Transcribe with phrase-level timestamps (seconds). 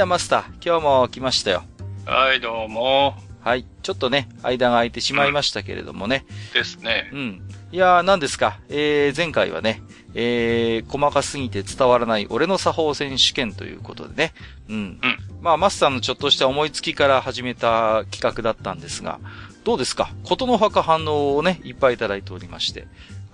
[0.00, 1.62] やマスター、今日も来ましたよ。
[2.06, 3.14] はい、どうも。
[3.42, 3.66] はい。
[3.82, 6.24] ちょっとね、間が空いてしまいましたけれどもね。
[6.54, 7.16] ですねう。
[7.18, 7.42] ん。
[7.70, 8.60] いやー、何ですか？
[8.70, 9.82] えー、前回はね、
[10.14, 14.32] えー、細かすぎて伝わらない俺の作法選手権ということでね。
[14.70, 14.76] うん。
[14.76, 15.00] うん
[15.42, 19.20] まあ、マスターのちょっとした思いつきから始めた企画だったんですが、
[19.64, 20.14] どうですか？
[20.24, 22.88] ことの葉か反応をね、いっぱいいただいておりまして。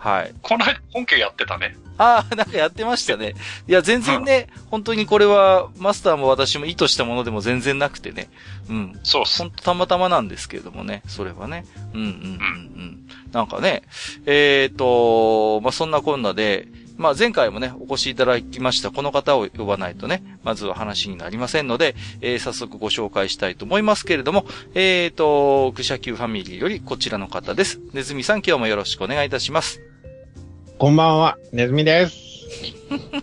[0.06, 0.32] はい。
[0.40, 1.76] この間本家やってたね。
[1.98, 3.34] ああ、なんかやってましたね。
[3.66, 8.28] いや、全然ね、本当にこれは、マスターも私も意図したものでも全然なくてね。
[8.70, 9.00] うん。
[9.02, 9.50] そうっすほん。
[9.50, 11.64] とたまたまなんですけれどもね、それはね。
[11.92, 13.08] うんうんうんうん。
[13.32, 13.82] なんかね、
[14.26, 16.68] えっ、と、まあ、そんなこんなで、
[16.98, 27.80] まあ、前回もね、お越しいただきましたこの方を呼ばないとね、まずは話になりませんので、えー早速ご紹介したいと思いますけれども、えっ、と、クシャキューファミリーよりこちらの方です。
[27.92, 29.95] ネズミさん今日もよろしくお願いいたします。
[30.78, 32.26] こんばんは、ネズミです。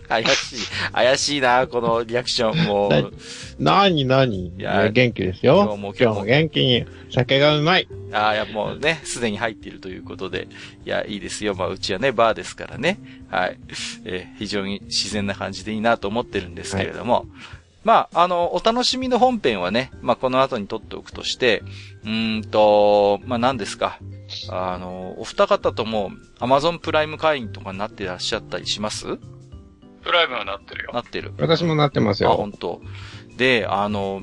[0.09, 0.57] 怪しい。
[0.91, 2.65] 怪しいな、このリアクション。
[2.65, 3.11] もはいう
[3.59, 5.63] なになにいやや元気です今よ。
[5.65, 7.87] 今日も今日も元気に酒がうまい。
[8.11, 10.47] ああ、いや、もうね、すでに入っているということで。
[10.83, 11.53] いや、いいですよ。
[11.53, 12.97] まあ、うちはね、バーですからね。
[13.29, 13.59] はい。
[14.05, 17.27] えー非常に自然な感じでいいなと思ってるんですけれども。
[17.83, 21.63] まあ、あの、お楽しみの本編はね、まあ、この後に撮っておくとして、
[22.03, 23.99] うーんと、まあ、何ですか。
[24.49, 29.17] あの、お二方とも、アマゾンプライム会員とかになってらっしゃったりします？
[30.01, 30.91] プライムになってるよ。
[30.93, 31.33] なってる。
[31.37, 32.35] 私もなってますあ、よ。
[32.35, 32.81] 本当。
[33.37, 34.21] で、あの、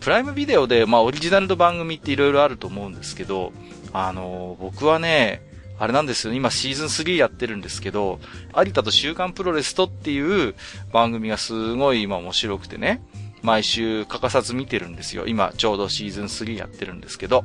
[0.00, 3.52] プライムビデオで、まあ、オリジナルの番組っていろいろあると思うんですけど、
[3.94, 5.42] あの、僕はね、
[5.78, 8.20] あれなんですよ、今シーズン3やってるんですけど、
[8.56, 10.54] 有田と週刊プロレスとっていう
[10.92, 13.02] 番組がすごい今面白くてね、
[13.42, 15.26] 毎週欠かさず見てるんですよ。
[15.26, 17.44] 今ちょうどシーズン3やってるんですけど。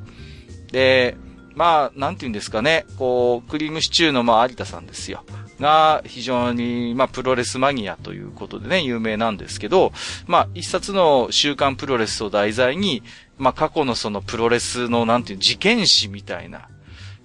[0.71, 1.17] で、
[1.55, 5.25] まあ、なんて言うんですかね、こう、クリームシチューのまあ有田さんですよ。
[5.59, 9.91] が、非常に、まあ、プロレスマニアということでね、有名なんですけど、
[10.25, 13.03] まあ、一冊の週刊プロレスを題材に、
[13.37, 16.69] まあ、過去のそのプロレスの、なんていう、事件史みたいな、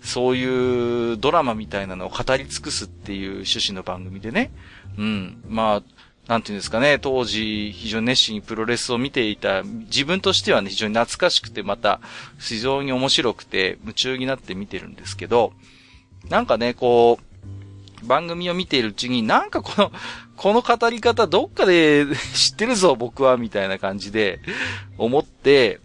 [0.04, 4.52] そういうドラマみたいなのを語り尽くすっていう趣旨の番組でね、
[4.98, 5.82] うん、まあ、
[6.28, 12.00] なんていうんですかね、当時非常に熱心にプロレスを見ていた自分としてはね、非常に懐かしくてまた
[12.38, 15.52] 非常に面白くて夢中になって見てるんですけど、
[16.28, 17.18] なんかね、こ
[18.02, 19.92] う、番組を見ているうちに、なんかこの、
[20.36, 24.40] この語り方どっかで 知ってるぞ僕は、みたいな感じで
[24.98, 25.80] 思って、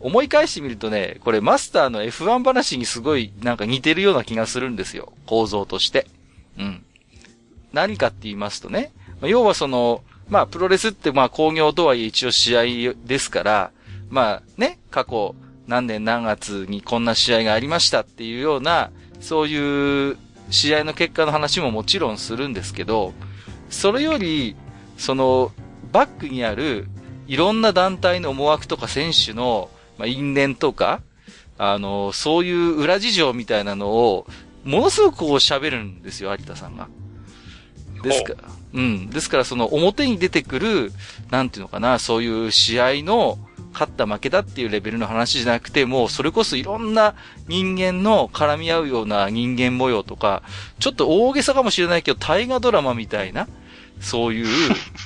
[0.00, 5.12] 思い返してみるとね、これマスターの F1 話にすごいなんか似てるような気がするんですよ。
[5.26, 6.06] 構造として。
[6.58, 6.84] うん。
[7.72, 8.92] 何かって言いますとね、
[9.22, 13.70] 要はその、まあプロレスってまあ工業とはいえ一応試合ですから、
[14.10, 15.34] まあね、過去
[15.66, 20.16] 何年何月にこんな試合がありましたっていうような、そういう
[20.50, 23.12] 試合の結果の話ももちろんするんですけど、
[23.68, 24.56] それより、
[24.96, 25.52] その、
[25.92, 26.88] バックにある、
[27.26, 31.00] いろんな団体の思惑とか選手の、まあ、因縁とか、
[31.58, 34.26] あの、そういう裏事情みたいなのを、
[34.64, 36.88] ものすごくこう喋るんですよ、有田さんが。
[38.02, 39.10] ですから、うん。
[39.10, 40.92] ですから、その表に出てくる、
[41.30, 43.38] なんていうのかな、そういう試合の、
[43.72, 47.14] 勝った負けだっていうレベルの話じゃなくて、もうそれこそいろんな
[47.46, 50.42] 人間の絡み合うような人間模様とか、
[50.80, 53.46] ちょっと大げさかもしれないけど、大河ドラマみたいな、
[54.00, 54.46] そういう、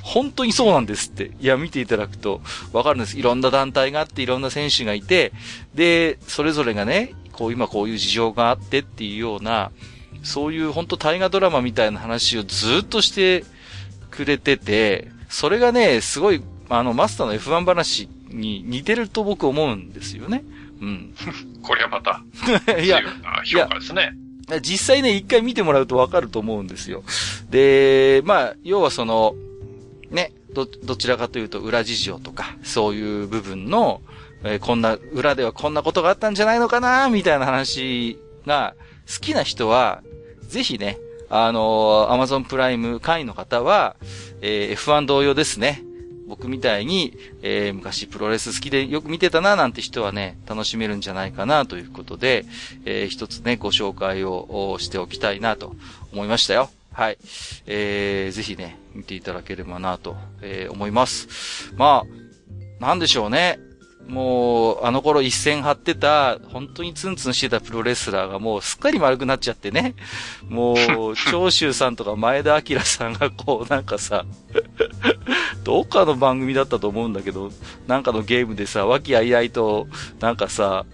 [0.02, 1.30] 本当にそうなんですって。
[1.40, 2.40] いや、見ていただくと
[2.72, 3.18] わかるんです。
[3.18, 5.32] いろんな団体があって、いろんな選手がいて、
[5.74, 9.70] で、それぞれがね、こう今こういう事情があってっていうような、
[10.22, 13.44] そういう本当大河ドラマみたいな話をずっとして
[14.10, 20.44] くれてて、それがね、すごい、あの、マスターの F1 話に似てると僕思うんですよね。
[20.80, 21.14] うん。
[21.62, 22.22] これはまた、
[22.80, 23.00] いや
[23.44, 24.12] 評価ですね。
[24.60, 27.02] 実際ね、一回見てもらうとわかると思うんですよ。
[27.50, 29.34] で、まあ、要はその、
[30.10, 34.02] ね、ど、どちらかというと裏事情とか、そういう部分の、
[34.44, 38.74] えーこんな、裏ではこんなことがあったんじゃないのかな、みたいな話が
[39.06, 40.02] 好きな人は、
[40.42, 40.98] ぜひね、
[41.30, 43.96] あのー、Amazon プライム会員の方は、
[44.40, 45.82] えー F1 同様ですね。
[46.32, 47.12] 僕みたいに、
[47.42, 52.46] えー、昔プロレス好きでよく見てたななんて人はね、楽しめるんじゃないかなということで、
[52.86, 55.76] えー、一つね、ご紹介をしておきたいなと
[56.10, 56.70] 思いましたよ。
[56.94, 57.18] はい。
[57.66, 61.70] えー、ぜひね、見ていただければなと、えー、思います。
[61.76, 62.06] ま
[62.80, 63.58] あ、なんでしょうね。
[64.08, 69.94] もう、あの頃一線張ってた、本当にツンツンしてたプロレスラーがもうすっかり丸くなっちゃってね。
[70.48, 70.76] もう、
[71.30, 74.24] 長州さんとか前田明さんがこうなんかさ、
[75.64, 77.50] どっかの番組だったと思うんだけど、
[77.86, 79.86] なんかのゲームでさ、和気あいあいと、
[80.20, 80.84] なんかさ、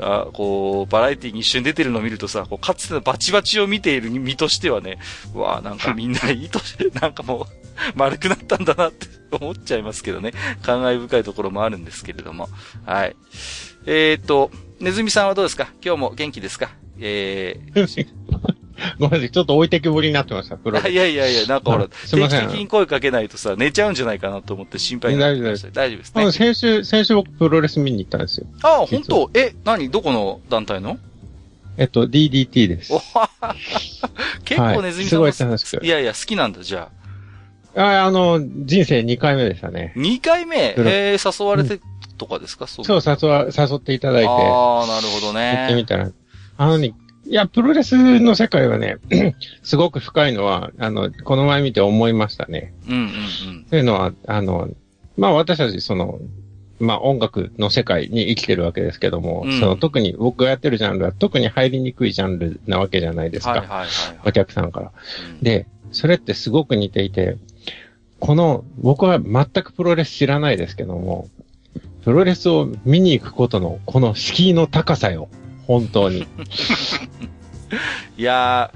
[0.00, 4.98] あこう、バラエティに一瞬出てるのを見るとさ、こうかつてのバチバチを見ている身としてはね、
[5.34, 7.46] うわなんかみんないいとして、 なんかもう、
[7.96, 9.06] 丸くなったんだなって
[9.36, 10.32] 思っちゃいますけどね。
[10.62, 12.48] 感慨深いところもあるんですけれども。
[12.86, 13.16] はい。
[13.86, 14.50] えー、っと、
[14.80, 15.68] ネズミさんはどうですか？
[15.84, 16.70] 今日も元気ですか？
[17.00, 18.14] えー、
[18.98, 25.68] ごめんなさい、ちょっと置いてけぼりになってました、プロいやいやいや、なんかほら、 定期的に声かけないとさ、寝ちゃうんじゃないかなと思って心配になってました。
[25.70, 26.32] 大丈夫ですね。
[26.32, 28.46] 先週、先週僕プロレス見に行ったんですよ。
[28.62, 29.30] ああ、本当？
[29.34, 29.90] え、何？
[29.90, 30.98] どこの団体の？
[31.76, 32.92] えっと、DDT です。
[34.44, 35.84] 結構ネズミさん、はい、すごい楽しく。
[35.84, 37.04] いやいや、好きなんだ、じゃあ。
[37.76, 39.92] ああの、人生2回目でしたね。
[39.96, 40.74] 2回目？
[40.76, 41.80] えー、誘われて
[42.16, 44.28] とかですか、うん、そう、誘わ、誘っていただいて。
[44.28, 45.56] ああ、なるほどね。
[45.58, 46.10] 行ってみたら。
[46.56, 46.94] あのね、
[47.26, 48.98] いや、プロレスの世界はね、
[49.62, 52.74] すごく深いのは、あの、この前見て思いましたね。
[52.86, 53.04] うんうんう
[53.60, 53.64] ん。
[53.64, 54.68] というのは、あの、
[55.16, 56.18] まあ私たち、その、
[56.80, 63.50] まあ音楽の世界に生きてるわけですけども、うん、その特に僕がやってるジャンルは特に入りにくいジャンルなわけじゃないですか。
[63.50, 63.88] はいはいはい、はい、
[64.26, 64.92] お客さんから、
[65.30, 67.38] うん、で、それってすごく似ていて、
[68.20, 71.28] この、僕は全くプロレス知らないですけども、
[72.04, 75.28] プロレスを見に行くことの、この敷居の高さよ。
[75.66, 76.26] 本当に。
[78.16, 78.70] いや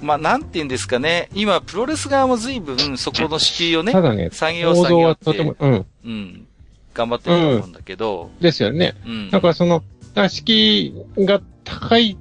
[0.00, 1.28] ー、まあ、なんて言うんですかね。
[1.34, 5.86] 今、プロレス側も随分、そこの敷居をね、ただね、作業作業はとても、うん。
[6.04, 6.46] うん。
[6.94, 8.30] 頑張ってると思うんだけど。
[8.36, 8.94] うん、ですよね。
[9.06, 9.30] うん。
[9.30, 9.82] だからその、
[10.28, 12.16] 敷居が高い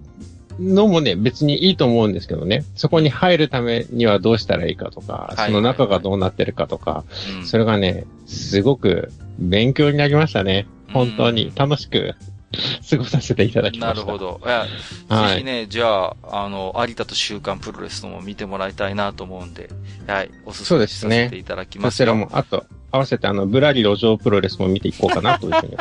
[0.59, 2.63] のもね、別にいいと思うんですけどね。
[2.75, 7.03] そこに入るためにはどうしたらいいかとか、その中がどうなってるかとか、
[7.43, 10.67] それがね、すごく勉強になりましたね。
[10.93, 12.15] 本当に楽しく
[12.89, 14.05] 過ごさせていただきました。
[14.05, 14.41] なるほど。
[14.43, 14.67] いや、
[15.09, 16.15] はい、ぜひね、じゃあ、
[16.45, 19.69] あの、有田と週刊プロレスのも見てもらいたいなと思うんで、
[20.07, 25.77] はい、おすすめさせていただきますそ、ね、ちらも、あと、合わせてあの、ぶらり路上プロレスも見ていこうかなというふうに。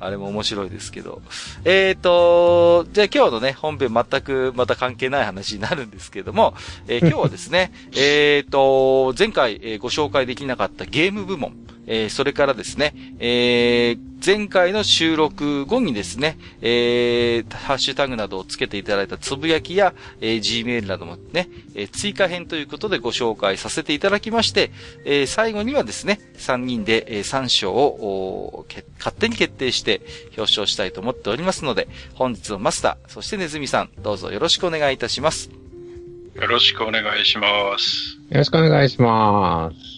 [0.00, 1.20] あれも面白いですけど。
[1.64, 6.54] えっ、ー、と、じゃあ今日のね、本編全くまた関係ない話になるんですけども、
[6.86, 11.54] えー、 今日はですね、えっと、前回、えー、ご紹介できなかったゲーム部門、
[11.86, 24.70] えー、それからですね、えー、前回の収録後にですね、えー、ハッシュタグなどをつけていただいたつぶやきや、えー、Gmail などもね、えー、追加編ということでご紹介させていただきまして、
[25.04, 28.66] えー、最後にはですね、3人で、えー、3賞を
[28.98, 29.87] 勝手に決定して
[30.36, 35.50] 表彰したいと思っておりますので、本日のマスター、そしてネズミさん、どうぞよろしくお願いいたします。
[36.34, 38.16] よろしくお願いします。
[38.30, 39.97] よろしくお願いします。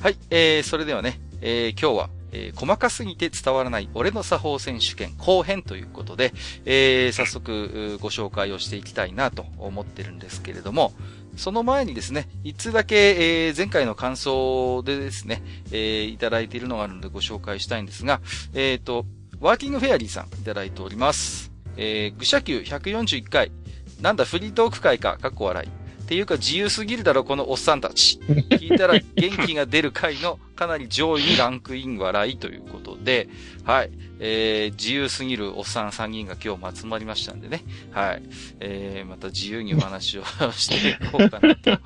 [0.00, 6.32] はい、えー、それではね、えー、今日は、えー、細かすぎて伝わらない俺の作法選手権後編ということで、
[6.64, 10.94] えー、早速ご紹介をしていきたいなと思ってるんですけれども、
[11.36, 18.22] その前にですね、一つだけ、えー、前回の感想でですね、えー、いただいているのがあるのでご紹介したいんですが、
[18.54, 19.04] えっ、ー、と、
[19.38, 21.52] ワーキングフェアリーさんいただいております。
[21.76, 23.52] えー、愚者級141回、
[24.00, 25.79] なんだフリートーク会か、かっこ笑い。
[26.10, 28.18] っていうか自由すぎるだろ、このおっさんたち。
[28.26, 33.28] 聞いたら元気が出る回のかなり上位にランクイン笑いということで、
[33.62, 33.92] はい。
[34.18, 37.62] えー、自由すぎるおっさん3人が今日も集まりましたんでね。
[37.92, 38.22] はい。
[38.58, 41.78] えー、また自由にお話をしていこうかなと、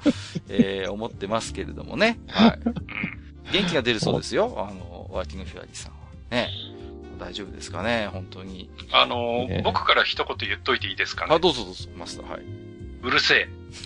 [0.49, 2.19] えー、思ってますけれどもね。
[2.29, 3.53] はい。
[3.53, 4.55] 元気が出るそうですよ。
[4.57, 5.99] あの、ワーキングフェアリーさんは。
[6.31, 6.49] ね。
[7.19, 8.71] 大丈夫ですかね本当に。
[8.91, 12.31] あの、ね、僕から一言言っといていいですかねあ、どうぞどうぞ、マスター。
[12.31, 12.64] はい。
[13.05, 13.49] うるせえ。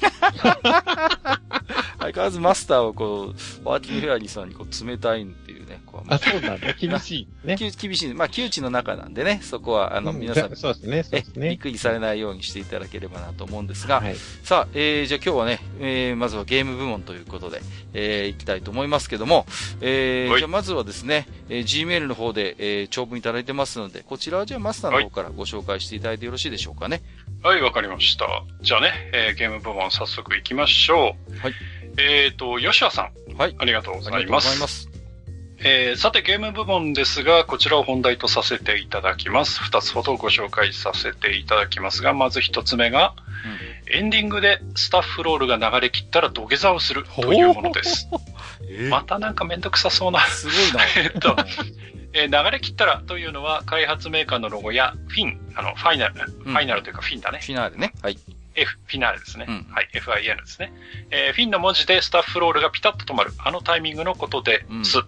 [1.99, 5.83] 相変わらずマスターはこう、ワーキングフェアリーさんにこう冷たいっていうね。
[5.87, 6.73] こうあ、そうなんだ。
[6.79, 7.57] 厳しい、ね。
[7.57, 8.15] 厳しい。
[8.15, 11.49] まあ、窮地の中なんでね、そこは、あの、皆さん、そうですね、そうですね。
[11.51, 17.61] びっくりされないようにしていただければなと思うんですが、はい、さあ、えー、じゃあ今日はね、えー、まずはゲーム部門ということで、
[17.95, 19.47] えー、いきたいと思いますけども、
[19.81, 27.03] えー、じゃあまずはですね、えー、Gmail の方で、えー、長文いただいてますので、こちらはじゃあマスターの方からご紹介していただいてよろしいでしょうかね。
[27.43, 28.27] はい、わかりました。
[28.63, 31.39] じゃあね、えー、ゲーム部門早速行きましょう。
[31.39, 31.55] はい。
[31.97, 33.37] えっ、ー、と、吉田さん。
[33.37, 33.55] はい。
[33.59, 34.17] ありがとうございます。
[34.17, 34.89] ありがとうございます。
[35.61, 39.61] えー、さてゲーム部門ですが、こちらを本題とさせていただきます。
[39.61, 43.15] 二つほどご紹介させていただきますが、まず一つ目が、
[43.89, 48.09] うん、エンディングでスタッフロールが流れ切ったら土下座をするというものです。
[48.63, 50.21] えー、またなんかめんどくさそうな。
[50.27, 50.85] すごいな。
[50.97, 51.37] えっと、
[52.13, 57.41] えー、流れ切ったらというのは開発メーカーのロゴやフィン、あの、ファイナル、うん、ファイナルというかフィンだね。
[57.43, 57.93] フィナールね。
[58.03, 58.19] はい。
[58.59, 59.47] F、フィナーレですね。
[59.49, 60.73] うん、はい、FIN ですね。
[61.11, 64.99] えー、フィンの文字でスタッフロールがピタッと止まる、あのタイミングのことです。
[64.99, 65.05] うん、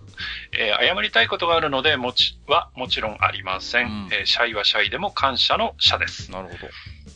[0.57, 3.87] えー、謝りたいことがあるので、もち、はもちろんありません。
[3.87, 6.30] うん、えー、シャイはシャイでも感謝の謝です。
[6.30, 6.59] なるほど。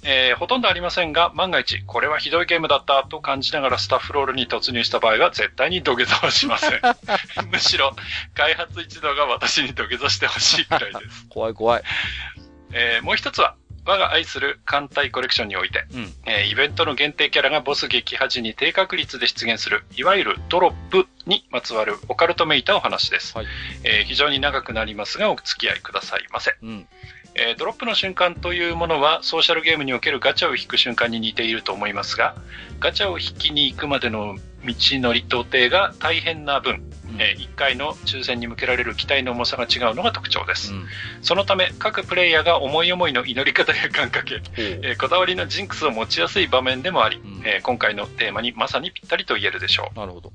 [0.05, 6.81] えー、ほとんどありませんが、万が一、これはひどいゲームだったと感じながらスタッフロールに突入した場合は、絶対に土下座はしません。
[7.51, 7.97] むしろ、
[8.35, 11.27] 開発一同が私に土下座してほしいくらいです。
[11.31, 11.83] 怖い怖い。
[12.73, 13.57] えー、もう一つは、
[13.87, 23.37] 我が愛する艦隊コレクションにおいて、うん、えー、イベントの限定キャラがボス撃破時に低確率で出現する、いわゆるドロップにまつわるオカルトめいたお話です。
[23.37, 23.47] はい、
[23.85, 26.57] えー、非常に長くなりますが、お付き合いくださいませ。
[26.63, 26.89] うん
[27.35, 32.37] えー、ドロップの瞬間というものはソーシャルゲームにおけるガチャを引く瞬間に似ていると思いますが、
[32.81, 36.83] ガチャを引きに行くまでの道のり到底が大変な分、
[37.19, 40.87] えー、1回の抽選に向けられる機体の重さが違うのが特徴です、うん、
[41.23, 49.99] そのため各プレイヤーが思い思いの祈り方や願掛け、えー、こだわりのジンクスを持ちやすい場面でもあり、うん、えー、今回のテーマにまさにぴったりと言えるでしょう。
[49.99, 50.33] なるほど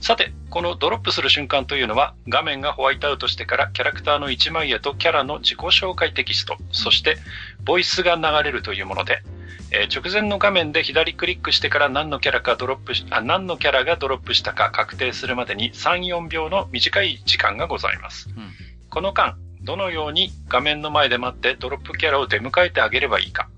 [0.00, 7.18] さて、このドロップする瞬間というのは、画面がホワイトアウトしてからキャラクターの一枚絵とキャラの自己紹介テキスト、そして
[7.64, 9.22] ボイスが流れるというもので、
[9.72, 18.30] えー、直前の画面で左クリックしてから何のキャラかドロップし、あ、何のキャラがドロップしたか確定するまでに3、4秒の短い時間がございます。
[18.30, 18.50] うん、
[18.88, 23.50] この間、どのように画面の前で待ってドロップキャラを出迎えてあげればいいか。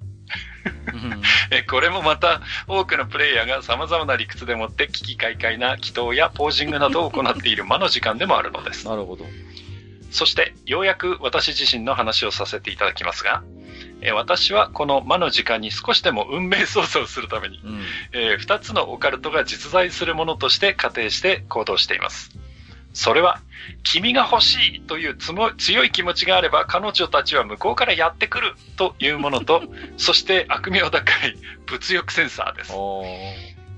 [1.50, 8.86] えこれもまた多くのプレイヤーが様々な理屈でもって危機快快な祈祷やポージングなどを行っている魔の時間でもあるのです。
[8.86, 9.26] なるほど。
[10.10, 13.42] そしてようやく私自身の話をさせていただきますが、
[14.02, 17.80] え私はこの魔の時間に少しでも運命操作をするために、うん、
[18.12, 22.30] えー、2つのオカルトが実在するものとして仮定して行動しています。
[22.92, 23.40] それは、
[23.82, 25.16] 君が欲しいという
[25.56, 29.62] 強い気持ちがあれば彼女たちは向こうからやってくるというものと、
[29.96, 32.72] そして悪名高い物欲センサーです。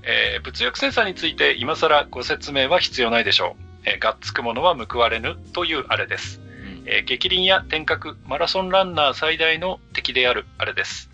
[0.07, 3.89] えー、物欲センサーについて今更ご説明は必要ないでしょう。
[3.89, 6.41] えー、がっつくものは報われぬというあれです。
[6.85, 11.09] えー、激輪や天角、マラソンランナー最大の敵であるあれです。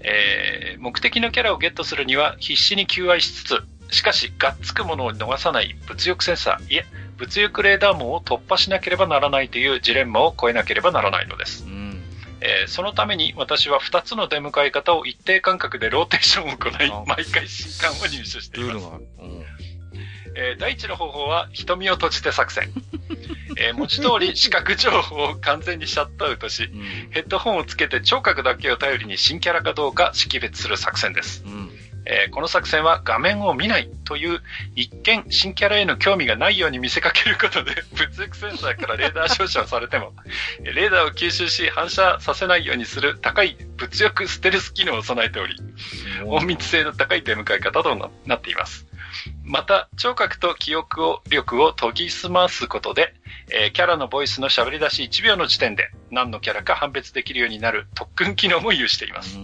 [0.00, 6.86] えー、目的のキャラをゲットするには必死に求愛しつつ、しかし、がっつくものを逃さない物欲センサー、いえ、
[7.20, 11.64] 物欲レーダー網を突破しなければならないというジレンマを超えなければならないのです。
[11.64, 12.02] うん
[12.40, 18.86] えー、そのために私は2つの出迎え方を一定間隔でローテーションを行い、毎回新刊を入手しています。
[19.18, 19.44] うん
[20.36, 22.70] えー、第一の方法は瞳を閉じて作戦。
[23.58, 31.44] えー、文字通り視覚情報を完全にシャットアウトし、うん、ヘッドホンをつけて聴覚だけを頼りに新キャラかどうか識別する作戦です。
[31.44, 31.70] うん
[32.10, 34.40] えー、この作戦は画面を見ないという
[34.74, 40.12] 一見新キャラへの興味がないように見せかけることで 物欲センサーからレーダー照射をされても
[40.60, 45.54] レーダーを吸収し反射させないようにする高い物欲ステルス機能を備えており
[46.40, 48.86] 隠密性の高い出迎え方となっています。
[49.42, 53.12] また、聴覚と記憶を力を研ぎ澄ますことで、
[53.52, 59.38] えー、キャラのボイスの喋り出し1秒の時点で何のキャラか判別できるようになる特訓機能も有しています。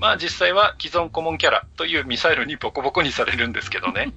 [0.00, 4.12] まあ実際は既存顧問キャラというミサイルにボコボコにされるんですけどね。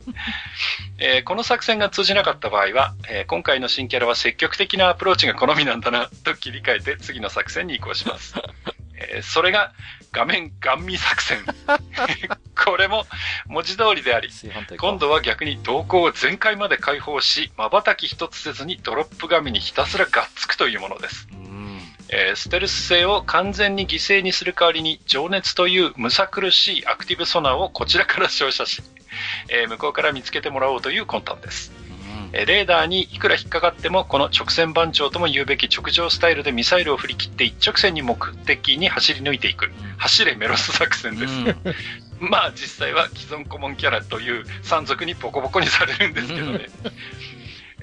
[0.98, 8.36] えー、この作戦が通じなかった場合は、えー、今回の新キャラは積極的なアプローチが好みなんだなと切り替えて次の作戦に移行します。
[8.96, 9.74] えー、それが
[10.14, 11.44] 画面ガン見作戦。
[12.56, 13.06] これも
[13.48, 14.30] 文字通りであり、
[14.78, 21.28] 今度は逆に動向を全開まで解放し、瞬き一つせずにドロップ画面にひたすらがっつくというものです。
[22.16, 28.84] えー、ステルス性を完全に犠牲にする代わりに情熱というむさ苦しいアクティブソナーをこちらから照射し、
[29.50, 31.72] えー、向こうから見つけてもらおうという魂胆です。
[32.34, 39.72] レーダーにいくら引っかかっても、この直線番長とも言うべき直上スタイルでミサイルを振り切って一直線に目的に走り抜いていく。
[39.98, 41.34] 走れメロス作戦です。
[41.34, 41.56] うん、
[42.20, 46.66] まあ実際は既存顧問キャラという山賊にボコボコにされるんですけどね。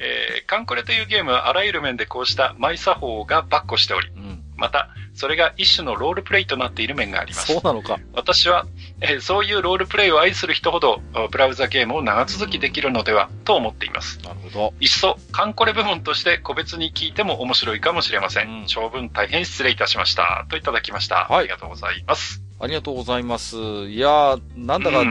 [0.00, 7.52] えー、カンコレというゲームはあらゆる面でこうしたマイ作法がバッコしており、うん、また、それが一種のロールプレイとなっている面があります。
[7.52, 7.98] そうなのか。
[8.14, 8.66] 私は、
[9.02, 14.18] えー、そういうロールプレイを愛する人ほど、ブラウザゲームを長続きできるのでは、と思っています。
[14.22, 14.74] なるほど。
[14.80, 18.60] いっそ、カンコレ部門として個別に聞いても面白いかもしれません。
[18.60, 20.46] うん、長文大変失礼いたしました。
[20.48, 21.26] といただきました。
[21.28, 21.40] はい。
[21.40, 22.49] ありがとうございます。
[22.60, 23.56] ありがとうございます。
[23.56, 25.02] いやー、なんだか、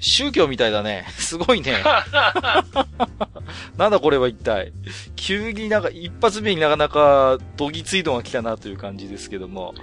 [0.00, 1.04] 宗教みたいだね。
[1.18, 1.84] すごいね。
[3.76, 4.72] なんだこれは一体。
[5.14, 9.74] 急になんか一発目になかなかどぎついのが来たなという感じですけども。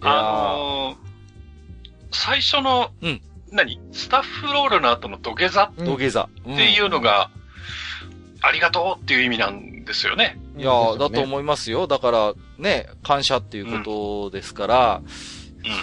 [0.00, 0.96] あのー、
[2.10, 3.20] 最初の、うん。
[3.52, 3.80] 何？
[3.92, 5.70] スタッフロールの後の土下座？
[5.78, 6.28] 土下座。
[6.52, 7.30] っていうのが、
[8.42, 10.38] ありがとうっていう意味なんですよね。
[10.58, 11.86] いや、だと思いますよ。
[11.86, 15.12] だから、ね、感謝っていうことですから、うん、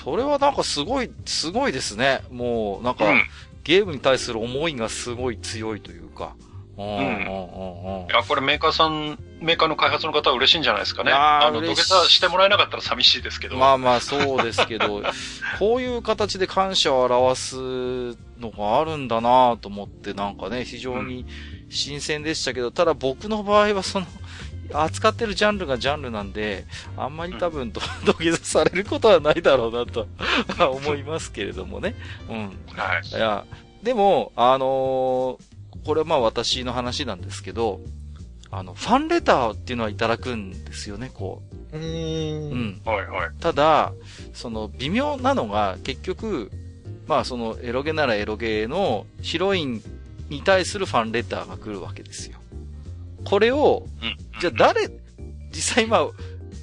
[0.03, 2.21] それはなんかすごい、すごいですね。
[2.31, 3.23] もう、なんか、うん、
[3.63, 6.35] ゲームに対する思いがすごい強いというか。
[6.77, 6.85] うん。
[6.85, 6.95] うん。
[6.97, 8.05] うん。
[8.07, 11.11] いや、これメーカーさん、メーカーの開発の方は嬉しいんじゃないですかね。
[11.11, 13.57] あの、土下座してもらえなかったら寂しいですけど。
[13.57, 15.03] まあまあ、そうですけど、
[15.59, 17.55] こういう形で感謝を表す
[18.39, 21.25] のがあるんだなと思って、なんかね、非常に
[21.69, 24.07] 新鮮でしたけど、ただ僕の場合はその、
[24.71, 26.65] 扱ってるジャンルがジャンルなんで、
[26.97, 27.71] あんまり多分、
[28.05, 30.07] 土下座されることはないだろうなと
[30.69, 31.95] 思いますけれどもね。
[32.29, 32.37] うん。
[32.75, 33.07] はい。
[33.07, 33.45] いや、
[33.81, 35.53] でも、あのー
[35.85, 37.81] これはまあ私の話なんですけど、
[38.51, 41.41] あの、ファンレターっていうのはいただくんですよね、こ
[41.73, 41.77] う。
[41.77, 41.83] うん。
[41.83, 41.85] う
[42.55, 42.81] ん。
[42.85, 43.29] はいはい。
[43.39, 43.91] ただ、
[44.33, 46.51] その、微妙なのが、結局、
[47.07, 49.81] まあその、エロゲならエロゲのヒロイン
[50.29, 52.37] に対するファンレターが来るわけですよ。
[53.23, 54.89] これを、うん、じゃあ誰、
[55.51, 56.07] 実際今、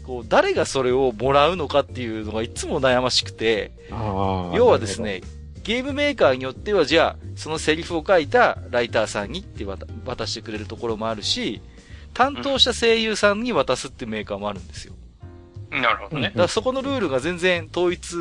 [0.07, 5.21] こう、誰がそれをもらうのかっていうのがいつも悩ましくて、要はですね、
[5.63, 11.61] ゲームメーカーによっては、じゃあ、そのセリフを書いたライターさんにって渡してくれるところもあるし、
[12.15, 14.95] 担当した声優さんに渡すっていうメーカーもあるんですよ。
[15.71, 16.29] なるほどね。
[16.29, 18.17] だからそこのルールが全然統一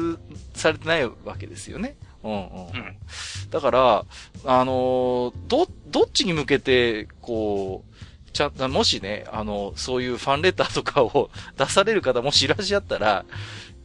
[0.53, 1.98] されてないわけですよね。
[2.24, 2.38] うんうん。
[2.38, 4.05] うん、だから、
[4.46, 7.88] あのー、ど、どっちに向けて、こう、
[8.39, 13.25] ちゃん、もしね、あの、そういうファンレターとかを 出される方もしいらっしゃったら、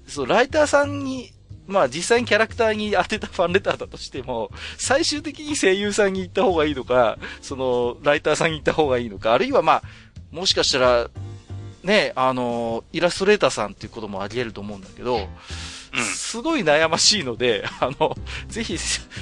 [0.06, 1.32] そう、ライターさんに
[1.66, 9.82] まあ実際にキャラクターに当てたファンレターだとしても、最終的に声優さんに行った方がいいのか、その、ライターさんに行った方がいいのか、あるいはまあ、
[10.30, 11.10] もしかしたら、
[11.82, 15.28] ね、あの、イラストレーターさんっていうこともあり得ると思うんだけど、
[16.02, 18.16] すごい悩ましいので、あの、
[18.48, 18.76] ぜひ、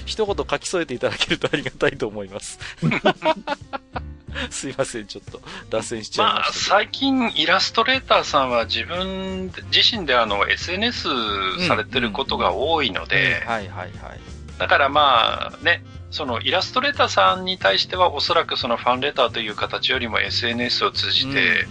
[0.06, 2.58] 一言書き添えていただけるとありがたいと思います。
[4.50, 5.40] すいません、ちょっと
[5.70, 6.70] 脱線しちゃいました。
[6.74, 11.08] まあ、最近イラストレーターさんは自分自身であの SNS
[11.66, 14.20] されてることが多いので、はいはいはい。
[14.58, 21.66] だからまあね、そのイラストレーターさんに対してはおそらくそのファンレターという形よりも SNS を通じて、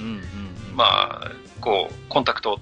[0.74, 2.60] まあ、こう、コンタクト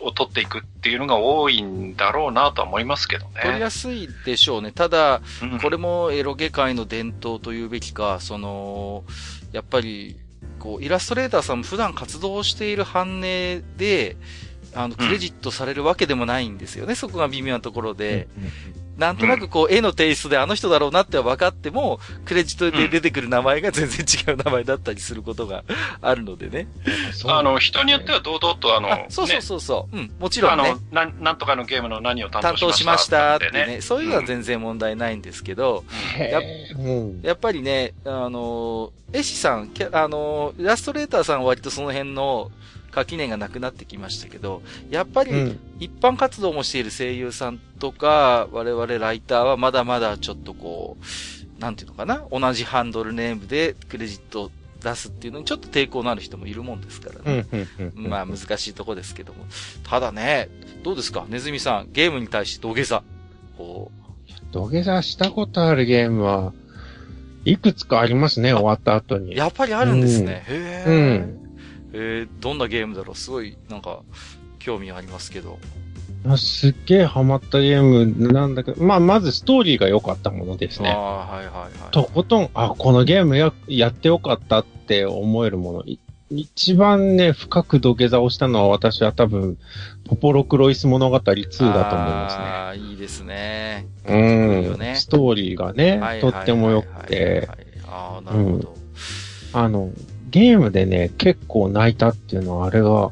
[0.00, 3.40] を取っていくっていうのが多いんだろうなとは思いますけどね。
[3.42, 4.70] 取りやすいでしょうね。
[4.70, 5.20] ただ、
[5.60, 9.04] これもエロゲ界の伝統というべきか、その、
[9.56, 10.18] やっぱり、
[10.58, 13.22] こう、イラストレーターさんも普段活動している反応
[13.78, 14.18] で、
[14.74, 18.28] あの、クレジットされるわけでもないんですよね、うん、そこが微妙なところで。
[18.98, 25.64] なんとなくこう、絵のテイストであの人だろうなって分かっても、クレジットで出てくる名前が全然違う名前だったりすることが
[26.00, 26.68] あるのでね。
[27.26, 30.70] あの、人によっては堂々とあの、そうそうそうそう、うん、もちろんね。
[30.70, 33.80] あの、ななんとかのゲームの何を担当しましたってね。
[33.80, 35.84] そういうのは全然問題ないんですけど、
[36.18, 36.40] や
[37.22, 42.50] やっぱりね、あの、絵師さん、あの、イラストレーターさんは割とその辺の、
[42.96, 50.96] 垣根がなくなってきましたけど、やっぱり一般活動もしている声優さんとか、我々ライターはまだまだちょっとこ
[51.58, 54.50] う、なんていうのかな同じハンドルネームでクレジット
[54.82, 57.46] 出すっていうのにちょっと抵抗のある人もいるもんですからね。
[57.94, 59.44] まあ難しいとこですけども。
[59.84, 60.48] ただね、
[60.82, 63.02] どうですかネズミさん、ゲームに対して土下座。
[63.58, 64.52] こう。
[64.52, 66.54] 土下座したことあるゲームは、
[67.44, 69.36] いくつかありますね、終わった後に。
[69.36, 70.44] やっぱりあるんですね。
[70.48, 70.84] うん、へえ。
[70.86, 71.45] うん。
[71.98, 73.16] えー、どんなゲームだろう？
[73.16, 74.00] すごい、なんか、
[74.58, 75.58] 興味ありますけど。
[76.36, 80.90] すっげえハマったゲームなんだけど、まあ、まずストーリーが良かったものですね。
[80.90, 81.70] あはいはいはい。
[81.92, 85.84] とことん、あ、このゲームややって良かったって思えるもの。
[86.28, 89.56] 一番ね、深く土下座をしたのは私は多分、
[90.04, 92.44] ポポロクロイス物語2だと思いますね。
[92.44, 93.86] ああ、いいですね。
[94.08, 94.96] うん、ね。
[94.96, 97.48] ストーリーがね、とっても良くて。
[97.86, 98.74] ああ、なるほど、
[99.54, 99.60] うん。
[99.60, 99.90] あの、
[100.28, 103.10] ゲームでね、結構泣いたっていうのは、あれが、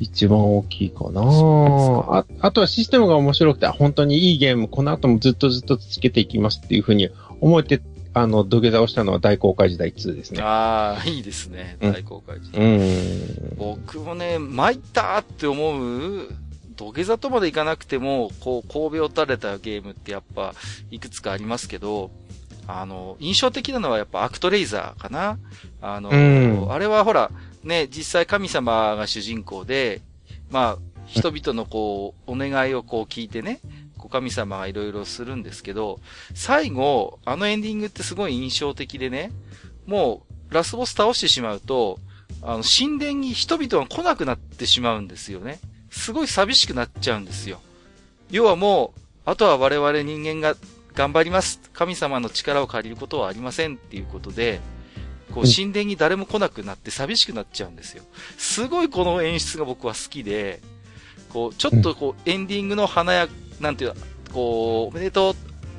[0.00, 7.80] 一番大きいかなああとはシステムが面白くて、本当にいいゲーム、この後もずっとずっと続けていきますっていうふうに思えて、
[8.12, 10.42] あの、土下座をしたのは大公開時代2ですね。
[10.42, 11.76] ああ、いいですね。
[11.80, 12.62] 大公開時代。
[12.62, 13.56] うん。
[13.56, 16.28] 僕もね、参ったって思う
[16.76, 20.54] 土下座とまでいかなくても、こう、神戸を垂れたゲームってやっぱ、
[20.90, 22.10] いくつかありますけど、
[22.66, 25.38] あの、印象的なのはやっぱアクトレイザーかな。
[25.80, 27.30] あの、うん、あれはほら、
[27.62, 30.00] ね、実際神様が主人公で、
[30.50, 33.60] まあ、人々のこう、お願いをこう聞いてね、
[33.98, 36.00] こう神様がいろいろするんですけど、
[36.34, 39.30] 最後、あのエンディングってすごい印象的でね、
[39.86, 41.98] もう、ラスボス倒してしまうと、
[42.42, 45.58] あの、神殿に人々が来なくなってしまうんですよね。
[45.90, 47.60] すごい寂しくなっちゃうんですよ。
[48.30, 50.56] 要はもう、あとは我々人間が
[50.94, 51.60] 頑張ります。
[51.72, 54.60] 神様の力を借りることはありませんっていうことで、
[55.32, 58.04] こう、神殿に誰も来なくなって寂しくなっちゃうんですよ。
[58.38, 60.60] すごいこの演出が僕は好きで、
[61.30, 63.28] こう、ちょっとこう、エンディングの華や、
[63.60, 63.94] なんていう
[64.32, 65.34] こう、おめでとう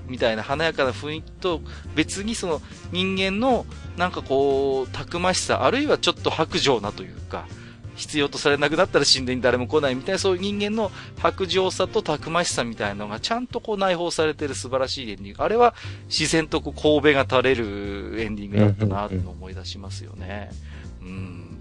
[0.07, 1.61] みたいな華やかな雰囲気と
[1.95, 3.65] 別にその人間の
[3.97, 7.47] なんかこう、たくましさ、あるいはちょっと白状なというか、
[7.95, 15.43] 必要とされなくなったら神殿に誰も来ないみたいな、そういう人間の白状さとたくましさみたいなのがちゃんとこう内包されてる素晴らしいエンディング。
[15.43, 15.73] あれは
[16.07, 20.51] 自然とこう神戸が垂れるエンディングだったなと思い出しますよね。
[21.01, 21.57] うん。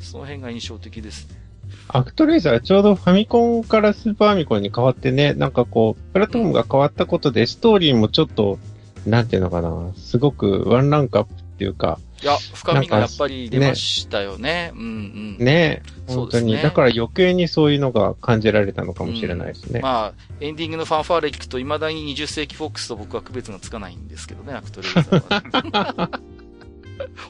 [0.00, 1.44] その辺が印象的ですね。
[1.88, 8.58] アクトレイザーはちょうどファミコンからスーパーファミコンに変わってね、なんかこう、プラットフォームが変わったことで、ストーリーもちょっと、
[9.06, 11.98] なんていうのかな、すごくワンランクアップっていうか。
[12.22, 14.42] いや、深みがやっぱり出ましたよね。
[14.42, 15.44] ねうんうん。
[15.44, 16.62] ね本当に、ね。
[16.62, 19.78] だから余計にそういうのが感じられたのかもしれないですね。
[19.78, 26.20] うん、まあ、エンディングのファンファーレ聞くと、未だに20世紀フォックスと僕は区別がつかないんですけどね、アクトレイザーは。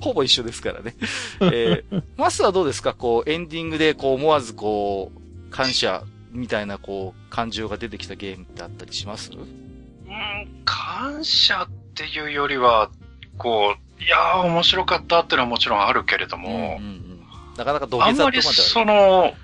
[0.00, 0.94] ほぼ一緒ですからね。
[1.40, 2.94] えー、マスはどうですか？
[2.94, 9.30] こう、エンディングで、こう、思わずこう、感謝みたいな、こう、感情が出てきたゲームってあったりします？
[9.32, 12.90] うん、感謝っていうよりは、
[13.38, 17.20] こう、いやー、面白かったっていうのはもちろんあるけれども、うんうんうん、
[17.56, 19.34] なかなか土下座とまであんまりその、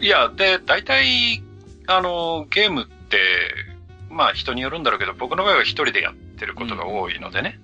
[0.00, 1.42] いや、で、大体、
[1.86, 3.18] あの、ゲームって、
[4.10, 7.60] まあ人によるんだろうけど、僕の場合は一人でやってることが多いのでね。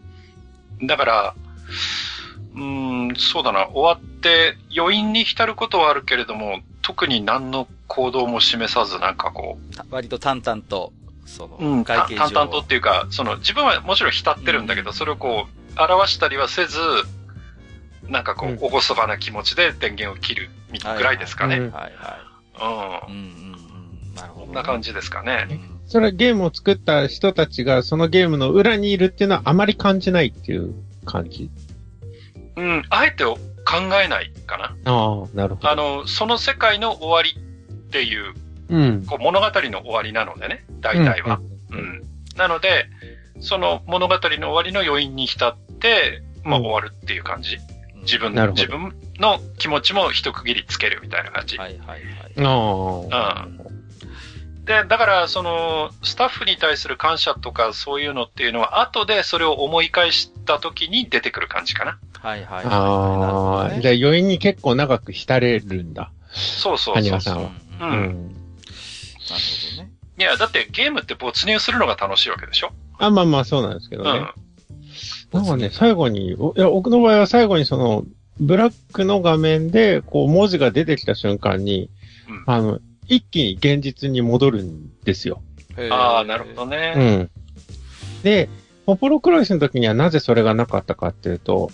[0.80, 1.34] うん、だから、
[2.54, 9.94] うん、そうだな、終わって余韻に浸ることはあるけれども、特に何の行動も示さず、なんかこう。
[9.94, 10.92] 割と淡々と、
[11.24, 16.78] その、うん、淡々とっていうか、その、自分はもちろん浸ってるんだけど、うん、それをこう、表したりはせず、
[18.08, 21.60] なんかこう、おごそかな気持ちで電源を切るぐらいですかね。
[21.60, 23.08] はいはい。
[23.08, 23.14] うん。
[23.14, 23.54] うんうん
[24.08, 24.14] うん。
[24.14, 25.48] なるほど、こんな感じですかね。
[25.86, 30.72] それゲームを作った人たちがそのゲームの裏にいるっていうのはあまり感じないっていう
[31.04, 31.50] 感じ
[32.56, 33.36] うん、あえて考
[34.02, 34.76] えないかな。
[34.84, 35.70] ああ、なるほど。
[35.70, 38.34] あの、その世界の終わりっていう、
[38.68, 41.40] うん、こう物語の終わりなのでね、大体は。
[41.70, 42.02] うん、うん、
[42.36, 42.86] なので、
[43.40, 47.58] その物語の終わりの余韻に浸って、まあ終わるっていう感じ。
[48.02, 51.58] 自分、自分の気持ちも一区切りつけるみたいな感じ。
[51.58, 53.06] はいはいはい。
[53.06, 53.70] うん。
[54.64, 61.98] で、だから、その、スタッフに対する感謝とかそういうのっていうのは、後でそれを思い返した時に出てくる感じかな。
[62.20, 62.64] はいはい、はい。
[62.66, 66.12] ああ、じゃあ余韻に結構長く浸れるんだ。
[66.32, 67.50] そうそうそうさんは。
[67.80, 67.90] うん。
[67.90, 68.30] うん、なるほどね。
[70.20, 72.72] いや、だってゲームって没入するのが楽しいわけでしょ？
[72.98, 74.10] あ、まあまあそうなんですけどね。
[75.32, 75.40] うん。
[75.40, 78.04] なんかね、最後に、いや、僕の場合は最後にその、
[78.38, 81.88] ブラックの画面で、こう、文字が出てきた瞬間に、
[82.28, 85.40] うん、あの、一気に現実に戻るんですよ。
[85.90, 86.94] ああ、なるほどね。
[86.96, 87.30] うん。
[88.22, 88.50] で、
[88.84, 91.70] ポポロクロイスの時にはなぜそれがなかったかっていうと、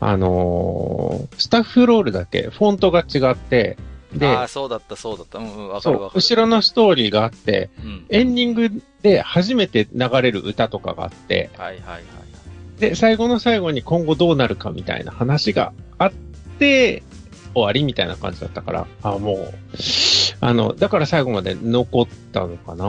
[0.00, 3.78] あのー、スタッフロールだけ、フォントが違って、
[4.12, 5.38] で、ああ、そうだった、そうだった。
[5.38, 6.18] うん、わかるわかる。
[6.20, 12.80] 後ろのストーリーがあって、うん、エンディングで初めて流れる歌とかがあって、はいはいはい。
[12.80, 16.12] で、最後の最後に今後どうなるかみたいな話があっ
[16.58, 17.02] て、
[17.56, 19.54] 終わりみたいな感じだったから、あもう、
[20.40, 22.84] あの、だから最後まで残ったのかな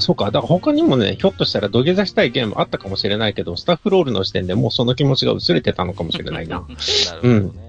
[0.00, 6.56] そうか、だから他にもね、ひょっとしたら土下座したいゲームあったかもしれないけど、スタッフロールの時点でもうその気持ちが薄れてたのかもしれないな。
[6.66, 6.80] なるほどね。
[7.22, 7.67] うん。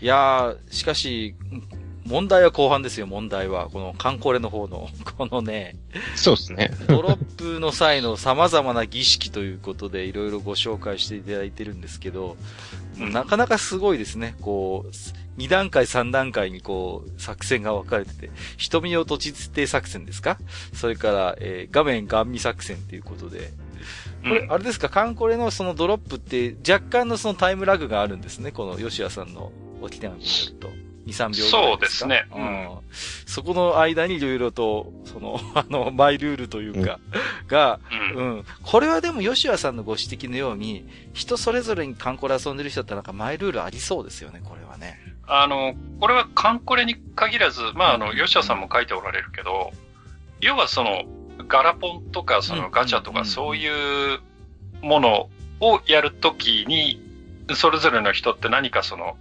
[0.00, 1.34] いやー、しかし、
[2.06, 3.68] 問題は後半ですよ、問題は。
[3.70, 5.76] このカンコレの方の、 このね。
[6.16, 6.70] そうですね。
[6.88, 12.36] ドロップの際の 様々な儀式ということで、いろいろご紹介していただいてるんですけど、
[12.98, 14.34] なかなかすごいですね。
[14.40, 14.90] こう、
[15.40, 20.38] 2段階、3段階にこう、作戦が分かれてて、瞳を閉じて作戦ですか？
[20.74, 23.52] それから、えー、画面ガン見作戦っていうことで。
[24.22, 28.50] これ、あれですか、カンコレのそのドロップって若干のそのタイムラグがあるんですね。
[28.52, 30.90] この吉谷さんの置き手紙によると。
[31.06, 32.26] 2、3秒そうですね。
[32.34, 32.68] うん。
[33.26, 36.98] そこの間にいろいろと、その、 あの、マイルールというか、
[37.42, 37.80] うん、が、
[38.14, 38.44] うん、うん。
[38.62, 44.98] これはでも、吉谷さんのご指摘のように、人それぞれに観光で遊んでる人だったらなんかマイルールありそうですよね、これはね。
[45.26, 49.72] あの、これはカンコレに限らず、まあ、あの、吉田さんも書いておられるけど、
[50.40, 51.04] 要はその、
[51.48, 54.20] ガラポンとか、そのガチャとか、そういう
[54.82, 57.00] ものをやるときに、
[57.54, 59.16] それぞれの人って何かその、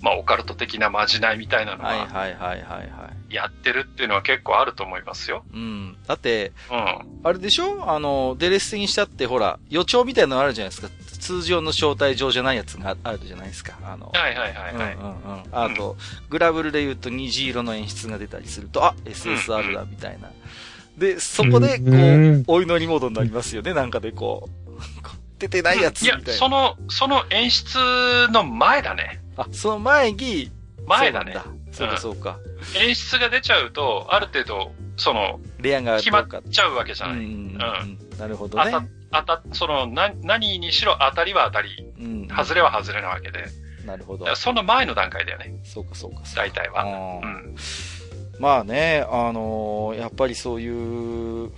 [0.00, 3.34] まあ、オカルト的なまじないみたいなのは、はいはいはいはいはい。
[3.34, 5.42] やってるっていうのは結構あると思いますよ。
[5.52, 5.96] うん。
[6.06, 7.20] だって、うん。
[7.24, 7.90] あれでしょ？
[7.90, 10.88] あの、デレステにしたって、ほら、予兆みたいなのあるじゃないですか。
[11.18, 13.78] 通常の招待状じゃないやつがあるじゃないですか。
[13.82, 14.94] あの、はいはいはいはい。
[14.94, 15.42] うんうんうん。
[15.50, 15.94] あと、う
[16.26, 20.30] ん、グラブルで言うと虹色の演出が出たりすると、あ、SSR だみたいな。
[20.98, 23.72] で、そこで、こう、お祈りモードになりますよね。
[23.74, 24.70] なんかでこう、
[25.38, 26.24] 出てないやつみたいな。
[26.24, 29.20] いや、その、その演出の前だね。
[29.36, 30.50] あ、その前に、
[30.86, 31.36] 前だね。
[31.72, 32.38] そうか、そうか、
[32.76, 32.82] うん。
[32.82, 37.16] 演出が出ちゃうと、ある程度、その、レアが決まっちゃうわけじゃない。
[37.16, 37.22] うん。
[37.22, 38.72] うん、なるほどね。
[39.10, 43.46] あた、その、な、何にしろ当たりは当たり、うん、外れは外れなわけで。
[43.84, 44.34] なるほど。
[44.34, 45.54] その前の段階だよね。
[45.64, 46.22] そうか、そうか。
[46.34, 46.84] 大体は。
[46.84, 47.54] うん。
[48.38, 51.52] まあね、あのー、やっぱりそういう、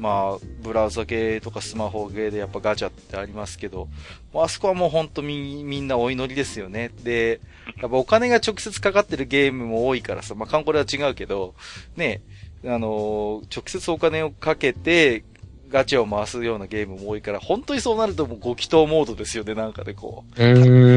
[0.00, 3.88] まあ、ブラウザ系とかスマホ系でやっぱガチャってありますけど、
[4.34, 6.90] あそこはもうほんとみ、みんなお祈りですよね。
[7.04, 7.40] で、
[7.82, 11.54] やっぱお金が直接かかってるゲームも多いからさ、まあ、カンコレは違うけど、
[11.96, 12.22] ね、
[12.64, 15.22] あの直接お金をかけて、
[15.68, 20.42] ガチャを回すようなゲームも多いから、本当にそうなるともうご祈祷モードですよね、なんかでこう。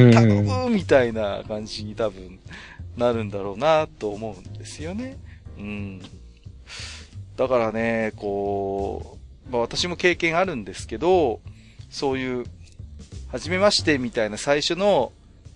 [0.07, 2.39] う頼むみたいな感じに多分
[2.95, 5.17] なるんだろうなと思うんですよね。
[5.57, 6.01] うん。
[7.43, 9.17] だからね、こ
[9.49, 11.41] う、まあ私も経験あるんですけど、
[11.89, 12.45] そういう、
[13.27, 15.12] はじめましてみたいな最初の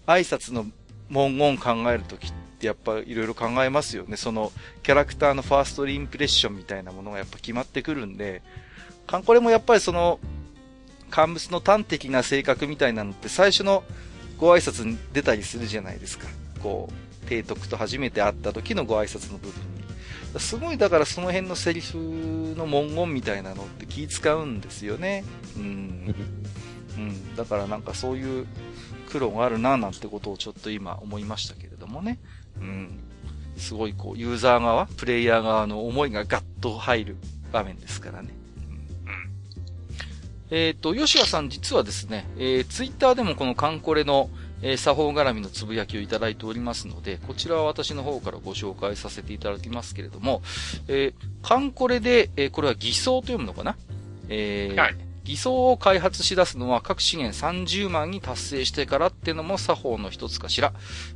[0.06, 0.66] 挨拶の
[1.10, 4.18] 文言考えるときってやっぱいろいろ考えますよね。
[4.18, 4.52] その
[4.84, 8.42] キャラクターのファーストインプレッションみたいなものがやっぱ決まってくるんで、
[9.06, 10.20] カンコレもやっぱりその、
[11.10, 13.86] 乾物の端的な性格みたいなのって最初の
[14.38, 16.28] ご挨拶に出たりするじゃないですか。
[16.62, 19.77] こう、提督と初めて会った時のご挨拶の部分。
[20.40, 21.98] すごいだからその辺のセリフ
[22.58, 25.24] の文言みたいなのって気使うんですよね。
[25.56, 26.16] うん。
[26.98, 27.36] うん。
[27.36, 28.48] だからなんかそういう
[29.10, 32.20] 苦労があるななんてことをちょっと今思いましたけれどもね。
[32.60, 33.00] うん。
[33.58, 37.16] すごいこうユーザー側、プレイヤー側の思いがガッと入る
[37.52, 38.30] 場面ですからね。
[40.50, 44.30] えっ、ー、と、吉谷さん実はですね、えー、ツイッターでもこのカンコレの、
[44.62, 50.42] えー、作法絡みのつぶやきをいただいておりますので、こちらは私の方からご紹介させていただきますけれども、
[50.88, 53.76] えー、カンコレで、えー、これは偽装と読むのかな？
[54.30, 54.96] えー、はい。
[55.24, 60.72] 偽装を開発し出すのは各資源30万に達成してからっていうのも作法の一つかしら。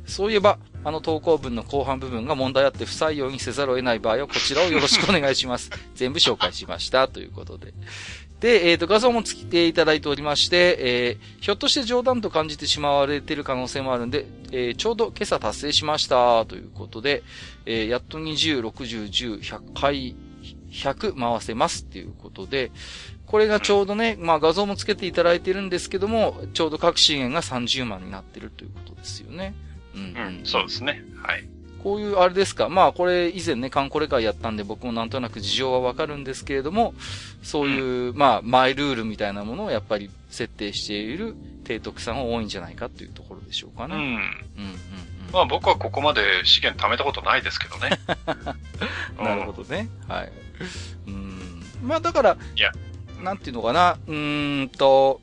[0.06, 5.70] そういえば、あの投稿文の後半部分が問題あって不採用にせざるを得ない場合はこちらをよろしくお願いします。
[5.94, 7.08] 全部紹介しました。
[7.08, 7.72] ということで。
[8.42, 17.22] で、えっ、ー、と、画像もつけていただいておりまして、えー、ひょっとして冗談と感じてしまわれている可能性もあるんで、えー、ちょうど今朝達成しました、ということで、
[17.66, 20.16] えー、やっと20、60、10、100回、
[20.72, 22.72] 100回せますっていうことで、
[23.26, 29.54] これがちょうどね、まあ画像もつけていただいてるんですけども、ちょうど各資源が30万になってるということですよね。
[29.94, 31.04] うん、うん、そうですね。
[31.22, 31.48] はい。
[31.82, 32.68] こういうあれですか？
[32.68, 36.94] まあこれ以前ね、カンコレ会やったんで僕もなんとなく事情はわかるんですけれども、
[37.42, 43.94] そういう、うん、まあマイルールみたいなものをやっぱり設定している提督さんは多いんじゃないかというところでしょうかね。
[43.94, 44.00] うん。
[44.00, 44.22] うんうんうん
[45.32, 47.98] まあ僕はここまで資源貯めたことないですけどね。
[49.18, 49.88] なるほどね。
[50.06, 50.32] はい。
[51.06, 51.62] うん。
[51.82, 52.70] まあだから、いや、
[53.22, 55.22] なんていうのかな、うんと、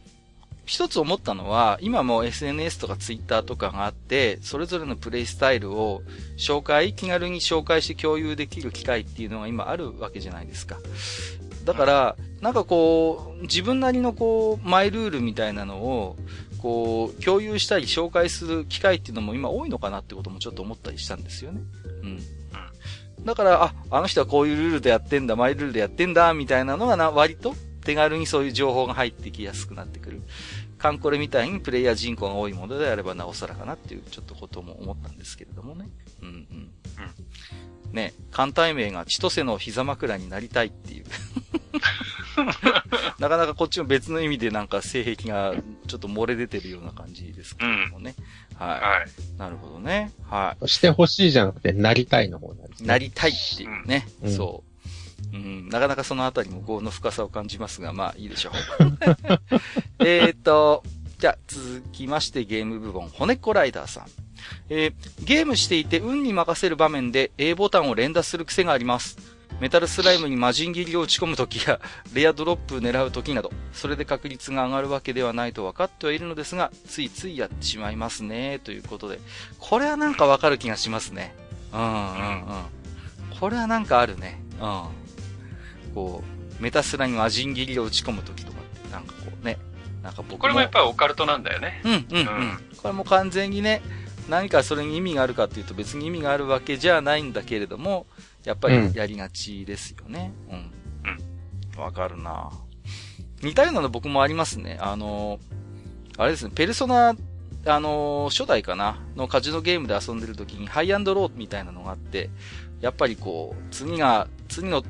[0.70, 6.04] 一つ思ったのは、今も SNS とか Twitter とかがあって、それぞれのプレイスタイルを
[6.38, 10.78] 紹介、気軽に紹介して共有できる機会っていうのが今あるわけじゃないですか。
[11.66, 16.18] だから、なんかこう、自分なりのこう、マイルールみたいなのを、
[16.60, 21.62] こう、共有したり紹介する機会っていうのも今多いのかなってこともちょっと思ったりしたんですよね。
[22.04, 23.26] うん。
[23.26, 27.56] だから、あ、あの人はこういうルールでやってんだ、マイルールでやってんだ、みたいなのがな、割と
[27.90, 30.22] 手軽にそういう情報が入ってきやすくなってくる。
[30.80, 35.90] カンコレみたいにプレイヤー人口が多いものであればなおさらかなっていうちょっとことも思ったんですけれどもね。
[36.22, 36.34] うんうん。
[36.34, 37.94] うん。
[37.94, 41.06] ね、艦隊名が千歳の膝枕になりたいっていう
[43.20, 45.56] なかなかこっちも別の意味でなんか性癖が
[45.88, 48.16] ちょっと漏れ出てるような感じですけどもね。
[48.52, 48.80] うん、はい。
[48.80, 49.40] はい。
[49.40, 50.12] なるほどね。
[50.24, 50.68] はい。
[50.68, 52.88] してほしいじゃなくて、なりたいの方なんですね。
[52.88, 54.08] なりたいっていうね。
[54.22, 54.64] うん、そ
[55.34, 55.36] う。
[55.36, 58.54] うん、なかなかそのあたりも業の深さを感じますが、まあいいでしょう。
[60.06, 60.84] えっと、
[61.18, 64.06] じゃあ続きましてゲーム部門、骨っこライダーさん。
[64.70, 64.94] えー、
[65.26, 69.18] ゲームしていて運に任せる場面で A ボタンを連打する癖があります。
[69.60, 71.82] メタルスライムに魔人切りを打ち込むときや、
[72.14, 79.20] レアドロップ狙うときなど、それで確率が上がるわけではないと分かってはいるのですが、ついついやってしまいますね、ということで。
[79.58, 81.36] これはなんかわかる気がしますね。
[81.74, 82.46] うんうんうん。
[83.38, 84.42] これはなんかあるね。
[84.62, 84.84] うん。
[85.90, 86.24] こ
[86.60, 89.58] う、メタスラに魔人切りを打ち込むときとかって、なんかこうね。
[90.04, 90.38] なんか僕も。
[90.40, 91.82] これもやっぱりオカルトなんだよね。
[91.84, 92.06] うんうんうん。
[92.10, 93.82] うん、これも完全にね、
[94.30, 98.06] 何かそれに意味があるかっていうと別に意味があるわけじゃないんだけれども、
[98.46, 100.32] やっぱりやりがちですよね。
[100.50, 100.72] うん。
[101.76, 101.82] うん。
[101.82, 102.52] わ、かるな
[103.42, 104.78] 似たようなの僕もありますね。
[104.82, 105.40] あの、
[106.18, 107.16] あれですね、ペルソナ、
[107.66, 109.02] あの、初代かな？
[109.16, 112.30] のカジノゲームで遊んでる時にハイアンドローみたいなのがあって、
[112.82, 114.84] やっぱりこう、次が、次の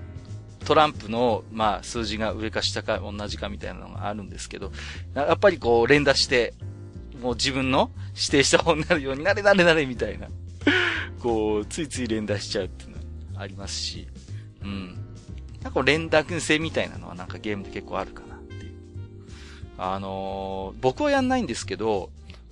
[0.65, 4.71] トランプの、まあ、数字が上か下か同じかみたいなのがあるんですけど、
[5.13, 6.53] やっぱりこう、連打して、
[7.21, 10.27] もう自分の指定した方になるようになれなれなれみたいな。
[11.19, 14.07] こう、ついつい連打しちゃうっていうのありますし、
[14.63, 14.97] うん。
[15.63, 18.73] なんか連打性みたいなのはなんかゲームで結構あるかなっていう。
[19.77, 22.09] あのー、僕はやんないんですけど、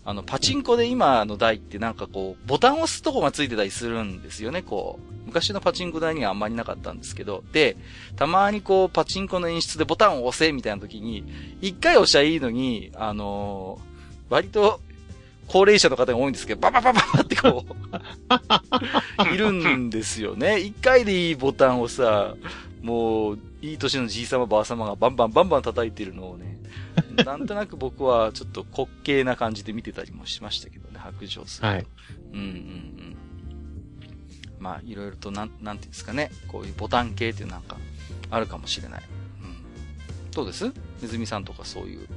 [0.08, 5.26] あの、パチンコで今の台ってなんかこう、ボタンを押すとこがついてたりするんですよね、こう。
[5.26, 7.76] 昔のパチンコ台にはあんまりなかったんですけど、で、
[8.15, 11.26] たまにこう、パチンコの演出でボタンを押せみたいな時に、
[11.60, 14.80] 一回押しゃいいのに、あのー、割と、
[15.50, 20.62] 高齢者の方が多いんですけど、バババババってこう いるんですよね。
[20.62, 22.36] 一回でいいボタンをさ、
[22.82, 26.58] もう、いい年のじいさまばあさまがバンバンバンバン叩いてるのをね、
[27.26, 31.68] なんとなく僕はちょっと滑稽な感じで見てたりもしましたけどね、白状すると。
[31.68, 31.86] はい。
[32.34, 33.18] うんうんうん。
[34.60, 37.78] まあ、いろいろとなん、なんていうんですかね、こういうボタン系っていうなんか、
[38.30, 39.04] あるかもしれない。
[39.42, 40.32] うん。
[40.32, 40.66] どうです？
[41.02, 42.08] ネズミさんとかそういう。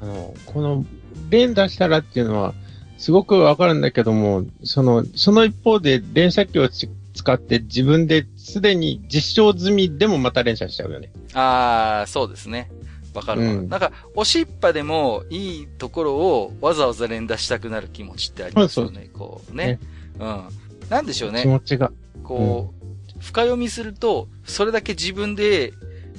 [0.00, 0.84] あの、この、
[1.30, 2.54] 連打したらっていうのは、
[2.98, 6.86] すごくわかるんだけども、その、その一方で連射機を使
[7.32, 11.10] って自分ですでに実証済みでもまた連射しちゃうよね。
[11.32, 12.70] ああ、そうですね。
[13.16, 18.94] わかるわ、うん、なんか、押しっぱでもいいところをわざわざ連打したくなる気持ちってありますよね。
[18.94, 19.80] そうそうこうね、ね、
[20.18, 20.48] うん。
[20.88, 21.42] なんでしょうね。
[21.42, 21.90] 気持ちが。
[22.22, 25.72] こう、うん、深読みすると、それだけ自分で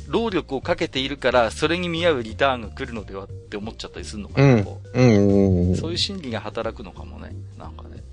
[0.07, 4.47] 労力をかけているから、それに見合うリターンが来るのではって思っちゃったりするのかな、
[4.93, 7.35] うん、うん、そういう心理が働くのかもね。
[7.57, 8.03] なんかね。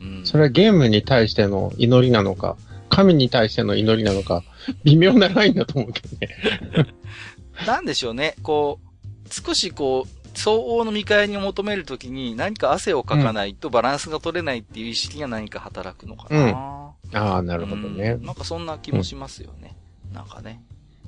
[0.00, 2.56] うん、それはゲームに対しての祈りなのか、
[2.88, 4.44] 神に対しての祈りなのか、
[4.84, 6.86] 微妙なラインだと思うけどね。
[7.66, 8.34] なんでしょうね。
[8.42, 16.40] こう、少しこう、相応の見返りを求めるときに何か汗をかかないとバランスが取れないっていう意識が何か働くのかな。
[16.40, 19.76] うん、ああ、なるほどね、なんかそんな気もしますよね。
[20.12, 20.62] なんかね。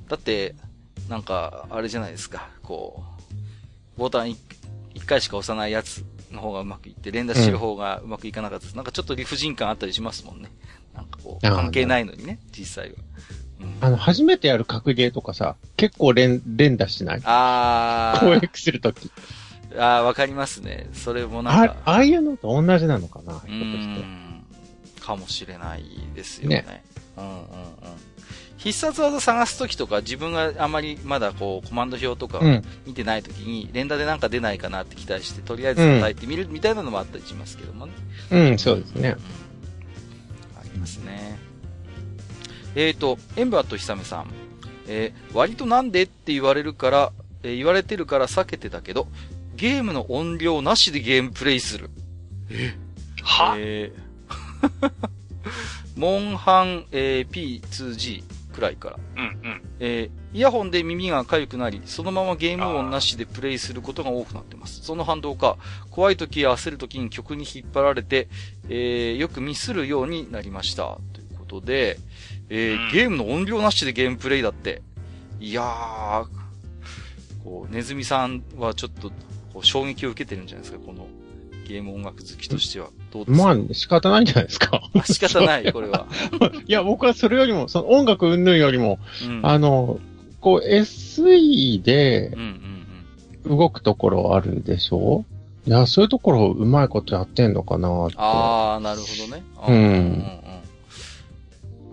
[0.09, 0.55] だって、
[1.07, 3.03] なんか、あれじゃないですか、こ
[3.95, 4.37] う、ボタン一
[5.05, 8.71] 回しか押さないやつの方がうまくいって、連打してる方がうまくいかなかったです。
[8.71, 10.51] うん、なんかちょっと理不尽感あったりしますもんね。
[10.93, 12.97] なんかこう、関係ないのにね、実際は。
[13.61, 17.21] うん、あの、初めてやる格ゲーとかさ、結構連、連打しない？
[17.23, 18.33] あー。
[18.33, 19.11] 攻撃するとき。
[19.75, 20.89] あー、わかりますね。
[20.93, 21.75] それもなんか。
[21.85, 25.01] ああいうのと同じなのかな、ひょっとして。
[25.01, 26.65] かもしれないですよね。
[26.67, 26.83] ね
[27.17, 27.45] うんうんうん。
[28.57, 32.39] 必殺技探すときとか、自分があまりまだこう、コマンド表とか
[32.85, 37.93] 見てないときに、連打でなんか出ないかなって期待して、とりあえず叩いてみるみたいなのもあったりしますけどもね。
[38.29, 39.15] うん、そうですね。
[40.59, 41.30] ありますね。
[42.75, 44.27] えっ、ー、と、エンバーとひさめさん。
[44.87, 47.11] えー、割となんでって言われるから、
[47.43, 49.07] えー、言われてるから避けてたけど、
[49.55, 51.89] ゲームの音量なしでゲームプレイする。
[52.49, 52.75] え？
[53.23, 53.55] は？
[53.57, 54.91] えー、
[55.95, 58.99] モンハン、えー、P2G くらいから。
[59.17, 59.61] うんうん。
[59.79, 64.81] えー、イヤホンで耳が痒くなり、そのままゲーム音なしでプレイすることが多くなってます。
[64.81, 65.57] その反動か、
[65.89, 68.27] 怖い時や焦る時に曲に引っ張られて、
[68.69, 70.97] えー、よくミスるようになりました。
[71.13, 71.97] ということで、
[72.53, 74.81] えー、ゲームの音量なしでゲームプレイだって。
[75.39, 76.25] いやー、
[77.45, 79.09] こう、ネズミさんはちょっと、
[79.53, 81.07] こう、衝撃を受けてるんじゃないですか、この、
[81.67, 82.89] ゲーム音楽好きとしては。
[83.11, 83.43] どうですか？
[83.45, 84.81] まあ、仕方ないんじゃないですか。
[85.05, 86.07] 仕方ない、これは。
[86.67, 89.99] いや、僕はそれよりも、その音楽云々よりも、うん、あの、
[90.41, 92.35] こう、SE で、
[93.45, 95.23] 動くところあるでしょ？
[95.65, 97.87] う、いや、そういうところうまいことやってんのかな
[98.17, 99.43] ああ、なるほどね。
[99.67, 100.40] うん。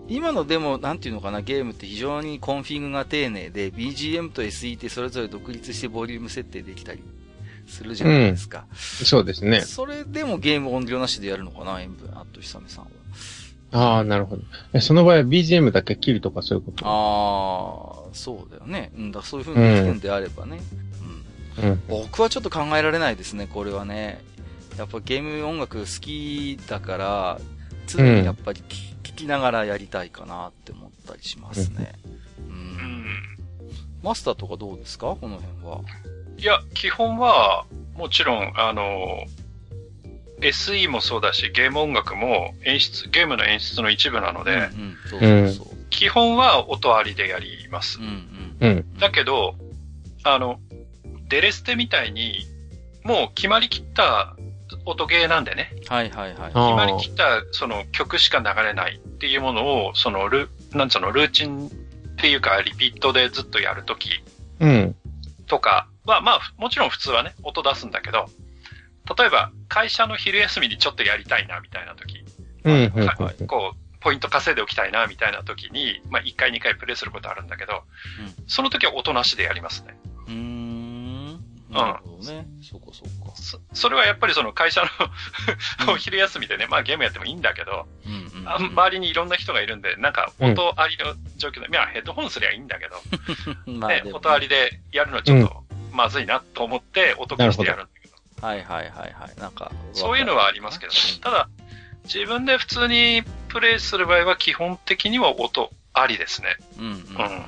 [0.09, 7.03] 今のでも、なんていうのかな、ゲームって非常にコンフィグが丁寧で、BGM と SE ってそれぞれ独立してボリューム設定できたり
[7.67, 8.65] するじゃないですか。
[8.71, 9.61] うん、そうですね。
[9.61, 12.91] それでもゲーム音量なしでやるのかな、塩分、あと久めさんは。
[13.71, 14.41] ああ、なるほど。
[14.73, 16.85] え、その場合は BGM だけ切るとかそういうこと？
[16.87, 18.91] ああ、そうだよね。
[18.97, 20.59] うんだ、そういう風に聞くんであればね。
[21.61, 21.69] うん。
[21.69, 24.21] うん、僕はちょっと考えられないですね、これはね。
[24.75, 27.39] やっぱゲーム音楽好きだから、
[27.85, 28.88] 常にやっぱり聞
[29.19, 31.93] きながらやりたいかなって思ったりしますね。
[32.39, 33.05] うん。
[34.01, 35.17] マスターとかどうですか？
[35.19, 35.81] この辺は。
[36.37, 37.65] いや、基本は、
[37.95, 39.25] もちろん、あの、
[40.39, 44.69] SE もそうだし、ゲーム音楽も演出、ゲームの演出の一部なので、
[45.89, 47.99] 基本は音ありでやります。
[47.99, 49.55] うんうん、だけど、
[50.23, 50.61] あの、
[51.27, 52.45] デレステみたいに、
[53.03, 54.37] もう決まりきった
[54.85, 55.71] 音ゲーなんでね。
[55.87, 56.53] はいはいはい。
[56.53, 61.71] 決まりきったその曲しか流れないっていうものを、そのル、なんつうの、ルーチンっ
[62.17, 64.09] ていうか、リピートでずっとやるとき。
[64.59, 64.95] うん。
[65.47, 68.25] とかは、まあ、もちろん普通はね、音出すんだけど、
[69.17, 72.23] 例えば、会社の昼休みにちょっとやりたいな、みたいな時、
[72.63, 77.83] うん、こう、ポイント稼いでおきたいな、みたいな時に、まあ、1回2回プレイすることあるんだけど、
[78.39, 79.97] うん、その時は音なしでやりますね。
[80.27, 80.68] うん。
[81.69, 82.47] なるほどね。
[82.61, 83.59] そこそこそ。
[83.73, 84.87] それはやっぱりその会社の
[85.93, 93.01] お昼休みでね、まあゲームやってもいいんだけど、うんうん周りにいろんな人がいるんで、なんか音ありの状況で、まあヘッドホンすりゃいいんだけど、
[93.71, 98.15] まあね、音ありでやるのちょっとまずいなと思って音消してやるんだけど。
[98.47, 99.39] はいはいはいはい。
[99.39, 99.71] なんか。
[99.93, 101.49] そういうのはありますけど、ね、ただ、
[102.05, 106.57] 自分で普通にプレイする場合は基本的には音ありですね。
[106.79, 107.05] うん、うん、うん。
[107.17, 107.43] なる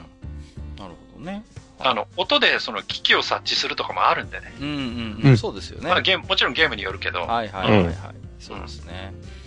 [0.78, 1.43] ほどね。
[1.84, 4.53] あの、音でその機器を察知するとかもあるんでね。
[4.59, 5.38] うんうんうん。
[5.38, 5.89] そうですよね。
[5.89, 7.21] まあゲーム、もちろんゲームによるけど。
[7.21, 7.95] はいはいはいはい。
[8.39, 9.13] そうですね。
[9.13, 9.40] うん。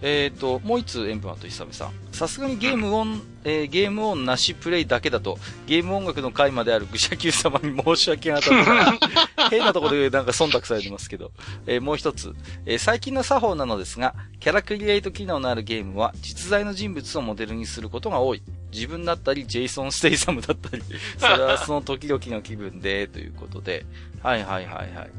[0.00, 1.92] えっ、ー、と、もう一つ、塩分はと久部さん。
[2.12, 8.98] さすがにゲームオン、えー、ゲームオンなしプレイだけだと、ゲーム音楽の回まである愚者級様に申し訳なかっ
[9.36, 9.50] た。
[9.50, 11.32] 変なところでなんか忖度されてますけど。
[11.66, 12.34] えー、もう一つ、
[12.66, 18.42] えー、最近の作法なのですが、キャラクリエイト機能のあるゲームは、実在の人物をモデルにすることが多い。
[18.72, 20.82] 自分だったり、ジェイソン・ステイサムだったり、
[21.18, 23.84] それはその時々の気分で、ということで、
[24.22, 25.10] はいはいはいはい。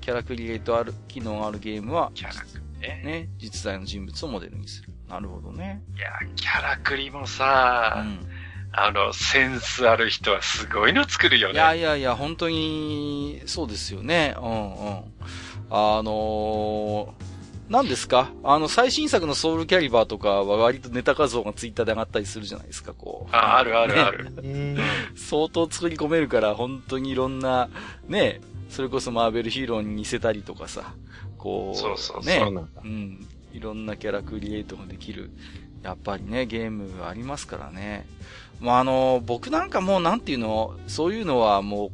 [0.00, 3.02] キャラクリエイトある、機能あるゲームは、キャラクね。
[3.04, 4.88] ね、実在の人物をモデルにする。
[5.08, 5.82] なるほどね。
[5.96, 8.26] いや、キャラクリもさ、うん、
[8.72, 11.54] あの、センスある人はすごいの作るよね。
[11.54, 14.34] いやいやいや、本当に、そうですよね。
[14.38, 15.04] うんうん。
[15.70, 17.28] あのー、
[17.68, 18.30] 何ですか？
[18.44, 23.36] あの、最新作のソウルキャリバーとかは割とネタ画像がツイッターで上がったりするじゃないですか、こう。
[23.36, 24.28] あ、あるあるある。
[25.14, 27.68] 相当作り込めるから、本当にいろんな、
[28.06, 30.94] ね、それこそマーベルヒーローに似せたりとかさ、
[31.38, 32.40] こう、そうそうね、
[32.84, 35.30] うん、いろんなキャラクリエイトができる、
[35.82, 38.06] やっぱりね、ゲームありますからね。
[38.60, 41.90] まあ、あの、僕なんかもうなんていうの、そういうのはもう、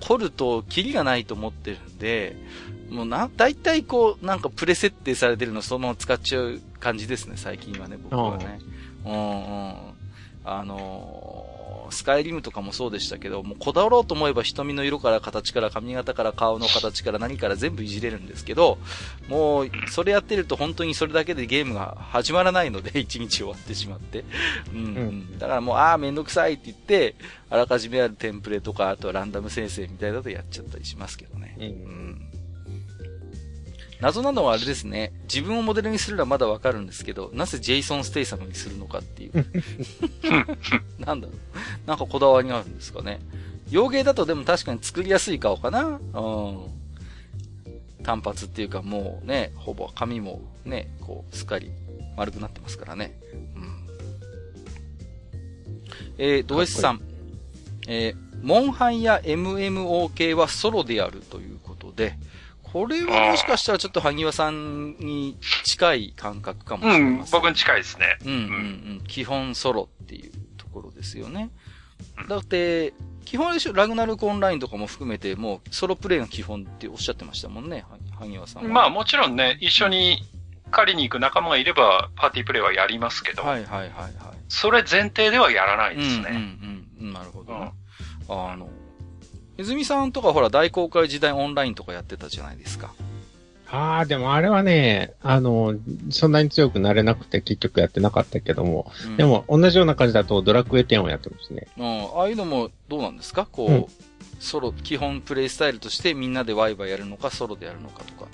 [0.00, 2.36] 凝るとキリがないと思ってるんで、
[2.90, 8.58] もうな、大体こう、なんかプレ設定されてるのそのまま使っちゃう感じですね、最近はね、僕はね。
[9.04, 9.74] うんうん。
[10.46, 11.33] あのー、
[11.94, 18.78] スカイリムとかもそうでしたけど、もうこだわろうと思えば瞳の色から形から髪型から顔の形から何から全部いじれるんですけど、
[19.28, 24.24] もう、それやってると本当にそれだけでゲームが始まらないので、 一日終わってしまって。
[24.72, 25.38] うん、うん。
[25.38, 27.14] だからもう、ああ、めんどくさいって言って、
[27.48, 31.56] あらかじめあるテンプレとか、あとはランダム生成みたいだとやっちゃったりしますけどね。
[31.58, 32.03] うん、うん
[34.00, 35.12] 謎なのはあれですね。
[35.24, 39.46] 自分をモデルにするのはまだわかるんですけど、なぜジェイソン・ステイサムにするのかっていう。
[40.98, 41.88] なんだろう。
[41.88, 43.20] なんかこだわりがあるんですかね。
[43.70, 46.00] 洋芸だとでも確かに作りやすい顔かな。
[46.12, 46.74] うん。
[48.02, 51.70] 単発っていうかもうね、ほぼ髪もね、こう、すっかり
[52.16, 53.18] 丸くなってますからね。
[53.56, 53.86] うん。
[56.18, 57.00] えー、ド S さん。
[57.86, 62.16] えー、モンハンや MMO 系はソロであるということで、
[62.74, 67.38] これはもしかしたらちょっと萩和さんに近い感覚かもしれません。
[67.38, 68.18] うん、僕に近いですね。
[68.24, 68.40] うんうんう
[68.94, 69.02] ん。
[69.06, 71.50] 基本ソロっていうところですよね。
[72.28, 72.92] だって、
[73.24, 77.84] 基本でしょ、ラグナルクオンラインとかも含めて、もうソロプレイが基本っておっしゃってましたもんね、
[78.18, 78.68] 萩和さんは。
[78.68, 80.24] まあもちろんね、一緒に
[80.72, 83.44] 狩りに行く仲間がいれば、パーティープレイはやりますけど。
[83.44, 84.12] はいはいはいはい。
[84.48, 86.26] それ前提ではやらないですね。
[86.28, 87.12] うんうんうん。
[87.12, 87.72] なるほど、ね、
[88.28, 88.68] うん、あの、
[89.58, 92.92] 泉さんとかほら大公開時代オンラインとかやってたじゃないですか。
[93.70, 95.74] ああ、でもあれはね、あの、
[96.10, 101.66] そんなに強くなれなくて結局やってなかったけども、うん、でも同じような感じだとドラクエ10をやってますね。
[101.76, 103.48] うん、ああいうのもどうなんですか？
[103.50, 103.86] こう、うん、
[104.38, 108.28] ソロ、基本プレイスタイルとしてみんなでワイワイやるのか、ソロでやるのかとか。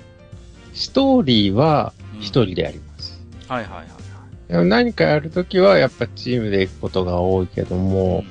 [0.74, 3.18] ストーリーは一人でやります。
[3.48, 4.52] うん、はいはいはい、はい。
[4.52, 8.24] でも何かやるときはやっぱチームで行くことが多いけども、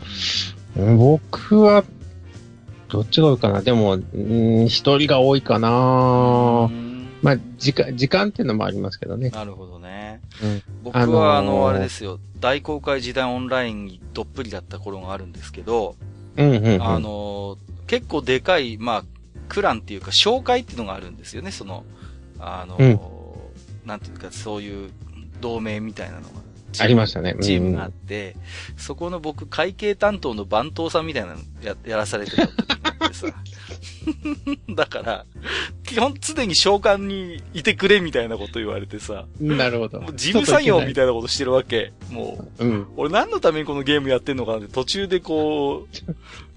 [0.75, 1.83] 僕は
[2.89, 3.61] どっちが多いかな？
[3.61, 3.97] でも、
[4.67, 6.69] 一人が多いかな。
[7.21, 9.29] まあ、時間、時間っていうのもありますけどね。
[9.29, 10.21] なるほどね。
[10.41, 15.95] うん、僕は、あのー、あの、あれですよ、大公開時代オンラインにどっぷりだった頃があるんですけど、
[16.37, 19.03] うんうん、うん、あのー、結構でかい、まあ、
[19.49, 21.83] クランっていうか、紹介っていうのがあるんですよね、その、
[22.39, 22.99] あのーうん、
[23.85, 24.89] なんていうか、そういう
[25.41, 26.27] 同盟みたいなのが。
[26.77, 27.35] ありましたね。
[27.41, 28.35] チームがあって、
[28.73, 33.27] うん、そこの僕、会計担当の番頭さんみたいなのややらされてた時があってさ。
[34.75, 35.25] だから、
[35.83, 39.25] 基本常に召喚にいてくれみたいなこと言われてさ。
[39.39, 39.99] なるほど。
[40.13, 41.93] 事務作業みたいなことしてるわけ。
[42.11, 45.87] もう、うん、俺何のためにこのゲームやってんのかなって途中でこ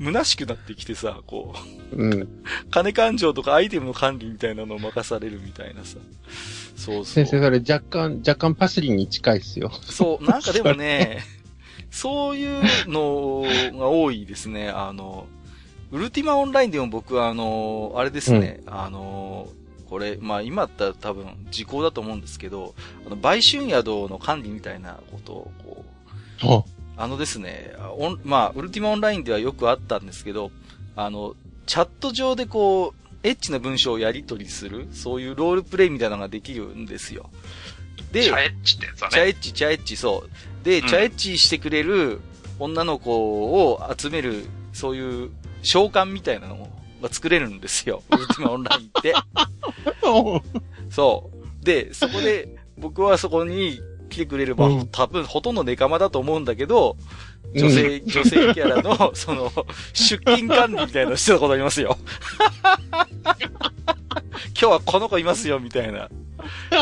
[0.00, 1.54] う、虚しくなってきてさ、こ
[1.92, 2.28] う、うん、
[2.70, 5.98] 金勘定とかアイテムの管理みたいなのを任されるみたいなさ。
[6.76, 7.04] そうそう。
[7.04, 9.70] 先生、それ若干、若干パスリに近いっすよ。
[9.82, 11.20] そう、なんかでもね、
[11.90, 13.42] そういうの
[13.78, 14.68] が多いですね。
[14.70, 15.26] あの、
[15.90, 19.48] ウルティマオンラインでも僕はあの、あれですね、うん、あの、
[19.88, 22.74] これ、まあ今だったら多分時効だと思うんですけど、
[23.06, 25.84] あの、売春宿の管理みたいなことを、こ
[26.42, 26.66] う、
[26.96, 30.50] あのですね、オン、まあ、ウルティマオンラインではよくあったんですけど、
[30.96, 31.34] あの、
[31.66, 37.30] チャット上でこう、エッチな文章をやり取りする、そういうロールプレイみたいなのができるんですよ。
[38.12, 39.12] で、チャエッチってやつだね。
[39.12, 40.64] チャエッチ、チャエッチ、そう。
[40.64, 42.20] で、うん、チャエッチしてくれる
[42.58, 45.30] 女の子を集める、そういう
[45.62, 46.68] 召喚みたいなの
[47.00, 48.02] が作れるんですよ。
[48.10, 49.14] ウルティマオンラインって。
[50.90, 51.64] そう。
[51.64, 56.96] で、そこで、僕はそこに来てくれれば、うん、多分ほとんどネカマだと思うんだけど、
[57.54, 59.52] 女性、うん、女性キャラの、 その、
[59.92, 61.98] 出勤管理みたいなのしてたことありますよ。
[64.52, 66.08] 今日はこの子いますよ、みたいな。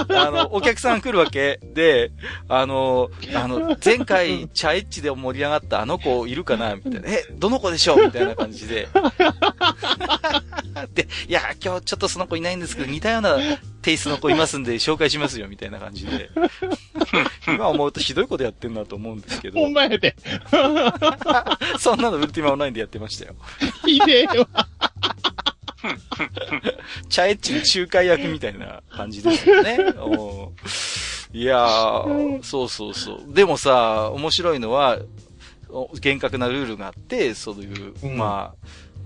[0.09, 2.13] あの、お客さん来るわけで、
[2.49, 7.01] あの、あの、前回、チャエッチで盛り上がったあの子いるかなみたいな。
[7.09, 8.89] え、どの子でしょうみたいな感じで。
[10.95, 13.39] で、いや、今日ちょっとその子いないんですけど、似たような
[13.83, 16.31] テイストの子いますんで紹介しますよ、みたいな感じで。
[17.47, 19.61] 今思うとひどいことやってんなと思うんですけど。
[19.61, 20.17] ほんまやで。
[21.79, 23.35] そんなのウルティマオンラインでやってましたよ。
[23.85, 24.49] ひでえわ。
[27.09, 29.79] チャエッチの仲介役みたいな感じですよね。
[31.33, 33.33] いやー、そうそうそう。
[33.33, 34.99] でもさ、面白いのは、
[36.01, 38.55] 厳格なルールがあって、そういう、うん、ま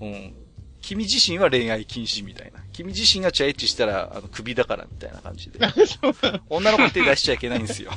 [0.01, 0.33] あ、うん、
[0.81, 2.59] 君自身は恋愛禁止みたいな。
[2.73, 5.59] 君自身がチャエッチしたら、あの、首だからみたいな感じで。
[6.49, 7.91] 女の子手出しちゃいけないんですよ。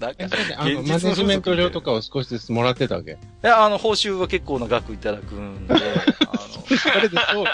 [0.00, 0.24] なんか、
[0.56, 3.12] あの、マネジメント料とかを少しずつもらってたわけ？
[3.12, 5.82] いや、あの、報酬は結構な額いただくんで、あの、
[6.76, 7.46] それでそう、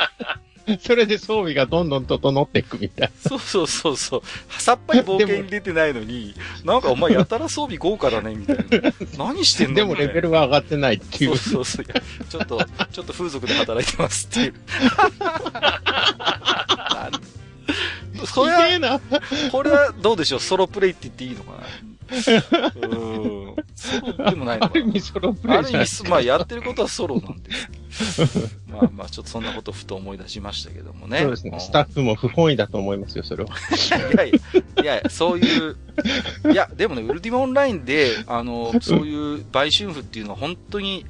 [0.80, 3.30] それで装備がどんどん整っていくみたいな。
[3.30, 4.22] そうそうそうそう。
[4.60, 6.34] さっぱり冒険に出てないのに、
[6.64, 8.64] なんかお前やたら装備豪華だね、みたいな。
[9.16, 11.36] 何してんのでもレベルは上がってないっていう。
[11.36, 12.24] そうそうそう。
[12.28, 12.60] ちょっと、
[12.92, 14.54] ちょっと風俗で働いてますっていう。
[18.26, 19.00] それは、
[19.52, 20.40] これはどうでしょう？
[20.40, 21.58] ソロプレイって言っていいのかな？
[22.10, 23.56] うん。
[23.74, 24.70] ソロでもないのかな。
[24.70, 31.20] ある意味ソロプレイある意味、まあやってることはソロなんです まあまあちょっとそんなことふと思い出しましたけどもね。
[31.20, 31.60] そうですね。
[31.60, 33.50] スタッフも不本意だと思いますよ、それは。
[33.50, 34.32] いやい
[34.76, 35.76] や、いやそういう、
[36.52, 41.06] いや、でもね、ウルティマオンラインで、あの、そういう売春婦っていうのは本当に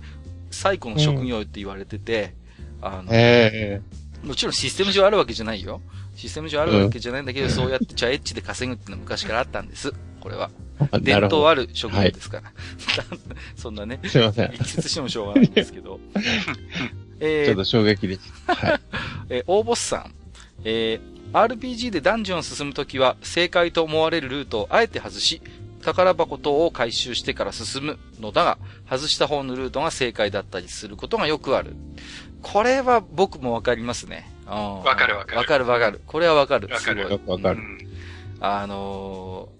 [0.50, 2.34] 最古の職業って言われてて、
[2.80, 5.80] うん、あの、えー、もちろんシステム上あるわけじゃないよ。
[6.16, 9.92] システム上あるわけじゃないんだけど、うん、そうやってチャエッチで稼ぐっていうのは昔からあったんです。
[10.26, 10.50] これは。
[11.00, 12.42] 伝統ある職業ですから。
[12.42, 12.52] はい、
[13.54, 14.00] そんなね。
[14.06, 14.52] すいません。
[14.54, 16.00] 一説してもしょうがないんですけど。
[17.20, 18.20] えー、ちょっと衝撃です。
[18.48, 18.80] はい。
[19.30, 20.12] えー、大ボスさん。
[20.64, 25.40] えー、RPG でダンジョンを進むときは、正解と思われるルートをあえて外し、
[25.80, 28.58] 宝箱等を回収してから進むのだが、
[28.90, 31.76] 外した方のルートが正解だったりすることがよくある。
[32.42, 34.28] これは僕もわかりますね。
[34.44, 35.38] わかるわかる。
[35.38, 36.00] わかるわかる。
[36.04, 36.66] これはわかる。
[36.66, 37.20] わかる。
[37.26, 37.60] わかる。
[38.40, 39.55] あのー、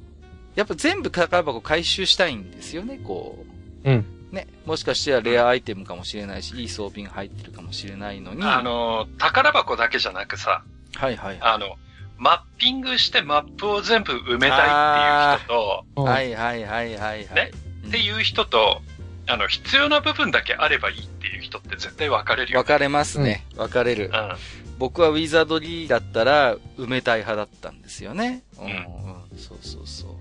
[0.56, 3.44] やっぱ全部宝箱回収したいんですよね、こ
[3.84, 3.90] う。
[3.90, 4.04] うん。
[4.32, 4.48] ね。
[4.64, 8.42] もしかしたらレアアイテムかもしれないし、いい装備が入ってるかもしれないのに。
[8.42, 10.64] あのー、宝箱だけじゃなくさ。
[10.94, 11.38] はいはい。
[11.40, 11.76] あの、
[12.18, 17.34] マッピングしてマップを全部埋めたいっていう人と、はいはいはいはい、はい。
[17.34, 17.50] ね、
[17.88, 18.80] っていう人と、
[19.28, 22.62] あの、必要な部分だけあればいいっていう人って絶対分かれるよ、ね。
[22.62, 23.44] 分かれますね。
[23.52, 24.10] うん、分かれる。
[24.12, 24.36] うん。
[24.78, 28.42] 僕はウィザードリーだったら埋めたい派だったんですよね。
[28.58, 28.66] うん。
[28.66, 30.15] うん、そうそうそう。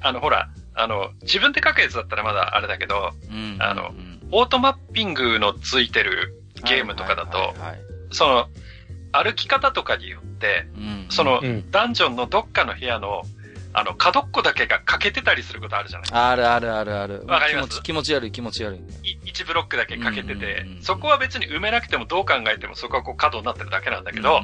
[0.00, 7.54] あの、ほら、あの、自分で書くやつだったらまだあれだけど、うん、あの、うん、オートマッピングのついてるゲームとかだと、
[8.10, 8.48] その、
[9.12, 11.40] 歩き方とかによって、うん、その、
[11.70, 13.22] ダンジョンのどっかの部屋の、
[13.72, 17.24] あの、角っこだけが欠けてたりすることあるじゃないあるあるあるある。
[17.26, 17.82] わかります？
[17.82, 18.80] 気持ち悪い気持ち悪い。
[19.26, 24.40] 1ブロックだけ欠けてて、そこは別に埋めなくてもどう考えてもそこはこう角になってるだけなんだけど、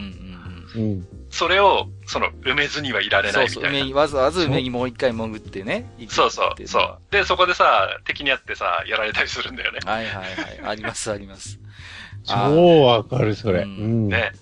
[1.36, 3.68] それを、その、埋めずにはいられないみたいな。
[3.68, 5.86] そうそう、埋め、わざわざ埋めにもう一回潜ってね。
[6.08, 6.98] そうそう、そう。
[7.10, 9.80] で、そこでさ、敵にあってさ、やられたりするんだよね。
[9.84, 10.60] はいはいはい。
[10.64, 11.60] ありますあります。
[12.24, 13.62] 超わかる、それ。
[13.62, 14.32] うん、ね。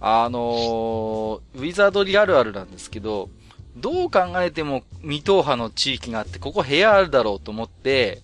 [0.00, 3.28] あのー、ウィザードリあるあるなんですけど、
[3.76, 8.22] どう考えても未踏破の地域があって、ここ部屋あるだろうと思って、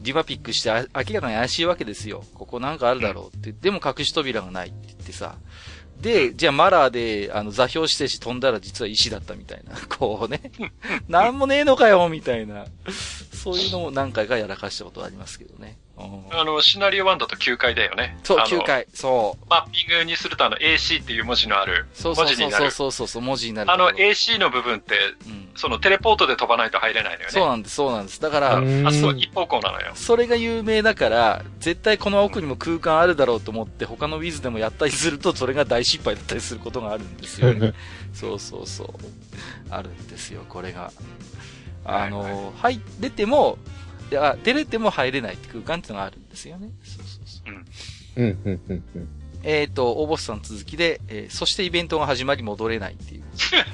[0.00, 2.22] ディバピックして明らかに怪しいわけですよ。
[2.34, 3.52] ここなんかあるだろうって。
[3.52, 5.36] でも隠し扉がないって言ってさ。
[6.00, 9.74] で、じゃあマラーで、あの、座標指定し飛んだら実は石だったみたいな。
[9.96, 10.52] こうね。
[11.08, 12.66] なんもねえのかよ、みたいな。
[13.32, 15.78] そういうのも何回かやらかしたことありますけどね。
[15.96, 18.18] あの、シナリオ1だと9回だよね。
[18.24, 18.86] そう、9回。
[18.92, 19.46] そう。
[19.48, 22.70] マッピングにするとあの AC っていう文字のある文字になる。
[22.72, 23.70] そうそうそうそう、文字になる。
[23.70, 24.94] あの AC の部分って、
[25.26, 27.26] うん、そのテレポートで飛ばないと入れないのよね。
[27.30, 28.20] そうなんです、そうなんです。
[28.20, 28.60] だから、あ、
[28.92, 29.92] そう、一方向なのよ。
[29.94, 37.72] それが有名だから、絶対この奥にも空間あるだろうと思って、他のウィズでもやったりすると、それが大失敗だったりすることがあるんですよね。
[38.12, 38.88] そうそうそう。
[39.70, 40.90] あるんですよ、これが。
[41.84, 43.58] あの、はい、はい、出ても、
[44.14, 46.70] いや、出れても入れないって空間っていうのがあるんですよね。
[46.84, 47.54] そうそうそう。
[48.16, 48.24] うん。
[48.24, 49.08] うん、うん、うん、うん。
[49.42, 53.24] えっ、ー、と、応募さん続きで、えー、そしてイベントが始まり戻れないっていう。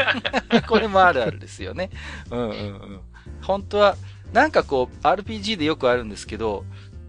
[0.67, 1.91] これもあるあるですよね。
[2.31, 3.01] うんうんうん。
[3.43, 3.99] 本当は、
[4.33, 6.65] なんかこう、RPG でよくあるんですけど、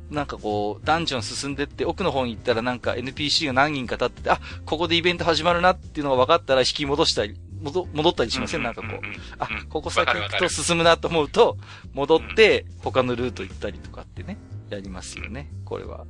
[0.09, 8.63] なんかこう、ダンジョン進んでって奥の方に行ったらなんか NPC が何人か立ってて、あ、ここでイベント始まるなっていうのが分かったら引き戻したり、戻、戻ったりしません？
[8.63, 8.91] なんかこう。
[9.39, 11.57] あ、ここ先行くと進むなと思うと、
[11.93, 14.37] 戻って他のルート行ったりとかってね、
[14.69, 15.49] やりますよね。
[15.65, 16.05] これは、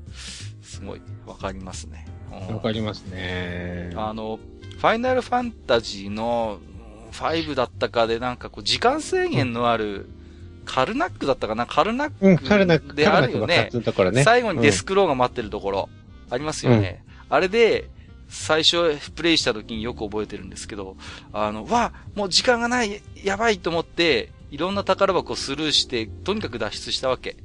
[0.61, 2.07] すごいわかりますね。
[2.49, 3.91] わかりますね。
[3.95, 4.39] あの、
[4.77, 6.59] ファイナルファンタジーの
[7.11, 10.09] 5だったかでなんかこう時間制限のある、
[10.63, 11.65] カルナックだったかな？
[11.65, 13.69] カルナックうん、カルナックであるよね。
[14.13, 15.89] ね最後にデスクローが待ってるところ、
[16.29, 17.03] ありますよね。
[17.29, 17.89] うん、あれで、
[18.31, 20.95] 最初プレイした時によく覚えてるんですけど、
[21.33, 27.35] あの、わ、もう時間がない、やばいと思って、いろんな宝箱をスルーして、とにかく脱出したわけ。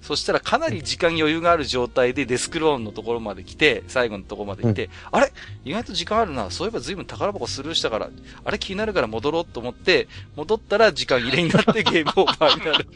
[0.00, 5.32] そしたらかなり時間余裕がある状態でデスクローンのところまで来て、最後のところまで来て、うん、あれ？
[5.64, 6.52] 意外と時間あるな。
[6.52, 8.08] そういえば随分宝箱スルーしたから、
[8.44, 12.86] あれ気になるから戻ろうと思って、戻ったら時間切れになって ゲームオーバーになる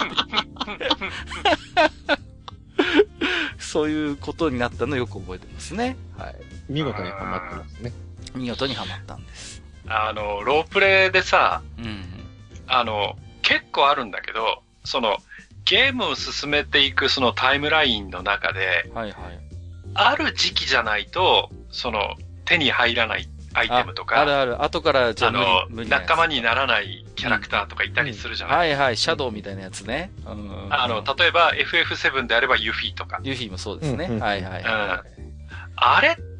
[3.58, 5.96] そういうことになったのをよく覚えてますね。
[6.16, 6.51] はい。
[6.68, 7.92] 見事にハマってますね。
[8.34, 9.62] 見事にハマったんです。
[9.88, 12.04] あの、ロープレイでさ、うん、
[12.66, 15.18] あの、結構あるんだけど、その、
[15.64, 19.40] ゲームを進めていくそのタイムラインの中で、はいはい。
[19.94, 24.20] ある時期じゃないと、その、手に入らないアイテムとか。
[24.20, 24.62] あるある。
[24.62, 28.96] 後からじゃあの、仲間にならないキャラクターとかいたりするじゃない、うんうん、はいはい。
[28.96, 30.10] シャドウみたいなやつね。
[30.26, 33.20] うん、あの、例えば FF7 であればユフィとか。
[33.22, 34.06] ユフィもそうですね。
[34.18, 35.02] はいはい、うん。
[35.76, 36.31] あれって、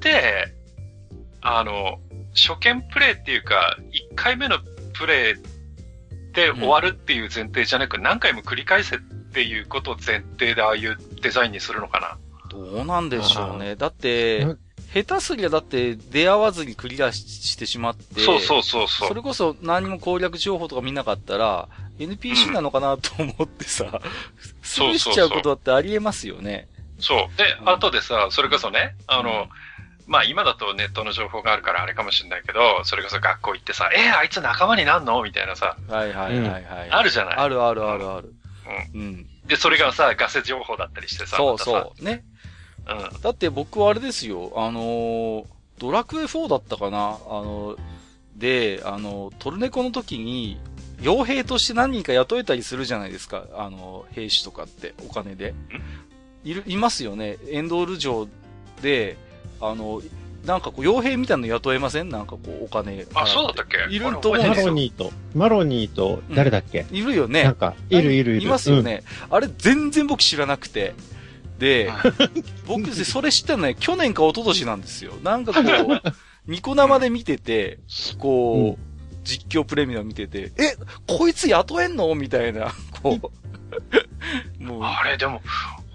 [1.43, 1.99] あの、
[2.35, 3.77] 初見プレイっていうか、
[4.11, 4.59] 1回目の
[4.95, 8.99] プレイで終わるっていう前提じゃなく、何回も繰り返せっ
[9.33, 12.19] ていうことを前提でああいうデザインにするのかな。
[12.49, 13.77] どうなんでしょうね。
[13.77, 14.47] だって、
[14.93, 18.21] 下手すりゃだって出会わずにクリアしてしまって。
[18.21, 19.09] そうそうそうそう。
[19.09, 24.01] それこそ何も攻略情報とか見なかったら、NPC なのかなと思ってさ、うん、
[24.63, 26.69] スルーしちゃうことだってありえますよね。
[26.99, 29.49] そうで、うん、後でさ、それこそね、あの、うん
[30.13, 35.23] まあ今だとネットの情報があるからあれかもしれないけど、それこそ学校行ってさ、えー、あいつ仲間になんの？
[35.23, 35.77] みたいなさ。
[35.89, 36.91] はいはいはいはい。
[36.91, 37.35] あるじゃない？
[37.37, 38.35] あるあるあるある。
[38.95, 39.01] うん。
[39.01, 39.27] うん。
[39.47, 41.39] で、それがさ、ガセ情報だったりしてさ。
[41.39, 42.05] そうそう。
[42.05, 42.25] ね。
[42.87, 43.21] うん。
[43.23, 45.45] だって僕はあれですよ、あのー、
[45.79, 46.99] ドラクエ4だったかな？
[46.99, 47.77] あの、
[48.37, 50.61] で、あの、トルネコの時に、
[51.01, 53.45] 傭兵として何人か雇えたりするじゃないですか。
[53.55, 55.55] あの、兵士とかって、お金で。
[56.45, 57.39] いる、いますよね。
[57.49, 58.29] エンドール城
[58.83, 59.17] で、
[59.63, 60.03] あの、
[60.45, 62.09] なんかこう、傭兵みたいなの雇えません？
[62.09, 63.07] なんかこう、お金。
[63.15, 63.95] あ、そうだったっけ？
[63.95, 64.67] いると思うんですよ。
[64.67, 67.45] マロニーと、マロニーと、誰だっけ、うん、いるよね。
[67.45, 68.43] なんか、いるいるいる。
[68.43, 70.95] いますよね、うん、あれ、全然僕知らなくて。
[71.59, 71.93] で、
[72.67, 75.13] 僕、それ知ったのね、去年か一昨年なんですよ。
[75.23, 76.03] なんかこう、
[76.51, 77.79] ニコ生で見てて、
[78.19, 78.83] こう、
[79.23, 80.75] 実況プレミアム見てて、え、
[81.07, 82.13] こいつ雇えんの？
[82.17, 83.31] みたいな、こう。
[84.65, 84.83] もう。
[84.83, 85.41] あれ、でも、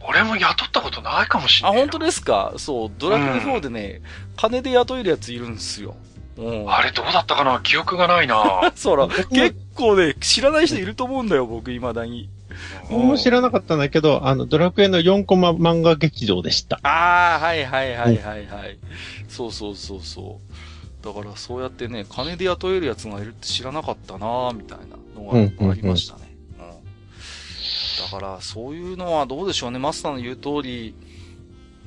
[0.07, 1.77] 俺も雇ったことないかもしれない。
[1.77, 2.53] あ、本当ですか？
[2.57, 5.95] そう、ドラクエ4でね、うん、金で雇えるやついるんですよ。
[6.37, 7.59] うん、あれどうだったかな？
[7.61, 12.29] 記憶がないな そら、結構ね、知らない人いると思うんだよ、僕、未だに。
[12.89, 16.79] 僕も知らなかったんだけど、あの、ドラクエの4コマ漫画劇場でした。
[16.83, 18.77] ああ、はいはいはいはいはい。
[19.27, 20.39] そうそうそうそ
[21.01, 21.05] う。
[21.05, 26.26] だからそうやってね、金で雇えるやつがいるって知らなかったなみたいなのがありましたね。
[28.03, 29.79] だから、そういうのはどうでしょうね。
[29.79, 30.95] マスターの言う通り、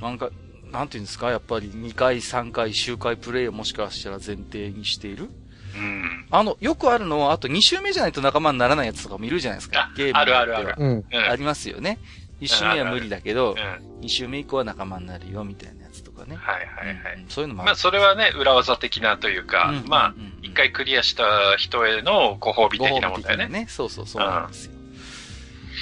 [0.00, 0.30] なんか、
[0.72, 5.30] なんていうんですか、やっぱり2回、3回、周回プレイをもしかしたら前提にしている
[5.76, 6.26] うん。
[6.30, 9.92] あの、よくあるのは、あと2周目じゃないと仲間にならないやつとかもいるじゃないですか。
[9.96, 10.74] ゲームあるあるある。
[10.78, 11.04] うん。
[11.12, 11.98] ありますよね。
[12.40, 13.54] 1周目は無理だけど、
[14.00, 16.30] 2周目以降は仲間になるよ、みたいなやつとかね。
[16.30, 16.36] ね。
[16.36, 17.14] はいはいはい。
[17.20, 17.66] うんそういうのもある。
[17.68, 23.44] まあ、それはね、裏技的なというか、うんまあうんうんうん、一回クリアした人へのご褒美ご的な褒美もんだよね。
[23.44, 23.66] 的なね。
[23.68, 24.72] そうそうそうなんですよ。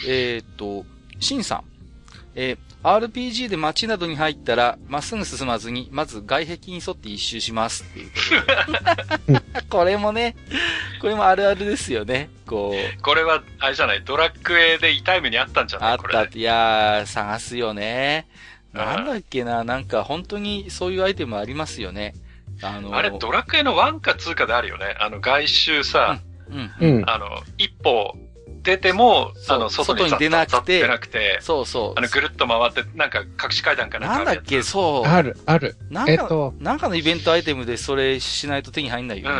[0.06, 0.84] えーっと、
[1.20, 1.64] シンさん。
[2.34, 8.16] えー RPG で街などに入ったら、まっすぐ進まずに、まず外壁に沿って一周しますっていうこ
[9.26, 9.62] とで。
[9.68, 10.36] これもね、
[11.00, 12.30] これもあるあるですよね。
[12.46, 15.90] こう、これは、あれじゃない、ドラッグエで痛い目にあったんじゃない？
[15.90, 18.28] あったって、いやー、探すよね。
[18.72, 22.14] うんなんだっけな、なんか本当にそういうアイテムありますよね。
[22.62, 24.94] あの、あれ、ドラクエの1か2かであるよね。
[25.00, 26.72] あの、外周さ、うん。
[26.78, 27.10] うん。
[27.10, 28.16] あの、一歩
[28.68, 31.98] 出ても、そうあの、外に外に出なくて出なくて、そうそう。
[31.98, 35.08] あの、ぐるっと回って、なんか、隠し階段かなんかなんだっけ、そう。
[35.08, 35.76] ある、ある。
[35.88, 39.36] なんか、えっと、なんかのイベントアイテムでそれしないと手に入んないよね。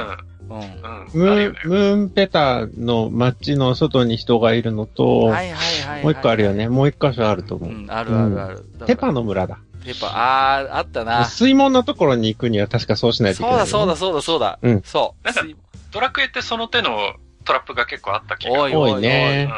[0.48, 0.56] うん。
[0.56, 0.62] うん。
[0.62, 0.70] うん。
[1.12, 1.56] ムーン。
[1.68, 6.02] ムーンペタの街の外に人がいるのと、はいはい。
[6.02, 6.70] もう一個あるよね。
[6.70, 7.70] もう一箇所あると思う。
[7.70, 8.64] うん、あるあるある。
[8.86, 9.14] ペパの。
[9.14, 9.58] の村だ。
[9.84, 11.26] ペパ、あー、あったな。
[11.26, 14.12] 水門のところに行くには確かそうしないといけない、そうだそうだ。
[14.12, 14.58] そうだそうだ。
[14.62, 15.24] うんそう。
[15.26, 15.56] なんか水
[15.90, 17.14] ドラクエってその手の
[17.48, 18.52] トラップが結構あった気が。
[18.52, 18.92] おいおいおい。
[18.92, 19.48] 多いね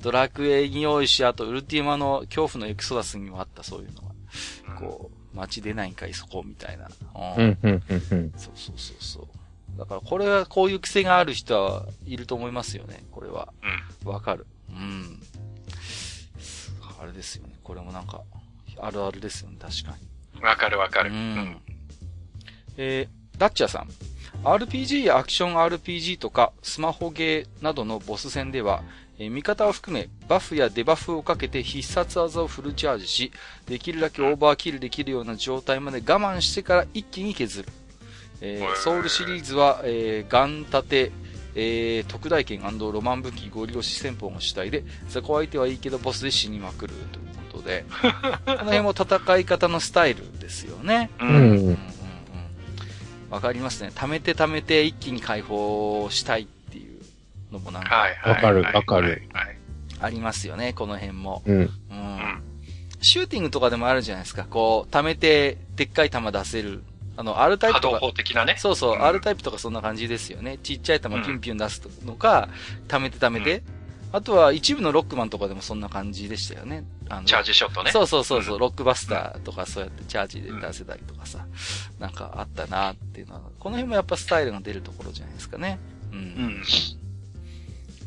[0.00, 4.08] ドラクエに用意し、あとウルティマの恐怖のエクソダスにもあった、そういうのが。
[4.70, 4.76] うん。
[4.76, 6.86] こう、街出ないんかい、そこ、みたいな。
[6.86, 7.48] ううん。
[7.50, 8.32] ん、うん、うん、うん。
[8.36, 9.78] そうそうそうそう。
[9.78, 13.52] だから、これは、こういう癖がある人はいると思いますよね、これは。
[14.04, 14.46] わかる。
[14.70, 15.20] うん。
[17.00, 17.54] あれですよね。
[17.64, 18.20] これもなんか、
[18.80, 19.96] あるあるですよね、確か
[20.34, 20.40] に。
[20.40, 20.46] うん。
[20.46, 21.10] わかるわかる。
[21.10, 21.62] ううんん。
[22.76, 23.88] えー、ダッチャーさん。
[24.44, 28.82] RPG やアクション RPG とかスマホゲーなどのボス戦では、
[29.18, 33.32] えー味方を含めバフやデバフをかけて必殺技をフルチャージし、
[33.66, 37.68] できるだけオーバーキルできるような状態まで我慢してから一気に削る。
[38.40, 41.12] えーソウルシリーズは、えーガンタテ、
[41.54, 47.84] えー特大剣ロマン武器ゴリ押し戦法が主体で、雑魚相手はいいけどボスで死にまくるということで、
[48.44, 51.10] この辺も戦い方のスタイルですよね。
[51.20, 51.78] うんうん
[53.32, 53.90] わかりますね。
[53.94, 57.00] 貯めて貯めて一気に解放したいっていう
[57.50, 58.34] のもなんかはいはい。
[58.34, 59.22] わかるはいわかる。
[59.32, 59.56] はい。
[60.00, 61.42] ありますよね、この辺も。
[61.46, 61.56] うん。
[61.56, 62.42] うんうん。
[63.00, 64.44] シューティングとかでもあるじゃないですか。
[64.44, 66.82] こう、貯めてでっかい弾出せる。
[67.16, 68.00] あの、R タイプとか。
[68.00, 68.56] 砲的なね。
[68.58, 70.58] そうそう、うん R タイプとかそんな感じですよね。
[70.62, 72.50] ちっちゃい弾ピュンピュン出すのか、
[72.88, 73.62] 貯めて貯めて。
[74.12, 76.84] あとは一部のロックマンとかでもそんな感じでしたよね。
[77.12, 77.90] あのチャージショットね。
[77.90, 81.44] そうそうそうそう、ロックバスターとかそうやってチャージで出せたりとかさ、
[81.98, 85.78] なんかあったなっていうのは、この辺もやっぱスタイルが出るところじゃないですかね。
[86.10, 86.18] うん。
[86.18, 86.62] うん。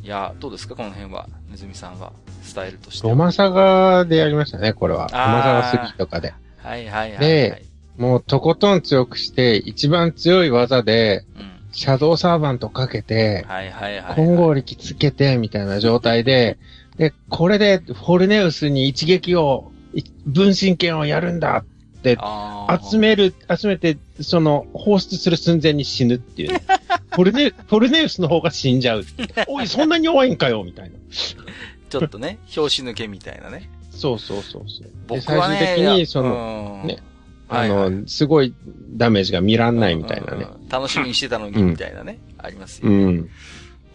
[0.01, 0.75] いや、どうですか？
[0.75, 3.11] この辺は、ネズミさんは、スタイルとしては。
[3.11, 5.07] ロマサガでやりましたね、これは。
[5.11, 6.33] ロマサガ3とかで。
[6.57, 7.19] はいはいはい、はい。
[7.19, 7.65] で
[7.97, 11.51] もうとことん強くして、一番強い技で、うん。
[11.71, 14.15] シャドウサーバントかけて、はいはいはい、はい。
[14.15, 16.57] 混合力つけて、みたいな状態で、
[16.97, 21.63] で、これでフォルネウスに一撃を、い分身剣をやるんだ
[21.97, 22.17] って、
[22.89, 26.61] 集める、集めて、その、放出する寸前に死ぬっていうね。
[27.11, 29.05] フォルネ、フォルネウスの方が死んじゃう。
[29.47, 30.95] おい、そんなに弱いんかよ、みたいな。
[31.89, 33.69] ちょっとね、拍子抜けみたいなね。
[33.91, 34.83] そうそうそうそう。
[34.83, 36.97] で、僕はね、最終的に、その、うんね
[37.47, 38.53] あはいはいの、すごい
[38.97, 40.47] ダメージが見らんないみたいなね。
[40.59, 43.29] うん楽しみにしてたのに、みたいなね、ありますよ、うん。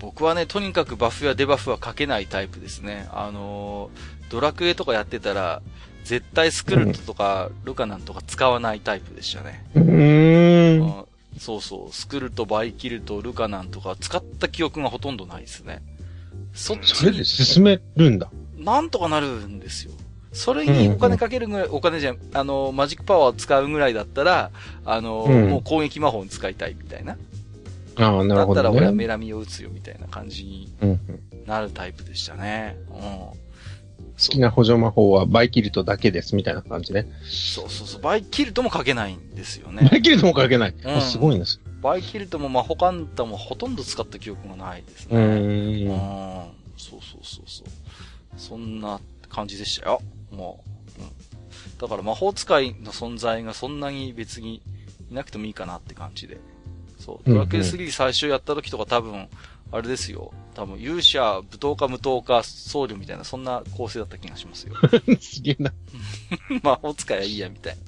[0.01, 3.09] 僕はね、とにかくバフやデバフはかけないタイプですね。
[3.13, 5.63] あのー、ドラクエとかやってたら、
[6.05, 9.65] 絶対スクルトとか、ルカナンとか使わないタイプでしたね。
[9.75, 10.81] うーん。
[10.81, 11.05] うん
[11.39, 15.81] そうそう、スクルト、バイキルト、ルカナンとか使った記憶がほとんどないですね。
[16.53, 18.31] そっちそれでに、進めるんだ。
[18.59, 19.93] なんとかなるんですよ。
[20.33, 24.51] それにお金かけるぐらい、お金じゃん、あの、マジックパワーを使うぐらいだったら、
[24.85, 27.17] あの、うんもう攻撃魔法に使いたいみたいな。
[27.97, 28.97] ああ、なるほどだったら俺はね。
[28.99, 31.01] メラミを打つよみたいな感じにうんうん
[31.47, 32.77] なるタイプでしたね。
[32.91, 32.99] うん。
[32.99, 33.35] 好
[34.19, 37.07] きな補助魔法はバイキルトだけです、みたいな感じね。
[37.25, 38.03] そうそうそう。
[38.03, 39.91] バイキルトもかけないんですよバね。
[39.97, 40.75] イキルトもかけない。
[40.85, 41.45] うんあすごいな。
[41.83, 45.21] バイキルトもマホカンタもほとんど使った記憶がないですうね。
[45.21, 45.87] ー。
[45.87, 46.51] うんん。
[46.77, 47.69] そうそうそうそう。
[48.37, 50.03] そんな感じでしたよ。
[50.31, 50.63] も
[50.99, 51.03] う。
[51.03, 51.11] うん。
[51.79, 54.61] だから魔法使いの存在がそんなに別に
[55.11, 56.39] いなくてもいいかなって感じで。
[57.01, 57.31] そう。
[57.31, 59.29] ドラクエ3最初やった時とか多分、
[59.73, 60.33] あれですよ。
[60.55, 64.75] 多分勇者、武闘家、無闘家、僧侶みたいな、そんな構成だった気がしますよ。
[65.21, 65.73] すげえな。
[66.63, 67.81] 魔法使いはいいや、みたいな。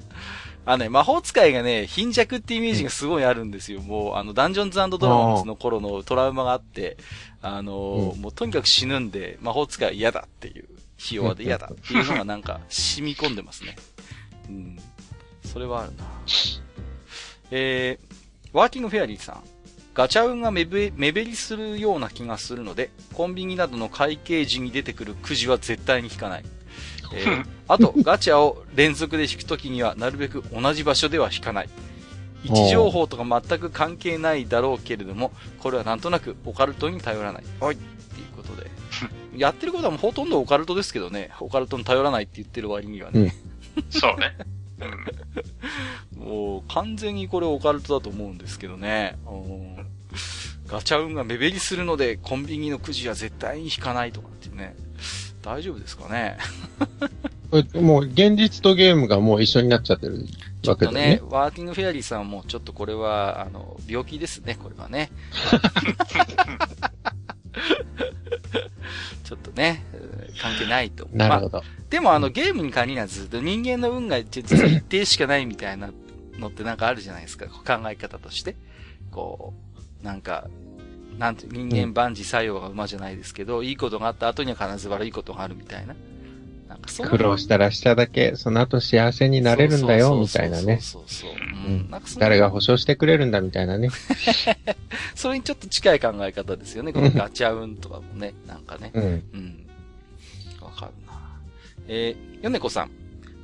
[0.65, 3.81] あのね、魔法使いがね、貧弱ってイメージがすごいあるんですよ。
[3.81, 6.97] もう、あの、ダンジョンズドラゴンズの頃のトラウマがあって、
[7.41, 13.77] あのーうもうとにかく死ぬんで、魔法使いは嫌だっていう、ひ弱で嫌だっていうのがなんか染み込んでますね。
[14.49, 14.79] うん。
[15.45, 16.05] それはあるな。
[17.51, 18.12] えー、
[18.53, 19.43] ワーキングフェアリーさん。
[19.95, 26.45] ガチャ運が目減りするような気がするので、コンビニなどの会計時に出てくるくじは絶対に引かない。
[27.15, 31.69] えー、 あと、ガチャを連続で引くときには、なるべく同じ場所では引かない。
[32.45, 35.31] 位置情報とか全く関係ないだろうけれども、
[35.61, 37.45] これはなんとなくオカルトに頼らない。
[37.61, 37.75] はい。
[37.75, 38.71] っていうことで。
[39.37, 41.31] やってることはもうほとんどオカルトですけどね。
[41.41, 43.35] オカルトに頼らないって言ってる割にはね。
[43.77, 44.37] うん、 そうね。
[46.17, 49.19] うん、もう完全にこれオカルトだと思うんですけどね。
[50.67, 54.75] ガチャ運が目減りするので、コンビニのくじは絶対に引かないとかってね。
[55.43, 56.39] 大丈夫ですかね？
[57.75, 60.25] もう現実とゲームがもう一緒になっちゃってる
[60.67, 61.17] わけだね。
[61.17, 65.11] ね、ワーキングフェアリーさんもちょっとこれは、あの、病気ですね、これはね。
[69.25, 69.85] ちょっとね、
[70.41, 71.09] 関係ないと。
[71.13, 71.59] なるほど。
[71.59, 75.91] まあ、でもあの、ゲームに限らず、人間の運が実は一定しかないみたいな
[76.39, 78.57] のってなんかあるじゃないですか、考え方として。
[79.11, 79.55] こ
[80.03, 80.49] う、なんか、
[81.19, 85.95] なんて、人間万事作用が馬じゃないですけど、うん、いいことがあった後には必ず悪いことがあるみたいな。
[86.73, 90.79] なんかそう苦労したらしただけ、その後幸せになれるんだよ、みたいなね。
[90.81, 91.37] そうそうそう。
[91.67, 91.91] うん。
[92.19, 93.91] 誰が保証してくれるんだ、みたいなね。
[95.15, 96.95] それにちょっと近い考え方ですよね。
[96.95, 98.91] このガチャ運とかもね、なんかね。
[98.95, 99.05] うん。
[99.05, 99.07] う
[99.37, 99.67] ん。
[100.63, 101.13] わかるな。
[101.89, 102.91] えー、ヨネコさん。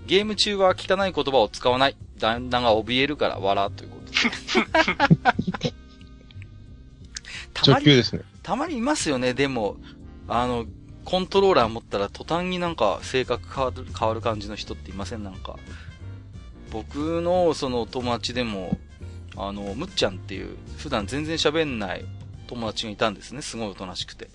[0.07, 1.97] ゲーム中は汚い言葉を使わない。
[2.19, 5.73] 旦那が怯えるから笑ということで。
[7.53, 8.23] たまに、ですね。
[8.43, 9.77] たまにいますよね、でも、
[10.29, 10.65] あの、
[11.09, 15.25] コントローラー持ったら途端になんか性格変わる、変わる感じの人っていません？
[15.25, 15.57] なんか。
[16.71, 18.79] 僕のその友達でも、
[19.35, 22.05] あの、むっちゃんっていう、普段全然喋んない
[22.47, 23.41] 友達がいたんですね。
[23.41, 24.29] すごいおとなしくて。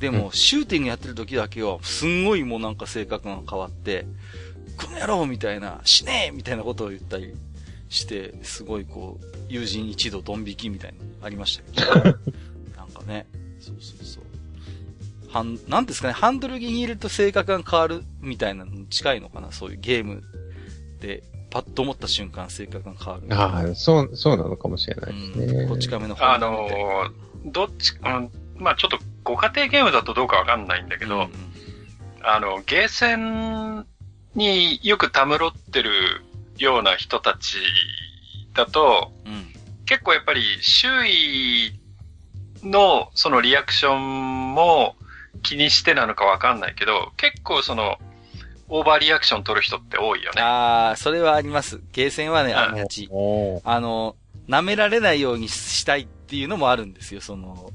[0.00, 4.06] でも、シューティングやってる時だけは、すんごいもうなんか性格が変わって、
[4.78, 7.34] この野郎みたいな、死ねえみたいなことを言ったり
[7.90, 12.18] して、すごいこう、友人一度ドン引きみたいなのありましたけど。
[13.06, 13.26] ね。
[13.60, 14.24] そうそうそう。
[15.32, 20.22] はん、なんですかね、ハンドル握ると性格が変わるみたいなのに近いのかな、そういうゲーム
[21.00, 23.34] で、パッと思った瞬間性格が変わる。
[23.34, 25.66] ああ、そう、そうなのかもしれないですね。
[25.66, 31.30] こっち亀の方あのー、どっち、うん、まあちょっとご家庭ゲームだとどうかわかんないんだけど、うんうん、
[32.22, 33.86] あの、ゲーセン
[34.34, 35.90] によくたむろってる
[36.58, 37.58] ような人たち
[38.54, 39.52] だと、うん、
[39.84, 41.78] 結構やっぱり周囲
[42.62, 44.96] のそのリアクションも
[45.42, 47.98] 気にしてなのかわかんないけど、結構その、
[48.70, 50.42] オーバーリアクション取る人って多いよね。
[50.42, 51.80] ああ、それはあります。
[51.92, 53.08] ゲーセンはね、ありがち。
[53.64, 54.16] あの、
[54.48, 57.72] 舐められないようにしたいっていうのもあるんですよ、その、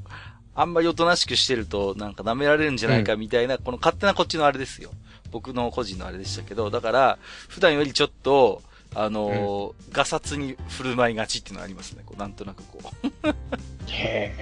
[0.55, 4.91] あんまりおとなしくしてると、なんか舐められるんじゃないかみたいな、うん、この勝手なこっちのあれですよ。
[5.32, 7.18] 僕の個人のあれでしたけど、だから、
[7.49, 8.61] 普段よりちょっと、
[8.95, 12.03] あのー、ガサツに振る舞いがちっていうのはありますね。
[12.05, 13.28] こうなんとなくこう。
[13.88, 14.36] へ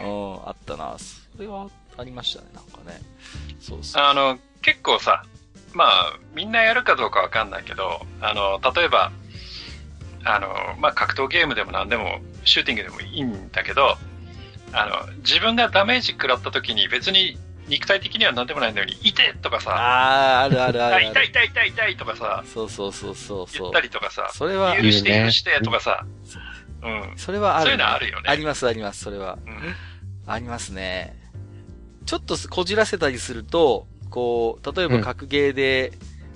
[0.00, 0.04] え。
[0.04, 0.96] うん、あったな。
[0.98, 1.66] それはあ
[2.04, 3.00] りましたね、なんかね。
[3.60, 5.24] そうそうあの、結構さ、
[5.74, 9.12] まあ、みんなやるかどうかわかんないけど、あの、例えば、
[10.24, 13.96] あの、まあ、格闘ゲームでも何でも、シューティングでもいいんだけど、
[14.72, 17.38] あの、自分がダメージ食らった時に別に
[17.68, 26.04] 肉体的には何でもないのに、いてとかさ、ああ、あるあるある痛い痛い痛い痛いとかさ、そうそうそうそう言ったりとかさ、それは、許して許してとかさ、
[26.82, 27.12] うん。
[27.16, 28.28] それはある、そういうのあるよね。
[28.28, 29.38] ありますあります、それは。
[29.46, 29.74] うん。
[30.26, 31.21] ありますね。
[32.06, 35.92] ちょっとこじらせたりすると、こう、例えば格ゲーで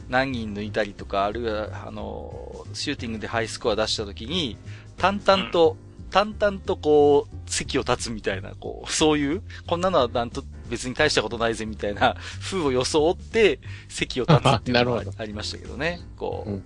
[0.09, 4.57] 何人抜いたりとか、あるいは、あの、シューティングでハイスコア出した時に、
[4.97, 5.77] 淡々と、
[6.11, 16.01] 淡々とこう、席を立つみたいな、こう、そういう、こんなのはなんと別に大したことないぜみたいな風を装って席を立つっていうのが ありましたけどね。
[16.17, 16.51] こう。
[16.51, 16.63] うん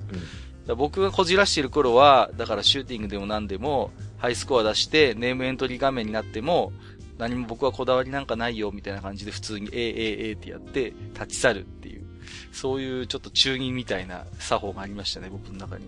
[0.69, 6.73] うん、僕がこじらしてる頃は、だからシューティングでも何でも、ハイスコア出して、ネームエントリー画面になっても、
[7.21, 12.03] 何も僕はこだわりなんかないよ、みたいな感じで普通に A、A、A ってやって、立ち去るっていう、
[12.51, 15.85] そういうちょっと中銀みたいな作法がありましたね、僕の中に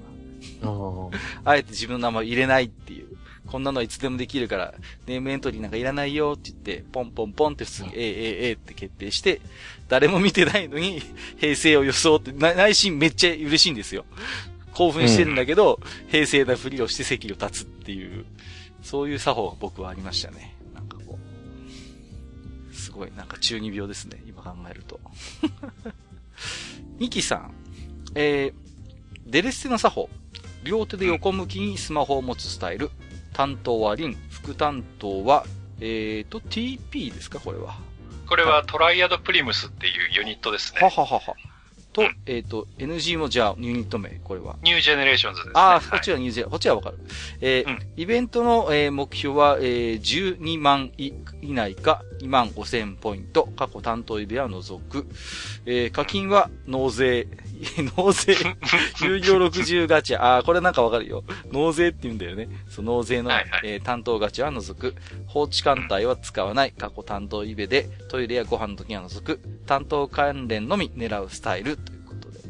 [0.63, 1.11] は。
[1.45, 3.07] あえて自分の名前を入れないっていう。
[3.47, 4.75] こんなのはいつでもできるから、
[5.07, 9.41] ネームエントリーなんかいらないよって言って、ポンポンポンって普通に A、A、A って決定して、
[9.89, 11.03] 誰も見てないのに、
[11.39, 14.05] 平成を装って、内心めっちゃ嬉しいんですよ。
[14.75, 18.25] 興奮してるんだけど、うん、平成なふりをして席を立つっていう、
[18.83, 20.52] そういう作法が僕はありましたね。
[22.93, 25.01] ごい、なんか中二病ですね、今考えると。
[26.99, 27.55] ミキさん、
[28.15, 28.55] えー、
[29.27, 30.11] デレステの作法。
[30.63, 32.91] 両手で横向きにスマホを持つスタイル。
[33.33, 35.45] 担当はリン、副担当は、
[35.81, 37.79] えっ、ー、と、TP ですかこれは。
[38.29, 40.81] これはトライアドプリムスっていうユニットですね。
[40.81, 41.35] はははは。
[41.93, 44.57] と、えっ、ー、と、NG もじゃあ、ユニット名、これは。
[44.63, 45.53] ニュージェネレーションズです、ね。
[45.57, 46.99] ああ、こっちはニュージェネ、こっちはわかる。
[47.41, 51.13] えー、うん、イベントの、えー、目標は、えー、12万以
[51.43, 53.49] 内か2万5千ポイント。
[53.57, 55.07] 過去担当指は除く。
[55.67, 57.29] えー、課金は納税。
[57.97, 58.37] 納税。
[59.03, 60.21] 有料60ガチャ。
[60.21, 61.25] ああ、これなんかわかるよ。
[61.51, 62.49] 納税って言うんだよね。
[62.69, 64.95] そう、納税の、はいはい、えー、担当ガチャは除く。
[65.27, 66.73] 放置艦隊は使わない。
[66.77, 69.41] 過去担当イベで、トイレやご飯の時は除く。
[69.67, 71.77] 担当関連のみ狙うスタイル。
[71.77, 72.41] ということで。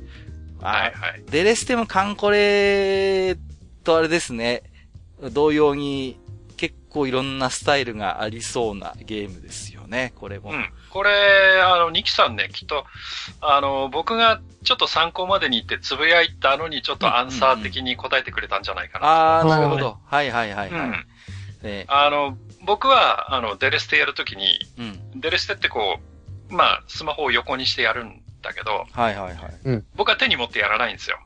[0.61, 1.23] はいはい。
[1.31, 3.37] デレステもカンコレ
[3.85, 4.63] とあれですね。
[5.31, 6.19] 同様に
[6.57, 10.51] 結構いろんなスタイルがありそうなゲームですよね、これも。
[10.51, 10.69] うん。
[10.91, 12.85] これ、あの、ニキさんね、きっと、
[13.41, 19.99] あの、僕がちょっと参考までに行ってつぶやいたのにちょっとアンサー的に答えてくれたんじゃないかな、ああ、なるほど。
[20.05, 20.81] はいはいはい、はい。
[20.81, 21.07] うん。
[21.63, 26.01] ね、あの、僕は、あの、デレステやるときに、うん、デレステってこ
[26.51, 29.55] う、まあ、スマホを横にしてやるんだけど、はいはいはい。
[29.65, 31.19] うん、僕は手に持ってやらないんですよ。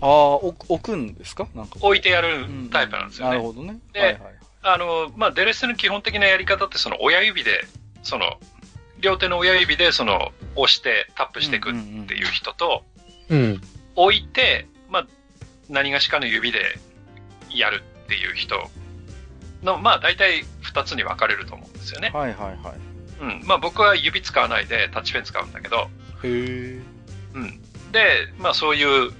[0.00, 1.46] ああ、置くんですか？
[1.54, 1.76] なんか。
[1.80, 3.36] 置いてやるタイプなんですよね。
[3.36, 3.80] うんうん、なるほどね。
[3.92, 4.20] で、はいはい、
[4.62, 7.64] あの、まあ、デレステの基本的なやり方ってその親指で、
[8.06, 8.38] その、
[8.98, 11.72] 両手の親指でその、押してタップしていくっ
[12.06, 12.84] ていう人と、
[13.28, 13.60] うん、
[13.94, 15.06] 置いて、まあ、
[15.68, 16.78] 何がしかの指で
[17.50, 18.70] やるっていう人
[19.62, 22.10] の、まあ、大体二つに分かれると思うんですよね。
[22.14, 22.96] はいはいはい。
[23.20, 23.46] うん。
[23.46, 25.76] まあ、僕は指使わないでタッチペン使うんだけど。
[25.76, 25.86] へ
[26.24, 26.80] え。
[27.34, 27.60] うん。
[27.92, 29.12] で、まあ、そういう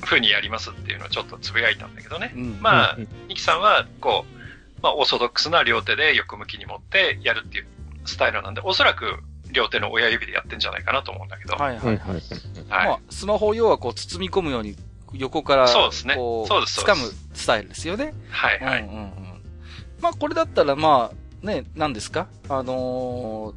[0.00, 2.32] 風にやりますっていうのをちょっとつぶやいたんだけどね。
[2.34, 7.66] うん、まあ、ニキさんは、こう、まあ、オーソドックスな両手で横向きに持ってやるっていう
[8.04, 11.54] スタイルなんで、おそらく両手の親指でやってんじゃないかなと思うんだけど。
[11.56, 11.98] はいはいはい。
[11.98, 12.20] はい、
[12.68, 14.76] まあ、スマホを要はこう包み込むように
[15.12, 16.14] 横から、そうですね。
[16.14, 16.80] そうです。
[16.80, 18.14] 掴むスタイルですよね。
[18.30, 18.82] はいはい。
[18.82, 19.12] うんうんうん。
[20.00, 22.28] まあ、これだったらまあ、ね、何ですか？
[22.48, 23.54] あの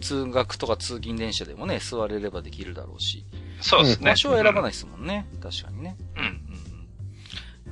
[0.00, 3.24] ー、通学とか通勤電車でもね、座れればできるだろうし。
[3.60, 4.10] そうですね。
[4.10, 5.26] 場所は選ばないですもんね。
[5.34, 5.96] うん、確かにね。
[6.16, 6.22] うん。
[6.22, 6.42] うん、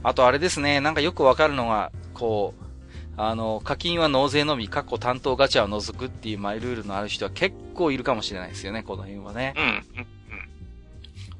[0.02, 2.64] あとあれですね、なんかよくわかるのが、こう、
[3.20, 9.54] あの、課金は納税のみ、過去担当ガチャを除くっていうマイルールのある人は結構いるかもしれないですよね、この辺はね。
[9.56, 9.64] うん。
[9.64, 10.06] うん。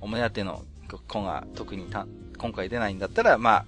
[0.00, 0.64] お目当ての
[1.06, 2.06] 子が特にた
[2.36, 3.64] 今回出ないんだったら、まあ、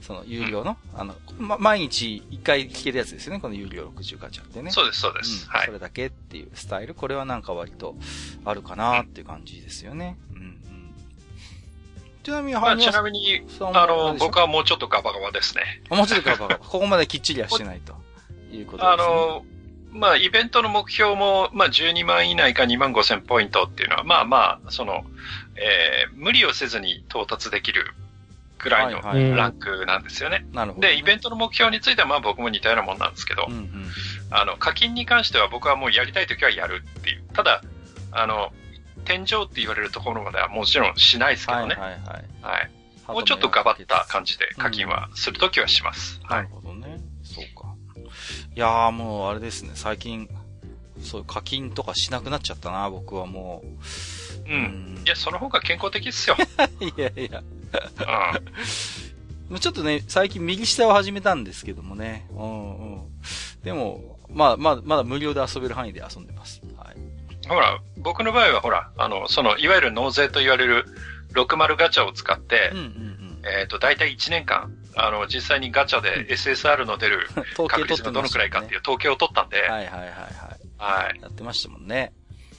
[0.00, 4.72] その有料の、うん、あの、ま、毎日一回聞けるやつですよね、この有料60ガチャってね。
[4.72, 5.46] そうです、そうです。
[5.46, 5.66] うん、はい。
[5.66, 7.94] それだけっていうスタイル、これはなんか割と
[8.44, 10.18] あるかなっていう感じですよね。
[10.34, 10.60] うん。
[12.24, 15.82] ちなみに、まあ、ちなみに、あの、僕はもうちょっとガバガバですね。
[15.90, 16.58] もうちょっとガバガバ。
[16.58, 17.94] ここまできっちりはしてないと
[18.50, 18.92] いうことですね。
[18.92, 19.44] あの、
[19.92, 25.04] まあ、イベントの目標も、まあ、12万以内か2万5千ポイントっていうのは、まあまあ、その、
[25.56, 27.94] えー、無理をせずに到達できる
[28.58, 29.02] ぐらいの
[29.36, 30.46] ランクなんですよね。
[30.52, 33.70] なるほど、ね、で、イベントの目標については、まあ僕も似たようなもんなんですけど、うんうん、
[34.30, 37.22] あの、課金に関しては僕はもうやりたいときはやるっていう。
[37.34, 37.60] ただ、
[38.10, 38.52] あの、
[39.04, 41.74] 天井って言われるところまではもちろんしないですけどね。
[41.74, 42.24] はいはいはい。
[42.42, 42.70] はい。
[43.08, 46.20] もうちょっとガバった感じで課金はするときはします。
[46.22, 47.00] うん、なるほどね。
[47.22, 47.74] そうか。
[48.56, 50.28] いやーもうあれですね、最近、
[51.02, 54.50] そういう課金とかしなくなっちゃったな、僕はもう。
[54.50, 54.96] うん。
[54.98, 56.36] うん、いや、その方が健康的っすよ。
[56.80, 57.42] いやいや。
[59.50, 59.58] うん。
[59.58, 62.26] ちょっとね、最近右下を始めたんですけどもね。
[62.30, 63.02] うんうん。
[63.62, 66.62] でも、まあ、まあ、まだ無料で遊べる範囲で遊んでます。
[67.48, 67.56] はい。
[67.56, 70.84] ほら、僕の場合はほら、あの、その、いわゆる納税と言われる
[71.34, 77.28] 60ガチャを使って、うんうんうん、えっ、ー、と、大体1年間、あの、実際にガチャで SSR の出る
[77.68, 80.10] 確率がどのくらいかっていう統計を取ったんで、はいはいはいはい。
[80.78, 81.20] はい。
[81.20, 82.12] やってましたもんね。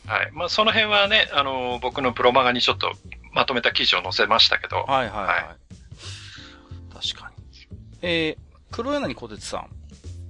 [0.07, 0.29] はい。
[0.33, 2.93] まあ、その辺はね、あの、僕のプロマガにちょっと
[3.33, 4.83] まとめた記事を載せましたけど。
[4.83, 5.25] はいはいはい。
[5.25, 7.35] はい、確かに。
[8.01, 8.37] えー、
[8.71, 9.69] 黒柳小鉄さん。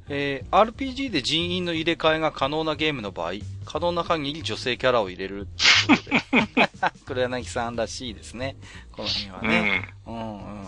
[0.07, 3.33] えー、RPG で人員の入れ替えが可能なゲームの場合、
[3.65, 6.69] 可能な限り女性キャラを入れるっていうことで。
[7.05, 8.55] 黒柳さんらしいですね。
[8.91, 9.93] この辺はね。
[10.05, 10.65] うん、うん、うんうん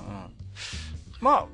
[1.19, 1.45] まあ、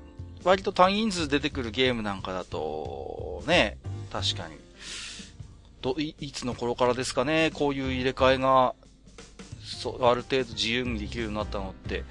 [0.43, 3.77] 割と多人数出てくるゲームなんかだと、ね、
[4.11, 4.55] 確かに。
[5.81, 8.73] ど、い、いつの頃からですかね、こういう入れ替えが、
[9.63, 12.03] そう、ある程度自由にできるようになったのって、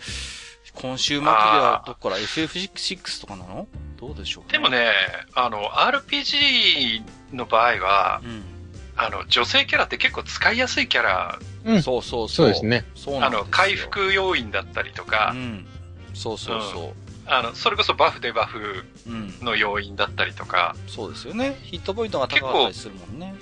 [0.75, 3.66] 今週末ではどっから？FF6 とかなの？
[4.03, 4.91] どうでしょう、ね、でもね、
[5.33, 8.43] あの、RPG の場合は、うん、
[8.97, 11.39] あの、女性キャラって結構使いやすいキャラ。
[11.65, 12.47] うん、そうそうそう。
[12.47, 12.85] そうですね。
[12.97, 15.67] そうなんですあの、回復要因だったりとか、うん、
[16.15, 16.83] そうそうそう。
[16.83, 16.93] うん、
[17.33, 18.85] あの、それこそバフでバフ
[19.41, 20.75] の要因だったりとか。
[20.89, 21.57] そうですよね。
[21.63, 23.37] ヒットポイントが高かったりするもんね。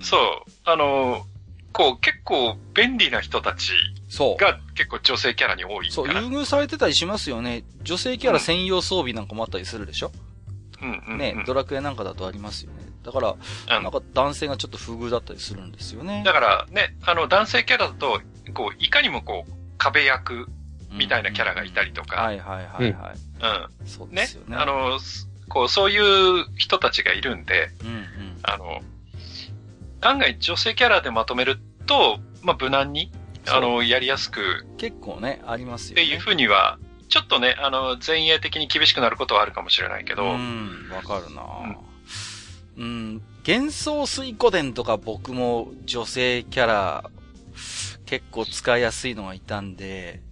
[0.00, 0.50] そう。
[0.64, 1.26] あの、
[1.72, 3.72] こう、結構便利な人たち
[4.38, 7.64] が結構女性キャラに多いそう、優遇されてたりしますよね。
[7.82, 10.12] 女性キャラ専用装備なんかもあったりするでしょ、
[10.82, 12.88] うん、うん、ね、ドラクエなんかだとありますよね。
[13.04, 16.22] だから、なんか男性がちょっと不遇だったりするんですよね。
[16.24, 18.20] だからね、あの男性キャラだと、
[18.54, 20.46] こう、いかにもこう、壁役
[20.92, 22.22] みたいなキャラがいたりとか。
[22.22, 23.14] はいはいはいはい。
[23.82, 23.86] うん。
[23.86, 24.56] そうですよね。
[24.56, 24.98] ねあの、
[25.48, 25.98] こう、そうい
[26.42, 28.04] う人たちがいるんで、うんうん、
[28.42, 28.80] あの、
[30.00, 33.10] 案外女性キャラでまとめると、まあ、無難に、
[33.48, 34.66] あの、やりやすく。
[34.76, 36.02] 結構ね、ありますよね。
[36.02, 36.78] っていうふうには、
[37.08, 40.24] ちょっとね、あの、前衛的に厳しくなることはあるかもしれないけど。
[40.24, 41.42] うん、わかるな、
[42.76, 42.86] うん、う
[43.16, 43.22] ん。
[43.46, 47.10] 幻想水湖伝とか僕も女性キャラ
[48.04, 50.22] 結構使いやすいのがいたんで、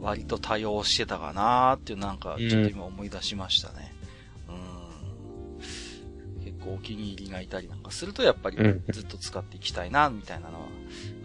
[0.00, 3.89] 割と多用してたかなーっていうなんかちょっと今思い出しましたね。
[3.89, 3.89] うん。
[6.60, 8.56] 結構お気に入りがいたりなんかするとやっぱり
[8.90, 10.60] ずっと使っていきたいな、みたいなの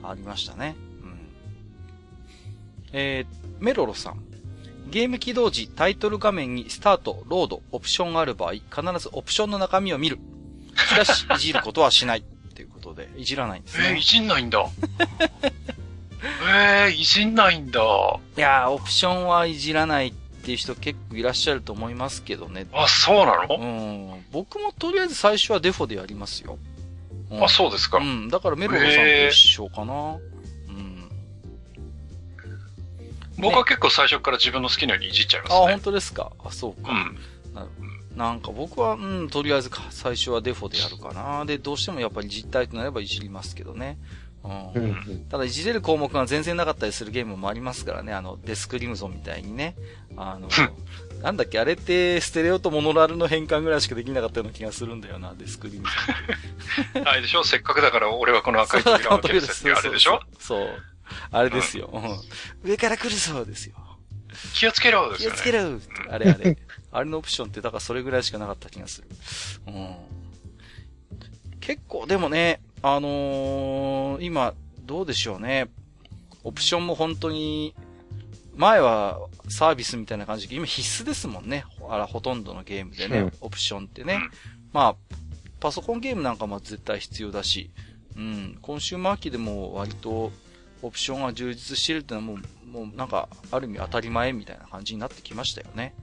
[0.02, 0.76] はありましたね。
[1.04, 1.20] うん。
[2.94, 4.24] えー、メロロさん。
[4.90, 8.64] ゲーム起動時、タイトル画面にスタート、ロード、オプションがある場合、必
[9.00, 10.20] ずオプションの中身を見る。
[10.76, 12.20] しかし、いじることはしない。
[12.24, 13.90] っていうことで、いじらないんですね。
[13.90, 14.66] えー、いじんないんだ。
[16.48, 17.82] えー、いじんないんだ。
[18.38, 22.68] いやー、オプションはいじらないっていう人結構いらっしゃると思いますけどね。
[22.74, 23.56] あ、そうなの？
[23.56, 24.26] うん。
[24.32, 26.58] 僕もとりあえず最初はデフォでやりますよ。
[27.32, 27.98] うん、あ、そうですか。
[27.98, 28.30] うん。
[28.30, 30.18] だからメロロさんと一緒かな。
[33.38, 35.58] 僕は結構最初から自分の好きなようにいじっちゃいますね。
[35.58, 36.32] あ、本当ですか？
[36.42, 36.92] あ、そうか。
[36.92, 37.18] うん。
[37.54, 37.68] な
[38.16, 41.44] なんか僕は、うん、とりあえず最初はデフォでやるかな。
[41.44, 43.98] で、どうしてもやっぱり実体となればいじりますけどね。
[44.46, 45.26] うん。
[45.30, 48.14] ただ、いじれる項目が全然なかったりするゲームもありますからね。
[48.14, 49.76] あの、デスクリムゾンみたいにね。
[50.18, 50.48] あの、
[51.22, 55.86] なんだっけ、あれって、ステレオとモノラルの変換ぐらいしかできなかったような気がするんだよな、デスクリム
[56.94, 57.08] ゾン。
[57.08, 57.44] あれでしょ？
[57.44, 60.20] せっかくだから俺はこの赤い扉を 開けるあれでしょ？
[60.40, 60.68] そう。
[61.32, 61.90] あれですよ。
[62.64, 63.76] 上から来るそうですよ。
[64.54, 65.80] 気をつけろ気をつけろ
[66.10, 66.58] あれあれ。
[66.92, 69.08] あれのオプションってだからそれぐらいしかなかった気がする。
[69.68, 69.96] うん。
[71.62, 75.72] 結構でもね、あのー、今、どうでしょうね。
[76.44, 77.74] オプションも本当に、
[78.56, 79.20] 前は
[79.50, 81.66] サービスみたいな感じで、今必須ですもんね。
[81.90, 84.20] あら、ほとんどのゲームでね、うん、オプションってね。
[84.72, 84.96] まあ、
[85.60, 87.72] パソコンゲームなんかも絶対必要だし、
[88.16, 90.32] うん、コンシューマー機でも割と
[90.84, 92.44] オプションが充実してるっていうのはも
[92.84, 95.96] う、もうなんか、ある意味当たり前みたいな感じになってきましたよね。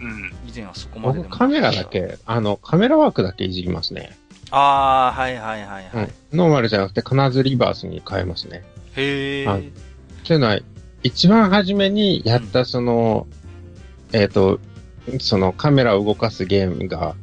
[0.00, 0.06] うん。
[0.06, 0.32] うん。
[0.48, 4.16] 以前はそこまででカメラだけ、あの、カメラワークだけいじりますね。
[4.50, 6.38] ああ、はいはいはいはい、うん。
[6.38, 8.64] ノーマルじゃなくて必ずリバースに変えますね。
[8.96, 9.72] へえ。
[10.24, 10.58] というのは、
[11.02, 13.26] 一番初めにやったその、
[14.12, 14.60] うん、えっ、ー、と、
[15.20, 17.14] そのカメラを動かすゲームが、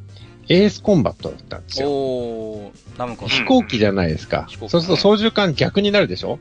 [0.49, 1.89] エースコンバットだったんですよ。
[1.89, 4.47] おナムコ飛行機じゃないですか。
[4.49, 6.39] そうすると操縦桿逆になるでしょ？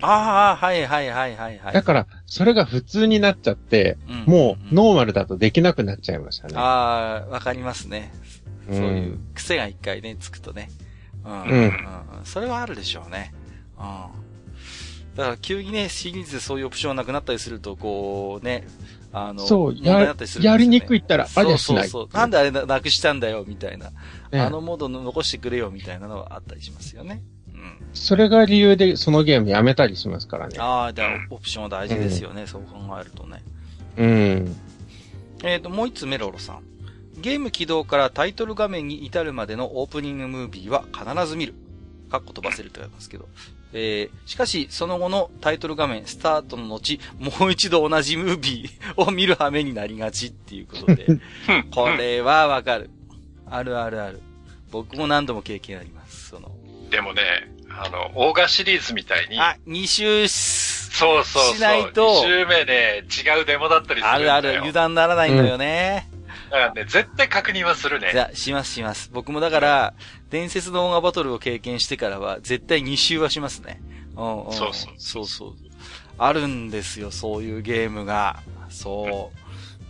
[0.00, 1.74] ああ、はいはいはいはいはい。
[1.74, 6.54] だから、それが普通になっちゃって、うん、もうノーマルだとできなくなっちゃいましたね。
[6.56, 8.12] ああ、わかりますね。
[8.68, 10.70] そういう癖が一回ね、つくとね。
[11.24, 11.42] うん。
[11.42, 11.62] うん。
[11.64, 11.72] うん、
[12.24, 13.32] それはあるでしょうね。
[13.78, 13.84] うん。
[15.16, 18.66] だから急にね、シリーズでそういうオプションがなくなったりすると、こうね、
[19.12, 21.88] あの、そう、や、ね、やりにくいったら、ありゃしない。
[21.88, 23.92] そうそうなんであれなくしたんだよ、みたいな。
[24.32, 27.22] あのモード残してくれよ、みたいなのはあったりしますよね。
[27.54, 27.78] うん。
[27.94, 30.56] それが理由でそのゲームやめたりしますからね。
[30.58, 33.44] ああ、じゃあオプションは大事ですよね、うん、そう考えるとね。
[33.96, 34.56] うん。
[35.44, 36.73] えっ、ー、と、もう一つメロロさん。
[37.24, 41.54] ゲーム起動からタイトル画面に至るまでのオープニングムービーは必ず見る。
[42.10, 43.26] かっこ飛ばせると言いますけど。
[43.72, 51.06] えー、しかし、その後のタイトル画面、スタートの後、もう一度同じムービーを見る羽目になりがちっていうことで、
[51.74, 52.90] これはわかる。
[53.46, 54.20] あるあるある。
[54.70, 56.28] 僕も何度も経験あります。
[56.28, 56.52] その。
[56.90, 57.22] でもね、
[57.70, 59.40] あの、オーガシリーズみたいに。
[59.40, 61.54] あ、2周そうそうそう。
[61.54, 62.06] しないと。
[62.06, 64.12] 2周目ね、違うデモだったりする。
[64.12, 66.10] あるある、油断ならないのよね。
[66.44, 68.10] うんだからね、絶対確認はするね。
[68.12, 69.10] じゃしますします。
[69.12, 69.94] 僕もだから、
[70.30, 73.80] 伝説のオーガバトルを経験してからは、絶対2周はしますね。
[74.16, 74.94] うんうん、そうそう。
[74.98, 75.54] そうそう。
[76.18, 78.42] あるんですよ、そういうゲームが。
[78.68, 79.32] そ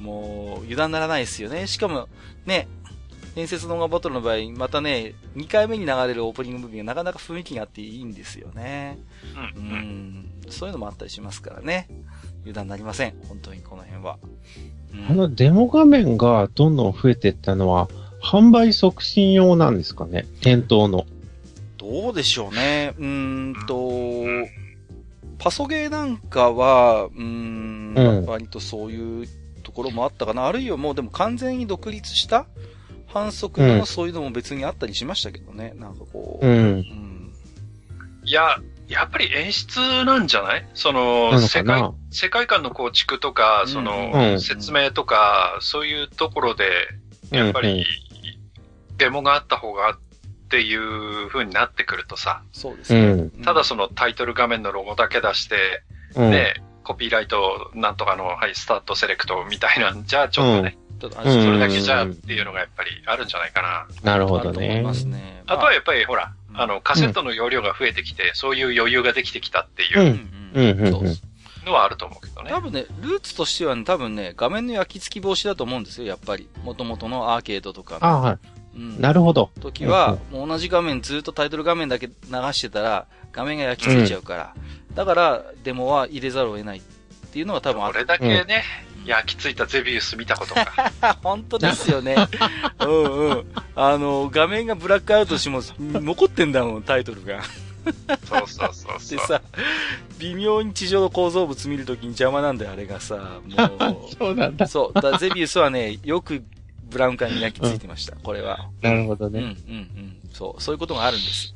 [0.00, 0.02] う。
[0.02, 1.66] もう、油断ならないですよね。
[1.66, 2.09] しかも、
[2.46, 2.68] ね、
[3.34, 8.98] 伝説のオーガバトルの場合、またね、2回目に流れるオープニングムービーがなかなか雰囲気があっていいんですよね。
[9.57, 9.62] うん。
[9.62, 11.88] うん、そういうのもあったりしますからね。
[12.45, 13.14] 油断なりません。
[13.28, 14.18] 本当にこの辺は。
[15.09, 17.88] あのデモ画面がどんどん増えていったのは、
[18.23, 20.27] 販売促進用なんですかね？
[20.40, 21.05] 店頭の。
[21.77, 22.94] どうでしょうね。
[22.98, 23.93] うんと、
[25.39, 29.28] パソゲーなんかは、うん、うん、割とそういう
[29.62, 30.47] ところもあったかな。
[30.47, 32.47] あるいはもうでも完全に独立した
[33.06, 35.73] 反則のそういうのも別にあったりしましたけどね。
[35.74, 36.47] うん、なんかこう。
[36.47, 36.55] うん。
[36.55, 37.32] うん、
[38.24, 38.56] いや、
[38.89, 40.69] やっぱり演出なんじゃない？
[40.74, 46.89] その、世界、世界観の構築とか、その、説明とか、そういうところで、
[47.31, 47.86] やっぱり、
[48.98, 49.98] デモがあった方がっ
[50.51, 53.31] ていう風になってくるとさ、そうですね。
[53.43, 55.82] ただそのタイトル画面のロゴだけ出して、
[56.15, 63.86] うん、で、コピーライトなんとかの、はい、スタートセレクトみたいなんじゃ、ちょっとね、ちょっとそれだけじゃっていうのがやっぱりあるんじゃないかな。
[64.02, 64.85] なるほどね。
[65.47, 70.20] あとはやっぱりほら、あの、カセットの容量が増えてきて、そういう余裕ができてきたっていう。
[71.64, 72.51] のはあると思うけどね。
[72.51, 76.48] 多分ね、ルーツとしては、ね、多分ね、画面の焼き付き防止だと思うんですよ、やっぱり。
[76.62, 77.98] 元々のアーケードとか。
[78.01, 78.39] あはい。
[78.76, 79.51] うん、なるほど。
[79.60, 82.12] 時は、もう同じ画面ずっとタイトル画面だけ流
[82.52, 84.55] してたら、画面が焼き付いちゃうから。
[84.90, 86.82] うん、だから、デモは入れざるを得ないっ
[87.31, 87.93] ていうのが多分ある。
[87.94, 91.16] これだけね、うん、焼き付いたゼビウス見たことが。
[91.22, 92.16] 本当ですよね。
[92.81, 93.44] うんうん。
[93.74, 97.43] あの、画面がブラックアウトしても、残ってんだもん、タイトルが。
[98.24, 99.18] そうそうそうそう。
[99.18, 99.43] でさ、
[100.18, 103.40] 微妙に地上の構造物見るときに邪魔なんだよ、あれがさ。
[103.44, 104.14] もう。
[104.18, 104.66] そうなんだ。
[104.66, 105.01] そう。
[105.01, 106.43] だゼビウスはね、よく
[106.89, 108.68] ブラウン管に焼き付いてました、うん、これは。
[108.81, 109.40] なるほどね。
[109.40, 110.16] うん、うん、うん。
[110.32, 111.55] そう、そういうことがあるんです。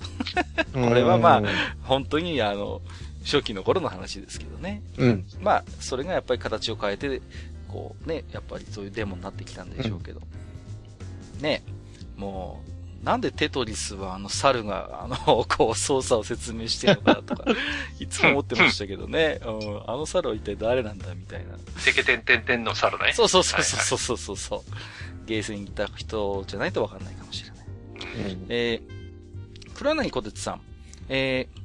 [0.75, 1.43] これはまあ、
[1.83, 2.83] 本当にあの、
[3.31, 4.83] 初期の頃の話ですけどね。
[4.97, 5.27] うん。
[5.43, 7.21] まあ、それがやっぱり形を変えて、
[7.69, 10.23] こうね、やっぱりそういうデモになってきたんでしょうけど。
[11.37, 11.63] うん、ね、
[12.17, 17.45] もう、なんでテトリスはあの猿が、あの、 こう操作を説明してるのかなとか、
[18.01, 19.41] いつも思ってましたけどね。
[19.45, 21.59] うん、あの猿は一体誰なんだみたいな。
[21.85, 23.13] テケテンテンテンの猿ね。
[23.13, 24.77] そうそうそうそうそうそうそう、はいは
[25.25, 28.33] い、ゲーセンに行った人じゃないとわかんないかもしれない。
[28.33, 30.61] うん、えー、黒柳小鉄さん。
[31.11, 31.58] えー、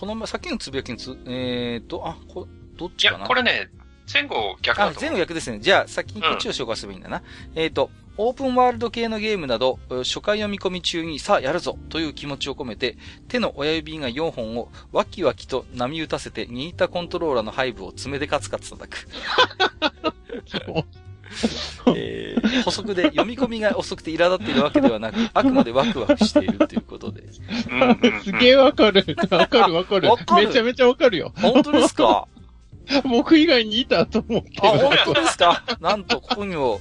[0.00, 3.18] この、さっきのつぶやきにつ、えーと、あ、こ、どっちかな？
[3.18, 3.68] いや、これね、
[4.10, 4.98] 前後逆だと。
[4.98, 5.58] あ、前後逆ですね。
[5.60, 7.18] じゃあ、先にこっちを紹介すればいいんだな。
[7.18, 7.22] うん、
[7.60, 12.96] えっ、ー、と、オープンワールド系のゲームなど、初回読み込み中にさあやるぞという気持ちを込めて、
[13.28, 19.06] 手の親指が4本をワキワキと波打たせて握ったコントローラーの背部を爪でカツカツ叩く。
[21.94, 22.29] えー、
[22.62, 27.22] 補足で読み込みが遅くて苛立っているわけではなく、あくまでワクワクしているということで。
[27.32, 29.04] すげえわかる。
[29.30, 30.08] わかるわかる。
[30.36, 31.32] めちゃめちゃわかるよ。
[31.36, 32.26] 本当ですか？
[33.08, 35.62] 僕以外にいたと思ってあ、本当ですか？
[35.80, 36.80] なんと、ここにも、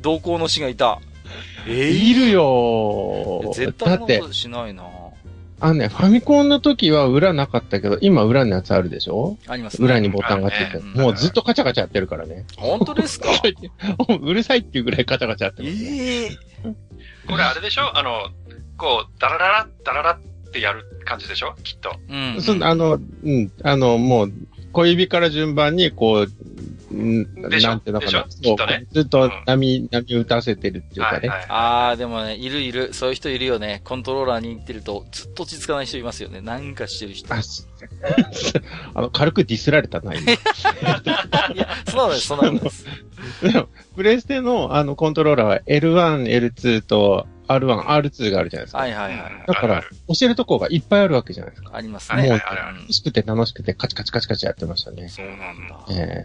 [0.00, 1.00] 同行の死がいた。
[1.66, 4.82] えー、いるよ絶対なことしないな
[5.62, 9.38] あのね、ファミコンの時は裏なかったけど、今裏のやつあるでしょ？
[9.46, 9.86] ありますね。
[9.86, 12.44] 裏にボタンがついてる、もうずっとカチャカチャやってるからね。
[12.56, 13.28] 本当ですか？
[14.20, 15.80] うるさいっていうぐらいカチャカチャやってます、ね。
[15.88, 16.74] ええー、
[17.30, 17.96] これあれでしょ？
[17.96, 18.28] あの、
[18.76, 21.54] こう、ダラララ、ダララってやる感じでしょ？
[21.62, 21.94] きっと。
[22.08, 22.42] うん。
[22.42, 22.94] そあの、
[23.24, 24.32] うん、あの、もう、
[24.72, 26.32] 小指から順番に、こう、
[26.92, 28.26] なんていうのかな。
[28.28, 31.28] そう、ね、ずっと波、うん、波打たせてるっていうかね。
[31.28, 32.92] はいはい、ああ、でもね、いるいる。
[32.92, 33.80] そういう人いるよね。
[33.84, 36.40] コントローラーに行ってると、ずっと落ち着かない人いますよね。
[36.40, 37.32] なんかしてる人。
[37.32, 37.40] あ
[39.00, 40.32] の、軽くディスられたな、今。
[40.32, 40.36] い
[41.56, 42.86] や、そうなんです、そうなんです。
[43.42, 47.26] でも、プレステのあのコントローラーは L1、L2 と
[47.58, 48.78] R1、R2 があるじゃないですか。
[48.78, 49.44] はいはいはい。
[49.46, 51.70] だから、教えるとこがいっぱいあるわけじゃないですか。
[51.74, 52.28] ありますね。
[52.28, 55.08] もう、楽しくて楽しくてカチカチカチカチやってましたね。
[55.08, 55.36] そうなん
[55.68, 55.86] だ。
[55.90, 56.24] え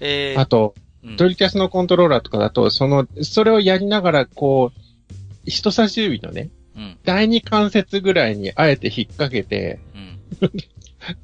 [0.00, 0.74] ええー、あと、
[1.16, 10.20] ドリキャスのコントローラーとかだと、その、それをやりながら、こう、人差し指のね、うん、第二関節ぐらいにあえて引っ掛けて、うん、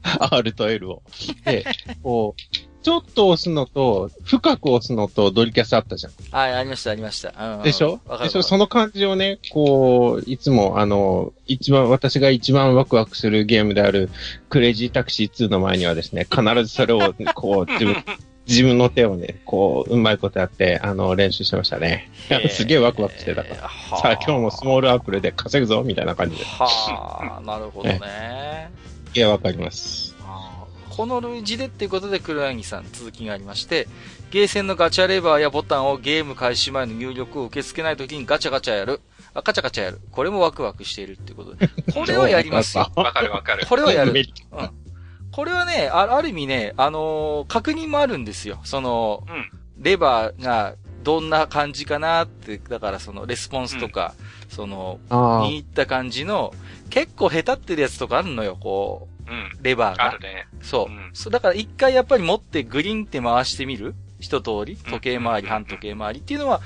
[0.31, 1.03] R と L を。
[1.45, 1.65] で、
[2.03, 6.13] こう、ちょっと押すのと、深く押すのとドリキャスあったじゃん。
[6.31, 7.57] はい、ありました、ありました。
[7.57, 8.01] うん、でしょ？
[8.23, 8.43] でしょ？
[8.43, 14.09] その感じをね、こう、いつも、あの、一番、私が一番ワクワクするゲームである、
[14.49, 17.97] クレイジータクシー2の前にはですね、必ずそれを、こう、自分、
[18.49, 22.11] 自分の手をね、こう、うまいことやって、あの、練習してましたね。
[22.51, 23.57] すげえワクワクしてたから。
[23.99, 26.45] さあ、今日もスモールアップルで稼ぐぞ、みたいな感じで。
[26.45, 28.71] はあ、なるほどね。
[29.15, 30.10] いや、わかります。
[30.91, 33.89] この類似でっていうことで黒柳さん続きがありまして、
[34.31, 39.01] ゲーセンのガチャレバーやボタンをゲーム開始前の入力を受け付けないときにガチャガチャやる。
[39.33, 40.01] あ、ガチャガチャやる。
[40.11, 41.69] これもワクワクしているっていうことで。
[41.95, 42.91] これはやりますよ。
[42.97, 43.67] わかるわかる。
[43.67, 44.13] これはやる。
[44.53, 44.71] うん。
[45.33, 48.61] これはね、あある意味ね、あのー、確認もあるんですよ。
[48.65, 54.15] その、うん、レバーがどんな感じかなって、だからそのレスポンスとか、
[54.51, 54.99] うん、その、
[55.43, 56.53] に行った感じの、
[56.91, 59.10] 結構下手ってるやつとかあるのよ、こう。
[59.63, 60.05] レバーが。
[60.05, 60.47] あるね。
[60.63, 60.93] そう。
[60.93, 63.95] うん、そうだから一回やっぱり持ってグリンって回してみる？
[64.19, 64.77] 一通り？
[64.77, 66.21] 時計回り、半時計回り？
[66.21, 66.61] っていうのは、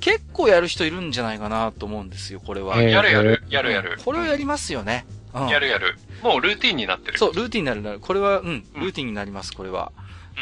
[0.00, 2.80] 結構やる人いるんじゃないかなと思うんですよ、これは。
[2.80, 3.98] やるやる、やるやる。
[4.04, 5.04] これをやりますよね。
[5.34, 5.98] うん、やるやる。
[6.22, 7.18] もうルーティンになってる。
[7.18, 8.00] そう、ルーティンになるなる。
[8.00, 9.92] これは、うん、ルーティンになります、これは。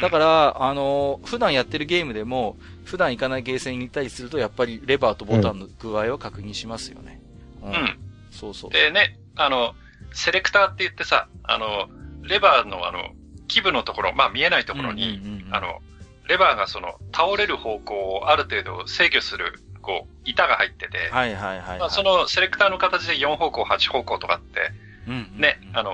[0.01, 7.21] だから、あの普段やってるゲームでも、普段行かないゲーセンに行ったりすると、やっぱりレバーとボタンの具合を確認しますよね。
[7.63, 7.71] うん。
[7.71, 7.99] うん、
[8.31, 8.71] そうそう。
[8.71, 9.75] でね、あの、
[10.13, 11.89] セレクターって言ってさ、あの、
[12.23, 13.11] レバーのあの、
[13.47, 15.21] 基部のところ、まあ見えないところに、
[15.51, 15.81] あの、
[16.29, 24.73] レバーがその倒れる方向をある程度制御する、こう、板が入ってて、はいはいはい、はい、まあ、そのセレクターの形で4方向、8方向とかって、
[25.09, 25.93] うん、ね、あの、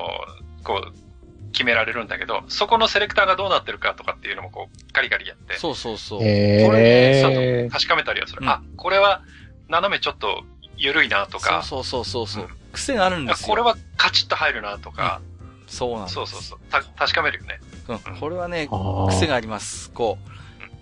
[0.65, 1.05] こう、
[1.53, 5.57] 決められるんだけど、そこのセレクターがどうなってるかとかっていうのもこう、ガリガリやって。
[5.57, 6.19] そうそうそう。
[6.19, 7.23] これ
[7.63, 8.41] ね、確かめたりはする。
[8.43, 9.23] うん、あ、これは、
[9.69, 10.43] 斜めちょっと
[10.77, 11.63] 緩いなとか。
[11.63, 12.45] そうそうそうそう。
[12.45, 13.49] うん、癖があるんですよ。
[13.49, 15.21] これはカチッと入るなとか。
[15.41, 16.15] うん、そうなんです。
[16.15, 16.59] そうそうそう。
[16.71, 17.61] た、確かめるよね。
[17.89, 18.21] うん。
[18.21, 18.69] これはね、
[19.09, 19.91] 癖があります。
[19.91, 20.31] こう。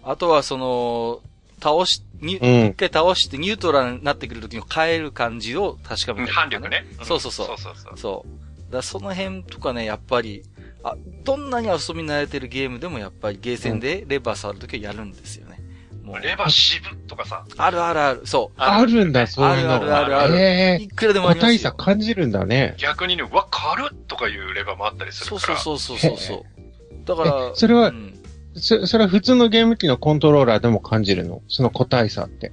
[0.04, 1.20] あとはその、
[1.62, 6.32] 倒し、に、一回倒してニュートラルになってくるときの変える感じを確かめる、ね。
[6.32, 6.84] 反力ね。
[7.02, 7.46] そうそうそう。
[7.46, 7.98] そうそうそう。
[7.98, 8.26] そ
[8.70, 8.72] う。
[8.72, 10.42] だその辺とかね、やっぱり、
[10.82, 15.61] あ、どんなに遊び慣れてるゲームでもやっぱりゲーセンでレバー触るときはやるんですよね。
[16.12, 16.20] もう。
[16.22, 17.44] レバー渋とかさ。
[17.56, 18.60] あるあるある、そう。
[18.60, 19.74] あるんだ、そういうの。
[19.74, 21.72] あるあるあるえいくらでもありますよ。
[21.72, 22.74] 個体差感じるんだね。
[22.78, 25.58] 逆にね、わ、軽っとかいうレバーもあったりするから。
[25.58, 26.42] そうそうそうそう。
[27.04, 28.14] だから、それは、うん、
[28.54, 31.42] そ、それは普通のゲーム機のコントローラーでも感じるの？
[31.48, 32.52] その個体差って。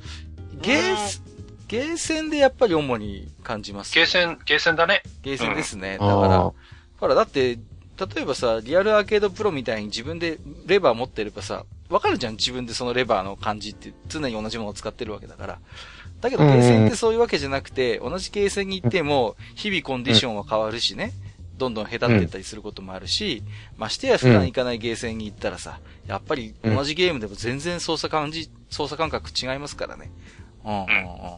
[0.62, 1.22] ゲー、
[1.68, 3.94] ゲーセンでやっぱり主に感じます。
[3.94, 5.04] ゲーセン、ゲーセンだね。
[5.22, 5.98] ゲーセンですね。
[6.00, 6.52] うん、だから、
[7.00, 7.58] ほら、だって、
[8.16, 15.60] 例えばさ、リアルアーケードプロみたいに自分でレバー持ってればさ、わかるじゃん自分でそのレバーの感じって常に同じものを使ってるわけだから。
[16.22, 21.14] だけど、ゲーセンってそういうわけじゃなくて、同じゲーセンに行っても、日々コンディションは変わるしね。
[21.58, 23.44] どんどん下手ってったりすることもあるし、
[23.78, 30.10] ましてや普段行かないゲーセンに行ったらさ、やっぱり同じゲームでも全然操作感じ、操作感覚違いますからね。
[30.66, 30.86] うんうんうん。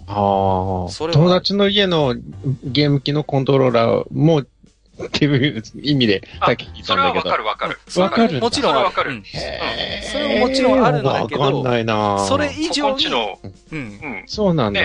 [0.07, 0.90] ああ。
[0.91, 2.15] それ友達の家の
[2.64, 4.44] ゲーム機のコントローラーも
[5.06, 7.30] っていう意味で、さっき聞いたんだけど。
[7.30, 8.02] それはわかるわかる。
[8.02, 9.22] わかるもちろんわかる。
[10.11, 11.41] それももちろんあるんだけど。
[11.41, 13.06] わかんないなそれ以上に。
[13.72, 14.23] うん。
[14.26, 14.82] そうなんだ。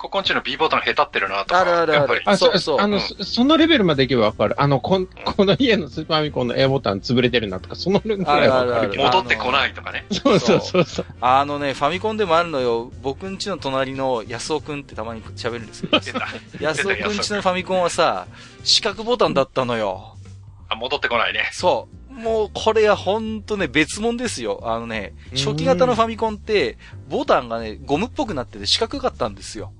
[0.00, 1.60] ここんちの B ボタン下手ってるなとか。
[1.60, 2.22] あるあるある。
[2.24, 2.80] あ、そうそう。
[2.80, 4.58] あの、そのレベルまでいけばわかる。
[4.58, 5.06] あの、こ、
[5.36, 10.06] この家のスーパーミコンの A ボタン潰れてるなとか、そのレベルわかる戻ってこないとかね。
[10.10, 11.06] そうそうそうそう。
[11.20, 12.90] あのね、ファミコンでもあるのよ。
[13.02, 15.98] 僕んちの隣の安尾くんってたまに喋るんですけど。
[16.64, 18.26] 安尾くんちのファミコンはさ、
[18.64, 20.16] 四角ボタンだったのよ。
[20.70, 21.50] あ、戻ってこないね。
[21.52, 22.12] そう。
[22.14, 24.60] もう、これはほんとね、別物ですよ。
[24.64, 26.78] あのね、初期型のファミコンって、
[27.10, 29.74] ボタンがね、ゴムっぽくなってて四角かったんですよ。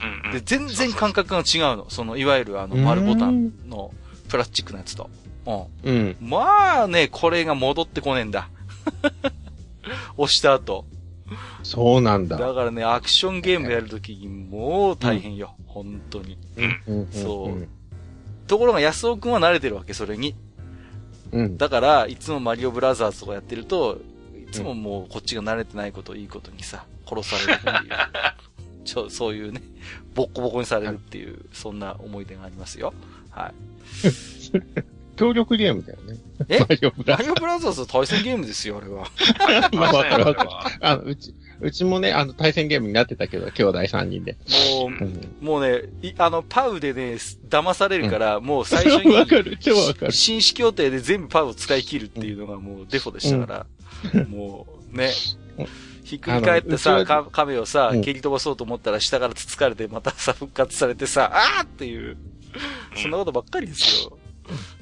[0.00, 1.90] うんうん、で、全然感覚が違うの。
[1.90, 3.92] その、いわゆるあの、丸ボタンの
[4.28, 5.10] プラスチックのやつと。
[5.84, 5.90] うん。
[5.90, 6.16] うん。
[6.20, 8.48] まあね、これが戻ってこねえんだ。
[10.16, 10.84] 押した後。
[11.62, 12.36] そうなんだ。
[12.36, 15.54] だからね、アクションゲームやるときにもう大変よ。
[15.58, 16.38] うん、本当に。
[16.86, 17.08] うん。
[17.10, 17.68] そう。
[18.46, 20.36] ところが安尾くんは慣れてるわけ、それに。
[21.32, 21.56] うん。
[21.56, 24.00] だから、いつもマリオブラザーズとかやってると、
[24.48, 27.74] いつももうこっちが慣れてないことをいいことにさ、殺されるっていう。
[28.86, 29.60] ちょ、 そういうね、
[30.14, 32.94] ボッコボコにされるっていう、そんな思い出がありますよ。
[33.30, 33.54] はい。
[35.16, 36.18] 協力ゲームだよね。
[36.48, 36.60] え？
[36.60, 39.08] マリオブラザーズ対戦ゲームですよ、あれは。
[39.72, 40.50] まあ、わかるわかる。
[40.80, 44.36] あの、うち、うちもね、あの、対戦ゲームになってたけど、兄弟3人で。
[44.74, 45.84] もう、うん、もうね、
[46.18, 47.14] あの、パウでね、
[47.48, 50.12] 騙されるから、うん、もう最初に、わかる、超わかる。
[50.12, 53.66] 紳士協定で全部パウを使い切るっていうのがもうデフォでしたか
[54.12, 55.12] ら、うん、もう、ね。
[56.06, 62.16] ひっくり返ってさ、亀をさ、蹴り飛ばそうと思ったら下からつつかれて、またさ、復活されてさ、あーっていう、
[62.94, 64.16] そんなことばっかりですよ。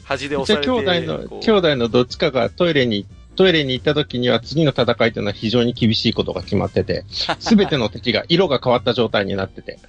[0.05, 0.71] 恥で押されて。
[0.71, 3.07] 兄弟の、兄弟のどっちかがトイレに、
[3.37, 7.07] トイレに行った時には次の戦いというのは非常に厳しいことが決まってて、
[7.41, 9.79] すべての敵が色が変わった状態になってて。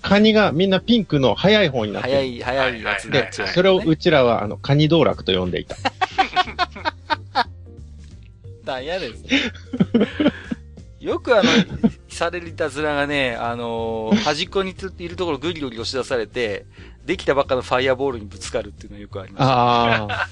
[0.00, 5.76] カニがみんなピンクの早い方になって早い、早いやつで、それをうちらはあの、カニ道楽と呼んでいた。
[8.72, 9.12] なんやねん。
[11.00, 11.50] よくあの、
[12.08, 16.64] されるいたずらがね、あのー、端っこにいるところぐりぐり押し出されて、
[17.04, 19.46] できたばっかのファイアボールにぶつかるっていうのはよくあります、ね。
[19.50, 20.28] ああ。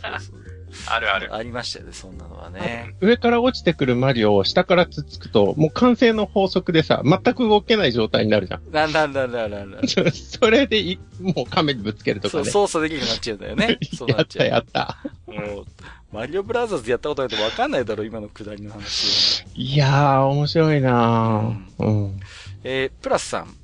[0.87, 1.35] あるある。
[1.35, 2.95] ありましたよね、そんなのはね。
[3.01, 8.71] 上から落ちてくるマリオを下からつっつくと、もう完成の法則でさ、全く動けない状態になるじゃん。
[8.71, 9.79] なんだなんだなんだ
[10.13, 12.45] それでい、もう亀にぶつけるとかね。
[12.45, 13.79] そう、操作できるようになっちゃうんだよね。
[14.09, 14.99] やったやった。
[15.27, 15.67] もう、
[16.13, 19.45] マリオブラザーズやったことないとわかんないだろ、今のくだりの話。
[19.55, 22.21] いやー、面白いなー、うん、うん。
[22.65, 23.55] えー、プラスさん。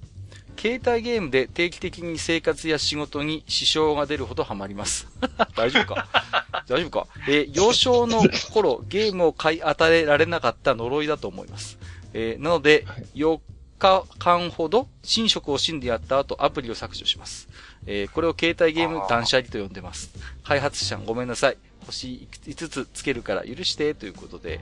[0.58, 5.06] 携帯ゲームで定期的に生活や仕事に支障が出るほどハマります。
[5.54, 6.08] 大丈夫か？
[6.68, 7.06] 大丈夫か？
[7.28, 11.78] えー、幼少の頃、ゲームを買い与えられなかった呪いだと思います。
[12.14, 13.38] えー、なので、4
[13.78, 17.48] 日間ほど、寝食を死んでやった後、アプリを削除します。
[17.86, 20.10] えー、これを携帯ゲーム断捨離と呼んでます。
[20.44, 21.58] 開発者ごめんなさい。
[21.86, 24.60] 星5つつけるから許してということで、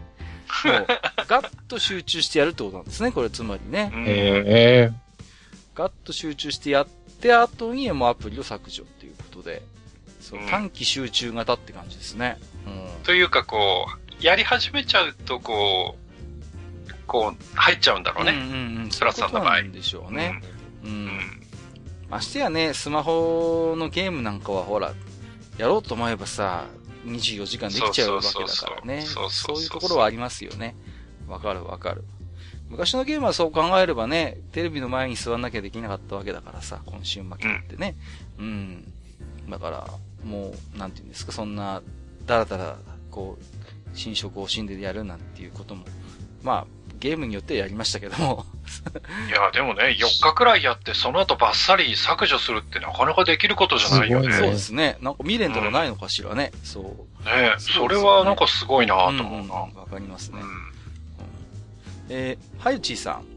[0.64, 0.86] もう、
[1.26, 3.92] ガッと集中してやるってことなんですね、これつまりね。
[3.94, 6.86] ええー、ガッと集中してやっ
[7.20, 9.62] て後にもうアプリを削除っていうことで、
[10.20, 12.38] そう短期集中型って感じですね。
[12.66, 16.04] うん、というかこう、やり始めちゃうとこう、
[17.06, 18.32] こう、入っちゃうんだろうね。
[18.32, 18.90] うんうんうん。
[18.90, 19.62] プラスさんの場合。
[19.62, 20.40] でしょうね。
[20.84, 20.90] うん。
[20.90, 21.20] うん、
[22.08, 24.94] ましてやね、スマホのゲームなんかはほら、
[25.58, 26.66] やろうと思えばさ、
[27.04, 29.02] 24時間できちゃうわけだからね。
[29.02, 30.74] そういうところはありますよね。
[31.28, 32.04] わかるわかる。
[32.68, 37.96] 昔のゲームはそう考えればね、テレビの前に座んなきゃできなかったわけだからさ、今週負けってね。
[38.38, 38.92] うん、うん
[39.50, 39.86] だから、
[40.24, 41.82] もう、なんていうんですか、そんな、
[42.26, 42.78] だらだら、
[43.10, 43.44] こう、
[43.96, 45.84] 新色を惜しんでやるなんていうことも、
[46.42, 46.66] まあ、
[47.04, 48.46] ゲームによってやりましたけども。
[49.28, 54.32] いや、でもね、4日くらいやって、その後バッサリ削除するってなかなかできることじゃないよね。
[54.32, 54.96] そうですね。
[55.02, 56.50] なんか未練とかないのかしらね。
[56.54, 57.24] うん、そう。
[57.26, 59.54] ねそれはなんかすごいなと思うな。
[59.54, 60.40] わ、うんうん、かりますね。
[60.40, 60.48] うん、
[62.08, 63.33] えー、はゆちーさん。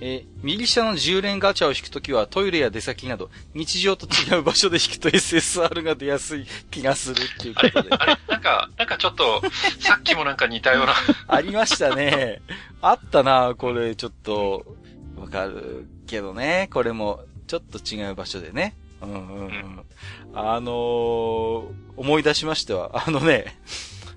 [0.00, 7.90] えー、右下の10連ガチャを引くときはトイレや出先など、日常と違う場所で引くと SSR が出やすい気がするっていうことで。
[7.90, 9.42] あれなんか、なんかちょっと、
[9.78, 10.94] さっきもなんか似たような。
[11.28, 12.40] ありましたね。
[12.80, 14.64] あったな、これ、ちょっと、
[15.16, 18.74] わかるけどね、これも、ちょっと違う場所でね。
[19.02, 19.80] うんうんうん。
[20.34, 21.64] あのー、
[21.96, 23.04] 思い出しましたわ。
[23.06, 23.58] あのね、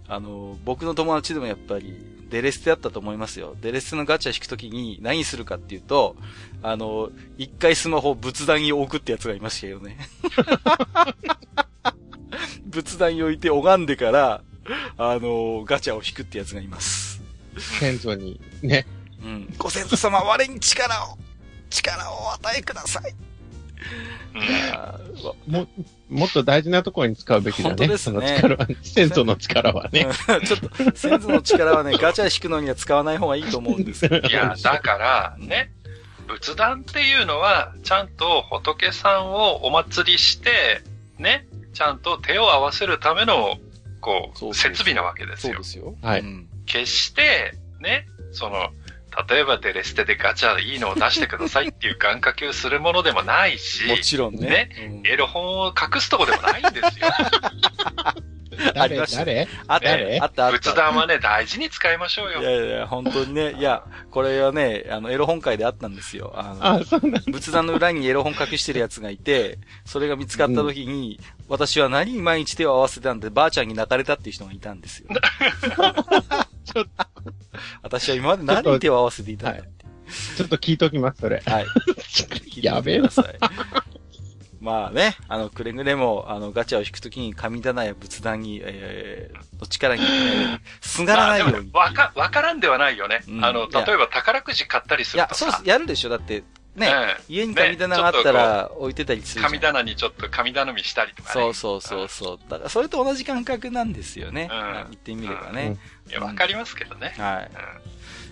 [0.07, 3.55] あのー、僕の友達でもやっぱり、デレステあったと思いますよ。
[3.61, 6.15] デレステのガチャ引くときに何するかっていうと、
[6.63, 9.99] あの、一回スマホを仏壇に置くってやつがいましたよね。
[12.65, 14.41] 仏壇に置いて拝んでから、
[14.97, 17.21] あの、ガチャを引くってやつがいます。
[17.79, 18.87] 先祖に、ね。
[19.21, 19.53] うん。
[19.59, 21.19] ご先祖様、我に力を、
[21.69, 23.13] 力をお与えください。
[25.47, 25.67] も、
[26.09, 27.75] もっと大事なところに使うべきだね。
[27.75, 28.39] 本当ですね。
[28.39, 30.07] その力は、先祖の力はね。
[30.45, 34.17] ちょっと、先祖の力はね、ガチャ引くのには使わない方がいいと思うんですよ。
[34.17, 35.71] いや、だから、ね、
[36.27, 40.81] 仏壇っていうのは、ちゃんと仏さんをお祭りして、
[41.17, 43.57] ね、ちゃんと手を合わせるための、
[44.01, 45.53] こう、設備なわけですよ。
[45.53, 45.95] そうですよ。
[46.01, 46.23] はい。
[46.65, 48.69] 決して、ね、その、
[49.29, 54.47] 例えばデレステでガチャいいのを出してくださいっていう願掛けをするものでもないし、もちろんね。
[54.47, 57.07] ね、うん、エロ本を隠すとこでもないんですよ。
[58.75, 59.47] 誰誰？
[59.67, 60.57] あった、ね、あったあった。
[60.57, 62.41] 仏壇はね、大事に使いましょうよ。
[62.41, 63.53] いやいや、本当にね。
[63.53, 66.33] いや、これはね、あの、エロ本会であったんですよ。
[66.35, 75.09] あの、あそうなん仏壇の裏にエロ本隠してるやつがいて、それが見つかった時に、うん、私は何に毎日手を合わせたんで、ばあちゃんに泣かれたっていう人がいたんですよ。
[76.73, 76.91] ちょっと。
[77.81, 79.85] 私は今まで何に手を合わせていたんだって。
[80.37, 81.41] ちょっと聞いときます、それ。
[81.45, 81.65] はい。
[82.61, 83.25] やべえなさい。
[84.63, 90.07] まあね、あの、くれぐれも、あの、ガチャを引くときに神棚や仏壇に、えー、の力に、ね、
[90.79, 91.69] すがらないように。
[91.73, 93.23] わ、か、わからんではないよね。
[93.27, 96.09] うん、あの、例えば宝くじ買ったりするといや、そうやるでしょ。
[96.09, 96.43] だって、
[96.75, 96.89] ね、
[97.27, 101.33] 家に神棚があったら置いてたりする神棚にちょっと神頼みしたりとかね。
[101.33, 102.39] そうそうそうそう。
[102.49, 104.49] だからそれと同じ感覚なんですよね。
[104.51, 105.77] うん、言ってみればね。
[106.05, 107.13] うん、いや、わかりますけどね。
[107.17, 107.51] はい。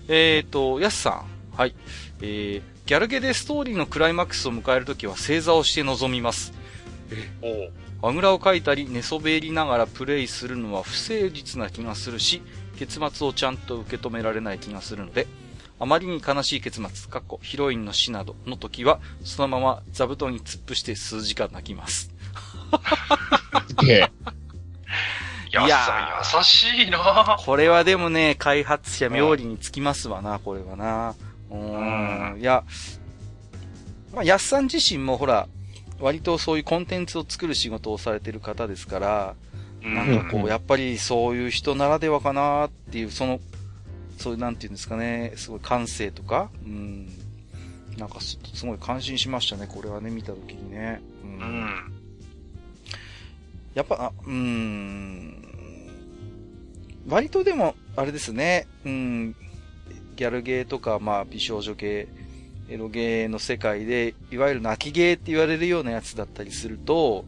[0.07, 1.25] えっ、と、やすさん。
[1.57, 1.75] はい。
[2.21, 6.53] えー、ギャルゲでストーリーのクライマックスを迎えるときは正座をして臨みます。
[7.41, 7.71] え
[8.01, 12.41] おあぐらをかいたり寝そべりながらプレイするのは不誠実な気がするし、
[12.77, 15.27] 結末をちゃんと受け止められない気がするので、
[15.79, 22.11] あまりに悲しい結末、かっこヒロインの死などの時は、そのまま座布団に突っ伏して数時間泣きます。
[25.51, 31.15] いや、優しいなこれはでもね、開発者冥利につきますわな、これはな。
[31.49, 31.55] う
[32.37, 32.39] ん。
[32.39, 32.63] いや、
[34.13, 35.47] まあ、やっさん自身もほら、
[35.99, 39.35] 割とそういうコンテンツを作る仕事をされてる方ですから、
[39.81, 43.39] なんかこう、やっぱりそういう人ならではかなっていう、その
[44.21, 47.09] そういう、なんていうんですかね、すごい感性とか、うん。
[47.97, 51.01] なんかす、すごい感心しましたね、これはね、見たときにね。
[51.23, 51.31] うん。
[51.31, 51.93] うん、
[53.73, 55.40] やっぱ、うん。
[57.07, 59.35] 割とでも、あれですね、うん。
[60.15, 62.07] ギャルゲーとか、まあ、美少女系、
[62.69, 67.25] エロゲーの世界で、いわゆる泣きゲーって言われるようなやつだったりすると、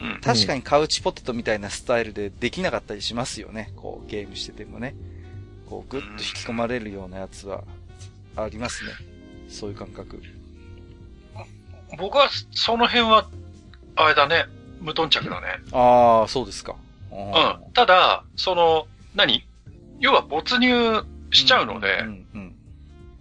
[0.00, 3.72] うん、確かにカウチポテトみたいなスタイルでできなかったりしますよね。
[3.76, 4.94] こう、ゲームしててもね。
[5.66, 7.64] こう、ぐっと引き込まれるようなやつは、
[8.36, 8.92] ありますね。
[9.48, 10.20] そういう感覚。
[11.96, 13.28] 僕は、その辺は、
[13.96, 14.46] あれだね、
[14.80, 15.46] 無頓着だね。
[15.72, 16.74] ああ、そうですか。
[17.10, 17.72] うん。
[17.72, 19.46] ただ、その、何？
[20.00, 22.54] 要は没入しちゃうので、うんうんうん、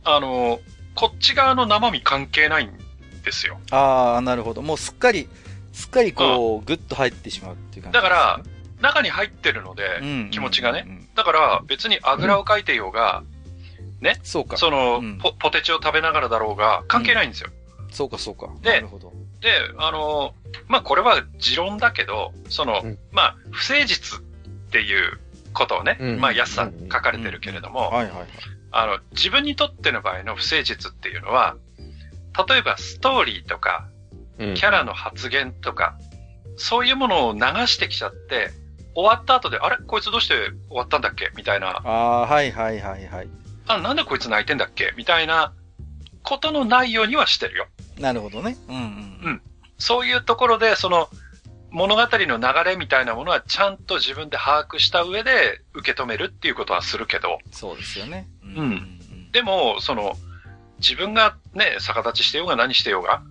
[0.04, 0.60] あの、
[0.96, 2.72] こっち側の生身関係ないん
[3.24, 3.60] ですよ。
[3.72, 4.62] ああ、なるほど。
[4.62, 5.28] もうすっかり、
[5.72, 8.42] すっかりこう、うん、ぐっと入ってしまうっていう感じ、ね、だから、
[8.82, 11.08] 中に入ってるので、うん、気持ちがね。
[11.16, 13.24] だから別にあぐらをかいていようが、
[14.02, 14.20] ね。
[14.24, 14.58] そうか。
[14.58, 17.50] その、ポ、ポテチを食べながらだろうが、関係ないんですよ。
[17.90, 18.50] そうか、そうか。
[18.62, 19.14] で、なるほど。
[19.40, 20.34] で、あの、
[20.68, 24.22] まあ、これは持論だけど、その、まあ、不誠実っ
[24.72, 25.20] ていう
[25.54, 28.28] ことをね、まあ、安さん書かれてるけれども、はいはいはい。
[28.72, 31.56] あの、自分にとっての場合の不誠実っていうのは、
[32.50, 33.88] 例えばストーリーとか、
[34.38, 35.96] キャラの発言とか、
[36.46, 38.50] うん、そういうものを流してきちゃって、
[38.96, 39.78] 終わった後で、あれ？
[39.86, 40.36] こいつどうして
[40.70, 41.32] 終わったんだっけ？
[41.36, 41.82] みたいな。
[41.84, 43.28] ああ、はいはいはいはい。
[43.68, 44.94] あ、なんでこいつ泣いてんだっけ？
[44.98, 45.54] みたいな
[46.22, 47.68] ことのないようにはしてるよ。
[48.00, 48.56] なるほどね。
[48.68, 48.82] うんうん。
[48.82, 48.84] う
[49.32, 49.42] ん。
[49.78, 51.10] そういうところで、その、
[51.74, 57.40] 物語の流れみたいなものはちゃんと自分で把握した上で受け止めるっていうことはするけど。
[57.52, 58.30] そうですよね。
[58.44, 58.60] うん。
[58.60, 60.16] うん、でも、その、
[60.78, 63.24] 自分がね、逆立ちしてようが何してようが、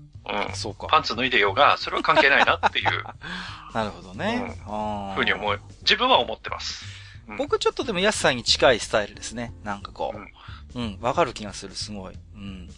[0.48, 0.54] うん。
[0.54, 0.88] そうか。
[0.88, 3.04] パンツ脱いでようが、それは関係ないなっていう。
[3.74, 4.56] なるほどね。
[4.66, 5.14] うん。
[5.14, 5.60] ふうに思う。
[5.82, 6.84] 自分は思ってます。
[7.28, 9.52] うん、僕ちょっとでも安さんに近いスタイルですね。
[9.62, 10.80] なんかこう。
[10.80, 10.98] うん。
[11.00, 12.14] わ、うん、かる気がする、すごい。
[12.34, 12.68] うん。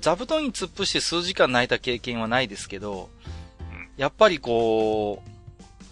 [0.00, 3.10] 座布団に突っ伏して数時間泣いた経験はないですけど、
[3.96, 5.30] やっぱりこう、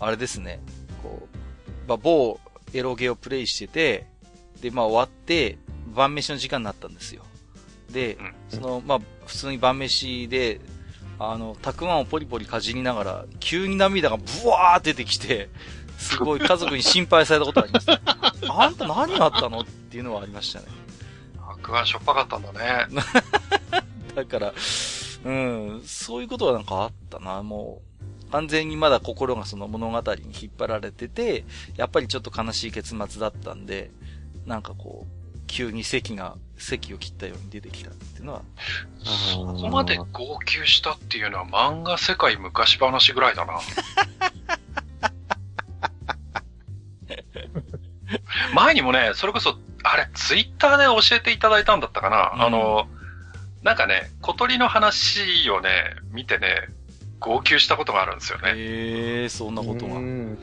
[0.00, 0.60] あれですね。
[1.02, 2.40] こう、まあ、某
[2.72, 4.06] エロゲをプレイしてて、
[4.60, 5.58] で、まあ終わって、
[5.94, 7.22] 晩飯の時間になったんですよ。
[7.90, 8.18] で、
[8.48, 10.60] その、まあ、普通に晩飯で、
[11.18, 15.50] あの、たくまをポリポリかじりながら、急に涙がブワー出てきて、
[15.98, 18.00] すごい家族に心配されたことがあります、ね。
[18.48, 19.60] あんた何があったの？
[19.60, 20.66] っていうのはありましたね。
[21.36, 22.86] たくましょっぱかったんだね。
[24.16, 24.52] だから、
[25.24, 27.91] うん、そういうことはなんかあったな、もう。
[28.32, 31.44] 完全にまだ心がその物語に引っ張られてて、
[31.76, 33.90] やっぱりちょっと悲しい結末だったんで、
[34.46, 35.10] なんかこう、
[35.46, 38.40] 急に席が、席を切ったように出てきたっていうのは。
[39.04, 43.60] そこまで号泣したっていうのは漫画世界昔話ぐらいだな。
[48.54, 52.88] 前にもね、それこそ、あれ、ツイッターで教えていただいたんだったかな、うん、あの、
[53.62, 56.70] なんかね、小鳥の話をね、見てね、
[57.22, 58.52] 号泣したことがあるんですよね。
[58.54, 59.96] へえ、そんなことが。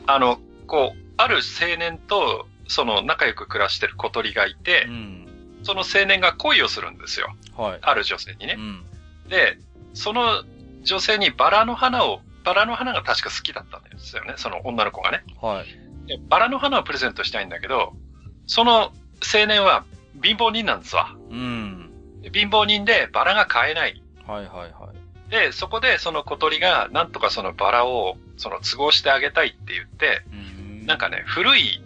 [0.06, 5.28] あの、こう、ある青年と、その仲良く暮らしてる小鳥がいて、うん、
[5.64, 7.34] その青年が恋をするんですよ。
[7.56, 7.78] はい。
[7.82, 8.56] ある女性にね。
[8.56, 8.84] うん、
[9.28, 9.58] で、
[9.92, 10.44] その
[10.82, 14.34] 女性にバラの花を、バラの花が確か好きだったんですよね。
[14.36, 15.24] その女の子がね。
[15.40, 15.66] はい。
[16.06, 17.92] でバラの花をプレゼントしたいんだけど、
[18.46, 18.92] その
[19.34, 19.84] 青年は
[20.22, 21.14] 貧乏人なんですわ。
[21.30, 21.90] うん。
[22.32, 24.02] 貧乏人でバラが買えない。
[24.26, 24.89] はいはいはい。
[25.30, 31.80] で、そこでその小鳥がなんとかそのバラをその都合してあげたいって言って、うんなんかね、古い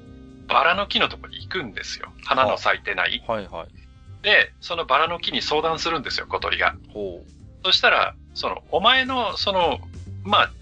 [0.49, 2.11] バラの木のとこに行くんですよ。
[2.25, 3.23] 花の咲いてない。
[3.27, 3.69] はいはい。
[4.23, 6.75] で、そのバラの木に相談するんですよ、小鳥が。
[6.93, 7.31] ほう。
[7.65, 9.79] そしたら、その、お前の、その、
[10.23, 10.53] まあ、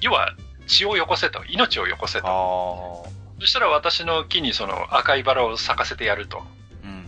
[0.00, 0.34] 要は、
[0.66, 3.06] 血をよこせと、命をよこせと。
[3.40, 6.42] そしたら私の木にその赤いバラを咲かせてやると。
[6.84, 7.06] うん。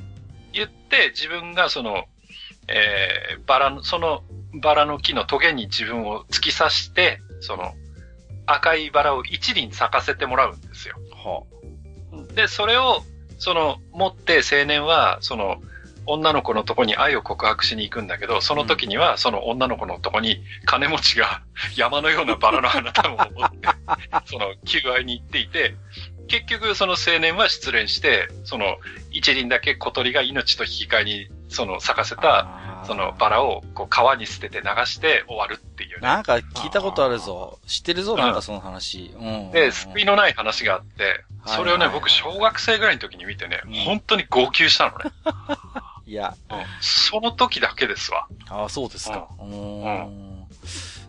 [0.53, 2.05] 言って、自分がその、
[2.69, 4.23] えー、バラの、その
[4.61, 7.75] バラの木のトゲに自分を突き刺して、その、
[8.47, 10.97] 赤いバラを一輪咲かせてもらうんですよ。
[11.13, 11.43] は
[12.13, 13.03] あ、で、それを、
[13.39, 15.61] その、持って青年は、その、
[16.07, 21.43] 女の子のとこに愛を告白しに行くんだけど、その時には、その女の子のとこに金持ちが
[21.77, 23.69] 山のようなバラの花束を持って、
[24.27, 25.75] その、求愛に行っていて、
[26.29, 28.79] 結局その青年は失恋して、その、
[29.11, 37.59] 一輪だけ小鳥が命と引き換えに、その、咲かせた、そのバラをこう川に捨てて流して終わるっていう、ね、なんか聞いたことあるぞ。
[37.67, 39.15] 知ってるぞ、なんかその話。
[39.19, 45.11] うん、で、救いのない話があって、それをね、僕、小学生ぐらいの時に見てね、本当に号泣したのね。
[46.07, 46.57] いや、うん。
[46.81, 48.27] その時だけですわ。
[48.49, 49.29] ああ、そうですか。
[49.39, 50.47] うん。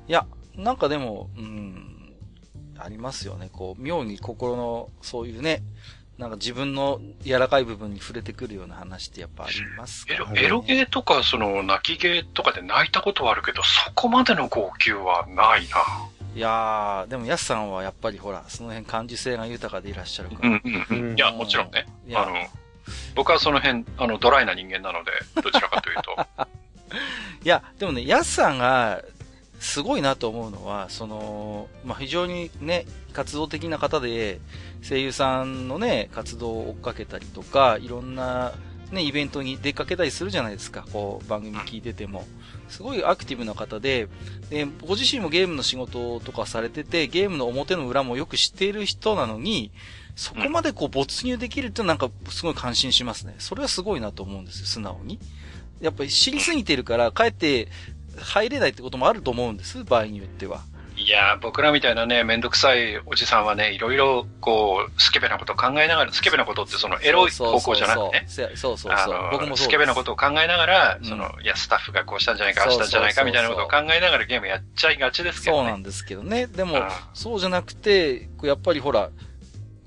[0.08, 2.16] いや、なんかでも、うん、
[2.78, 3.50] ありますよね。
[3.52, 5.64] こう、妙に心の、そういうね、
[6.18, 15.78] なんか自分の柔らかい部分に触れてくるような話ってやっぱありますか、ね、エロ、エロゲーとか、その、泣きゲーとかで泣いたことはあるけど、そこまでの号泣はないな。
[16.34, 20.50] いやー、でも、ヤスさんはやっぱりほら、その辺感受性が豊かでいらっしゃるから。
[20.50, 21.16] うんうんうん。
[21.18, 21.86] いや、もちろんね。
[22.14, 22.34] あの、
[23.14, 25.12] 僕はその辺、あの、ドライな人間なので、
[25.42, 26.18] どちらかというと。
[27.44, 29.02] いや、でもね、ヤスさんが、
[29.66, 34.40] すごいなと思うのは、その、まあ、非常にね、活動的な方で、
[34.88, 38.54] 声優さんのね、活動を追っかけたりとか、いろんな、
[38.92, 42.26] ね、イベントに出かけたりするじゃないですか、こう、番組聞いてても。
[42.70, 44.08] すごいアクティブな方で、
[44.52, 49.72] で、ご自身もゲームの仕事とかされてて、ゲームの表の裏もよく知っている人なのに、
[50.16, 53.36] そこまでこう没入できるってなんかすごい感心しますね。
[53.40, 55.20] それはすごいなと思うんですよ、素直に。
[55.82, 57.68] やっぱり知りすぎてるから、かえって
[58.20, 60.62] 入れないってこともあると思うんです、場合によっては。
[60.98, 68.26] いや僕らみたいなね、めんどくさいおじさんはね、いろいろ、こう、スケベなことを考えながら、スケベなことってそのエロい方向じゃなくてね。
[68.28, 68.94] そうそうそう。
[68.94, 75.64] あの、僕もスケベなことを考えながら、その、いや、スタッフがこうしたんじゃないか、ああしたんじゃないかみたいなことを考えながらゲームやっちゃいがちですけどね。
[75.64, 76.48] そうなんですけどね。
[76.48, 76.82] でも、
[77.14, 79.10] そうじゃなくて、やっぱりほら、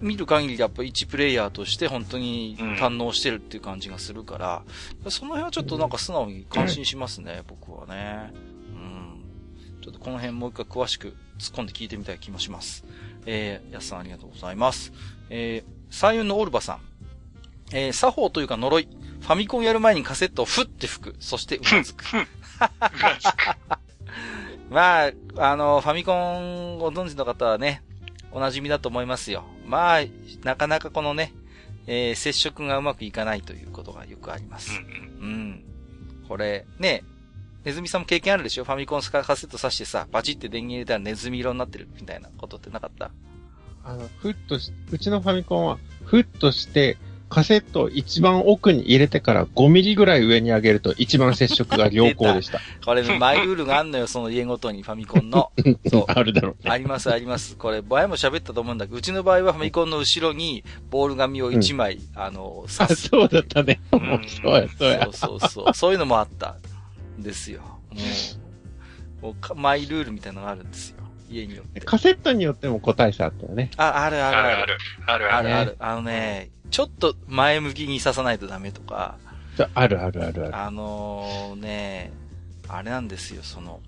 [0.00, 4.62] 見る限りやっぱ1プレイヤーとして本当に堪能してるっていう感じがするから、
[5.04, 8.32] うん、その辺はちょっとなんか素直に感心しますね、うん、僕はね。
[8.72, 9.24] うん。
[9.82, 11.08] ちょっとこの辺もう一回詳しく
[11.38, 12.84] 突っ込んで聞いてみたい気もします。
[13.26, 14.92] えー、やすさんありがとうございます。
[15.30, 16.80] えー、サイのオルバさん。
[17.72, 18.88] えー、作法というか呪い。
[19.20, 21.16] ファミコンやる前にカセットをふって吹く。
[21.18, 22.04] そしてうなずく。
[24.70, 27.82] まあ、あの、ファミコンご存知の方はね、
[28.38, 29.44] お馴染みだと思いますよ。
[29.66, 30.00] まあ、
[30.44, 31.34] なかなかこのね、
[31.86, 34.72] えー、接触がうまくいかないということがよくあります。
[35.20, 35.64] うん、うん。
[36.28, 37.04] これ、ね、
[37.64, 38.64] ネズミさんも経験あるでしょ？
[38.64, 43.10] ファミコンカセット挿してさ、バチって電源入れたらネズミ色になってるみたいなことってなかった？
[43.84, 46.98] あの、ふっとし、うちのファミコンは、ふっとして、
[47.28, 52.60] カセットを一番奥に入れてから5ミリぐらい上に上げると一番接触が良好でした。
[52.84, 55.52] これ、マイルールがあんのよ、その家ごとにファミコンの。
[55.90, 56.04] そう。
[56.08, 56.70] あるだろうね。
[56.70, 57.56] あります、あります。
[57.56, 63.08] これ、前も喋ったと思うんだけど、うちの場合はファミコンの後ろにボール紙を1枚、うん、あの、刺す。
[63.08, 63.80] そうだったね。
[63.92, 65.08] うん、そうや、そうや。
[65.12, 65.74] そうそうそう。
[65.74, 66.56] そういうのもあった
[67.18, 67.60] んですよ。
[69.20, 70.98] もう、もうマイルールみたいなのがあるんですよ。
[71.30, 71.80] 家によって。
[71.80, 73.70] カセットによっても個体差あったよね。
[73.76, 74.48] あ、あるあるある。
[74.48, 75.34] あるある。
[75.34, 75.76] あるある。
[75.78, 79.16] あのね、ちょっと前向きに刺さないとダメとか。
[79.74, 80.56] あるあるあるある。
[80.56, 82.12] あのー、ね、
[82.68, 83.80] あれなんですよ、その、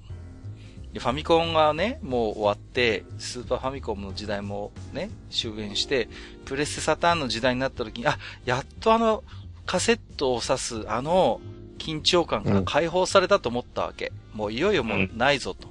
[0.98, 6.08] ファミコンがね、もう終わって、スーパーファミコンの時代もね、終焉して、
[6.44, 9.22] プレステサターンの時代になった時に、あ、やっとあの、
[9.66, 11.40] カセットを刺す、あの、
[11.78, 14.12] 緊張感が解放されたと思ったわけ。
[14.32, 15.68] うん、もういよいよもうないぞと。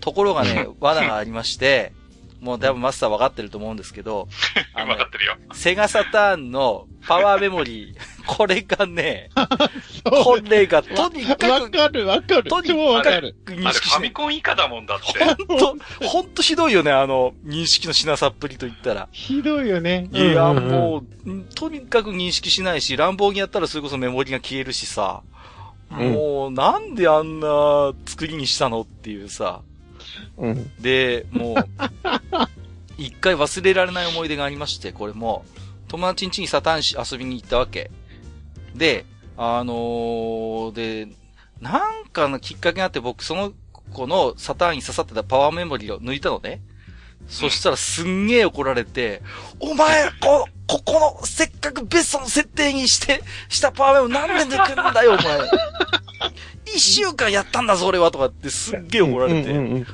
[0.00, 1.92] ところがね、 罠がありまして、
[2.40, 4.28] もう多分マスター分かってると思うんですけど、
[4.74, 5.36] あ分かってるよ。
[5.52, 7.96] セガサターンのパワーメモリー、
[8.26, 9.30] これがね、
[10.04, 12.44] これがとにかく、わかるわかる。
[12.44, 13.02] とにか
[13.44, 15.24] く認識しファミコン以下だもんだって。
[15.24, 15.76] ほんと、
[16.06, 19.08] ほんとひどいよね、あの、認識のしなさっぷりと言ったら。
[19.12, 20.08] ひどいよね。
[20.12, 25.22] いや、もう、とにかく認識しないし、乱暴にやったらそれこそメモリが消えるしさ、
[25.90, 29.62] もう、なんであんな作りにしたのっていうさ、
[30.36, 30.70] うん。
[30.80, 31.54] で、もう、
[32.98, 35.44] 一回忘れられない思い出がありまして、これも、
[35.88, 37.90] 友達ん家にサタンし遊びに行ったわけ。
[38.74, 39.04] で、
[39.36, 41.08] あのー、で、
[41.60, 43.52] なんかのきっかけがあって僕、その
[43.92, 46.60] 子のサターンに刺さってたパワーメモリーを抜いたのね。
[47.28, 49.22] そしたらすんげえ怒られて、
[49.60, 55.38] お前、こ、ここの、せっかくベストの設定にして、したパワーメモ何年で来るんだよ、お前。
[56.66, 59.50] 一週間やったんだぞ、俺は、とかってすっげえ怒られて。
[59.50, 59.74] うん。
[59.74, 59.86] うん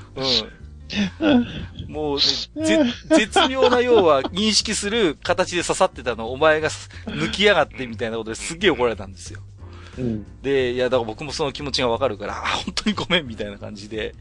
[1.89, 6.69] もう、ね、絶妙な要は認識する形で刺さってたのをお前が
[7.07, 9.40] 抜きやがってみたいなことですっげえ怒られたんですよ。
[9.98, 14.15] うん、で、いや、だから僕もその気持ちがわかるから、あ、 本当にごめんみたいな感じで、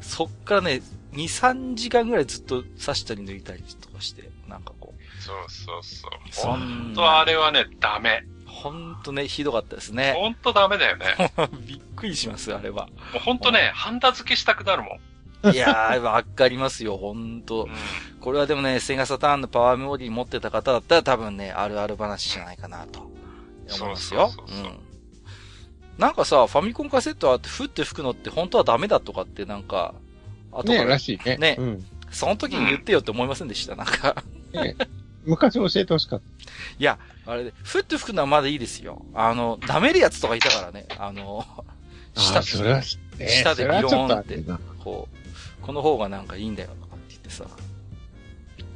[0.00, 0.80] そっからね、
[1.12, 5.22] 2、3時間ぐらいずっと刺したり抜いたりとかして、なんかこう。
[5.22, 5.82] そうそう
[6.30, 6.50] そう。
[6.50, 8.24] 本当あれはね、ダメ。
[8.62, 10.14] ほんとね、ひどかったですね。
[10.16, 11.32] ほんとダメだよね。
[11.66, 12.86] びっくりします、あれは。
[12.86, 14.98] もうほんとね、ハンダ付けしたくなるも
[15.50, 15.54] ん。
[15.54, 18.20] いやー、わかりますよ、ほんと、うん。
[18.20, 24.30] これはでもね、セガサターンのパワーメモリー持ってた方だったら多分ね、あるある話じゃないかなと思いますよ。
[24.34, 24.78] そうそうそううん。
[25.98, 29.94] なんかさ、ファミコンカセットあって、ふって吹くのって本当はダメだとかってなんか、
[30.52, 31.36] あとね、らしいね。
[31.36, 31.86] ね、うん。
[32.10, 34.22] その時に言ってよって思いませんでした、なんか
[34.52, 34.76] ね。
[35.24, 36.26] 昔教えてほしかった。
[36.78, 39.04] いや、あれで、ふって吹くのはまだいいですよ。
[39.14, 40.86] あの、舐めるやつとかいたからね。
[40.98, 41.44] あの、
[42.14, 44.42] 下、それは、ね、下でビローンって、
[44.82, 47.44] こう、この方がなんかいいんだよとかって言ってさ。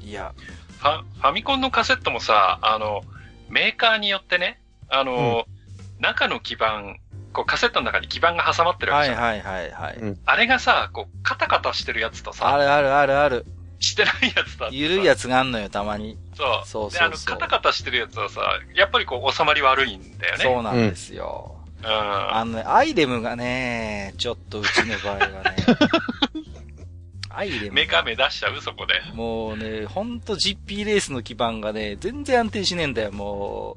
[0.02, 0.34] いや。
[0.78, 3.02] ファ、ファミコンのカセットもさ、あの、
[3.48, 6.96] メーカーによってね、あの、うん、中の基板、
[7.32, 9.22] こうカセットの中に基板が挟まってるわけじゃん。
[9.22, 10.16] はいはいはいはい。
[10.26, 12.52] あれがさ、こう、カタカタしてるやつとさ。
[12.52, 13.46] あるあるあるある。
[13.80, 16.18] してないやつだゆるいやつがあんのよ、たまに。
[16.34, 16.66] そう。
[16.66, 18.40] そうそうで、あの、カタカタしてるやつはさ、
[18.74, 20.44] やっぱりこう、収まり悪いんだよね。
[20.44, 21.56] そうなんですよ。
[21.82, 21.88] うん。
[21.88, 25.56] あのね、アイレムがね、ちょっとうちの場合はね。
[27.34, 27.72] アイレム。
[27.72, 28.94] メカ目出しちゃうそこで。
[29.14, 33.76] もうね、ほんと GP レースの基盤がね、全然安定しねえんだよ、も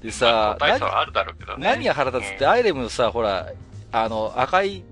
[0.00, 0.04] う。
[0.04, 1.66] でさ、まあ、あるだろうけどね。
[1.66, 3.48] 何が腹立つって、うん、アイレムさ、ほら、
[3.92, 4.82] あの、赤い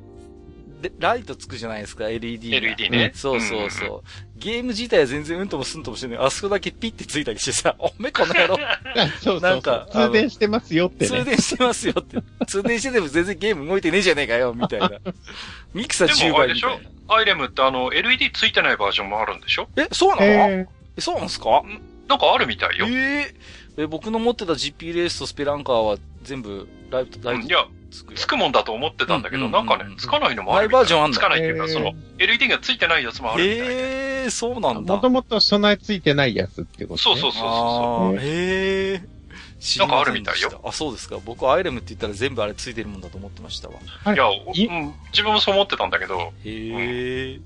[0.98, 2.54] ライトつくじゃないですか、LED。
[2.54, 3.12] LED ね。
[3.14, 4.38] そうそうそう。
[4.38, 6.18] ゲーム自体は全然うんともすんともしてない。
[6.18, 8.56] あそこだけピッてついたりしてさ、 おめこの野郎。
[9.20, 11.06] そうそうなんか、通電してますよってね。
[11.08, 12.18] 通電してますよって。
[12.46, 14.90] 通電してても全然ゲーム動いてねえじゃねえかよ、みたいな。
[15.74, 16.54] ミクサー10倍みたいな。
[16.54, 16.80] でしょ？
[17.14, 19.68] アイレムってあの、LED ついてないバージョンもあるんでしょ？
[19.76, 20.22] え、そうなの？
[20.26, 20.66] え
[20.98, 21.62] そうなんすか？
[22.08, 22.86] なんかあるみたいよ。
[22.88, 30.68] えー、え、僕の持ってた GP レースとスペランカーは全部ライト、ライト、いや、つくつくもんだと思ってたんだけど、なんかね、つかないのもある。
[30.68, 33.64] マイバージョンあんだつかないっていうか、その、LED がついてないやつもあるみたいで。
[33.64, 34.94] ええー、そうなんだ。
[34.94, 38.16] もともと備えついてないやつってこと、ね、そうそうそうそう。
[38.16, 39.78] へえー。
[39.78, 40.60] なんかあるみたいよ。
[40.64, 41.18] あ、そうですか。
[41.22, 43.74] 僕、アイレムって言ったら全部あれついてるもんだと思ってましたわ。
[44.14, 46.18] いや、うん、自分もそう思ってたんだけど。
[46.18, 47.42] へえ、うん、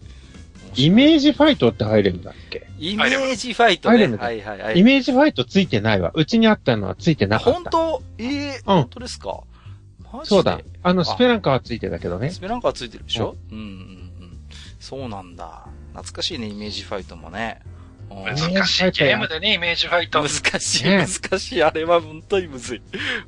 [0.77, 2.69] イメージファイトってアイレムだっけ？
[2.79, 3.95] イメージファイトね。
[3.97, 4.79] アイレムはいはいはい。
[4.79, 6.13] イメージファイトついてないわ。
[6.15, 7.61] うちにあったのはついてなかった。
[7.61, 8.03] 本当？
[8.19, 9.41] ええー、うん、本当ですか？
[10.25, 10.61] そうだ。
[10.83, 12.31] あの、スペランカーはついてたけどね。
[12.31, 14.05] スペランカーはついてるでしょ、うん、うんうんうん
[14.81, 15.67] そうなんだ。
[15.93, 17.63] 懐かしいね、イメージファイトもね。
[18.11, 18.37] 難
[18.67, 20.23] しいゲームでね、イメージファイト。
[20.23, 20.29] 難
[20.61, 21.63] しい、難しい。
[21.63, 22.83] あれは本当にむずい。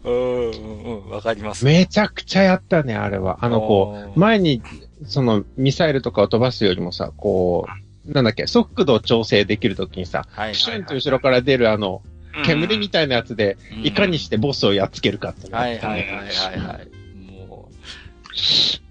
[0.05, 1.65] うん、うん、わかります。
[1.65, 3.39] めちゃくちゃやったね、あれは。
[3.41, 4.63] あの、こう、前に、
[5.07, 7.67] その、ミサイルとかを飛ばすよりもさ、こ
[8.07, 12.03] う、なんだっけ、速度調整できるときにさ、はい、シュンと後ろから出るあの、
[12.45, 17.31] 煙みたいなやつで、いかにしてボスをやっつけるかってはいはいはいはいはい。
[17.31, 17.75] もう、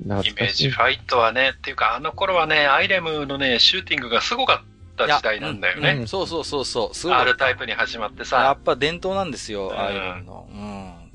[0.04, 5.98] イメージファイトはね、っていうかあの頃はね、アイレムのね、シューティングがすごかった時代なんだよね。
[6.00, 6.96] うん、そうそうそうそう。
[6.96, 7.16] すごい。
[7.16, 8.38] R タイプに始まってさ。
[8.38, 10.48] やっぱ伝統なんですよ、アイレムの。
[10.52, 11.06] うん。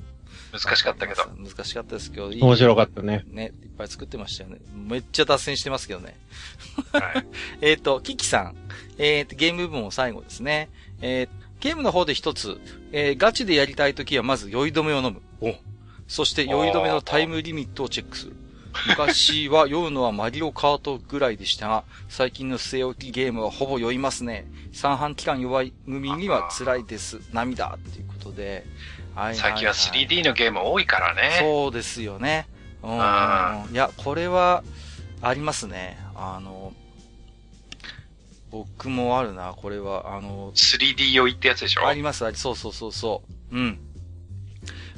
[0.52, 1.22] 難しかったけど。
[1.36, 3.24] 難しかったですけど、いい面白かったね。
[3.28, 4.58] ね、いっぱい作ってましたよね。
[4.74, 6.16] めっちゃ脱線してますけどね。
[6.92, 7.26] はい、
[7.62, 8.56] えっと、キキさん。
[8.98, 10.68] えっ、ー、と、ゲーム部門最後ですね。
[11.00, 11.28] えー、
[11.60, 12.60] ゲームの方で一つ、
[12.92, 15.22] えー、ガチでやりたいときはまず酔い止めを飲む。
[15.40, 15.54] お
[16.08, 18.36] そして酔い止めのタイムリミットをチェックする。
[18.88, 24.46] 昔は酔うのはマリオカートぐらいでしたが、最近の据え置きゲームはほぼ酔いますね。
[24.72, 27.20] 三半期間弱い組には辛いです。
[27.32, 28.64] 涙っていうことで。
[29.14, 31.38] はい最近は 3D のゲーム多いからね。
[31.40, 32.46] そうですよね。
[32.82, 32.90] うん。
[32.90, 34.62] いや、これは、
[35.22, 35.98] ありますね。
[36.14, 36.72] あの、
[38.50, 41.86] 僕もあるな、これは、あの、3D 酔いってやつでしょ？
[41.86, 43.22] あります、そうそうそうそ
[43.52, 43.56] う。
[43.56, 43.78] うん。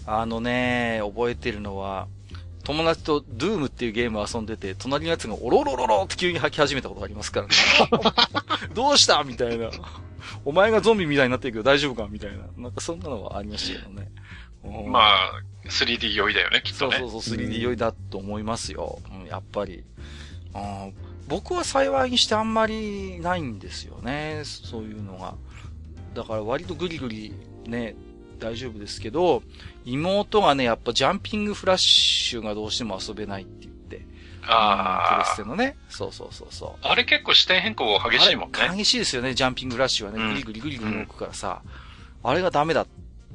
[0.07, 2.09] あのね、覚えてるのは、
[2.65, 7.55] 友達とドゥームっていうゲームを遊んでて、隣のやつがオロロロロって急に吐き始めたことがありますからね。
[8.75, 9.23] どうした？
[9.25, 9.71] みたいな。
[10.45, 12.09] お前がゾンビみたいになってるけど大丈夫か？
[12.09, 12.45] みたいな。
[12.57, 14.09] なんかそんなのはありましたけどね。
[14.89, 16.99] まあ、3D 酔いだよね、きっとね。
[16.99, 19.01] そうそうそう、3D 酔いだと思いますよ。
[19.13, 19.83] うん、やっぱり。
[21.33, 24.43] 僕は幸いにしてあんまりないんですよね。
[24.45, 25.35] そういうのが。
[26.13, 27.33] だから割とグリグリ
[27.65, 27.95] ね、
[28.39, 29.43] 大丈夫ですけど、
[29.87, 34.05] 妹がね、やっぱジャンピングフラッシュがどうしても遊べないって言って。
[34.43, 35.25] ああ。
[35.25, 35.79] プレステのね。
[35.89, 36.87] そうそうそうそう。
[36.87, 38.59] あれ結構視点変更激しいもんね。
[38.77, 40.19] 激しいですよね、ジャンピングフラッシュはね。
[40.19, 41.63] グリグリグリグリ動くからさ。
[42.23, 42.87] うん、あれがダメだっ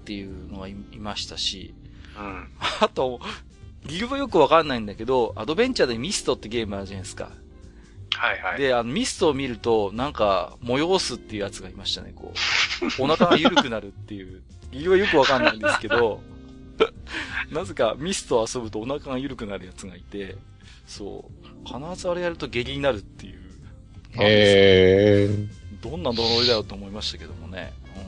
[0.05, 1.73] ていうのがいましたし。
[2.15, 2.47] うん。
[2.79, 3.19] あと、
[3.87, 7.31] 理由はよくわかんないんだけど、アドベンチャーでミストってゲームあるじゃないですか。
[8.17, 8.59] はいはい。
[8.59, 12.33] で、あの、ミストを見ると、なんか、催すっていうやつがいましたね、こ
[12.99, 13.03] う。
[13.03, 14.41] お腹が緩くなるっていう。
[14.71, 16.21] 理由はよくわかんないんですけど、
[17.51, 20.35] なぜかミストを遊ぶとお腹が緩くなるやつがいて、
[20.87, 21.47] そう。
[21.65, 23.39] 必ずあれやると下痢になるっていう。
[24.13, 25.47] へー。
[25.81, 27.73] どんな呪いだよと思いましたけどもね。
[27.95, 28.03] うん、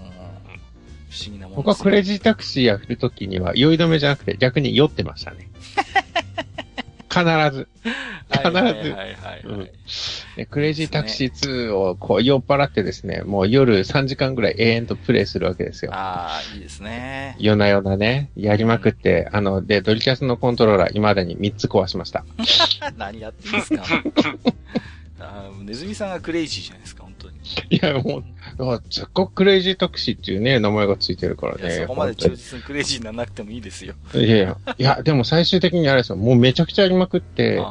[1.10, 5.50] 不思議なもん僕はクレイジータクシーやるときには酔い止めじゃなくて逆に酔ってましたね。
[7.10, 7.24] 必
[7.56, 7.68] ず。
[8.32, 8.58] 必ず。
[8.58, 9.70] はいはいはい、はい
[10.38, 15.92] うん、クレイジータクシー2をこう酔っ払ってですね、もう夜3時間ぐらい延々とプレイするわけですよ。
[15.94, 17.36] ああ、いいですね。
[17.40, 22.24] 夜な夜なね、やりまくって、うん、あの、で、ドリキャスのコントローラー、未だに3つ壊しました。
[22.98, 23.84] 何やってんですか？
[25.22, 27.36] あネズミさんがクレイジーじゃないですか、本当に。
[27.70, 28.24] いや、もう、
[28.90, 31.72] せっかくクレイジータクシーっていうね、名前がついてるからね。
[31.72, 33.94] そこまで忠実にクレイジーにならなくてもいいですよ。
[34.14, 37.64] いやいや、いや、でも最終的にあれですよ、もうめちゃくちゃやりまくって、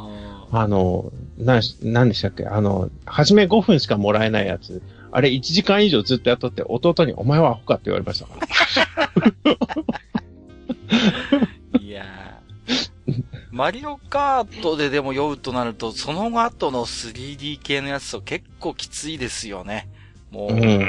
[0.51, 2.47] あの、な、なんでしたっけ？
[2.47, 4.81] あの、初め5分しかもらえないやつ。
[5.11, 8.33] あれ1時間以上ずっとやっとって、弟にお前はアホかって言われましたか
[11.71, 11.79] ら。
[11.81, 13.23] いやー。
[13.51, 19.87] マリオカートででも酔うとなると、その後の 3D 系のやつと結構きついですよね。
[20.31, 20.87] もう、うん、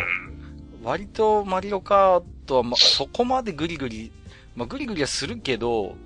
[0.83, 4.13] 割とマリオカートは、ま、そこまでグリグリ、
[4.57, 5.97] まあ、グリグリはするけど、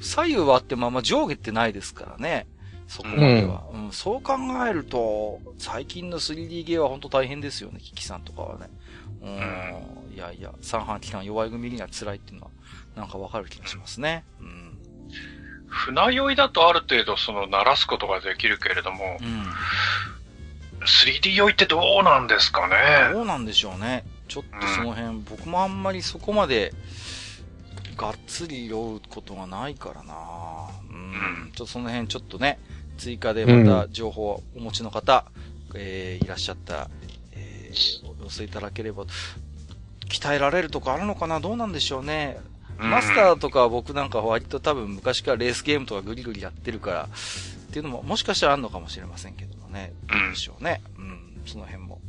[0.00, 2.46] 左右はあってまま上下ってないですからね。
[2.86, 3.92] そこまでは、うん、うん。
[3.92, 4.34] そう考
[4.68, 8.70] えると、最近の 3D ゲーは本当大変ですよね、キキさんとかはね。
[9.22, 9.26] う
[10.12, 10.14] ん。
[10.14, 12.50] いやいや、三半期間弱い組には辛いっていうのは、
[12.94, 14.24] なんかわかる気がしますね。
[14.40, 14.78] うん。
[15.68, 19.44] 船酔いだとある程度その鳴らすことができるけれども、うん、
[20.80, 23.12] 3D 酔いってどうなんですかね？
[23.12, 24.04] どうなんでしょうね。
[24.28, 26.72] ちょっとその辺、うん、僕もあんまりそこまで、
[27.96, 30.14] がっつり酔うことがないからな。
[30.90, 31.50] うん。
[31.54, 32.58] ちょっとその辺ちょっとね、
[32.98, 35.24] 追加でまた情報をお持ちの方、
[35.70, 36.90] うん、えー、いらっしゃったら、
[37.32, 39.04] えー、お寄せいただければ、
[40.08, 41.40] 鍛えられるとこあるのかな？
[41.40, 42.38] どうなんでしょうね。
[42.78, 49.92] マスターとか僕なんか割と多分昔からレースゲームとかグリグリやってるから、っていうのももしかしたらあるのかもしれませんけどもね。
[50.08, 50.82] どうでしょうね。
[50.98, 51.42] うん。
[51.46, 52.00] その辺も。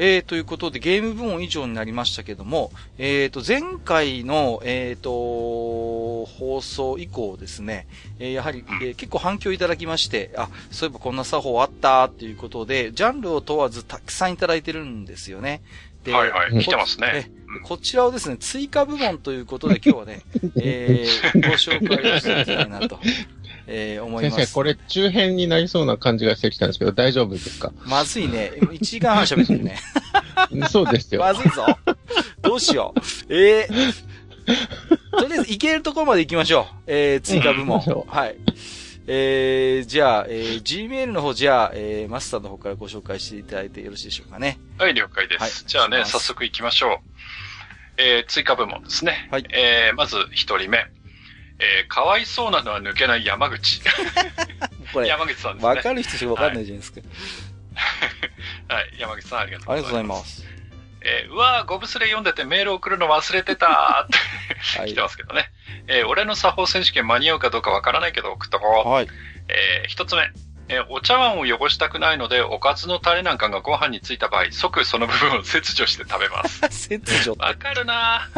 [0.00, 7.88] えー、ということで、ゲーム部門以上になりましたけども、えー、と、前回の、えー、と、放送以降ですね、
[8.20, 15.62] えー、やはり、えー、結構反響いただきまして、あ、そういえばこんな作法あったっていうことで、ジャンルを問わずたくさんいただいてるんですよね。
[16.04, 17.32] で、はいはい、来てますね。
[17.64, 20.20] こちらをですね、追加部門ということで今日はね、
[20.60, 23.00] えー、 ご紹介をしていきたいなと。
[23.68, 24.36] えー、思います。
[24.36, 27.72] 先生、これ中編になりそうな感じがしてきたんですけど、大丈夫ですか？
[27.84, 28.52] まずいね。
[28.60, 29.78] 1時間半喋ってるね。
[30.70, 31.20] そうですよ。
[31.20, 31.66] まずいぞ。
[32.42, 33.00] どうしよう。
[33.34, 33.92] えー、
[35.18, 36.74] とりあえず、いけるところまで行きましょう。
[36.86, 37.80] えー、追加部門。
[37.80, 38.36] はい。
[39.10, 44.58] えー、じゃあ、えー、Gmail の方、じゃあ、えー、マスターの方からご紹介していただいてよろしいでしょうかね。
[44.78, 45.40] はい、了解です。
[45.42, 46.98] はい、じゃあね、早速行きましょう。
[47.96, 49.28] えー、追加部門ですね。
[49.32, 49.44] はい。
[49.50, 50.86] えー、まず一人目。
[51.60, 53.80] えー、かわいそうなのは抜けない山口。
[54.92, 55.68] これ、山口さんですね。
[55.68, 57.00] わかる人しかわかんないじゃないですか。
[58.68, 59.82] はい、 山口さんありがとうございます。
[59.82, 60.48] ありがとうございます。
[61.00, 65.50] えー、うわー、ゴブスレ読んでてメール送るの忘れてたって 来てますけどね。
[65.86, 68.88] えー、俺の作法選手権間に合うかどうかわからないけど送っとこう。
[68.88, 69.08] はい。
[69.48, 70.30] えー、一つ目。
[70.70, 76.60] えー、お茶碗を汚したくないので、おかずのタレなんかがご飯についた場合、即その部分を切除して食べます。
[76.68, 78.28] 切除わかるな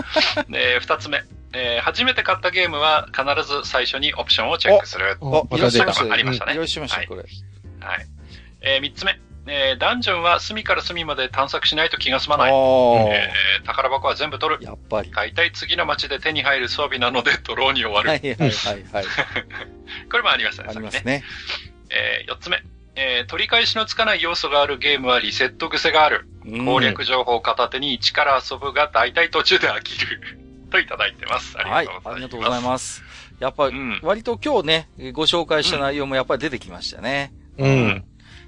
[0.53, 1.25] えー、二つ目。
[1.53, 5.17] えー、初めて買ったゲームは必ず最初にオプションをチェックする。
[5.21, 6.13] お、お、いらっしゃいました。
[6.13, 6.55] ありましたね。
[6.55, 7.23] いらっしました、これ。
[7.23, 7.29] はい。
[8.61, 9.19] えー、三つ目。
[9.47, 12.53] えー、ダンジョンは隅から隅まで探索しないと気が済まない。
[12.53, 14.65] えー、宝箱は全部取る。
[14.65, 15.11] やっぱり。
[15.11, 18.11] 大体次の街で手に入る装備なのでドローに終わる。
[18.11, 18.51] はいはいはい
[18.93, 19.05] はい。
[20.11, 20.69] これもありましたね。
[20.71, 21.25] ありますね。
[21.91, 22.63] えー、四つ目。
[22.97, 26.29] えー、取り返しのつかない要素があるゲームはリセット癖がある。
[26.45, 30.40] 攻略情報を片手に一から遊ぶが大体途中で飽きる。
[30.71, 31.59] といただいてます。
[31.59, 32.07] ありがとうございます。
[32.07, 33.03] はい、ありがとうございます。
[33.41, 37.33] やっぱり、うん、割と今日ね、ご紹介した内容もやっぱり出てきましたね。
[37.59, 37.71] うん。
[37.71, 38.05] うん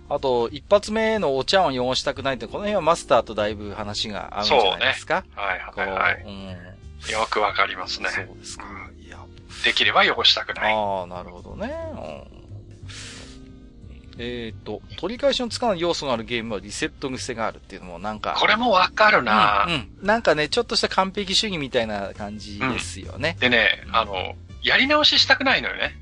[0.09, 5.24] あと、一発目のお茶碗汚したくないって、この辺はマスターとだいぶ話が合うんじゃないですか？
[5.24, 5.43] そうね。
[5.43, 6.23] はいはいはい。
[6.24, 8.11] うん、よくわかりますね。
[8.11, 8.66] そうですか。
[8.66, 9.19] うん、いや
[9.65, 10.74] できれば汚したくない。
[10.74, 11.73] ああ、なるほどね。
[12.28, 12.41] うん
[14.19, 18.37] えっ、ー、と、取り返しのつかない要素があるゲームはリセット癖があるっていうのもなんか。
[18.39, 23.35] これもわかるな、うん、うん、なんかね、ちょっとした完璧主義みたいな感じですよね。
[23.37, 25.97] うん、でね、あの、やり直ししたくないのよね。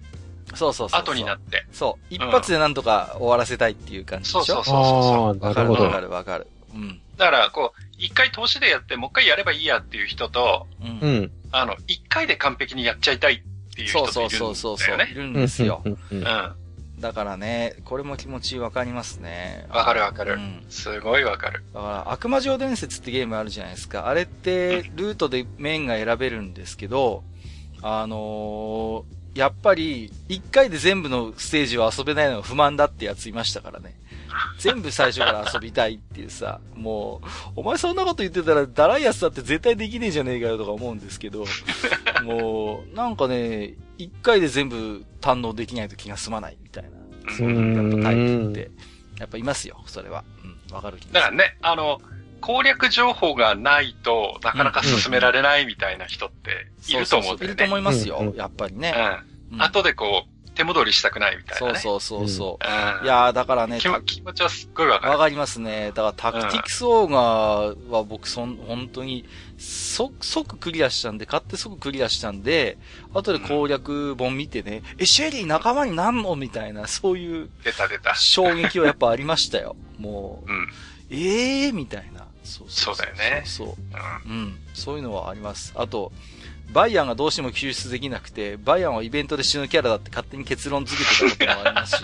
[0.54, 1.64] そうそうそう後になって。
[1.72, 2.14] そう。
[2.14, 5.40] 一発でなんとか終わらせたいっていう感じでしょ、そうそうそうそう。
[5.40, 6.46] わかるわかるわかる。
[6.74, 7.00] うん。
[7.16, 11.30] だから、こう、一回投資でやって、もう一回やればいいやっていう人と、うん。
[11.52, 14.28] あの、一回で完璧にやっちゃいたいっていう人といるんだよね。
[14.38, 15.06] そうそうそうそう。
[15.08, 15.82] いるんですよ。
[15.84, 15.96] うん。
[17.00, 19.66] だからね、これも気持ちわかりますね。
[19.70, 20.64] わかるわかる、うん。
[20.68, 21.64] すごいわかる。
[21.72, 24.06] だから、悪魔城伝説ってゲームあるじゃないですか。
[24.06, 27.24] あれって、ルートで面が選べるんですけど、
[27.82, 33.94] あのーやっぱり、一回で全部のステージを遊べないのが不満だってやついましたからね。
[34.58, 41.44] 全部最初から遊びたいっていうさ、もう、お前そんなこと言ってたら、だらいやつだって絶対できねえじゃねえかよとか思うんですけど、
[42.22, 46.90] もう、なんかね、一回で全部堪能できないと気が済まないみたいな、
[47.36, 48.70] そういうタイプって、
[49.18, 50.24] やっぱいますよ、それは。
[50.44, 52.00] うん、わかる気だからね、あの、
[52.40, 57.46] 攻略情報がないとなかなか進められないみたいな人っていると思うんだよね。
[57.46, 58.94] いると思いますよ、やっぱりね。
[59.52, 59.62] うん。
[59.62, 61.78] 後でこう、手戻りしたくないみたいな、ね。
[61.78, 63.00] そうそうそうそう。
[63.00, 63.88] うん、いやだからね気。
[64.04, 65.12] 気持ちはすっごいわかる。
[65.12, 65.92] わかりますね。
[65.94, 69.24] だからタクティクスオーガーは僕そん、本当に、
[69.56, 72.76] 即、即クリアしたんで、買って即クリアしたんで、
[73.14, 76.36] 後で攻略本見てね、うん、え、シェリー仲間になんの？
[76.36, 77.48] みたいな、そういう。
[77.64, 78.14] 出た出た。
[78.14, 79.76] 衝撃はやっぱありましたよ。
[79.98, 80.50] もう。
[80.50, 80.68] うん。
[81.10, 82.26] ええー、みたいな。
[82.44, 83.42] そうそうそうだよね。
[83.46, 83.68] そう。
[84.26, 84.58] うん、うん。
[84.74, 85.72] そういうのはあります。
[85.76, 86.12] あと、
[86.72, 92.02] バイアンがどうしても救出できなくて、バイアンはイベントで死ぬキャラだって勝手に結論付けてたこともありますし、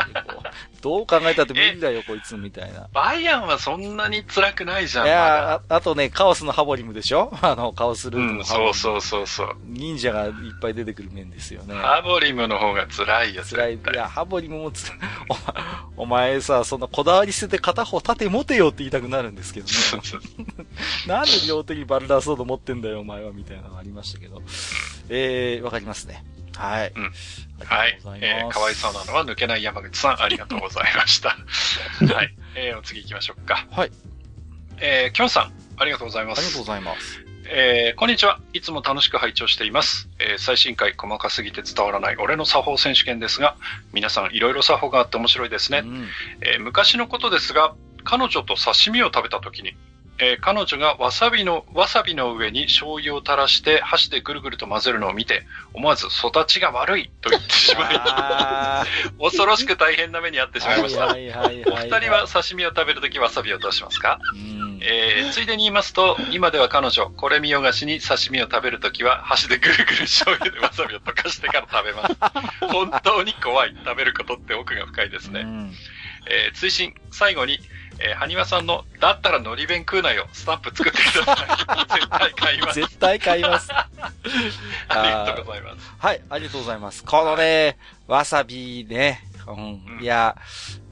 [0.82, 2.88] どう考えたって無理だよ、こいつ、みたいな。
[2.92, 5.06] バイアンはそんなに辛くないじゃん。
[5.06, 7.32] いやあ、あとね、カオスのハボリムでしょ？
[7.42, 9.56] あの、カオスルートのハボリム、うん、そうそうそうそう。
[9.66, 11.74] 忍者がいっぱい出てくる面ですよね。
[11.74, 13.74] ハボリムの方が辛いよ、辛い。
[13.74, 14.90] いや、ハボリムもつ、
[15.96, 19.72] おお前さ、そんなこだわり捨てて片方盾持てよって言いたくなるんですけどね。
[21.06, 24.42] なんで両手にバルダーソード持ってんだよ、お前は、みたいなのがありましたけど。
[25.08, 26.24] えー、わかりますね。
[26.56, 26.92] はい。
[26.94, 27.12] うん。
[27.64, 27.98] はい。
[28.20, 31.36] えー、かわいそうなのは抜けない山口さん、ありがとうございました。
[32.14, 32.34] はい。
[32.54, 33.66] えー、お次行きましょうか。
[33.70, 33.92] はい。
[34.78, 36.38] えー、きょんさん、ありがとうございます。
[36.38, 37.26] ありがとうございます。
[37.48, 38.40] えー、こんにちは。
[38.52, 40.08] いつも楽しく拝聴しています。
[40.18, 43.56] えー、最新回細かすぎて伝わらない俺の作法選手権ですが、
[43.92, 45.78] 皆さんいろいろ作法があって面白いですね。
[45.78, 46.08] うん、
[46.40, 49.76] えー、昔のことですが、彼女と刺身を食べた時に、
[50.18, 58.00] えー、彼女がわさびの、わさびの上に醤油を垂らして箸でぐるぐると混ぜるのを見て、思わず育ちが悪いと言ってしまい、
[59.20, 61.08] 恐ろしく大変な目に遭ってしまいました。
[61.08, 64.18] お二人は刺身を食べるときわさびをどうしますか、
[64.80, 72.16] えー、ついでに言いますと、今では彼女、これ見よがしに刺身を食べるときは箸でぐるぐる醤油でわさびを溶かしてから食べます。
[72.72, 73.76] 本当に怖い。
[73.84, 75.46] 食べることって奥が深いですね。
[76.28, 77.58] えー、追伸、最後に、
[77.98, 81.46] えー、はにわさんの、だったらのり弁食うなよ、スタンプ作ってください。
[81.98, 82.80] 絶対買います。
[82.80, 83.72] 絶対買います。
[83.72, 83.88] あ
[84.88, 85.92] りがとうございます。
[85.98, 87.04] はい、ありがとうございます。
[87.04, 90.36] このね、わさびね、うん、うん、いや、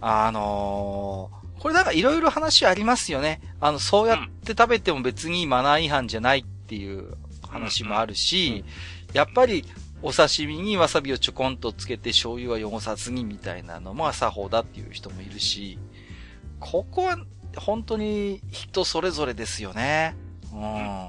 [0.00, 3.40] あのー、これなんかいろいろ話ありますよね。
[3.60, 7.16] あの、そうやって食べても別にマナー違反じゃないっていう
[7.48, 8.64] 話もあるし、
[9.12, 9.64] やっぱり
[10.02, 15.78] お刺身にわさびをちょこんとつけて醤油は汚さずにみたいなのも作法だっていう人もいるし、
[16.64, 17.18] ここは
[17.56, 20.16] 本当に人それぞれですよね。
[20.50, 21.08] うん。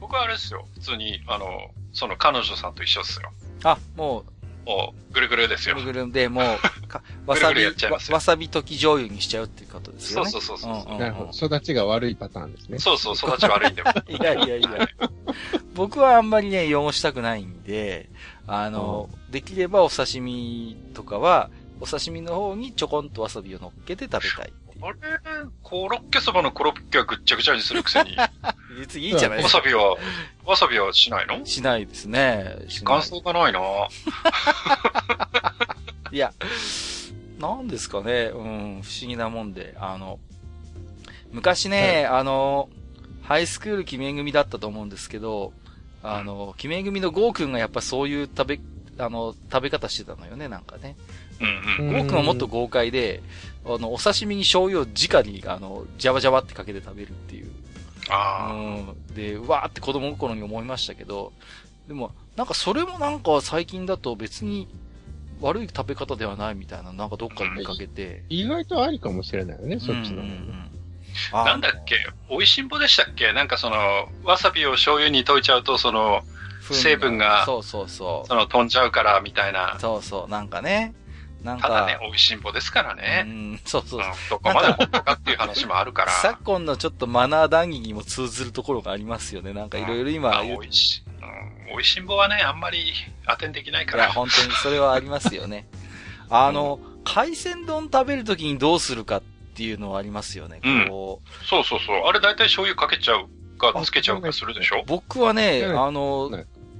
[0.00, 0.66] 僕はあれですよ。
[0.74, 3.30] 普通に、あの、その彼女さんと一緒ですよ。
[3.62, 4.24] あ、も
[4.66, 5.74] う、もう、ぐるぐるですよ。
[5.74, 6.44] ぐるぐるで、もう、
[7.30, 7.72] わさびわ、
[8.10, 10.30] わさび溶き醤油にしちゃうっていうことですよね。
[10.30, 11.46] そうそうそうそう、なるほど。
[11.46, 12.78] 育ちが悪いパターンですね。
[12.78, 13.92] そうそう、育ち悪いんだよ。
[14.08, 14.88] いやいやいや。
[15.74, 18.08] 僕はあんまりね、汚したくないんで、
[18.46, 24.52] あの、できればお刺身とかは、お刺身の方にちょこんとわさびを乗っけて食べたい。
[24.82, 24.98] あれ？
[25.62, 28.16] コロッケそばのコロッケはぐっちゃぐちゃにするくせに。
[28.78, 29.58] 別にいいじゃないですか。
[29.58, 29.96] わさびは、
[30.44, 31.44] わさびはしないの？
[31.44, 32.56] しないですね。
[32.84, 33.60] 感想がないな
[36.10, 36.32] いや、
[37.38, 40.18] なんですかね、うん、不思議なもんで、あの、
[41.32, 42.68] 昔ね、はい、あの、
[43.22, 45.52] ハイスクール決め組だったと思うんですけど、
[46.02, 48.60] あの、決め組のゴーくんがやっぱそういう食べ、
[48.98, 50.96] あの、食べ方してたのよね、なんかね。
[51.40, 51.92] うんうん。
[51.92, 53.22] ゴーくんはもっと豪快で、
[53.64, 57.50] あの、お刺身に醤油を直に、あの、ジャバジャバってかけて食べるっていう。
[58.10, 58.52] ああ。
[58.52, 59.14] うん。
[59.14, 61.32] で、うわーって子供心に思いましたけど、
[61.88, 64.68] でも、なんかそれもなんか最近だと別に
[65.40, 68.24] 悪い食べ方ではないみたいな、なんかどっかで見かけて。
[68.28, 70.22] 意外とありかもしれないよね、そっちの。
[70.22, 70.70] うんうんうん
[71.32, 71.94] なんだっけ
[72.28, 73.32] 美味しんぼでしたっけ？
[73.32, 76.22] なんかその、わさびを醤油に溶いちゃうと、その、
[76.60, 78.28] 成分が、そうそうそう。
[78.28, 79.78] その、飛んじゃうから、みたいな。
[79.78, 80.92] そうそう、なんかね。
[81.44, 81.68] なんか。
[81.68, 83.24] ただね、美味しんぼですからね。
[83.26, 84.12] うん、そうそうそう。
[84.30, 86.10] どこまで本当かっていう話もあるから。
[86.10, 89.52] 昨今のちょっとマナー談義にも通ずるところがありますよね。
[89.52, 92.92] なんかいろいろ今、うん、美味し、うん、美味しんぼはね、あんまり
[93.28, 94.04] 当てんできないから。
[94.04, 95.68] いや、本当にそれはありますよね。
[96.30, 99.22] あの、うん、海鮮丼食べるときにどうするかっ
[99.54, 100.60] ていうのはありますよね。
[100.88, 101.44] こう。
[101.46, 101.96] そうそうそう。
[102.06, 106.30] あれ大体醤油かけちゃうか、つけちゃうかするでしょ僕はね、あの、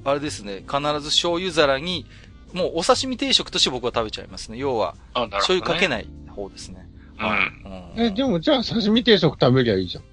[0.05, 2.07] あれですね、必ず醤油皿に、
[2.55, 4.57] もうお刺身定食として僕は食べちゃいますね。
[4.57, 6.89] 要は、ね、醤油かけない方ですね。
[7.19, 7.23] う
[7.69, 7.95] ん。
[7.97, 10.05] うん、え、でもじゃあ刺身定食食べりゃいいじゃん。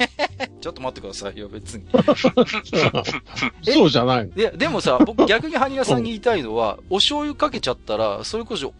[0.60, 1.84] ちょっと待ってくださいよ、別に。
[3.62, 8.72] そうじゃないいや、でもさ、僕逆にハニガさんに言いたいのは、 お醤油かけちゃったら、それこそ、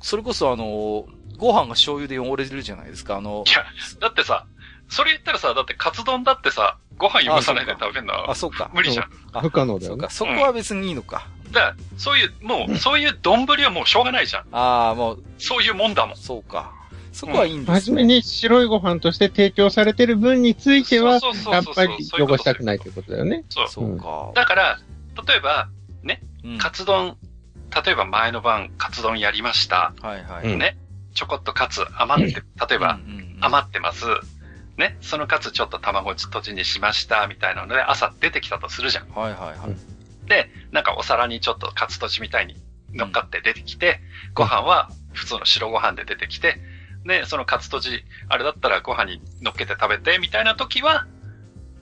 [0.00, 1.06] それこそあの、
[1.36, 3.44] ご飯が醤油で汚れてるじゃないですか、あの。
[3.46, 3.64] いや、
[4.00, 4.46] だってさ、
[4.88, 8.30] それ言ったらさ、だってカツ丼だってさ、ご飯汚さないで食べるのは。
[8.30, 8.70] あ、そうか。
[8.72, 9.40] 無理じゃん。
[9.40, 10.06] 不可能だよ、ね。
[10.10, 10.34] そうか。
[10.34, 11.26] そこは別にいいのか。
[11.52, 14.44] だから、そういう、もう、そういう丼はもうしょうがないじゃん。
[14.52, 15.24] ああ、もう。
[15.38, 16.16] そういうもんだもん。
[16.16, 16.72] そうか。
[17.12, 23.44] そこはいいんです、ね、初めに白いご飯として提供されてる分については、やっぱり汚したくないということだよね。
[23.50, 23.68] そう。
[23.68, 24.32] そうか。
[24.34, 24.80] だから、
[25.28, 25.68] 例えば、
[26.02, 26.22] ね、
[26.58, 27.16] カツ丼、
[27.84, 29.94] 例えば前の晩カツ丼やりました。
[30.00, 30.56] はいはい。
[30.56, 30.78] ね、
[31.14, 32.98] ちょこっとカツ余って、例えば、
[33.40, 34.06] 余ってます。
[34.78, 39.08] ね、そのカツちょっと卵とじにしました、みたいなので、朝出てきたとするじゃん。
[39.10, 40.01] はいはいはい。
[40.32, 42.56] で、なんかお皿にちょっとカツとじみたいに
[42.94, 44.00] 乗っかって出てきて、
[44.32, 46.58] ご飯は普通の白ご飯で出てきて、
[47.04, 51.06] で、そのカツとじ、あれだったらご飯に乗っけて食べて、みたいな時は、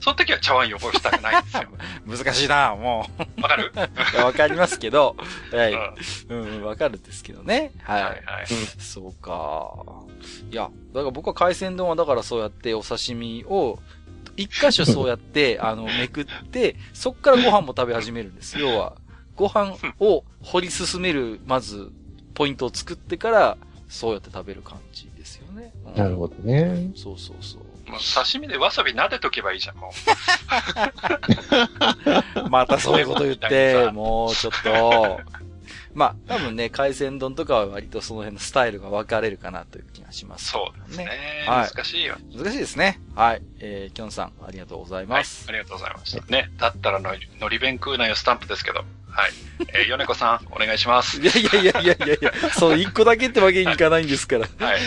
[0.01, 1.63] その時は茶碗汚したくないんですよ。
[2.25, 3.07] 難しいな、も
[3.37, 3.41] う。
[3.41, 3.71] わかる？
[4.17, 5.15] わかりますけど、
[5.53, 5.73] はい。
[6.27, 7.71] うん、わ、うん、かるんですけどね。
[7.83, 8.03] はい。
[8.03, 8.47] はい、はい、
[8.79, 9.71] そうか。
[10.51, 13.79] いや、だから僕は海鮮丼はだからそうやってお刺身を、
[14.37, 18.57] 一箇所そうやって、 あの、めくって、そっからご飯も食べ始めるんです。
[18.59, 18.93] 要は、
[19.35, 21.91] ご飯を掘り進める、まず、
[22.33, 23.57] ポイントを作ってから、
[23.89, 25.73] そうやって食べる感じですよね。
[25.85, 26.91] うん、なるほどね。
[26.95, 27.61] そうそうそう。
[27.91, 29.91] 刺身でわさび撫でとけばいいじゃん、も
[32.45, 32.47] う。
[32.49, 35.19] またそういうこと言って、もうちょっと。
[35.93, 40.51] まあ、多分ね、海鮮丼とかは割とその辺のスタイルが分かれるかなというします、ね。
[40.51, 41.45] そうですね。
[41.47, 41.69] はい。
[41.73, 42.15] 難しいよ。
[42.35, 42.99] 難しいですね。
[43.15, 43.41] はい。
[43.59, 45.47] えー、きょんさん、ありがとうございます。
[45.47, 46.25] はい、ありがとうございました。
[46.25, 48.83] ね、だったらのり、のり弁食うなよスタンプですけど。
[49.11, 49.31] はい。
[49.73, 51.21] えー、 米子さん、お願いします。
[51.21, 54.47] いやいやいやいやいやいや、そう、一個だけってわけにいかないんですから。
[54.65, 54.79] はい。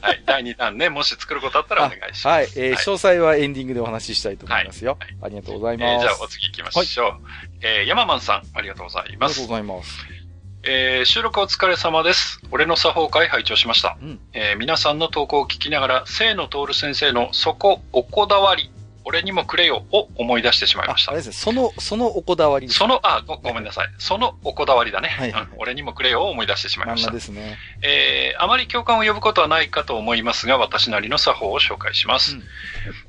[0.00, 0.22] はい。
[0.24, 2.28] 第2弾ね、もし作ることあったらお願いします。
[2.28, 2.44] はい。
[2.56, 4.96] えー、詳細はエンディングでお話ししたいと思いますよ。
[5.00, 5.16] はい。
[5.22, 5.92] ありがとうございます。
[5.92, 7.04] えー、じゃあお次行きましょう。
[7.06, 7.20] はい、
[7.62, 9.08] えー、ヤママンさん、ありがとうございます。
[9.08, 10.21] ありがとうございます。
[10.64, 12.40] えー、収録お疲れ様です。
[12.52, 13.98] 俺の作法会拝聴しました。
[14.00, 18.70] うん、えー、皆さんの投稿を聞きながら、清野徹先生のそこ、おこだわり
[19.04, 21.10] 俺にもくれよを思い出してしまいました。
[21.10, 22.68] あれですね、その、そのおこだわり。
[22.68, 23.88] その、あご、ごめんなさい。
[23.98, 25.08] そのおこだわりだね。
[25.08, 25.48] はい、うん。
[25.58, 27.10] 俺にもくれよを思い出してしまいました。
[27.10, 27.58] ですね。
[27.82, 32.36] えー、あまり共感を呼ぶことはないかと思いますが、私なりの作法を紹介します。
[32.36, 32.42] うん、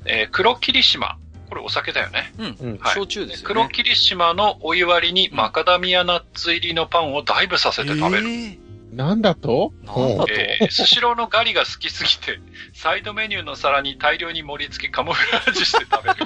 [0.06, 1.18] えー、黒霧島。
[1.54, 2.34] これお酒だよね。
[2.36, 2.56] うん。
[2.60, 3.54] うん、はい、焼酎ですよね。
[3.54, 8.28] 黒霧島のお湯割りにマカダミアナッツ入りのパンをダイブさせて食べる。
[8.28, 9.72] えーなんだと？
[9.82, 12.38] なんだと、えー、スシローのガリが好きすぎて、
[12.74, 16.16] サイドメニューの皿に大量に盛り付けカモフラージュして食べる。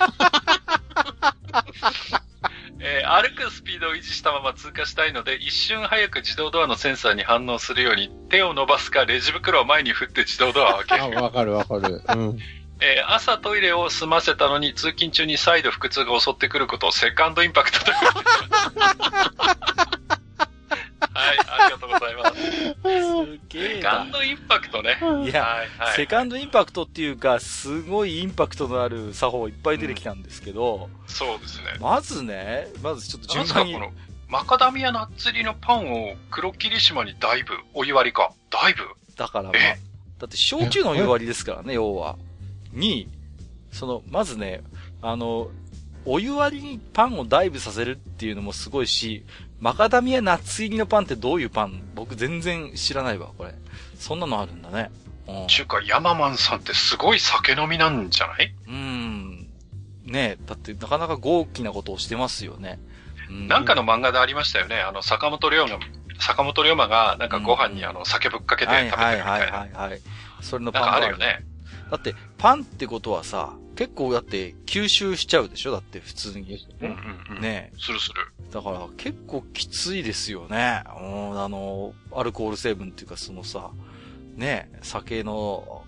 [2.80, 11.18] えー、歩くスピードを維持したまま通過したいので、一瞬早く自動ドアのセンサーに反応するように、手を伸ばすか、レジ袋を前に振って自動ドアを開ける。
[11.18, 12.02] あ、わかるわかる。
[12.06, 12.38] うん。
[12.80, 17.90] えー、朝トイレを済ませたのに通勤中に再度腹痛が襲ってくることをセカンドインパクトと。
[17.90, 17.96] は
[21.34, 22.36] い、ありがとうございます。
[22.36, 22.40] す
[23.48, 23.78] げえ。
[23.78, 24.96] セカンドインパクトね。
[25.00, 25.32] いや、はい
[25.78, 31.64] はい、セカンドインパクトっていうか、すごいインパクトのある作法いっぱい出てきたんですけど、うん、そうですね。
[31.80, 33.72] まずね、まずちょっと順番に。
[33.72, 33.90] この
[34.28, 38.32] マカダミアナッツ入りのパンを黒霧島にだいぶ、お湯割りか。
[38.50, 38.84] だいぶ？
[39.16, 39.52] だからまあ、
[40.18, 42.16] だって焼酎のお湯割りですからね、要は。
[42.72, 43.08] に、
[43.72, 44.62] その、まずね、
[45.02, 45.48] あの、
[46.04, 49.24] お湯割りにパンをダイブさせるっていうのもすごいし、
[49.60, 51.82] マカダミアナッツ入りのパンってどういうパン？
[51.94, 53.54] 僕全然知らないわ、これ。
[53.98, 54.90] そんなのあるんだね。
[55.26, 55.46] うん。
[55.48, 58.54] ちゅうか、ヤママンさんってすごい酒飲みなんじゃない？
[58.68, 59.48] うん。
[60.04, 62.78] ねえ、だってなかなか豪気なことをしてますよね。
[63.28, 64.80] うん、なんかの漫画でありましたよね。
[64.80, 65.78] あの、坂本龍馬、
[66.18, 69.30] 坂本龍馬がなんかご飯にあの、酒ぶっかけて食べてるみたいな。
[69.30, 70.00] はいはいはい、はい。
[70.40, 71.44] それのパンがあるよね。
[71.90, 75.72] だって、パンってことはさ、結構だって吸収しちゃうでしょ？
[75.72, 76.66] だって普通に。
[76.80, 77.40] うんうんうん。
[77.40, 78.14] ねするする。
[78.52, 80.82] だから結構きついですよね。
[81.00, 83.70] うん、あの、アルコール成分っていうかそのさ、
[84.36, 85.84] ね酒の、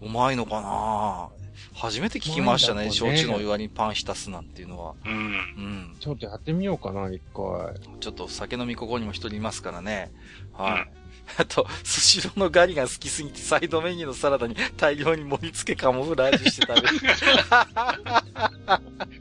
[0.00, 1.28] うまいのかな？
[1.74, 2.84] 初めて聞きましたね。
[2.84, 4.94] ね焼酎のお湯割りにパン浸すなんていうのは。
[5.04, 5.12] うん。
[5.12, 5.96] うん。
[5.98, 7.74] ちょっとやってみようかな、一回。
[7.98, 10.12] ちょっと酒飲みここにも一人いますからね。
[10.52, 10.94] はい。
[10.94, 10.99] うん
[11.36, 16.98] あと、スシローのガリが好きすぎて、サイドメニューのサラダに大量に盛り付けカモフラージュして食べる。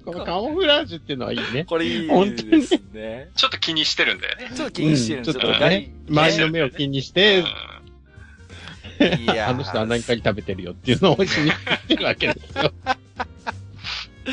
[0.06, 1.66] このカモフラージュっていうのはいいね。
[1.66, 3.30] これいいですね。
[3.36, 4.52] ちょっと気にしてるんだよね。
[4.56, 5.92] ちょっと気にしてるんですよ、うん、ちょっとね。
[6.10, 7.44] 周りの目を気にして、
[9.00, 12.74] いやあの人は何回食べてるよっていうのを気にしてるわけですよ。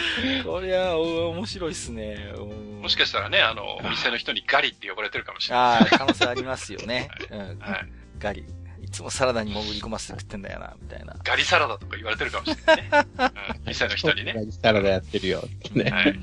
[0.45, 2.33] こりゃ、面白いっすね。
[2.81, 5.65] もしかしたらね、あの、お店の人にガリって呼ばれてるかもしれない。
[5.65, 7.09] ああ、可能性ありますよね。
[7.31, 7.59] うん。
[7.59, 8.45] はい、ガリ。
[8.83, 11.17] いつもサラダに潜り込ませて食ってんだよな、みたいな。
[11.25, 12.91] ガリサラダとか言われてるかもしれないね。
[12.93, 13.33] うん、
[13.67, 14.33] 店の人にね。
[14.35, 15.91] ガリサラダやってるよ、ってね。
[15.91, 16.19] はい。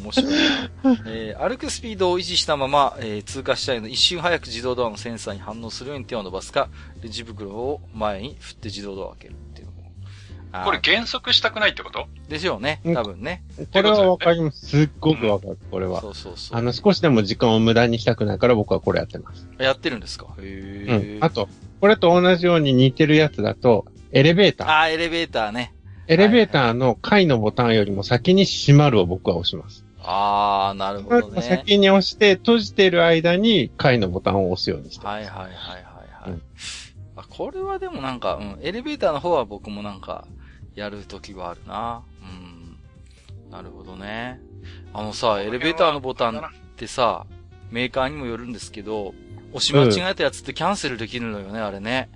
[0.00, 0.34] 面白い。
[1.06, 6.68] えー、歩くスピードを維持したまま、えー、通過したいの一瞬早く自動ドアのセンサーに反応するように手を伸ばすか、
[7.00, 9.34] レジ袋を前に振って自動ドアを開ける。
[10.64, 12.06] これ減速したくないってこと？
[12.28, 12.80] でしょうね。
[12.94, 13.42] 多分ね。
[13.72, 14.66] これはわかります。
[14.66, 16.00] すっごくわかる、これは。
[16.00, 16.58] そうそうそう。
[16.58, 19.48] あの、少しでも時間を無駄にしたくないから僕はこれやってます。
[19.58, 20.28] やってるんですか？
[20.40, 21.24] へうん。
[21.24, 21.48] あと、
[21.80, 24.68] これと同じように似てるやつだと、エレベーター。
[24.68, 25.74] ああ、エレベーターね。
[26.06, 29.84] エレベーターの階のボタンよりも先に閉まるを僕は押します。
[30.02, 31.40] ああ、なるほどね。
[31.40, 35.14] 先に押して、閉じてる間に階のボタンを押すようにしてます。
[35.14, 36.30] はいはいはいはいはい。
[36.30, 36.42] うん、
[37.16, 40.26] あこれはでもなんか、うん、エレベーターの方は僕もなんか、
[40.74, 42.02] やるときはあるな。
[42.22, 43.50] うん。
[43.50, 44.40] なるほどね。
[44.92, 46.40] あのさ、エレベーターのボタンっ
[46.76, 47.26] てさ、
[47.70, 49.14] メーカーにもよるんですけど、
[49.52, 52.10] 押し間違えたやつってキャンセルできるのよね、あれね。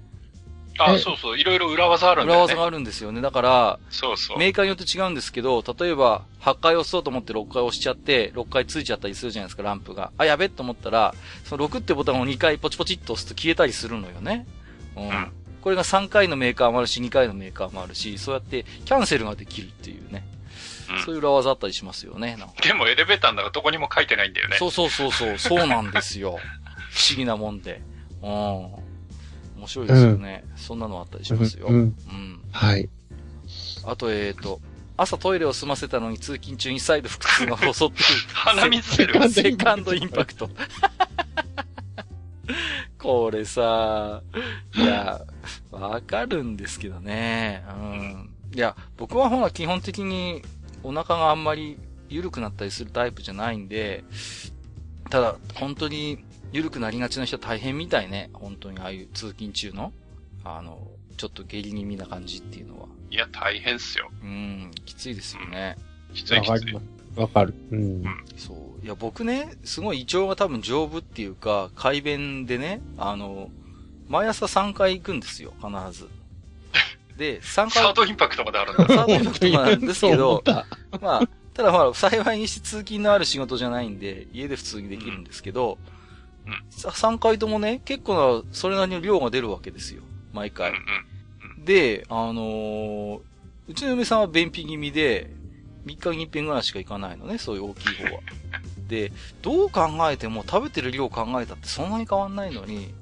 [0.78, 1.38] あ、そうそう。
[1.38, 2.44] いろいろ裏技あるんだよね。
[2.44, 3.20] 裏技があるんですよね。
[3.20, 4.38] だから、そうそう。
[4.38, 10.12] メーカーによって違うんですけど、例えば、8回押そうと思って6回押しちゃって、6回ついちゃったりするじゃないですか、ランプが。
[10.16, 11.14] あ、やべっと思ったら、
[11.44, 14.46] その6ってボタンを2回ポチポチっと押すと消えたりするのよね。
[14.96, 15.08] うん。
[15.08, 20.26] うん、これが3回のメーカーもあるし、2回のメーカーもあるし、そうやってキャンセルができるっていうね。
[20.90, 22.38] うん、そういう裏技あったりしますよね。
[22.62, 24.56] でもエレベーターの中どこにも書いてないんだよね。
[24.58, 26.38] そうそうそうそう、そうなんですよ。
[26.90, 27.82] 不思議なもんで。
[28.22, 28.28] うん。
[28.28, 30.44] 面白いですよね。
[30.50, 31.66] うん、そんなのあったりしますよ。
[31.68, 31.76] うん。
[31.76, 32.88] うん、はい。
[33.84, 34.60] あと、えっ、ー、と、
[34.96, 38.14] 朝トイレを済ませたのに通勤中に再度腹痛が襲ってくる。
[38.34, 39.32] 鼻水。
[39.32, 40.50] セカンドインパクト。
[42.98, 44.22] これさ、
[44.74, 45.20] いや、
[45.70, 47.64] わかるんですけどね。
[47.68, 48.30] うん。
[48.54, 50.42] いや、僕はほら基本的に
[50.82, 54.04] お腹があんまり緩くなったりするタイプじゃないんで、
[55.10, 58.30] ただ、本当に緩くなりがちな人は大変みたいね。
[58.32, 59.92] 本当にああいう通勤中の、
[60.44, 62.88] あの、ちょっと下痢気味な感じっていうのは。
[63.10, 64.10] いや、大変っすよ。
[64.22, 65.76] うん、きついですよね。
[66.08, 66.80] うん、きついきつい。
[67.16, 67.54] わかる。
[67.70, 68.04] うん。
[68.36, 68.57] そう。
[68.88, 73.50] いや、僕ね、すごい胃腸が多分丈夫っていうか、快便でね、あの、
[74.08, 76.08] 毎朝3回行くんですよ、必ず。
[77.18, 77.70] で、3回。
[77.70, 78.86] サードインパクトまであるんだ。
[78.86, 80.42] サードインパクトまであ るんですけど、
[81.02, 85.76] まあ、ただほら、幸いにして通勤のある仕事じゃないんで、家で普通にできるんですけど、
[86.46, 90.00] うん、3回ともね、結構な、それなりの量が出るわけですよ。
[90.32, 90.72] 毎回。
[91.62, 93.20] で、あのー、
[93.68, 95.30] うちの嫁さんは便秘気味で、
[95.84, 98.20] 3日に1遍ぐらいしか行かないのね、そういう大きい方は。
[98.88, 99.12] で、
[99.42, 102.94] どう考えても食べてる量考えたってそんなに変わんないのに、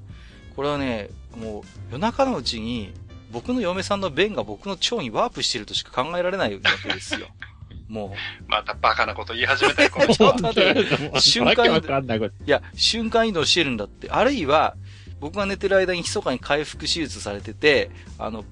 [0.55, 2.93] これはね、もう夜中のうちに
[3.31, 7.27] 僕の嫁さんの便が僕の腸にワープしてるとしか考えられないわけですよ。
[7.87, 8.49] もう。
[8.49, 10.35] またバカなこと言い始めたよ、この人は。
[11.19, 12.25] 瞬間移動。
[12.25, 14.09] いや、瞬間移動してるんだって。
[14.09, 14.75] あるいは、
[15.19, 17.89] 僕が寝てる間に密かに回復手術されてて、
[18.19, 18.45] あの、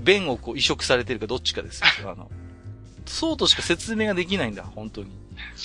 [0.00, 2.10] 便をこう移植されてるかどっちかですよ。
[2.10, 2.30] あの、
[3.08, 5.10] そうとしか説明ができないんだ、本当に。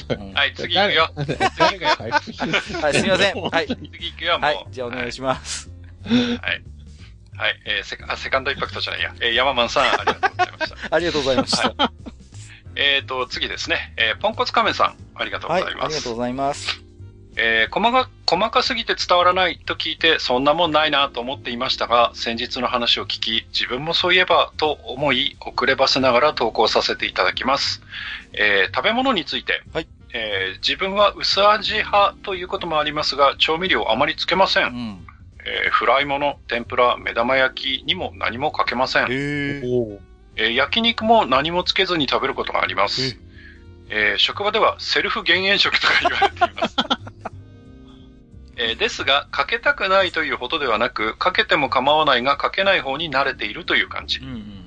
[0.10, 1.10] うん、はい、次行くよ。
[1.16, 3.42] はい、すみません。
[3.42, 3.68] はい。
[3.68, 4.42] 次行くよ、もう。
[4.42, 5.70] はい、じゃあお願いします。
[6.04, 6.64] はい。
[7.36, 9.16] はい、えー、セカセカンドインパクトじゃないや。
[9.20, 10.78] えー、ヤママンさん、ありがとうございました。
[10.96, 11.74] ありがとうございました。
[11.78, 12.14] はい
[12.76, 13.94] えっ、ー、と、次ですね。
[13.98, 15.76] えー、ポンコツカメさん、ありがとうございます。
[15.76, 16.83] はい、ありがとうございます。
[17.36, 27.82] えー、細か、細かすぎて伝わらないと聞いて、そんなもんないなと思っていましたが、先日の話を聞き、自分もそういえばと思い、遅ればせながら投稿させていただきます。
[28.34, 29.88] えー、食べ物について、はい。
[30.16, 34.68] えー、自分は薄味派ということもありますが、調味料あまりつけません。
[34.68, 35.08] うん、
[35.44, 39.08] えー、フライもの、天ぷら、目玉焼きにも何もかけません。
[40.36, 43.18] えー、焼肉も何もつけずに食べることがあります。
[43.90, 46.76] えー、職場ではセルフ減塩食とか言われています。
[48.56, 54.20] えー、ですが、かけたくないというほどではなく、かけても構わないが、かけない方に慣れているという感じ。
[54.20, 54.64] うんうんうん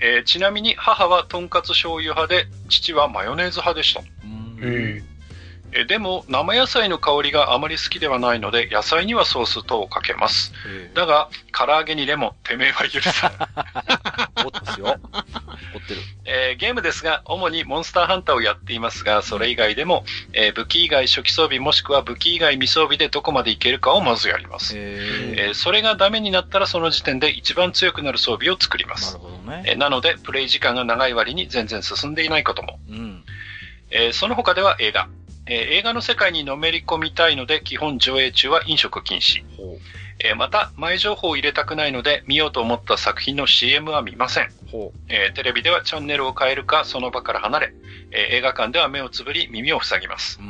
[0.00, 4.00] えー、ちなみに母はとんかつ醤油派で、父はマヨネーズ派でした。
[4.00, 5.02] うんえ
[5.86, 10.52] でも、生野菜の香りがあまり好きではないので、野菜にはソース等をかけます。
[10.94, 14.44] だが、唐揚げにレモン、てめえは許さない。
[14.44, 14.86] 怒ってますよ。
[14.86, 16.00] 怒ってる。
[16.24, 24.74] えー、ゲームですが、主にモンスターハンターをやっていますが、それ以外でも、えー、武器以外初期装備もしくは武器以外未装備でどこまでいけるかをまずやります。
[24.76, 29.14] えー、それがダメになったらその時点で一番強くなる装備を作ります。
[29.14, 29.62] なるほどね。
[29.66, 32.78] えー、なので、プレイ時間が長い割に全然進んでいないことも。
[32.88, 33.24] うん
[33.90, 35.08] えー、その他では映画。
[35.48, 39.42] えー、映画の世界にのめり込みたいので、基本上映中は飲食禁止。
[40.20, 44.50] えー、また、前情報を入れたくないので、見ようと思った作品の CM は見ません。
[45.08, 47.74] えー、テレビではチャンネルを変えるか、その場から離れ、
[48.10, 50.40] えー、映画館では目をつぶり、耳を塞ぎます。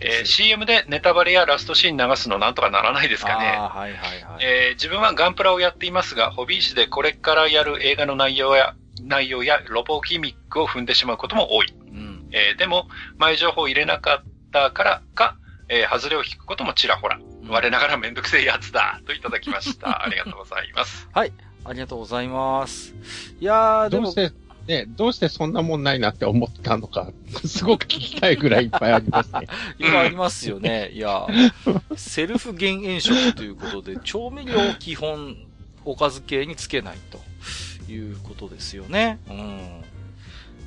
[0.00, 3.46] えー、CM でネタバレやラストシーン流すのなんとかならないですかね。
[3.46, 11.74] はいはいはいえー、自分はガンプラをやっていますが、ホビー誌でこれからやる映画の内容や、内容やロボギミックを踏んでしまうことも多い。
[11.88, 15.36] うんえー、でも、前情報を入れなかったったからか、
[15.68, 17.18] えー、外れを引くこともちらほら。
[17.48, 20.02] 我ながらめんどくせえやつだ、といただきました。
[20.04, 21.08] ありがとうございます。
[21.12, 21.32] はい。
[21.64, 22.94] ありがとうございます。
[23.40, 24.04] いやー、でも。
[24.04, 24.32] どうして、
[24.66, 27.12] ね、どうしてそんなもんないなって思ったのか、
[27.44, 29.46] すごく聞きたいぐらいいっぱいありますね。
[29.78, 30.90] いっぱいありますよね。
[30.92, 31.26] いや、
[31.96, 35.36] セルフ減塩食ということで、調味料を基本、
[35.84, 39.20] おかず系につけないということですよね。
[39.28, 39.84] うん。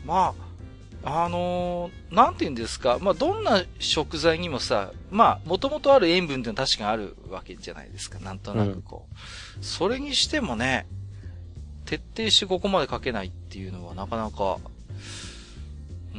[0.05, 0.48] まあ、
[1.03, 9.57] あのー、なんて言うんですか、まあ、どんな食材にもさ、まあ、もともとある塩分ってのは確かにあるわけじゃないですか、なんとなくこう。
[9.57, 10.87] うん、それにしてもね、
[11.85, 14.57] 徹底してここまでかけないっていうのはなかなか、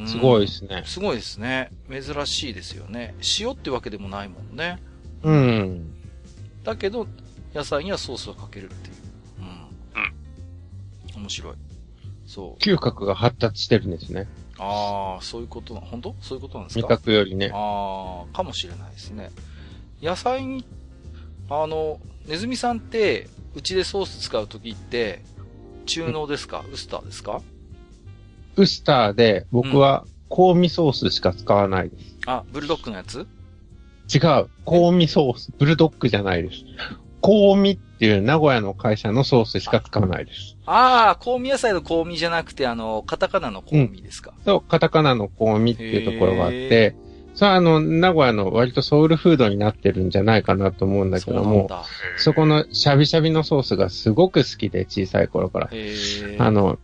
[0.07, 0.83] すごいですね。
[0.87, 1.71] すごいですね。
[1.91, 3.15] 珍しいですよね。
[3.39, 4.79] 塩ってわけでもないもんね。
[5.23, 5.93] うん。
[6.65, 7.07] だけど、
[7.55, 8.95] 野菜にはソースをかけるっていう。
[11.17, 11.23] うん。
[11.23, 11.55] 面白い。
[12.27, 12.63] そう。
[12.63, 14.27] 嗅覚が発達してるんですね。
[14.63, 16.15] ああ、そういうことな、本当？
[16.21, 16.87] そういうことなんですか？
[16.87, 17.51] 味覚よりね。
[17.55, 19.31] ああ、かもしれないですね。
[20.03, 20.67] 野菜に、
[21.49, 25.23] あの、ネズミさんって、うちでソース使うときって、
[25.87, 27.41] 中濃ですか、ウスターですか？
[28.57, 32.17] ウスターで、僕は香味ソースしか使わないです。
[32.27, 33.27] うん、あ、ブルドッグのやつ
[34.13, 34.21] 違う。
[34.21, 34.49] 香
[34.93, 35.53] 味ソース。
[35.59, 36.59] ブルドッグじゃないです。
[37.23, 40.57] 香味っていう名古屋の会社のソースしか使わないです。
[40.67, 46.97] ああ、香味野菜の香味じゃなくて、あの、カタカナの香味ですか、うん、そう、カタカナの香味っていうところがあって、
[47.35, 51.69] それはあの、名古屋の割とソウルフードになってるんじゃないかなと思うんだけども、
[52.17, 55.71] そこのシャビシャビのソースがすごく好きで、小さい頃から。
[56.39, 56.79] あの、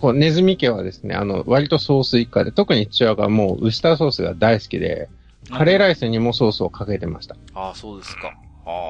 [0.00, 5.08] こう、ネズミ家はですね、あの、割とソース一家で、特に父親がもうウスターソースが大好きで、
[5.50, 7.36] カレーライスにもソースをかけてました。
[7.54, 8.34] ああ、そうですか。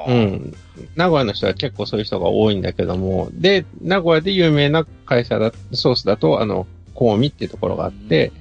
[0.07, 0.53] うん。
[0.95, 6.67] 名古屋の人は結構そういう人が多いんだけども、で、名古屋で有名な会社だ、ソースだと、あの、
[6.97, 8.31] 香味っていうところがあって、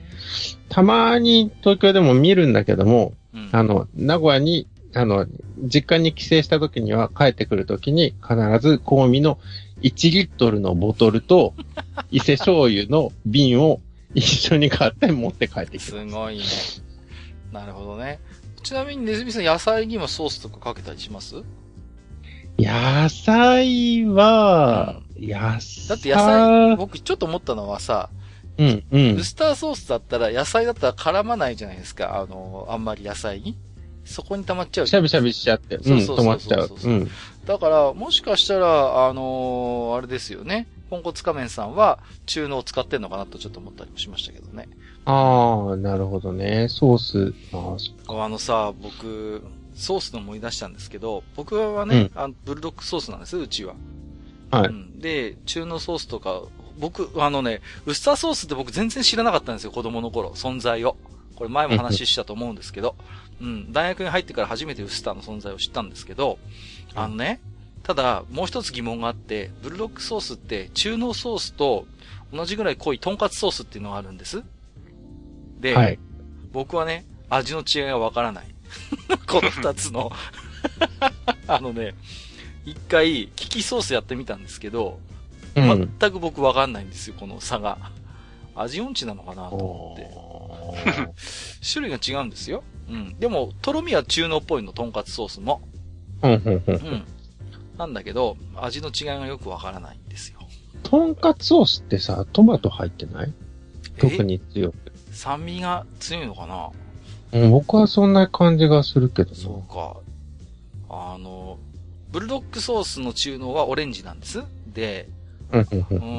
[0.69, 5.27] たまに東京でも見るんだけども、うん、あの、名古屋に、あの、
[5.59, 9.39] 実家に帰省した時には帰ってくる時に必ず香味の
[9.83, 11.55] 1リットルのボトルと
[12.11, 13.81] 伊勢醤油の瓶を
[14.15, 15.91] 一緒に買って持って帰ってきます。
[15.91, 16.45] すごいね。
[17.53, 18.19] なるほどね。
[18.63, 21.43] ちなみにネズミさん野菜にもソースとかかけたりします？
[22.59, 25.89] 野菜は、うん、野菜。
[25.89, 28.11] だって野菜、僕ちょっと思ったのはさ、
[28.59, 29.17] うん、うん。
[29.17, 32.21] ウスターソースだったら野菜だったら絡まないじゃないですか。
[32.21, 33.57] あの、あんまり野菜に。
[34.05, 34.87] そこに溜まっちゃう。
[34.87, 35.79] しゃびしゃびしちゃって。
[35.83, 36.69] そうそうそう止まっちゃう。
[36.85, 37.11] うん。
[37.47, 40.67] だから、もしかしたら、あのー、あれですよね。
[40.91, 44.69] ポンコツ仮面さんは中濃を使ってんのかなとちょっと思ったりもしましたけどね。
[45.05, 46.69] ああ、なるほどね。
[46.69, 47.35] ソース。
[47.53, 49.43] ああ、のさ、僕、
[49.75, 53.75] ソースの思い出したんですけど、僕はね、うん、あのブルドックソースなんですうちは。
[54.51, 55.01] はい、うん。
[55.01, 56.43] で、中濃ソースとか、
[56.79, 60.97] 僕、あのね、ウスターソースって僕全然知らなかったんですよ、子供の頃、存在を。
[61.35, 62.95] これ前も話したと思うんですけど、
[63.41, 66.39] うん、大学に入ってから初めてウスターの存在を知ったんですけど、
[66.95, 67.41] あのね、
[67.83, 71.87] ただ、もう一つ疑問があって、ブルドックソースって中濃ソースと
[72.33, 74.43] 同じぐらい濃いトンカツソースっていうのがあるんです。
[75.63, 75.99] で、はい、
[76.53, 78.47] 僕はね、味の違いがわからない。
[79.27, 80.11] この二つの
[81.47, 81.95] あのね、
[82.67, 84.99] 一回、キキソースやってみたんですけど、
[85.55, 87.79] 全く僕わかんないんですよ、この差が。
[88.55, 91.13] 味音痴なのかなと思って。
[91.73, 92.65] 種類が違うんですよ。
[92.91, 93.19] うん。
[93.19, 95.63] でも、とろみは中濃っぽいの、とんかつソースも。
[96.23, 97.05] うん、うん、うん。
[97.79, 100.41] なんだけど、味の違いがよくわからないんですよ。
[100.83, 103.33] とんかつソースってさ、トマト入ってない？
[103.99, 104.92] 特に強く。
[105.13, 106.71] 酸味が強いのかな？
[107.33, 109.97] うん、僕はそんな感じがするけどそうか。
[110.91, 111.59] あの、
[112.11, 114.43] ブルドックソースの中濃はオレンジなんです。
[114.67, 115.09] で、
[115.51, 115.67] うん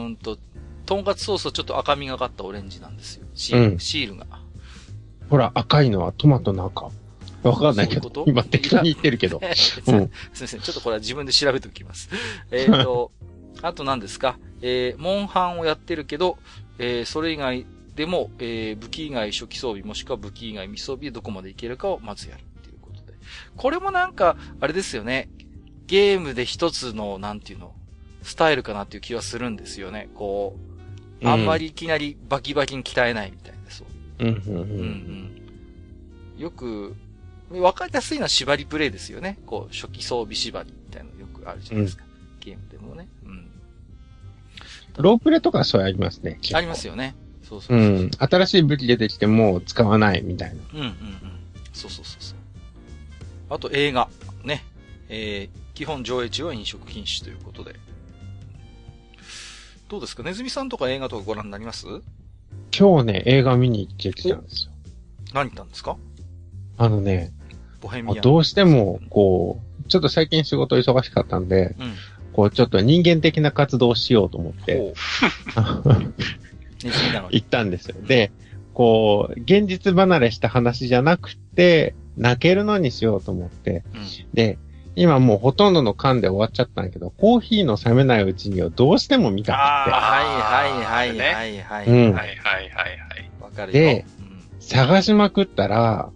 [0.06, 0.38] うんと、
[0.86, 3.28] とんかつソースはちょっと赤みがかったオレンジなんですよ。
[3.36, 4.26] シール、うん、シールが。
[5.30, 6.90] ほら、赤いのはトマトの赤。
[7.44, 8.10] わかんないけど。
[8.10, 9.40] うう今適当に言ってるけど。
[9.42, 10.08] うん、すみま
[10.48, 10.62] せん。
[10.62, 12.10] ちょっとこれは自分で調べておきます。
[12.52, 13.12] えっ、ー、と、
[13.62, 14.38] あと何ですか？
[14.62, 16.38] えー、モンハンをやってるけど、
[16.80, 17.66] えー、それ以外
[17.96, 23.14] でも、えー、武器以外初期装備もしくは武器以外未装備でどこまでいけるかをまずやるっていうことで。
[23.56, 25.30] これもなんか、あれですよね。
[25.86, 27.76] ゲームで一つの、なんていうの、
[28.24, 30.10] スタイルかなっていう気はするんですよね。
[30.16, 30.56] こ
[31.22, 33.88] う、あんまりいきなりバキバキに鍛えないみたいな、そう。
[34.20, 35.42] うんうんうん。
[36.38, 36.96] よく、
[37.52, 39.38] わかりやすいのは縛りプレイですよね。
[39.46, 42.06] こう、初期装備縛りみたいなのよくあるじゃないですか。
[42.06, 43.08] うん、ゲームでもね。
[43.26, 43.50] うん。
[44.98, 46.40] ロープレとかそうありますね。
[46.54, 47.16] ありますよね。
[47.54, 48.12] そうそううん。
[48.18, 50.62] 新しい武器出てきても使わないみたいな。
[50.74, 50.94] うんうんうん。
[51.74, 52.38] そうそうそうそう。
[53.50, 54.10] あと映画。
[54.44, 54.64] ね。
[55.10, 57.76] えー、基本上映中は飲食禁止ということで。
[59.90, 60.24] どうですか？
[60.24, 61.86] ネズミさんとか映画とかご覧になります？
[62.76, 64.72] 今日ね、映画見に行ってきたんですよ。
[65.34, 65.98] 何行ったんですか？
[66.78, 67.32] あのね、
[67.82, 71.94] ボヘミアどうしても、こう、ちょっと最近仕事忙しかったんで、うん、
[72.32, 74.96] こう、ちょっと人間的な活動をしようと思って、
[76.90, 77.96] 行ったんですよ。
[78.06, 78.32] で、
[78.74, 84.02] こう、現実離れした話じゃなくて、泣けるのにしようと思って、うん、
[84.34, 84.58] で、
[84.96, 89.62] 今もうほとんどの缶で終わっちゃったんだけど、コーヒーの冷めないうちにはどうしても見たくて。
[89.62, 91.88] はいはいはいはいはい。
[91.88, 92.14] うん。
[92.14, 93.32] はいはいはいはい。
[93.42, 93.80] わかるよ。
[93.80, 96.10] で、うん、探しまくったら、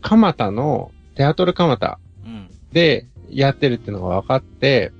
[0.00, 1.98] 蒲田の、テアトル蒲田
[2.72, 4.92] でやってるっていうのが分かって、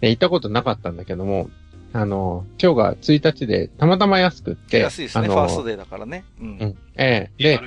[0.00, 1.50] で、行ったことなかったんだけども、
[1.92, 6.24] あの、今日が1日でたまたま安くって、安いですね、ファーストデーだからね。
[6.40, 6.46] うん。
[6.46, 7.60] うん、ええで、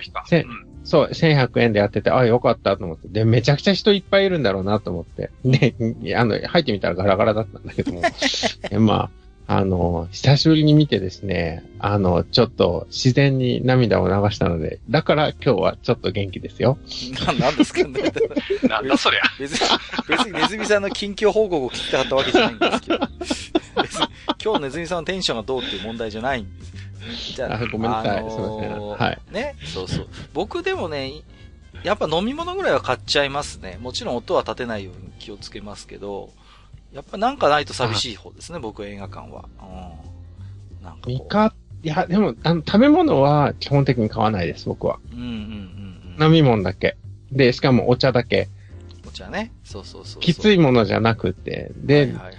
[0.84, 3.07] そう、1100円でやってて、あ、よかったと思って。
[3.07, 5.31] で、めちゃくちゃ人いっぱいいるんだろうなと思って。
[5.45, 8.02] で、あの、入ってみたらガラガラだったんだけども。
[8.80, 9.10] まあ、
[9.47, 16.77] あの、久しぶりに見てですね、あの、ちょっと自然に涙を流したので、だから今日はちょっと元気ですよ。
[17.26, 18.13] な、なんですかね。
[18.68, 19.22] なんだそりゃ。
[19.39, 19.68] 別に、
[20.07, 22.99] 別にネズミさんの近況報告を聞きたかったわけじゃないんですけど。
[23.81, 24.07] 別に、
[24.43, 27.34] 今日ネズミさんのテンションがどうっていう問題じゃないんです。
[27.34, 28.19] じゃあ、ごめんなさい。
[28.19, 29.07] あのー、すみません。
[29.07, 29.34] はい。
[29.34, 29.55] ね。
[29.65, 30.07] そうそう。
[30.34, 31.11] 僕でもね、
[31.84, 33.77] やっぱ飲み物ぐらいは買っちゃいますね。
[33.81, 36.30] もちろん音は立てないように気をつけますけど、
[36.93, 39.45] やっぱなんかないと寂しい方ですね、僕映画館は。
[39.59, 40.84] うん。
[40.84, 41.53] なんか味か、
[41.84, 44.99] いや、でも、あの、食べ物は基本的に買わないです、僕は。
[45.13, 46.23] うんうんうん、うん。
[46.23, 46.97] 飲み物だけ。
[47.31, 48.49] で、しかもお茶だけ。
[49.07, 49.51] お茶ね。
[49.63, 51.72] そうそうそうきついものじゃなくて。
[51.77, 52.35] で、はいはいはい、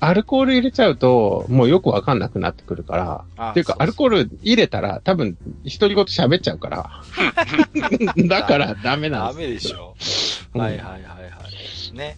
[0.00, 3.50] アルコール入れちゃうと、もうよくわかんなくなってくるから。
[3.50, 6.90] っていうか、アルコール入れたら、多分、独り言喋っちゃうから。
[8.28, 9.96] だからダメなんですダメでしょ。
[10.52, 11.20] はいはいはいは
[11.92, 11.96] い。
[11.96, 12.16] ね。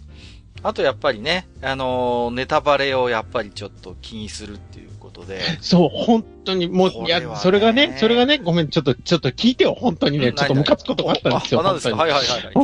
[0.67, 5.41] あとやっぱりね、あのー、ネタバレをやっぱりちょっと気にするっていうことで。
[5.61, 11.65] そう、本当に、もう、いや、それがね、それがね、ごめん、ちょっと、ちょっと聞いてよ、本当にね、ちょっとムカつくことがあったんですよ。
[11.65, 11.95] あ、ですか？
[11.95, 12.55] はいはいはい、はい。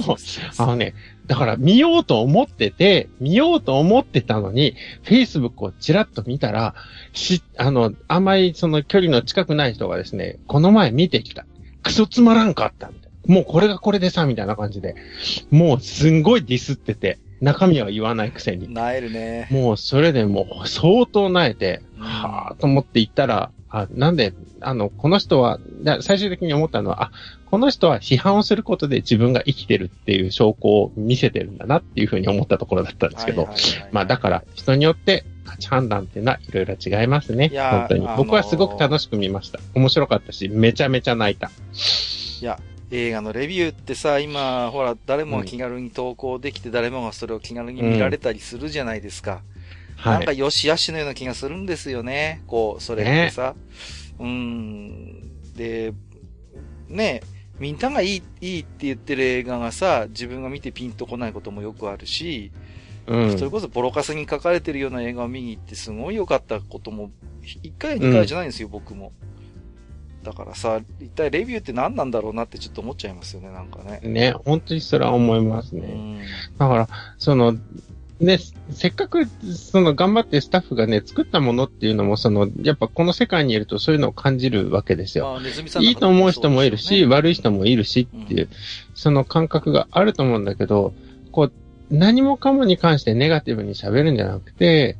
[0.59, 0.95] あのね、
[1.27, 4.74] だから見ようと思ってて、見ようと思ってたのに、
[5.05, 6.74] Facebook をちらっと見たら、
[7.12, 11.47] し、あの、あんまりその距離の近くない人がですね、この前見てきた。
[11.85, 13.35] クソつまらんかった、みたいな。
[13.35, 14.97] もうこれがこれでさ、みたいな感じで。
[15.53, 17.20] もうすんごいディスってて。
[17.43, 18.73] 中身は言わないくせに。
[18.73, 19.48] なえるね。
[19.51, 25.59] もうそれでもう相当なえて、はぁと思って行ったら、あ、なんで、あの、この人は、
[26.02, 27.12] 最終的に思ったのは、あ、
[27.47, 33.48] この人は批判をすることで自分が生きてるっていう証拠を見せてるんだなっていうふうに思ったところだったんですけど、
[33.90, 37.51] まあだから人によって価値判断っていうのはいろいろ違いますね。
[37.55, 38.09] 本当に。
[38.16, 39.60] 僕はすごく楽しく見ました。
[39.74, 41.51] 面白かったし、めちゃめちゃ泣いた。
[42.40, 42.59] いや、
[42.93, 49.40] 映画のレビューってさ、今、ほら、誰もが気軽に投稿できて、誰もがそれを気軽に見られたりするじゃないですか。
[50.05, 52.43] うん、なんか、よしあしのような気がするんですよね。
[52.47, 53.55] こう、それってさ。
[54.19, 55.55] ね、うん。
[55.56, 55.94] で、
[56.89, 57.23] ね
[57.59, 62.52] みんながいい、いいって言ってる映画がさ、自分が見てピンとこないこともよくあるし、
[63.06, 67.10] うん、それこそボロカスに書かれてるような映画を見に行ってすごい良かったことも、
[67.62, 69.12] 一回や二回じゃないんですよ、うん、僕も。
[70.23, 74.01] だからさ、一体レビューって何なんだろうなってちょっと思っちゃいますよね、なんかね。
[74.03, 76.24] ね、本当にそれは思いますね。
[76.59, 76.89] だから、
[77.19, 77.57] その、
[78.20, 78.39] ね、
[78.70, 85.40] せっかく、その、頑張ってスタッフがね、作ったものっていうのも、その、やっぱこの世界にいるとそういうのを感じるわけですよ。
[85.81, 88.49] いいと思う人もいるし、悪い人もいるしっていう、うん、
[88.94, 90.94] その感覚があると思うんだけど、
[91.32, 91.53] こう、
[91.90, 94.97] 何もかもに関してネガティブに喋るんじゃなくて、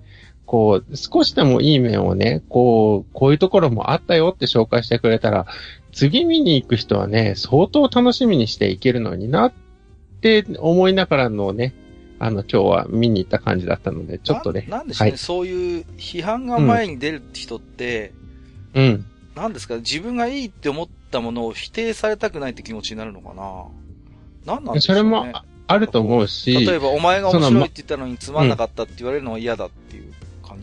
[0.53, 5.47] こう、少しでもいい面をね、こう、こういうところもあったよって紹介してくれたら、
[5.93, 9.53] 次見に行く人はね、相当楽しみにしていけるのになっ
[10.21, 11.73] て思いながらのね、
[12.19, 14.67] あの、今日は見に行った感じだったので、ちょっとね。
[14.69, 18.13] ななんでしょうね、はい、そういう批判が前に出る人って、
[18.75, 19.07] うん。
[19.35, 24.55] なんですか、自分がいいって思ったものを否定されたくないって気持ちになるのかな？
[24.55, 25.33] なんなんでしょう、ね、それも
[25.67, 26.53] あると思うし。
[26.53, 30.13] 例えば、お前が面白いって言ったのにつまんなかったって言われるのは嫌だっていう。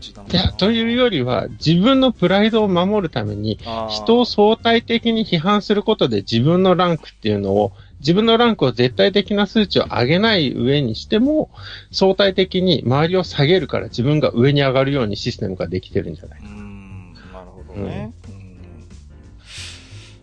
[0.00, 3.58] じなのいや、というよりは、自分のプライドを守るために、
[3.90, 11.50] 人を相対的に批判することで自分のランクっていうのを、自分のランクを絶対的な数値を上げない上にしても、
[11.92, 18.12] 相対的に周りを下げるから自分が上に上がるようにシステムができてるんじゃないうん、なるほどね。
[18.28, 18.34] うん、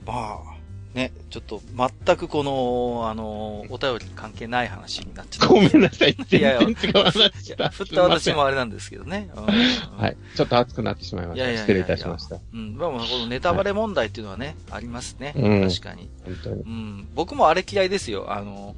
[0.07, 0.56] まあ、
[0.97, 5.53] ね、ちょっと全くこの、あの、お便り関係ない話になっちゃった。
[5.53, 6.17] ごめんなさい。
[6.27, 7.53] 全然違う話。
[7.69, 9.29] 振った私もあれなんですけどね。
[9.95, 10.17] はい。
[10.35, 11.57] ちょっと熱くなってしまいました。
[11.59, 12.39] 失礼いたしました。
[12.51, 12.75] うん。
[12.77, 15.33] まあ、このネタバレ問題っていうのはね、ありますね。
[15.35, 16.09] 確かに。
[16.25, 16.61] 本当に。
[16.63, 17.07] うん。
[17.13, 18.33] 僕もあれ嫌いですよ。
[18.33, 18.75] あの、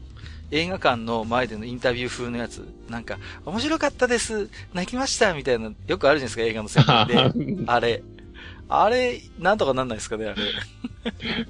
[0.51, 2.67] 映画館の前でのインタビュー風のやつ。
[2.89, 4.49] なんか、面白かったです。
[4.73, 7.63] 泣きましたみたいな、よくあるじゃないですか、映画の宣伝で。
[7.71, 8.03] あれ。
[8.69, 10.41] あれ、なんとかなんないですかね、あれ。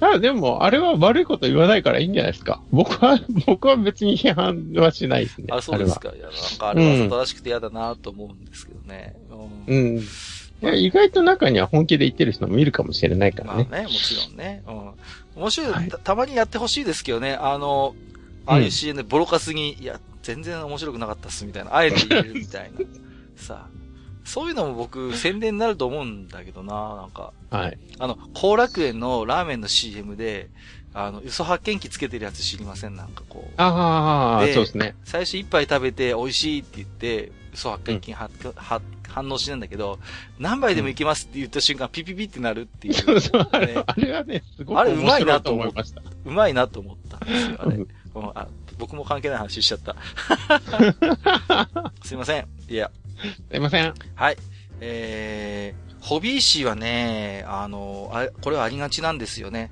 [0.00, 2.62] あでも、あれは悪いこと言わないからいいんじゃないですか。
[2.70, 5.48] 僕は、 僕は別に批判はしないですね。
[5.50, 6.10] あ、そうですか。
[6.16, 9.14] いや、なんかあれは正しくて嫌だなと思うんですけどね。
[9.68, 9.76] うん。
[9.76, 10.02] うん、い
[10.62, 13.66] や、意外と中には本気で言ってる人もいるかもしれないからね。
[13.70, 14.62] まあね、もちろんね。
[14.66, 14.90] うん。
[15.42, 17.34] 面白い、はい、たたまにやってほしいですけどね。
[17.34, 17.94] あの、
[18.46, 21.76] ああいう CM でボロカスに、いや、全然面白くなかったっす、みたいな。
[21.76, 22.78] あえて言えるみたいな。
[23.36, 23.79] さあ。
[24.24, 27.32] そういうのも僕、宣伝になると思うんだけどな、なんか。
[27.50, 27.78] はい。
[27.98, 30.48] あの、後楽園のラーメンの CM で、
[30.92, 32.96] あの、嘘発見器つけてるやつ知りません？
[32.96, 33.52] なんかこう。
[33.56, 34.94] ああ、そうですね。
[35.04, 39.98] 最初一杯食べて美味しいって言って、嘘発見器は、うん、は、反応しないんだけど、
[40.38, 46.02] 何杯でもいけますって言った瞬間、ピピピってなるっていう、ね、 そうそう、あれあれはね、すごくあれうまいなと思いました。
[46.24, 47.76] うまいなと思ったんですよ、あれ。
[48.12, 48.48] うん、あ
[48.78, 49.94] 僕も関係ない話しちゃった。
[52.02, 52.48] すいません。
[52.68, 52.90] いや。
[53.50, 53.94] すいません。
[54.14, 54.36] はい。
[54.80, 59.70] えー、ホビー誌はね、あの、あこれはありがちなんですよね。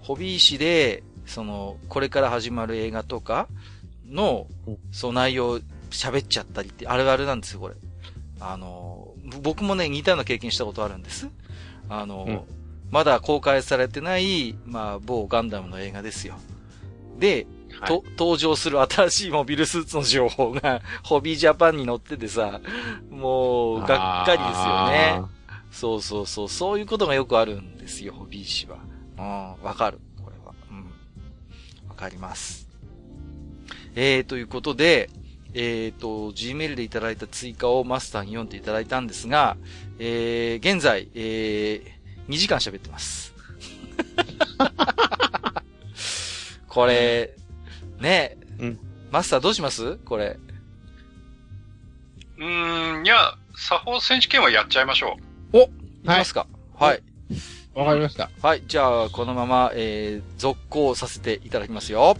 [0.00, 3.48] ホビー誌で、その、これから始まる映画とか
[4.08, 4.46] の、
[4.90, 5.60] その内容
[5.90, 7.74] 喋っちゃったりって、あるあるなんですよ、これ。
[8.40, 11.28] あの、僕もね、似たような経験したことあるんです。
[11.88, 12.40] あの、うん、
[12.90, 16.36] まだ公開されてない、まあ、某ガンダムの映画ですよ。
[17.18, 17.46] で、
[17.80, 22.60] はい、登場する新しいモビルスーツの情報が、 ホビージャパンに載っててさ、
[23.10, 25.22] もう、がっかりですよね。
[25.70, 28.78] そうそうそう、そういうことがよくあるんですよ、ホビー誌は。
[29.18, 30.54] うん、わかる、これは。
[30.70, 30.84] うん。
[31.88, 32.68] わかります。
[33.94, 35.10] えー、ということで、
[35.54, 39.56] えっ、ー、と、Gmail でいただいた追加をマスターに読んでいただいたんですが、
[39.98, 43.34] えー、現在、えー、2時間喋ってます。
[46.68, 47.37] これ、
[48.00, 48.78] ね、うん、
[49.10, 49.96] マスターどうします？
[49.98, 50.38] これ。
[52.38, 55.16] うーん、いや、作法選手権はやっちゃいましょ
[55.52, 55.56] う。
[55.58, 55.70] おいき
[56.04, 56.46] ますか。
[56.74, 57.02] はい。
[57.74, 58.30] わ、かりました。
[58.40, 58.62] はい。
[58.66, 62.16] じゃあ、このまま、えー、続行させていただきますよ。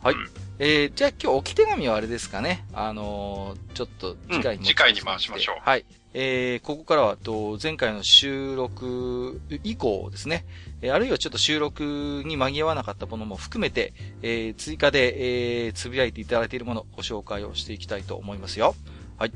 [0.00, 0.14] はい。
[0.14, 0.28] うん、
[0.60, 2.64] えー、じゃあ今日置き手紙はあれですかね。
[2.72, 5.56] あのー、ちょっと次回に、うん、次回に回しましょう。
[5.60, 5.84] はい。
[6.14, 10.46] えー、ここからは、と、前回の収録以降ですね。
[10.80, 18.74] え、あるいはちょっと収録に間に合わなかったものも含めて、えー、追加で、えー、つぶやいていただいているものを、ご紹介をしていきたいと思いますよ。
[19.18, 19.32] はい。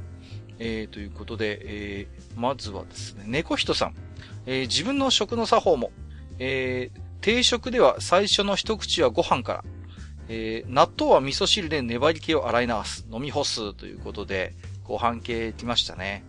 [0.58, 3.94] えー、ということで、えー、まずはですね、猫人さん。
[4.46, 5.92] えー、自分の食の作法も、
[6.38, 9.64] えー、定食では最初の一口はご飯から、
[10.28, 14.54] えー、納豆は味噌汁で粘り気を洗い流す、飲み干すということで、
[14.84, 16.24] ご飯系来ましたね。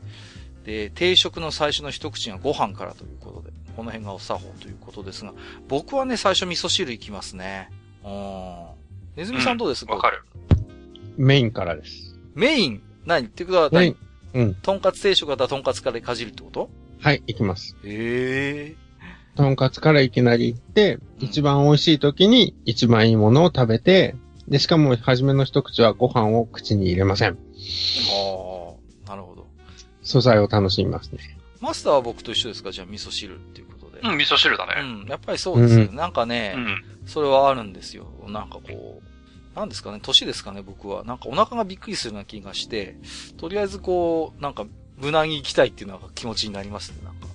[0.65, 5.33] で、定食の最初の一口がご飯からということで、この辺がお作法ということですが、
[5.67, 7.69] 僕はね、最初味噌汁いきますね。
[8.03, 8.65] うん。
[9.15, 9.91] ネズミさんどうですか？
[9.93, 10.23] わ、うん、かる。
[11.17, 12.17] メインからです。
[12.33, 12.81] メイン？
[13.05, 13.27] 何？
[13.27, 13.95] ってことは何？
[14.33, 14.55] うん。
[14.55, 16.69] とんかつ定食だったらとんかつからかじるってこと？
[16.99, 17.75] はい、行きます。
[17.83, 18.75] へえ。
[19.35, 24.15] とんかつからいきなり行って、一番美味しい時に一番いいものを食べて、
[24.47, 27.29] で、しかも初めの一口はご飯を口に入れません。
[27.29, 28.52] ああ。
[30.03, 31.37] 素材を楽しみますね。
[31.59, 32.71] マスターは僕と一緒ですか？
[32.71, 34.01] じゃあ味噌汁っていうことで。
[34.01, 34.73] うん、味噌汁だね。
[34.81, 38.07] うん、やっぱりそうですよ、うん、なんかね、うん、それはあるんですよ。
[38.27, 41.03] なんかこう、なんですかね、年ですかね、僕は。
[41.03, 42.95] なんかお腹がびっくりするような気がして、
[43.37, 44.65] とりあえずこう、なんか、
[44.97, 47.27] 無難に行きたいっていうのが気持ちになりますね、なんか。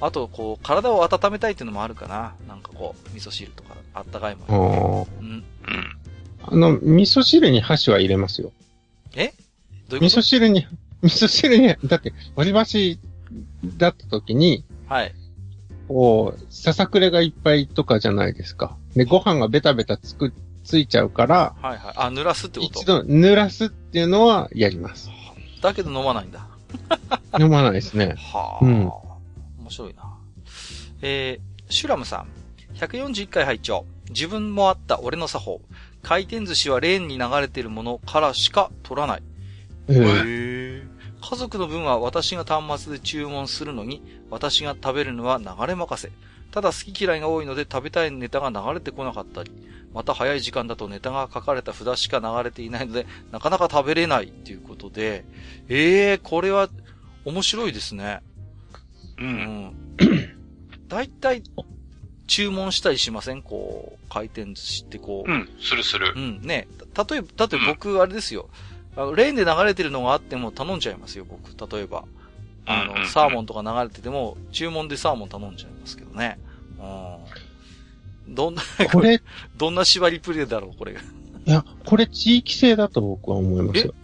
[0.00, 2.34] あと、こう、体を温めたいっていうのもあるかな。
[2.46, 5.08] なんかこう、味噌汁とか、あったかいもの。
[5.20, 5.44] うん。
[6.42, 8.52] あの、味噌汁に箸は入れますよ。
[9.14, 9.28] え？
[9.28, 9.96] どういうこと？
[10.00, 10.66] 味噌汁に、
[11.04, 12.98] 味噌汁に、だって、割り箸
[13.76, 15.14] だった時に、はい。
[15.88, 18.76] こう、ささくれがいっぱいとかじゃないですか。
[18.96, 20.32] で、ご飯がベタベタつく、
[20.64, 21.94] ついちゃうから、はいはい。
[21.96, 22.80] あ、濡らすってこと？
[22.80, 25.10] 一度濡らすっていうのはやります。
[25.60, 26.46] だけど飲まないんだ。
[27.38, 28.14] 飲まないですね。
[28.16, 28.64] はあ。
[28.64, 28.86] うん。
[28.86, 30.02] 面白いな。
[31.02, 32.28] えー、シュラムさん。
[32.78, 35.60] 141回拝聴自分もあった俺の作法。
[36.02, 39.22] 回転寿司はレーンに流れているものからしか取らない。
[39.88, 40.63] へー。
[41.26, 46.12] 家族の分は私が端末で注文するのに、私が食べるのは流れ任せ。
[46.50, 49.50] ただ好き嫌いが多いので食べたいネタが流れてこなかったり、
[49.92, 55.24] また早い時間だとネタが書かれた札しか流れていないので、なかなか食べれないっていうことで、
[55.68, 56.68] ええー、これは
[57.24, 58.20] 面白いですね。
[59.18, 59.74] うん。
[60.88, 61.42] だいたい
[62.26, 63.42] 注文したりしません？
[63.42, 65.30] こう、回転寿司ってこう。
[65.30, 66.12] うん、するする。
[66.14, 66.68] うん、ね。
[67.08, 68.48] 例えば、例えば僕、あれですよ。
[68.50, 71.76] あのレーンで流れてるのがあっても頼んじゃいますよ、僕。
[71.76, 72.04] 例えば。
[72.66, 76.38] あの、サーモンとか流れてても、注文でサーモン頼んじゃいますけどね。
[78.26, 78.34] うん。
[78.34, 78.62] どんな、
[78.92, 79.20] これ、
[79.58, 80.92] どんな縛りプレイだろう、これ。
[80.92, 83.94] いや、これ地域性だと僕は思いますよ。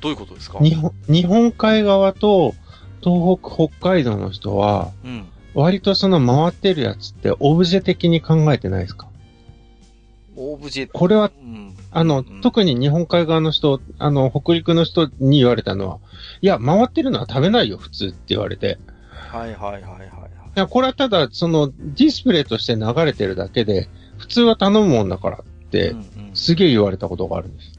[0.00, 0.58] どういうことですか？
[0.60, 2.54] 日本、日本海側と
[3.02, 5.26] 東北、北海道の人は、うん。
[5.54, 9.08] 割とその回ってるやつってオブジェ的に考えてないですか？
[10.36, 15.98] オブジェこれは、うん、あの、うん、特に日本海側の人、あの、北陸の人に言われたのは、
[16.40, 18.78] いや、回ってるのは食べないよ、普通って言われて。
[19.10, 20.08] はいはいはいはい。
[20.56, 23.88] いや、これはただ、その、ディスプレイとして流れてるだけで、
[24.18, 25.94] 普通は頼むもんだからって、
[26.34, 27.76] すげえ言われたことがあるんです。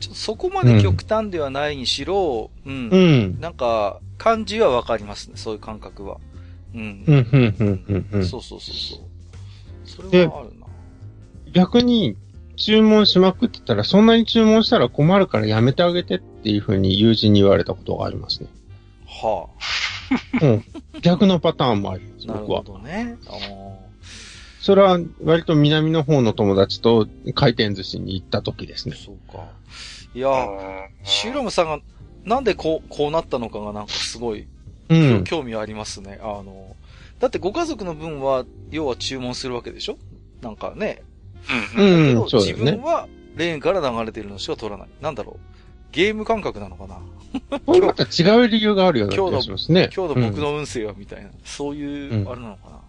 [0.00, 2.88] ちょそこまで極端ではないにしろ、うん。
[2.90, 3.40] うん。
[3.40, 6.18] なんか、感じはわかりますね、そういう感覚は。
[6.74, 7.04] うん。
[7.06, 8.26] うん、うん、うん、うん。
[8.26, 8.98] そうそうそうそう。
[9.84, 10.63] それはあるな。
[11.54, 12.16] 逆に、
[12.56, 18.48] 注文しまくってたら、そんなに注文したら困るからやめてあげてっていうふうに友人に言われたことがありますね。
[19.06, 19.48] は
[20.40, 20.44] あ。
[20.44, 20.64] うん。
[21.00, 22.62] 逆のパターンもあります、僕は。
[22.62, 23.18] なるほどね。
[24.60, 28.94] それは割と南の方の友達と回転寿司に行った時ですね。
[28.94, 29.44] そうか。
[30.14, 30.30] いや、
[31.02, 31.80] シュロムさんが
[32.24, 34.46] なんでこう、こうなったのかがなんかすごい、
[34.90, 36.18] うん、興味ありますね。
[36.22, 36.76] あの、
[37.18, 39.98] だってご家族の分は、要は注文するわけでしょ？
[40.40, 41.02] なんかね。
[41.76, 42.16] うん。
[42.16, 44.88] うん、自分はレーンから流れてるのしか取らない。
[45.00, 45.54] なんだろう。
[45.92, 46.98] ゲーム感覚なのかな
[47.66, 49.90] また違う理由があるような気がしますね。
[49.94, 51.30] 今日の僕の運勢はみたいな。
[51.44, 52.80] そういう、あれなのかな、うん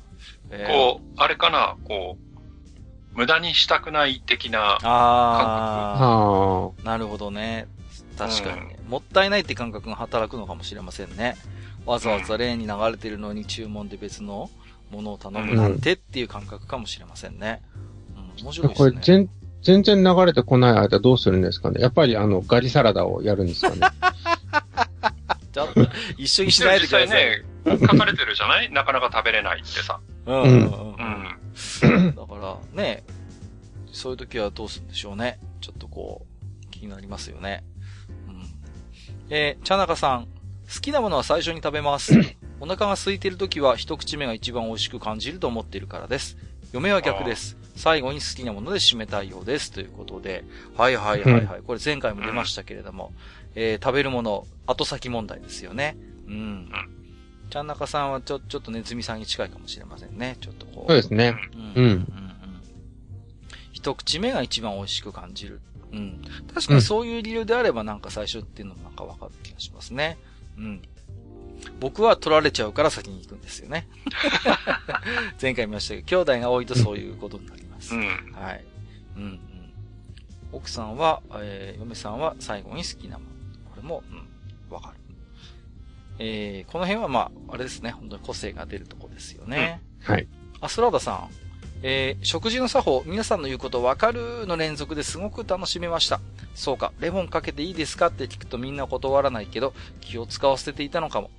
[0.49, 4.87] えー、こう、あれかな、こう、無駄にしたくない的な感覚。
[4.87, 6.83] ああ。
[6.83, 7.67] なるほどね。
[8.17, 11.35] 確かにね、うん、もったいないって感覚が働くのかもしれませんね。
[11.85, 14.49] わざわざレーンに流れてるのに注文で別の
[14.91, 17.61] ものを頼むなんてっていう感覚かもしれませんね。
[17.74, 17.74] うん、
[18.43, 18.91] 面白いですね。
[18.91, 19.29] これ全、
[19.61, 23.81] 全然流れてこない間どうするんですかねやっぱりあの、ガリサラダをやるんですかね
[25.53, 25.87] ちょっと、
[26.17, 27.07] 一緒にしないでください。
[27.07, 28.69] ね、書かれてるじゃない？
[28.73, 29.99] なかなか食べれないってさ。
[30.25, 30.41] うん。
[30.43, 30.49] うん。
[30.51, 32.15] うん。
[32.15, 33.03] だから、ね、
[33.91, 35.39] そういう時はどうするんでしょうね。
[35.61, 36.25] ちょっとこ
[36.63, 37.63] う、気になりますよね。
[38.27, 38.43] うん。
[39.29, 40.25] えー、茶中さん、
[40.73, 42.13] 好きなものは最初に食べます。
[42.59, 46.37] お腹が空いている時は一口目が一番美味しく感じると思っているからです。
[46.73, 47.55] 嫁は逆です。
[47.75, 49.71] 最後に好きなもので締めたいようです。
[49.71, 50.43] ということで。
[50.75, 51.61] はいはいはいはい。
[51.65, 53.11] これ前回も出ましたけれども、
[53.55, 55.97] えー、食べるもの、後先問題ですよね。
[56.27, 56.69] うん。
[57.49, 60.37] ちゃんなかさんはちょ、ちょっとネズミさんに近いかもしれませんね。
[60.39, 60.91] ちょっとこう。
[60.91, 61.35] そうですね。
[61.53, 61.83] うん。
[61.83, 61.91] うん。
[61.91, 62.07] うん、
[63.73, 65.59] 一口目が一番美味しく感じる。
[65.91, 66.21] うん。
[66.53, 70.17] 確かにそういう理由であればなんか最初っていうのもなんかわかる気がしますね。
[70.57, 70.81] うん。
[71.79, 73.87] 僕は取られちゃうから先に行くんですよね。
[75.41, 77.64] 前回見ましたけど、兄弟が多いとそういうことになり。
[77.93, 78.65] うん、はい。
[79.15, 79.39] うん、うん。
[80.51, 83.29] 奥さんは、えー、嫁さんは最後に好きなもの。
[83.71, 84.95] これも、うん、わかる。
[86.17, 87.91] えー、この辺はまあ、あれですね。
[87.91, 89.81] 本当に個性が出るとこですよね。
[90.07, 90.27] うん、はい。
[90.61, 91.29] アスラーダさん。
[91.83, 96.19] えー、食事の作法、皆さんの言うことわかるの連続ですごく楽しめました。
[96.55, 101.29] そうか、レモンかけていいですかって聞くとみんな断らないけど、気を使わせていたのかも。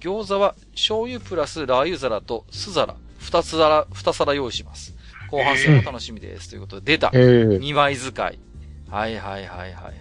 [0.00, 4.94] 餃子は醤油プラスラー油皿と酢皿、二つ皿、二皿用意します。
[5.30, 6.50] 後半戦も楽しみです。
[6.50, 7.10] ということで、出た。
[7.12, 8.38] 二枚使い。
[8.88, 9.94] はいはいはいはいはい。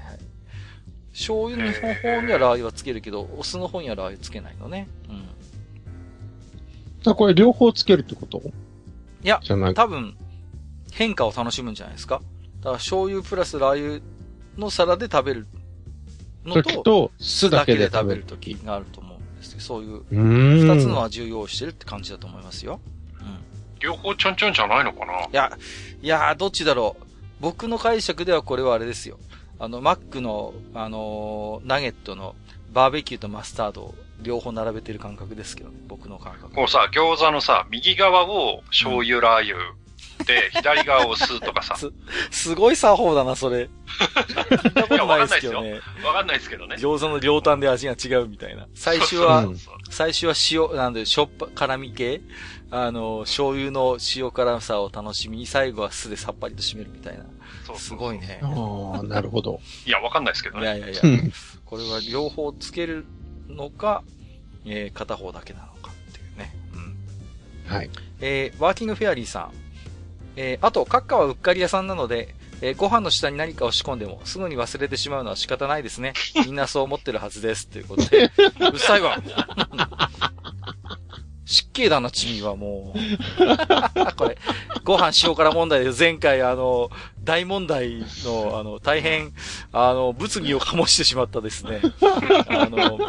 [1.14, 4.88] 醤油の方にはラー油はつけるけど、お酢の方にはラー油つけないのね。
[5.10, 5.26] うん。
[7.12, 8.42] あ、これ両方つけるってこと？
[9.24, 9.42] いや、
[9.76, 10.16] 多分、
[10.92, 12.22] 変化を楽しむんじゃないですか。
[12.60, 14.02] だから醤油プラスラー油
[14.58, 15.48] の皿で食べる
[16.46, 22.80] のと、と酢だけで食べる時があると思うんですけど、そういう二つの味を用意してるって感じだと思いますよ。
[23.82, 23.90] うん。
[23.90, 25.14] 両方ちょんちょんじゃないのかな？
[25.14, 25.58] いや、
[26.02, 27.04] いやどっちだろう。
[27.40, 29.18] 僕の解釈ではこれはあれですよ。
[29.60, 32.36] あの、マックの、あのー、ナゲットの
[32.74, 36.54] バーベキューとマスタードを両方並べてる感覚ですけどね、僕の感覚。
[36.54, 39.58] こうさ、餃子のさ、右側を醤油ラー油、
[40.26, 41.76] で、 左側を酢とかさ。
[41.76, 41.92] す、
[42.32, 43.70] すごい作法だな、それ。
[43.90, 45.80] 聞いたことないですけどね。
[46.04, 46.76] わかんないですけどね。
[46.76, 48.68] 餃子の両端で味が違うみたいな。
[48.76, 49.46] 最初は、
[49.90, 52.22] 最初は塩、なんで、しょっぱ、辛味系？
[52.72, 57.26] あの、醤油の塩辛さを楽しみに、最後は酢でさっぱりと締めるみたいな。
[57.66, 58.40] そうすごいね。
[58.44, 59.60] ああ、なるほど。
[59.86, 60.64] いや、わかんないですけどね。
[60.64, 61.02] いやいやいや。
[61.66, 63.06] これは両方つける
[63.48, 64.04] のか、
[64.66, 66.56] えー、片方だけなのかっていうね。
[66.74, 67.76] うん。
[67.76, 67.90] はい。
[68.22, 69.52] えー、ワーキングフェアリーさん。
[70.36, 76.14] えー、あと、閣下はうっかり屋さんなので、えー、ご飯の下に何かを仕込んでも、すぐに忘れてしまうのは仕方ないですね。
[76.46, 77.68] みんなそう思ってるはずです。
[77.68, 78.32] ということで。
[78.72, 79.18] うっさいわ。
[81.46, 84.16] 失敬だな、チミはもう。
[84.16, 84.38] これ、
[84.84, 86.92] ご飯塩辛問題で前回あの、
[87.24, 89.34] 大問題の、あの、大変、
[89.72, 91.82] あの、物議を醸してしまったですね。
[92.50, 93.00] あの、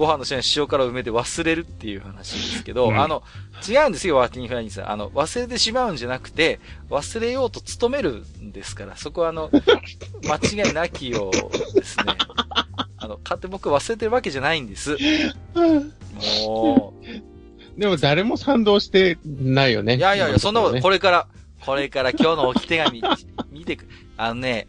[0.00, 3.22] ご飯の下に塩辛を埋めて忘れるっていう話ですけど、うん、あの、
[3.68, 4.90] 違うんですよ、ワーキングフライニーさん。
[4.90, 6.58] あの、忘れてしまうんじゃなくて、
[6.88, 9.50] 忘れようと努めるんですから、そこはあの、
[10.24, 12.16] 間違いなきようですね。
[12.96, 14.96] あの、勝手僕忘れてるわけじゃないんです。
[16.46, 16.94] も
[17.76, 17.78] う。
[17.78, 19.96] でも誰も賛同してないよね。
[19.96, 21.26] いやいやいや、そんなこと、これから、
[21.60, 23.02] これから今日の置き手紙、
[23.52, 23.86] 見てく、
[24.16, 24.66] あのね、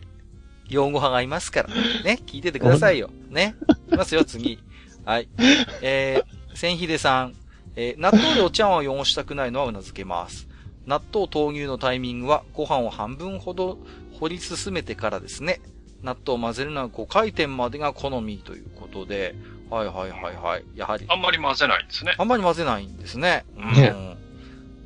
[0.67, 1.69] 用語派がいますから、
[2.03, 3.09] ね、聞いててくださいよ。
[3.29, 3.55] ね。
[3.87, 4.59] いきますよ、次。
[5.05, 5.27] はい。
[5.81, 7.35] えー、千秀さん、
[7.75, 10.47] えー、納豆でお茶碗を汚したくないのは頷けます。
[10.85, 13.77] 納豆投入のタイミングはご飯を半分ほど
[14.19, 15.61] 掘り進めてからですね。
[16.03, 19.35] 納豆を混ぜるのは5回転までが好みということで、
[19.69, 20.65] はいはいはいはい。
[20.75, 21.05] やはり。
[21.07, 22.15] あんまり混ぜないんですね。
[22.17, 23.45] あんまり混ぜないんですね。
[23.55, 23.73] うん。
[23.73, 24.17] ね、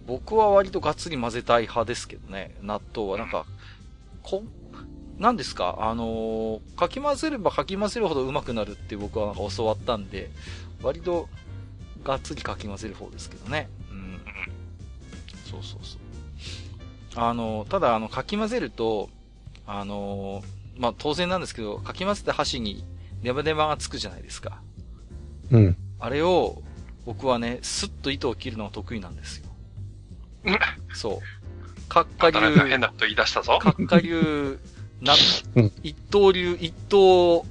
[0.05, 2.55] 僕は割とがっつり混ぜたい派ですけどね。
[2.61, 3.45] 納豆はなんか、
[4.21, 4.43] こ、
[5.17, 5.77] 何ですか？
[5.79, 10.29] あのー、かき混ぜればかき混ぜるほど上手くなるって僕はなんか教わったんで、
[10.81, 11.29] 割と
[12.03, 13.69] がっつりかき混ぜる方ですけどね。
[13.91, 14.19] うん。
[15.49, 15.99] そうそうそう。
[17.15, 19.09] あのー、ただあの、かき混ぜると、
[19.65, 22.83] あのー、まあ、当然なんですけど、かき混ぜた箸に
[23.23, 24.61] ネバネバがつくじゃないですか。
[25.49, 25.77] うん。
[25.99, 26.61] あれを、
[27.05, 29.45] 僕はね、スッと糸を切るのが得意なんですよ。
[30.93, 31.89] そう。
[31.89, 32.39] かっか流。
[32.67, 33.59] 変なこと言い出したぞ。
[33.59, 34.59] かっか流
[35.05, 35.15] な、
[35.83, 37.43] 一刀流、一刀、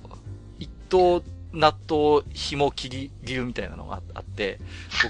[0.58, 1.22] 一刀
[1.54, 4.58] 納豆紐切り、切るみたいなのがあって、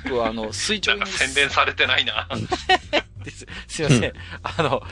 [0.05, 1.07] 僕はあの、 垂直に。
[1.07, 2.29] 宣伝されてないな。
[3.25, 3.47] です。
[3.67, 4.13] すいません。
[4.43, 4.83] あの、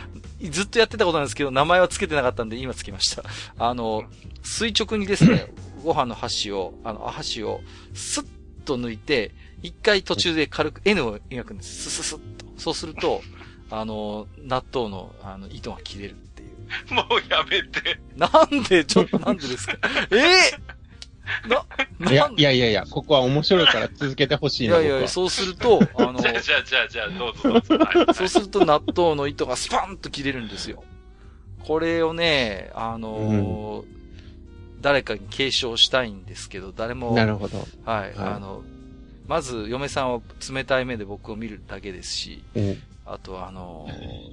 [0.50, 3.22] ずっとやってたことなんですけど、名前は付けてなかったんで、今付けました。
[3.58, 4.04] あの、
[4.42, 5.52] 垂直にですね、
[5.84, 7.60] ご飯の箸を、あの、箸を、
[7.92, 8.26] スッ
[8.64, 9.32] と抜いて、
[9.62, 11.90] 一回途中で軽く N を描くんです。
[11.90, 12.46] スススッと。
[12.56, 13.22] そうすると、
[13.70, 16.16] あの、納豆の、あの、糸が切れる。
[16.90, 17.98] もうやめて。
[18.16, 19.76] なんで、ちょっとなんでですか？
[20.10, 20.16] え？
[20.16, 24.80] えー、な、いや、いやいやいや、ここは面白いから続けてほしいな。
[24.80, 27.78] いやいや、そうすると、あの、 じゃあじゃあじゃあじゃあ、どうぞどうぞ。
[27.78, 30.82] はい、そうすると納豆の糸がスパンと切れるんですよ。
[31.60, 34.02] これをね、あのーうん
[34.82, 37.14] 誰かに継承したいんですけど、誰も。
[37.14, 37.58] なるほど。
[37.84, 38.00] はい。
[38.00, 38.64] はい、あの、
[39.28, 40.20] まず、嫁さんは
[40.52, 43.88] 冷たい目で僕を見るだけですし、うん、あと、あの、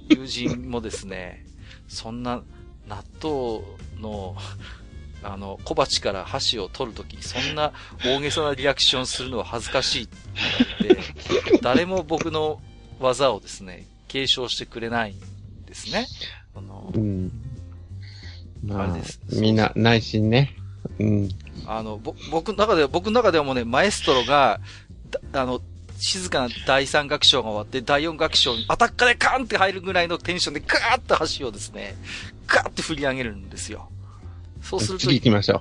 [0.08, 1.46] 友人もですね、
[1.90, 2.42] そんな、
[2.88, 3.62] 納豆
[4.00, 4.36] の、
[5.22, 7.72] あの、小鉢から箸を取るときに、そんな
[8.04, 10.16] 大げさなリアクションするのは恥ずかしいって
[10.82, 10.96] 言っ
[11.44, 12.60] て、誰も僕の
[13.00, 16.06] 技をですね、継承してくれないんですね。
[16.54, 17.30] あの、うん
[18.64, 19.20] まあ、あれです。
[19.32, 20.56] みんな、内心ね。
[20.98, 21.28] うん。
[21.66, 24.60] あの、ぼ、僕の中では、僕の中ではもうね、マエストロが、
[25.32, 25.60] あの、
[26.00, 31.94] 静かな第3楽章が終わって、第4楽章にアタッカーでカーンって入るぐらいのテンションでガーッと橋をですね、
[32.46, 33.90] ガーッて振り上げるんですよ。
[34.62, 35.04] そうすると。
[35.04, 35.60] 次行きましょう。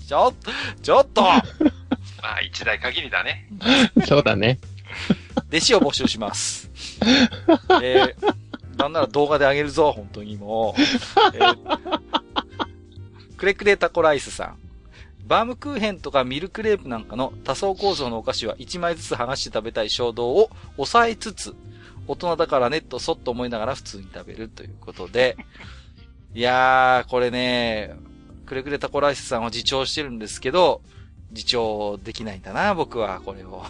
[0.06, 0.50] ちょっと、
[0.82, 1.22] ちょっと
[2.20, 3.48] まあ、一台限りだね。
[4.06, 4.58] そうだね。
[5.48, 6.70] 弟子を募集します。
[7.82, 8.34] えー、
[8.76, 10.80] なんなら動画であげるぞ、本当にもう。
[11.36, 12.00] えー、
[13.36, 14.63] クレクレタコライスさん。
[15.26, 21.54] バームクーヘンとかミルクレープなんかの多層構造のお菓子は1枚ずつ剥がして食べたい衝動を抑えつつ、
[22.06, 25.36] 大人だからねとそっと思いながら普通に食べるということで、
[26.34, 27.94] いやー、これね、
[28.44, 30.82] くれくれタコライスさんは自重してるんですけど、
[31.30, 33.64] 自重できないんだな、僕は、これを。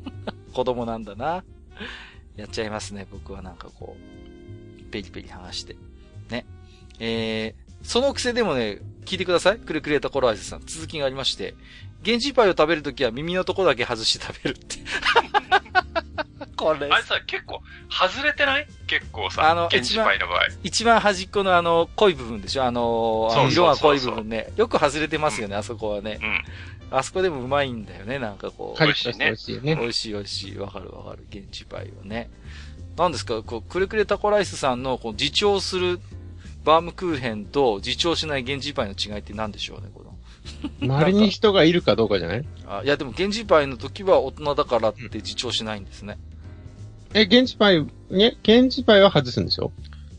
[0.52, 1.44] 子供なんだな。
[2.36, 4.82] やっちゃいますね、僕はなんかこう。
[4.90, 5.76] ペリペリ剥がして。
[6.30, 6.46] ね。
[6.98, 8.78] えー、その癖でもね、
[9.08, 9.58] 聞いてください。
[9.58, 10.60] クレクレータコロアイズさん。
[10.66, 11.54] 続きがありまして、
[12.02, 14.76] 現地パイを食べるときは耳のとこだけ外して食べるって。
[16.56, 16.88] これ。
[16.90, 18.66] あれさ、結構、外れてない？
[18.86, 20.40] 結構さ、あの、現地パイの場合。
[20.62, 22.64] 一番端っこのあの、濃い部分でしょ？
[22.64, 24.52] あの、あの色が濃い部分ね。
[24.56, 26.18] よく外れてますよね、うん、あそこはね。
[26.20, 26.44] うん。
[26.98, 28.82] あそこでもうまいんだよね、なんかこう。
[28.82, 29.26] 美味しいね。
[29.26, 29.76] 美味しいね。
[29.76, 30.58] 美味しい美味しい。
[30.58, 31.24] わかるわかる。
[31.30, 32.28] 現地パイはね。
[32.96, 36.00] 何ですか、こう、クレクレタコライスさんの、こう、自重する
[36.68, 40.14] バームクーヘンと自重しない源氏パイの違いって何でしょうね、この。
[40.86, 42.44] 周りに人がいるかどうかじゃない？
[42.66, 46.18] あいや、でも源氏パイの時は大人だからって自重しないんですね。
[47.14, 49.72] え、源氏パイ、ね、源氏パイは外すんでしょ？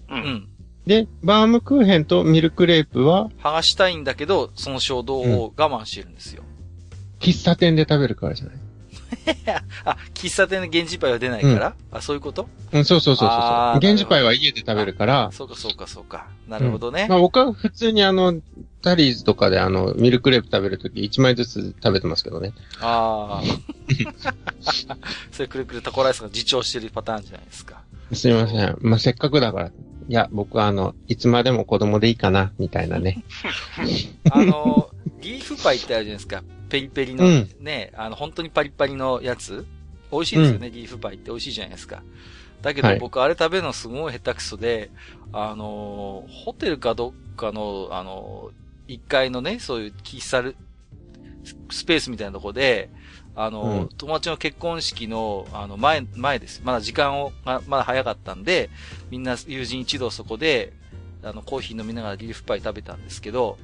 [0.09, 0.47] うん。
[0.87, 3.29] で、バームクーヘンとミルクレープは？
[3.43, 6.41] 剥がしたいんだけど、その衝動を我慢してるんですよ。
[6.43, 8.55] うん、喫茶店で食べるからじゃない？
[9.85, 12.47] あ、喫茶店の源氏パイは出ないから、うん、あ、そういうこと？
[12.71, 13.37] うん、そうそうそうそう。
[13.79, 15.31] 源氏パイは家で食べるから。
[15.31, 16.27] そうかそうかそうか。
[16.47, 17.03] なるほどね。
[17.03, 18.35] うん、まあ僕は普通にあの、
[18.81, 22.53] タリーズとかであの、ミルクレープ食べるとき1枚ずつ食べてますけどね。
[22.81, 23.43] ああ。
[25.31, 27.81] それくるくるタコライスが自重してるパターンじゃないですか。
[28.13, 28.77] すいません。
[28.81, 29.71] まあせっかくだから。
[30.09, 33.23] いや、僕はあの、いつまでも子供でいいかな、みたいなね。
[34.31, 34.89] あの、
[35.21, 36.41] リーフパイってあるじゃないですか。
[36.69, 37.25] ペリペリの
[37.59, 39.65] ね、うん、あの、本当にパリパリのやつ。
[40.11, 42.01] 美味しいですよね、うん、リーフパイって美味しいじゃないですか。
[42.61, 44.89] だけど僕あれ食べるのすごい下手くそで、
[45.31, 48.51] あの、ホテルかどっかの、あの、
[48.87, 50.51] 一階のね、そういう喫茶
[51.69, 52.89] スペースみたいなとこで、
[53.35, 56.61] あの、うん、友達の結婚式の、あの、前、前です。
[56.63, 58.69] まだ時間を、ままだ早かったんで、
[59.09, 60.73] みんな友人一同そこで、
[61.23, 63.57] あの、コーヒー飲みながらリーフパイ食べたんですけど、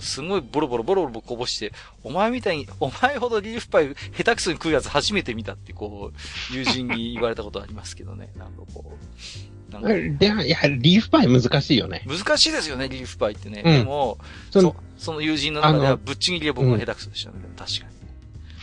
[0.00, 8.30] すごいボロボロボロボロこぼして、お前みたいに、 お前ほどリーフパイ下手くそに食うやつ初めて見たってこう、友人に言われたことありますけどね。
[8.36, 9.72] なんかこう。
[9.72, 12.02] なんかいや、リーフパイ難しいよね。
[12.06, 13.62] 難しいですよね、リーフパイってね。
[13.64, 14.18] うん、でも、
[14.50, 17.86] そその友人の中ではぶっちぎりは僕が下手くそでしたね、うん、確か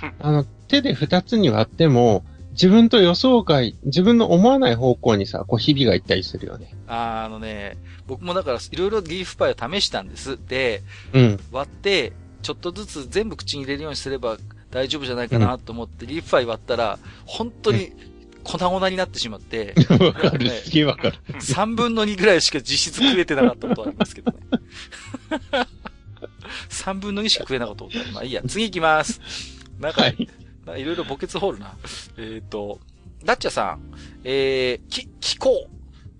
[0.07, 0.13] に。
[0.19, 2.25] あの、手で二つに割っても、
[2.55, 6.73] 自分と予想外、自分の思わない方向にさ、こう、日々が行ったりするよね。
[6.87, 7.77] ああのね、
[8.07, 10.39] 僕もだから、いろいろリーフパイを試したんです。
[10.47, 10.81] で、
[11.13, 14.37] うん、割って、ちょっとずつ全部口に入れるようにすれば
[14.71, 17.91] 大丈夫じゃないかなと思って、うん、リーフパイ割ったら、本当に
[18.45, 19.75] 粉々になってしまって。
[19.99, 21.17] わかる、すげえわかる。
[21.27, 24.37] 3分の2ぐらいしか実質食えてなかったことありますけどね。
[26.69, 28.11] 3分の2しか食えなかったことある。
[28.13, 29.19] まあいいや、次行きます。
[29.81, 30.29] なんか、はい
[30.77, 31.75] いろいろ墓穴掘るな。
[32.17, 32.79] えっ、と、
[33.23, 33.81] ダッチャさん、
[34.23, 35.67] えー、き、気候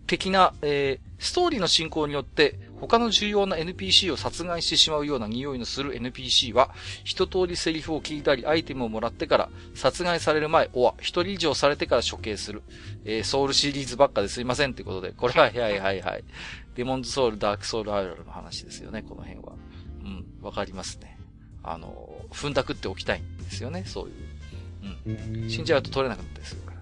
[0.08, 6.70] 的な、えー、ストーリーの進行によって、他の重要な NPC を殺害してしまうような匂いのする NPC は、
[7.04, 12.62] 一通りセリフを聞いたり、アイテムをもらってから、殺害される前、おは、一人以上されてから処刑する。
[13.06, 16.24] えー、ソウルシリーズばっかですいませんってことで、これは、はいはいはいはい。
[16.76, 19.54] デモンズソウル、ダークソウルアイラルの話ですよね、この辺は。
[20.04, 21.18] うん、わかりますね。
[21.64, 24.25] あの、踏んだくっておきたいんですよね、そういう。
[25.06, 25.50] うん。
[25.50, 26.78] 死んじゃうと取れなかったりするから。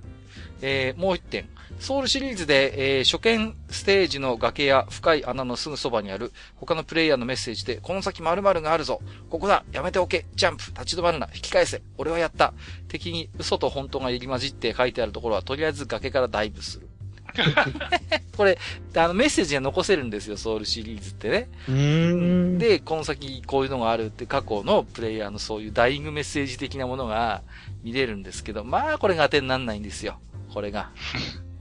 [0.62, 1.50] えー、もう一点。
[1.80, 9.02] ソウルシリーズで、えー、初見ステージの崖や深い穴のすぐそばにある他のプレイヤーのメッセージで、この先〇〇があるぞ。
[9.30, 9.66] ここだ。
[9.72, 10.26] やめておけ。
[10.36, 10.68] ジャンプ。
[10.68, 11.28] 立ち止まるな。
[11.34, 11.82] 引き返せ。
[11.98, 12.54] 俺はやった。
[12.88, 16.88] 敵に嘘と本当が入り混じって書いてあるところは、とりあえず崖からダイブする。
[18.38, 18.58] これ、
[18.96, 22.58] あの、メッセージが残せるんですよ、ソウルシリーズってね。
[22.58, 27.42] で、この先こういうのがあるって過去のプレイヤーのそういうダイイングメッセージ的なものが
[27.84, 30.20] 見れるんですけど、まあ、これが当てになんないんですよ。
[30.54, 30.92] これが。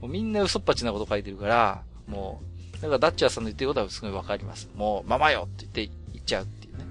[0.01, 2.41] もうみんな嘘っぱちなこと書いてるから、も
[2.77, 4.69] う、だからダッチャーさんの言ってることはすごいわかります。
[4.75, 6.83] もう、ママよって言って言っちゃうっていうね。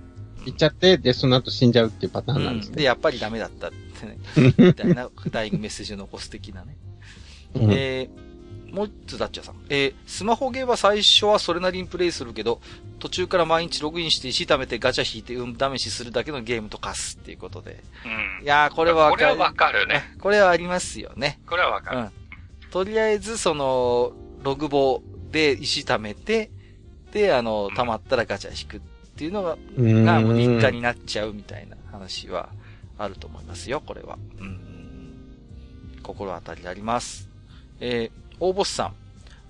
[0.47, 2.71] 言っちゃって、で、その後死んじゃうっていうパターンなんですね。
[2.71, 4.19] うん、で、やっぱりダメだったってね。
[4.59, 6.77] みたいなダイイングメッセージを残す的なね。
[7.55, 8.32] うん、えー
[8.73, 9.57] もう一つダッチャーさん。
[9.69, 12.61] えー、スマホゲーは最初はそれなりにプレイするけど、
[12.99, 17.83] 途中から毎日ログインして石貯めてガチャ引いて運試しするだけのゲームと化すっていうことで。
[18.41, 18.45] うん。
[18.45, 19.33] いやー、これはわかる。
[19.33, 20.03] これはわかるね。
[20.19, 21.39] これはありますよね。
[21.47, 21.99] これはわかる。
[21.99, 22.11] うん。
[22.71, 26.51] とりあえず、その、ログボで石貯めて、
[27.13, 28.81] で、あの、溜まったらガチャ引くっ
[29.17, 32.49] ていうのが、がもう日課になっちゃうみたいな話は
[32.97, 34.17] あると思いますよ、これは。
[34.41, 34.73] うん。
[36.03, 37.29] 心当たりあります。
[37.81, 38.95] えー、大ボスさん。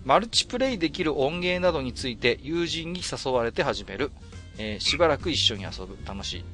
[0.04, 4.10] マルチプレイできる音源などについて友人に誘われて始める。
[4.58, 5.96] えー、しばらく一緒に遊ぶ。
[6.06, 6.44] 楽しい。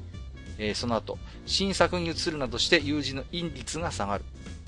[0.57, 4.23] えー、その後、新作に移るなどして友人の陰率が下がる。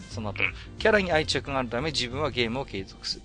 [0.09, 0.43] その後、
[0.79, 3.21] キャラに愛着があるため自分はゲームを継続する。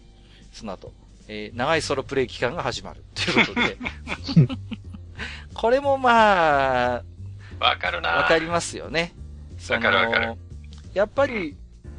[0.52, 0.92] その後、
[1.26, 3.02] えー、長いソロプレイ期間が始まる。
[3.16, 3.78] ということで。
[5.54, 7.04] これもまあ、
[7.58, 9.12] わかるなわかりますよね。
[9.70, 10.34] わかるわかる。
[10.94, 11.56] やっぱり、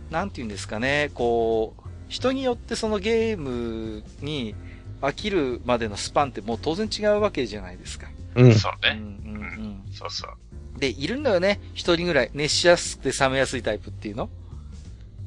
[0.10, 4.56] なんて言うんですかね、こう、人によってそのゲームに
[5.02, 8.08] 飽きるまでのスパンってもう当然違うわけじゃないですか。
[8.36, 8.56] うん。
[8.56, 9.00] そうね。
[9.00, 9.84] うんうんうん。
[9.92, 10.80] そうそう。
[10.80, 11.60] で、いるんだよね。
[11.74, 12.32] 一人ぐらい。
[12.34, 14.30] 熱しやすくて冷めやすいタイプっていうの。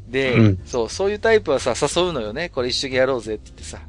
[0.09, 2.49] で、うん、そう、そういうタイプはさ、誘うのよね。
[2.49, 3.81] これ一緒にやろうぜって言ってさ。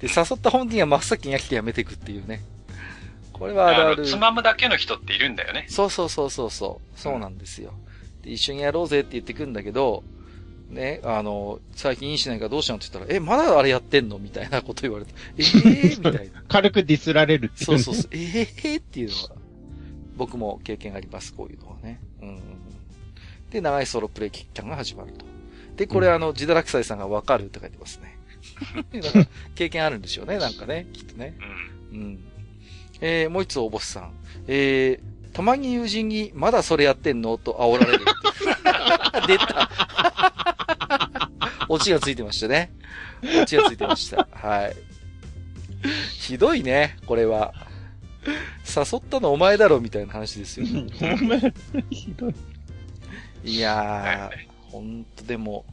[0.00, 2.42] で、誘った本人は真っ先に飽きてやめていくっていうね。
[3.32, 4.04] これはあるある。
[4.04, 5.66] つまむだけの人っているんだよね。
[5.68, 6.98] そうそうそうそうそう。
[6.98, 7.72] そうなんですよ。
[8.22, 10.02] で、一緒にやろうぜって言ってくんだけど、
[10.74, 16.42] ね、あの、最近いいしないからどうしたのって言ったら、え、まだあれやってんのみたいなこと言われて、ええー、 みたいな。
[16.48, 19.30] 軽くディスられるっていう、ね、そうそうそう、ええー、っていうのは、
[20.16, 22.00] 僕も経験あります、こういうのはね。
[22.20, 22.40] うん。
[23.50, 25.24] で、長いソロプレイ期間が始まると。
[25.76, 28.18] で、これ、うん、あの、ジダラクサイさんがわかるって書いてますね。
[29.00, 31.36] だから経験あるんでしょうね、なんかね、きっとね。
[31.92, 32.00] うん。
[32.00, 32.18] うん。
[33.00, 34.12] えー、もう一つおぼすさん。
[34.46, 37.38] えー、たまに友人に、まだそれやってんの？
[37.38, 38.04] と煽られる。
[39.26, 40.53] 出た。
[41.68, 42.72] オチがついてましたね。
[43.42, 44.28] オチがついてました。
[44.32, 44.76] はい。
[46.18, 47.52] ひどいね、これは。
[48.66, 50.86] 誘ったのお前だろ、みたいな話ですよ、ね。
[51.00, 51.40] お前、
[51.90, 52.34] ひどい。
[53.44, 55.64] いやー、ほんとでも、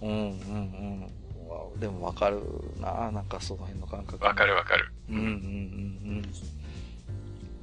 [0.00, 1.80] うんうんうん。
[1.80, 2.40] でもわかる
[2.80, 4.24] ななんかその辺の感覚。
[4.24, 4.92] わかるわかる。
[5.10, 5.32] うんうんうんう
[6.20, 6.32] ん。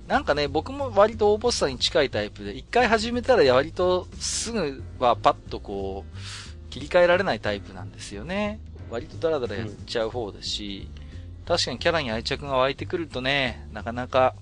[0.08, 6.18] なんかね、僕も割と大ボスさんに近いタイプで、一回始めたら割とすぐはパッとこう、
[6.78, 8.60] 切り替えられないタイプなんですよね。
[8.92, 10.90] 割とダラダラやっちゃう方だし、
[11.40, 14.36] うん、確かにキャラに愛着が湧いてくるとね、なかなか、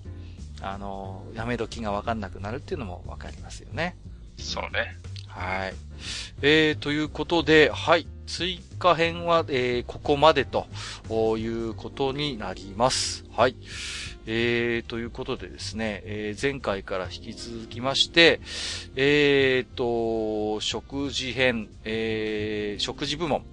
[0.60, 3.96] あの、やめ時がわかんなくなるっていうのもわかりますよね。
[4.36, 4.98] そうね。
[5.26, 5.74] はい。
[6.42, 8.06] えー、ということで、はい。
[8.26, 10.66] 追加編は、えー、ここまでと
[11.38, 13.24] いうことになります。
[13.32, 13.56] はい。
[14.26, 18.40] えー、ということでですね、えー、前回から引き続きまして、
[18.96, 23.44] えーと、食事編、えー、食事部門、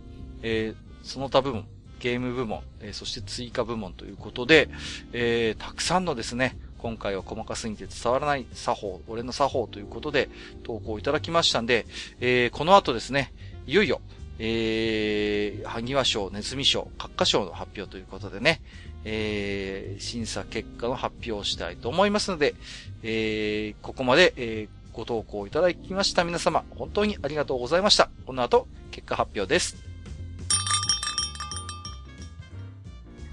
[0.41, 1.65] えー、その他部門、
[1.99, 4.69] ゲーム部門、えー、そして追加部門ということで、
[5.13, 10.27] えー、たくさんのですね、今回は細かすぎて伝わらない作法、俺の作法ということで
[10.63, 11.85] 投稿いただきましたんで、
[12.19, 13.31] えー、この後ですね、
[13.67, 14.01] いよいよ、
[14.39, 18.61] えー、萩和賞、ネズミ賞、閣下賞の発表ということでね、
[19.05, 22.55] えー、審査結果の発表をしたいと思いますので、
[23.03, 28.09] えー、ここまで、えー、ご投稿いただきました皆様、本当にありがとうございました。
[28.25, 29.93] この後、結果発表です。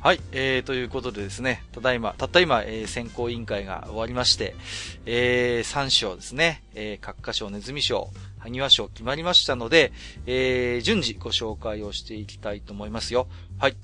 [0.03, 4.57] はい、えー、ということでですね、ただいま、たった今、えー、選考委員会が終わりまして、
[5.05, 9.93] えー、3賞ですね、えー、閣下賞、ネズミ賞、萩和賞決まりましたので、
[10.27, 13.29] えー、順次ご紹介をしていきたいと思いますよ。
[13.59, 13.77] はい。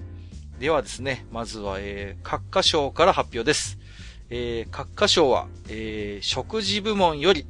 [0.59, 3.79] ではですね、まずは、えー、閣下賞から発表です。
[4.31, 7.47] えー、閣下賞は、えー、食事部門より、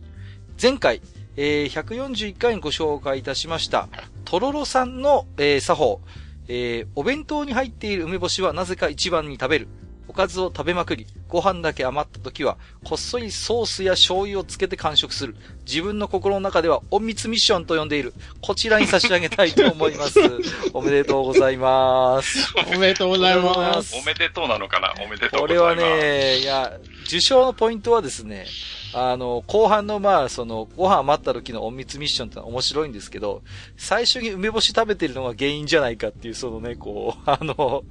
[0.60, 1.00] 前回、
[1.36, 3.88] えー、141回にご紹介いたしました、
[4.24, 6.00] とろろさんの、えー、作法、
[6.48, 9.68] えー、お弁当に入っている梅干しはなぜか一番に食べる。
[10.08, 15.36] おかずを食べまくり、ご飯だけ余った時は、こっそりソースや醤油をつけて完食する。
[15.66, 18.14] 自分の心の中では、隠密ミッションと呼んでいる。
[18.40, 20.20] こちらに差し上げたいと思います。
[20.72, 22.54] おめでとうございます。
[22.74, 23.96] おめでとうございます。
[23.96, 24.94] おめでとうなのかな？
[25.04, 25.76] おめでとうございます。
[25.76, 26.72] これはね、いや、
[27.06, 28.46] 受賞のポイントはですね、
[28.92, 33.42] あの、後半のまあ、その、ご飯待った時の隠密ミッションってのは面白いんですけど、
[33.76, 37.84] 最初に梅干し食べてるのが原因じゃないかっていう、そのね、こう、あの、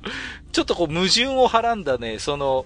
[0.52, 2.66] ちょっとこう、矛盾をはらんだね、その、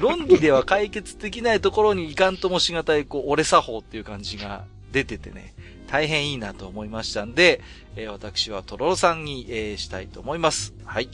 [0.00, 5.54] 論理では解決できないところにいかんともしがたい、こう、俺作法っていう感じが出ててね、
[5.88, 7.60] 大変いいなと思いましたんで、
[7.96, 10.74] えー、私はとろろさんに、えー、したいと思います。
[10.84, 11.08] はい。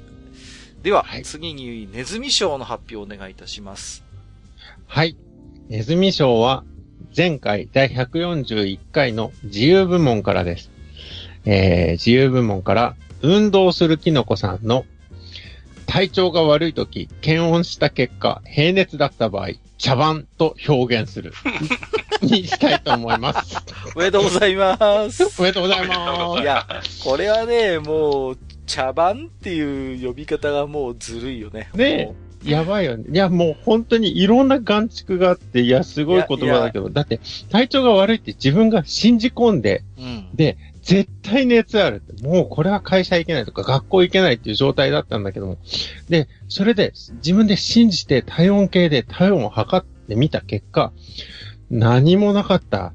[0.82, 4.04] では、はい、次にネズミ賞の発表をお願いいたします。
[4.86, 5.16] はい。
[5.68, 6.64] ネズミ賞は
[7.16, 10.70] 前回第141回の自由部門からです。
[11.44, 14.84] えー、自由部門から運動するキノコさんの
[15.88, 21.32] 体調が悪い時、検温した結果、平熱だった場合、茶番と表現する。
[22.20, 23.56] にしたいと思います。
[23.94, 24.76] おめでとうございま
[25.10, 25.24] す。
[25.40, 26.42] おめでとうございます。
[26.42, 26.66] いや、
[27.04, 31.70] これはね、もう、茶番っていう呼び方がもうずるいよね。
[31.74, 32.50] ねえ。
[32.50, 33.04] やばいよね。
[33.10, 40.56] いや、もう本当にいろんな眼蓄があって、いや、すごい言葉だけど、だって体調が悪いって自分が信じ込んで、うん、で、
[40.88, 42.26] 絶対熱あるって。
[42.26, 45.58] もうこれは会社行けないとか学校行けないっていう状態だったんだけども。
[46.08, 50.94] で、それで自分で信じて体温計で体温を測ってみた結果、
[51.70, 52.94] 何もなかった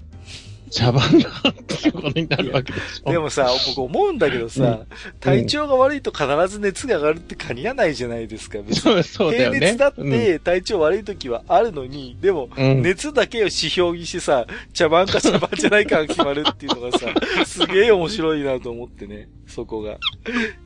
[0.74, 3.12] 茶番だっていうことになるわけでしょ。
[3.12, 4.88] でもさ、僕思うんだけどさ、うん、
[5.20, 8.58] 体調が悪いと必ず熱が上がるって限らないじゃないですか。
[8.60, 9.04] 別に。
[9.04, 9.60] そうだよね。
[9.60, 17.08] 平熱だって体調悪い時はあるのに、でも、熱だけを指標にしてさ、茶番か茶番じゃないかが決まるっていうのがさ、
[17.46, 19.92] すげえ面白いなと思ってね、そこが。
[19.92, 19.96] い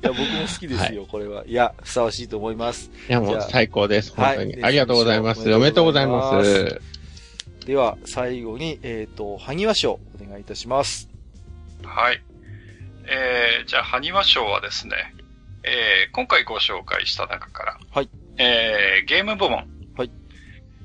[0.01, 1.43] や、僕も好きですよ、はい、これは。
[1.45, 2.91] いや、ふさわしいと思います。
[3.09, 4.13] いや、もう最高です。
[4.15, 4.53] 本当に。
[4.53, 5.53] はい、ありがとうございます。
[5.53, 6.96] おめでとうございます。
[7.67, 11.09] では、最後に、えっ、ー、と、埴輪賞、お願いいたします。
[11.83, 12.23] はい。
[13.05, 15.13] えー、じゃあ、埴輪賞はですね、
[15.63, 18.09] えー、今回ご紹介した中から、はい。
[18.37, 19.67] えー、ゲーム部門。
[19.97, 20.11] はい。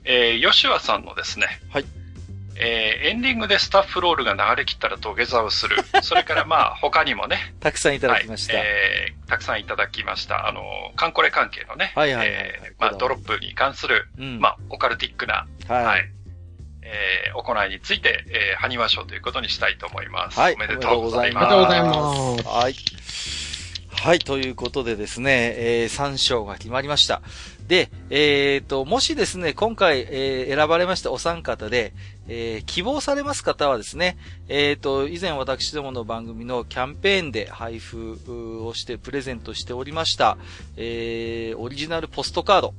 [0.02, 1.84] えー、吉和さんのですね、はい。
[2.56, 5.76] えー、エンディングでスタッフロールが流れ切ったら土下座をする。
[6.02, 7.54] それからまあ、他にもね。
[7.60, 8.54] たくさんいただきました。
[8.54, 10.48] はい、えー、たくさんいただきました。
[10.48, 11.92] あの、カンコレ関係のね。
[11.94, 16.10] はいはい、はい、えー、まあ、ドロップに関する、うん、まあ、オカルティックな、はい、はい
[16.92, 20.38] えー、行いについて、えー、埴輪賞ということにしたいと思います。
[20.38, 20.54] はい。
[20.54, 21.54] おめでとうございます。
[21.54, 22.48] おめでとうございます。
[22.48, 22.74] はい。
[24.02, 27.22] はい、ということでですね、えー、3賞が決まりました。
[27.68, 31.94] で、えっ、ー、と、もしですね、今回、えー、選ばれましたお三方で、
[32.26, 40.36] えー、希望されます方はですね、えっ、ー、と、以前私どもの番組のキャンペーンで配布をしてプレゼントしておりました、
[40.76, 42.74] えー、オリジナルポストカード、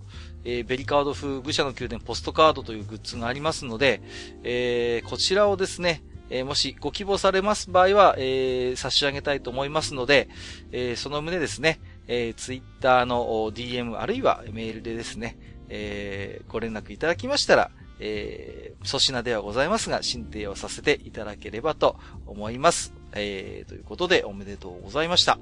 [0.46, 4.02] えー、ベリカード風愚者の宮殿ポストカードというグッズがありますので、
[4.44, 10.30] えー、こちらをですね、えー、もしご希望されます場合は、えー、差し上げたいと思いますので、
[10.72, 15.38] えー、その旨ですね、えー、ツイッターの DM あるいはメールでですね、
[15.70, 22.94] えー、ご連絡いただきましたら、えー、粗品ではございますが、申請をさせていただければと思います。
[23.14, 25.38] えー、ということで、おめでとうございました。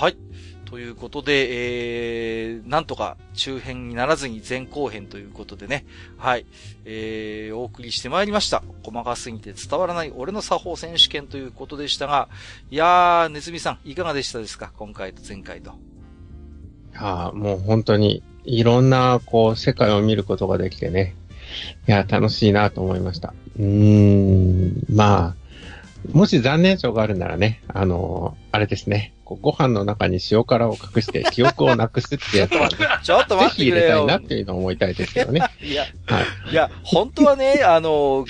[0.00, 0.16] はい。
[0.66, 1.48] ということで、
[2.48, 5.86] えー、なんとか中編にならずに前後編ということでね、
[6.18, 6.44] はい、
[6.84, 8.62] えー、お送りしてまいりました。
[8.82, 12.28] 細かすぎて伝わらない俺の作法選手権ということでしたが、
[12.70, 14.72] いやー、ネズミさん、いかがでしたですか？
[14.76, 15.72] 今回と前回と。
[16.94, 21.14] ああ、もう本当に、いろんな、こう、世界を見ることができてね。
[21.86, 23.34] いや、楽しいなと思いました。
[23.58, 25.45] うーん、まあ、
[26.12, 29.12] もし残念賞があるならね、あのー、あれですね。
[29.34, 33.56] ご飯の中に塩辛を隠して 記憶をなくすってやつは、ね、ちょっと待ってくれよ。
[33.56, 35.42] ぜひ入れたいなっていうのを思いたいですけどね。
[35.60, 36.52] いや、はい。
[36.52, 38.24] いや、本当はね、 あの、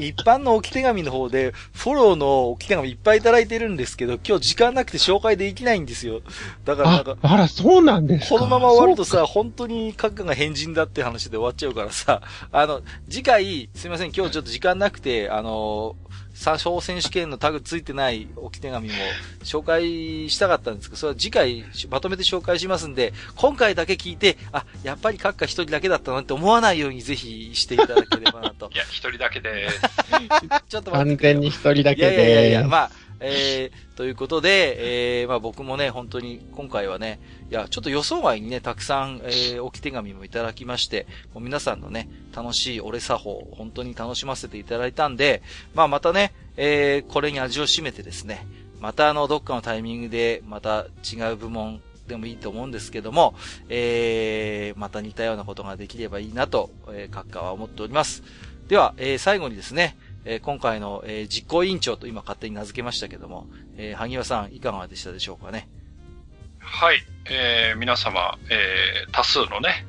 [0.00, 6.22] 一般の置き手紙の方で、フォローの置き手紙いっぱいいただいてるんですけど、今日時間なくて紹介できないんですよ。
[6.64, 7.16] だからなんか。
[7.20, 15.96] あら、そうなんですかこのまま終わるとさ、本当に閣下が変人だって話で終わっちゃうからさ、あの、次回、すいません、今日ちょっと時間なくて、あの、
[16.40, 18.94] 参照選手権のタグついてない置き手紙も
[19.44, 28.70] 紹介したかったんですけど、それは次回まとめて紹介しますんで、今回だけ聞いて、あ、やっぱり閣下一人だけだったなって思わないようにぜひしていただければなと。
[28.72, 29.68] いや、一人だけで
[30.70, 31.08] ちょっと待って。
[31.10, 32.90] 完全に一人だけでいやいやいや、まあ、
[33.20, 45.42] えー、ということで、えー、まあ僕もね、本当に今回はね、いや、ちょっと予想外にね、たくさん、えー、置き手紙もいただきまして、もう皆さんのね、楽しい俺作法、本当に楽しませていただいたんで、
[45.74, 48.46] まあまたね、えー、これに味を占めてですね、
[48.80, 53.34] またあの、どっかのタイミングで、また違う部門でもいいと思うんですけども、
[53.68, 58.22] えー、また似たようなことができればいいなと、えー、閣下は思っております。
[58.68, 65.68] では、えー、最後にですね、えー、今回の、えー、実行委員長と今勝手に名付けましたけども、えー、萩和さんいかがでしたでしょうかね？
[66.58, 69.86] はい、えー、皆様、えー、多数のね、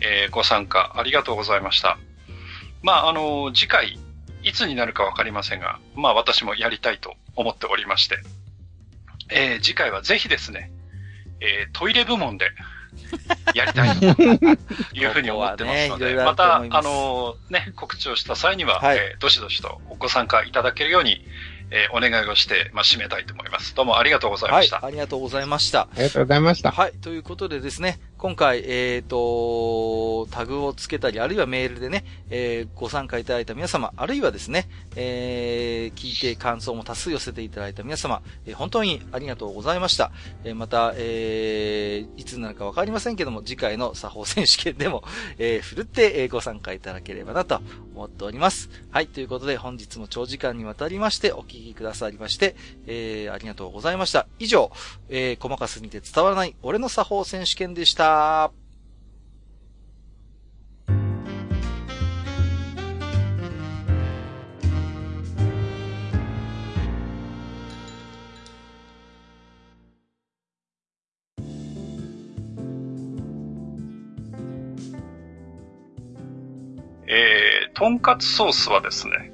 [0.00, 1.98] えー、ご参加ありがとうございました。
[2.82, 3.98] まあ、あの、次回、
[4.42, 8.18] いつになるかわかりませんが、まあ私もやりたいと思っておりまして、
[9.30, 10.70] えー、次回はぜひですね、
[11.40, 12.50] えー、トイレ部門で
[13.54, 14.04] やりたいと
[14.92, 21.24] いうふうに思ってますので、ね、また、あのね、告知をした際には、はい、えー、どしどしとご参加いただけるように、
[21.70, 23.74] えー、お願いをして、まあ、締めたいと思います。
[23.74, 24.76] どうもありがとうございました。
[24.76, 25.80] はい、ありがとうございました。
[25.82, 26.70] ありがとうございました。
[26.70, 40.10] はい、ということでですね、今回、えっ、ー、と、タグをつけたり、あるいはメールでね、えー、ご参加いただいた皆様、あるいはですね、えー、聞いて感想も多数寄せていただいた皆様、えー、本当にありがとうございました。
[40.42, 45.04] えー、また、えー、いつになるかわかりませんけども、次回の作法選手権でも、
[45.36, 47.60] えー、ふるって、えー、ご参加いただければなと
[47.94, 48.70] 思っております。
[48.90, 54.26] はい、ということで、本日も長時間にわたりまして、お聞きくださりまして、えー、ありがとうございました。
[54.38, 54.72] 以上、
[55.10, 58.13] えー、細かすぎて伝わらない俺の作法選手権でした。
[77.06, 79.32] えー、とんかつソースはですね、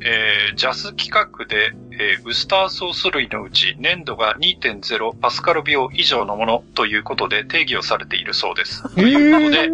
[0.00, 8.82] えー、ジャス企画で、えー、ウスターソース類のうち粘度が2.0パスカル秒以上のものということで定義をされているそうです。
[8.94, 9.68] ということで、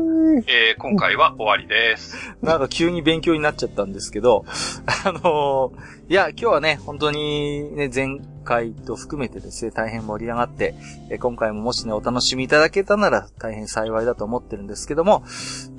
[0.47, 2.35] えー、今回は終わりです。
[2.43, 4.47] なんか急に勉強になっちゃったんですけど、
[5.05, 10.75] あのー、いや、今日はね、本当にね、前回と含めてですね、大変盛り上がって、
[11.11, 15.25] え今回ももしね、お楽しみいただけたなら大変幸いだと思ってるんですけども、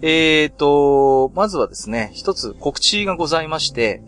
[0.01, 4.03] えーと、まずはですね、一つ告知がございまして、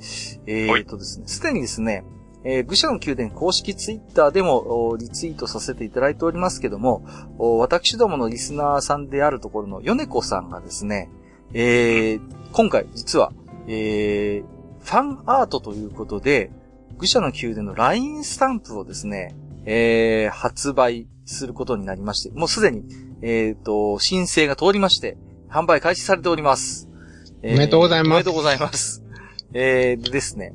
[0.45, 2.03] えーとですね、すでにですね、
[2.49, 7.05] えー、愚者の宮殿公式ツイッターでもリツイートさせていただいておりますけども、
[7.37, 11.09] 私どものリスナーさんであるところの米子さんがですね、
[11.53, 12.21] えー、
[12.53, 13.33] 今回実は、
[13.67, 16.49] えー、ファンアートということで、
[16.97, 19.35] 愚者の宮殿の LINE スタンプをですね、
[19.65, 22.85] えー、発売することになりまして、もうすでに、
[23.21, 25.17] えっ、ー、と、申請が通りまして、
[25.49, 26.87] 販売開始されております。
[27.41, 28.07] えー、おめでとうございます。
[28.07, 29.03] おめでとうございます。
[29.53, 30.53] えー、ですね。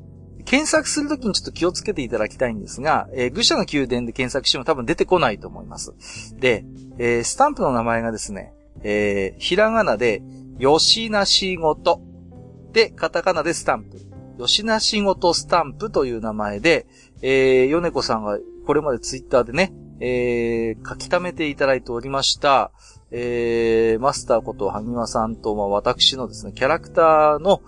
[0.52, 5.94] 検索するときにちょっと気をつけていただきたいんですが、えー、愚者の宮殿で検索しても多分出てこないと思います。
[6.36, 6.66] で、
[6.98, 10.20] えー、スタンプの名前がですね、えー、ひらがなで、
[10.58, 12.02] よしなしごと。
[12.74, 13.96] で、カタカナでスタンプ。
[14.38, 16.86] よしなしごとスタンプという名前で、
[17.22, 22.72] えー、ヨネコさんがこれまでツイッターでね、えー、書き溜めていただいておりました、
[23.12, 27.62] えー、マスターこと萩間さんと、まあ、私のですね、キャラクターの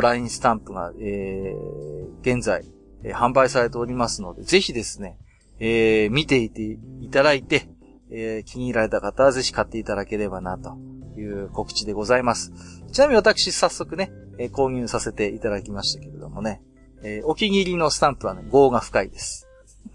[0.00, 2.64] LINE スタンプが、えー、現在、
[3.04, 5.16] えー、販売されておりますので、ぜひですね、
[5.60, 6.62] えー、見ていて
[7.00, 7.68] いただいて、
[8.10, 10.76] えー、気に入られた方はぜひ買っていただければな、と
[11.16, 12.52] いう告知でございます。
[12.92, 16.62] ちなみに私、早速ね、えー、購入させていただきましたけれどもね、
[17.02, 19.46] えー、お気に入りのスタンプはね、号が深いです。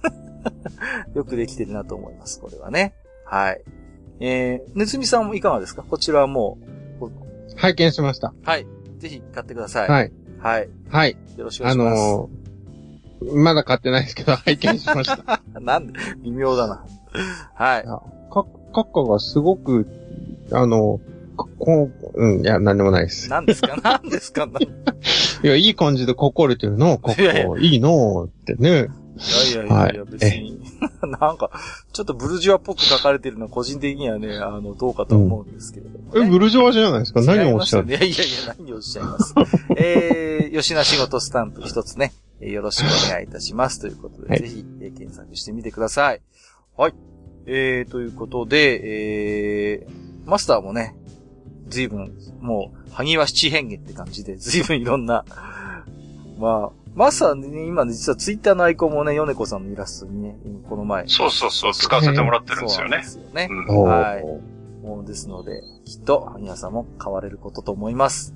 [1.16, 2.94] よくできてるなと思います、これはね。
[3.26, 3.62] はい。
[4.20, 5.84] えー、ねつみさんもいかがですか？
[5.84, 7.12] こちらはもう。
[7.56, 8.34] 拝見しました。
[8.44, 8.66] はい。
[9.00, 9.90] ぜひ買ってください。
[9.90, 10.12] はい。
[10.44, 10.70] はい。
[10.90, 11.18] はい。
[11.38, 12.02] よろしくお願いします。
[12.02, 15.42] あのー、まだ買ってないですけど、 拝見しました。
[15.60, 16.84] なんで微妙だな。
[17.56, 17.84] はい。
[17.84, 18.02] か、
[18.74, 19.88] カッカがすごく、
[20.52, 21.00] あの、
[21.60, 23.30] こう、うん、いや、なんでもないです。
[23.30, 23.76] 何ですか？
[23.84, 24.48] 何ですか？
[25.44, 28.88] いや、いい感じで心れてるの、ここ、いいのってね。
[29.50, 30.53] いやいやいや、別に。
[31.20, 31.52] なんか、
[31.92, 37.22] ちょっとブルジョアっぽく書かれてるのは個人的にはね、あの、どうかと思うんですけれども、ね、え、ブルジョアじゃないですか？
[37.22, 39.34] 何をおっしゃる、ね、いやいやいや、何をおっしゃいます。
[39.78, 43.80] えー、吉名仕事スタンプ一つね、よろしくお願いいたします。
[43.80, 46.22] ということで、はい、ぜひ、えー、検索してみてください。
[46.78, 46.94] はい。
[47.46, 48.82] えー、ということで、
[49.82, 50.96] えー、マスターもね、
[51.68, 55.26] 随分、もう、萩和七変化って感じで、随分いろんな、
[56.38, 60.38] まあ、まさに今実はツイッターのアイコンもね、ヨネコさんのイラストにね、
[60.70, 61.08] この前。
[61.08, 63.04] そうそうそう、使わせてもらってるんですよね。
[63.04, 63.48] そうですよね。
[63.50, 64.24] うん、はい。
[64.86, 68.36] もうですので、きっと、萩谷さんも買われることと思います。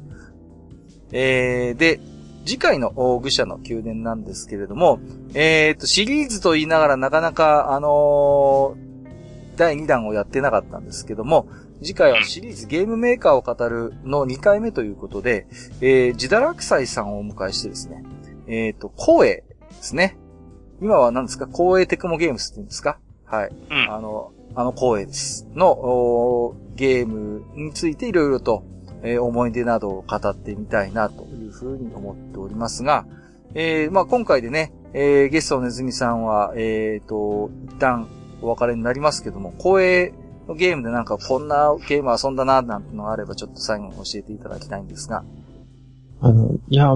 [1.11, 1.99] えー、で、
[2.45, 4.99] 次回の愚者の宮殿なんですけれども、
[5.33, 11.47] えーと、シリーズと言いながらなかなか、あのー、第2弾をやってなかったんですけども、
[11.81, 15.47] 次回はシリーズゲームメーカーを語るの2回目ということで、
[15.81, 18.03] えー、ジダラクサイさんをお迎えしてですね、
[18.47, 20.17] えっ、ー、と、光栄ですね。
[20.81, 21.47] 今は何ですか？
[21.47, 22.99] 光栄テクモゲームスって言うんですか？
[23.25, 23.49] はい。
[23.49, 25.47] うん、あの、あの、光栄です。
[25.55, 28.63] の、ゲームについていろいろと、
[29.03, 33.05] えー、思い出などを語ってみたいなというふうに思っておりますが、
[33.53, 38.07] えー、まあ今回でね、えー、ゲストのネズミさんは、えっ、ー、と、一旦
[38.41, 40.13] お別れになりますけども、光栄
[40.47, 45.23] のゲームでなんかこんなゲーム遊んだな、なんてのがあればちょっと最後に教えていただきたいんですが。
[46.19, 46.91] あの、いや、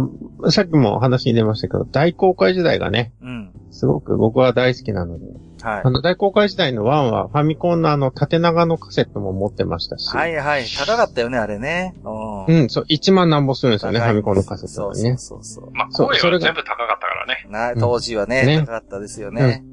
[0.49, 3.51] さっきも話に出ましたけど、大公開時代がね、うん。
[3.69, 5.25] すごく僕は大好きなので、
[5.61, 5.81] はい。
[5.83, 10.15] あの、大公開時代の1は、ファミコンのあの、縦長のカセットも持ってましたし。
[10.15, 10.65] はいはい。
[10.65, 11.93] 高かったよね、あれね。
[12.03, 12.69] うん。
[12.69, 15.17] そう、1万何本するんですよね、ファミコンのカセットにね。
[15.17, 15.71] そうそうそう。
[15.71, 16.63] まあ、声は全部高かっ
[16.99, 17.47] たからね。
[17.75, 19.63] な、当時はね、高かったですよね。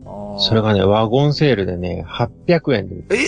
[0.41, 3.19] それがね、ワゴンセールでね、800円で売ってえ？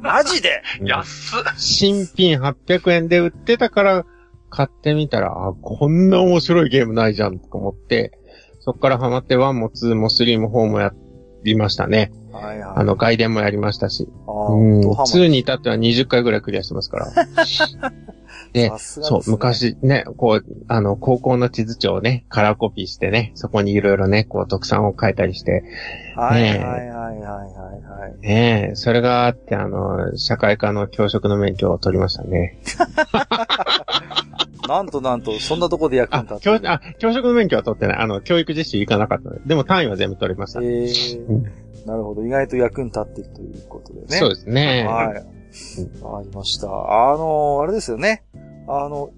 [0.00, 0.62] マジで？
[0.82, 1.40] 安っ。
[1.58, 4.06] 新品800円で売ってたから、
[4.50, 8.18] 買ってみたら、あ、こんな面白いゲームないじゃん、と思って、
[8.60, 10.92] そっからハマって1も2も3も4もや
[11.44, 12.12] りましたね。
[12.32, 12.76] はいはい。
[12.76, 14.08] あの、外伝もやりましたし。
[14.26, 14.80] うん。
[14.90, 17.06] 2に至っては20回ぐらいクリアしてますから。
[18.52, 25.62] で、ね、そう、昔ね、こう、あの、高校の地図帳をね、カラーコピーしてね、そこにいろいろね、こう、特産を書いたりして、
[26.16, 28.26] はいはいはいはいはい。
[28.26, 32.58] ねえ、それがあって、あの、社会科の教職の免許を取りましたね。
[34.70, 37.96] なんとなんと、そんなとこで役に立ってあ、教職の免許は取ってない。
[37.98, 39.40] あの、教育実習行かなかったので。
[39.46, 40.60] でも単位は全部取りました。
[40.60, 41.42] えー、うん、
[41.86, 42.24] なるほど。
[42.24, 44.06] 意外と役に立っているということでね。
[44.08, 44.86] そうですね。
[44.86, 45.06] はい。
[46.04, 46.68] わかりました。
[46.68, 48.22] あの、あれですよね。
[48.68, 49.10] あの、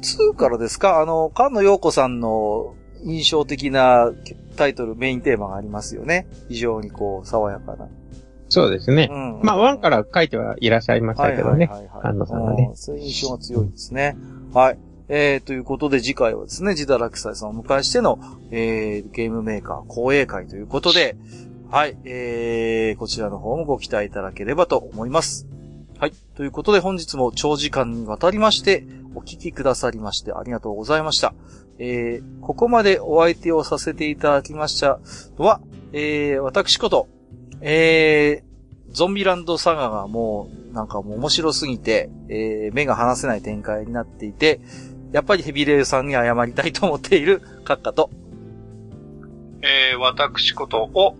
[0.00, 1.02] 2からですか？
[1.02, 4.10] あの、菅野陽子さんの印象的な
[4.56, 6.26] タイトル、メインテーマがありますよね。
[6.48, 7.88] 非常にこう、爽やかな。
[8.48, 9.08] そうですね。
[9.10, 11.66] うん、まあ、1から書いてはいらっしゃいましたけどね。
[11.66, 12.70] はいはいはい、さんがね。
[12.74, 14.16] そういう印象が強いですね。
[14.58, 14.78] はい。
[15.08, 18.18] えー、ということで次回はですね、ジダラクサイさんを迎えしての、
[18.50, 21.16] えー、ゲームメーカー公営会ということで、
[21.70, 25.46] はい、えー、こちらの方もご期待いただければと思います。
[26.00, 26.12] はい。
[26.34, 31.34] ということで本日も長時間にわたりまして、お聞きくださりましてありがとうございました。
[31.78, 34.98] えー、ここまでお相手をさせていただきました
[35.38, 35.60] のは、
[35.92, 37.06] えー、私こと、
[37.60, 44.60] えー、ゾンビランドサガがもう、なんかもう面白すぎて、えー、目が離せない展開になっていて、
[45.10, 48.10] やっぱりヘビレイさんに謝りたいと思っているカッカと。
[49.60, 51.16] えー、私こと、お、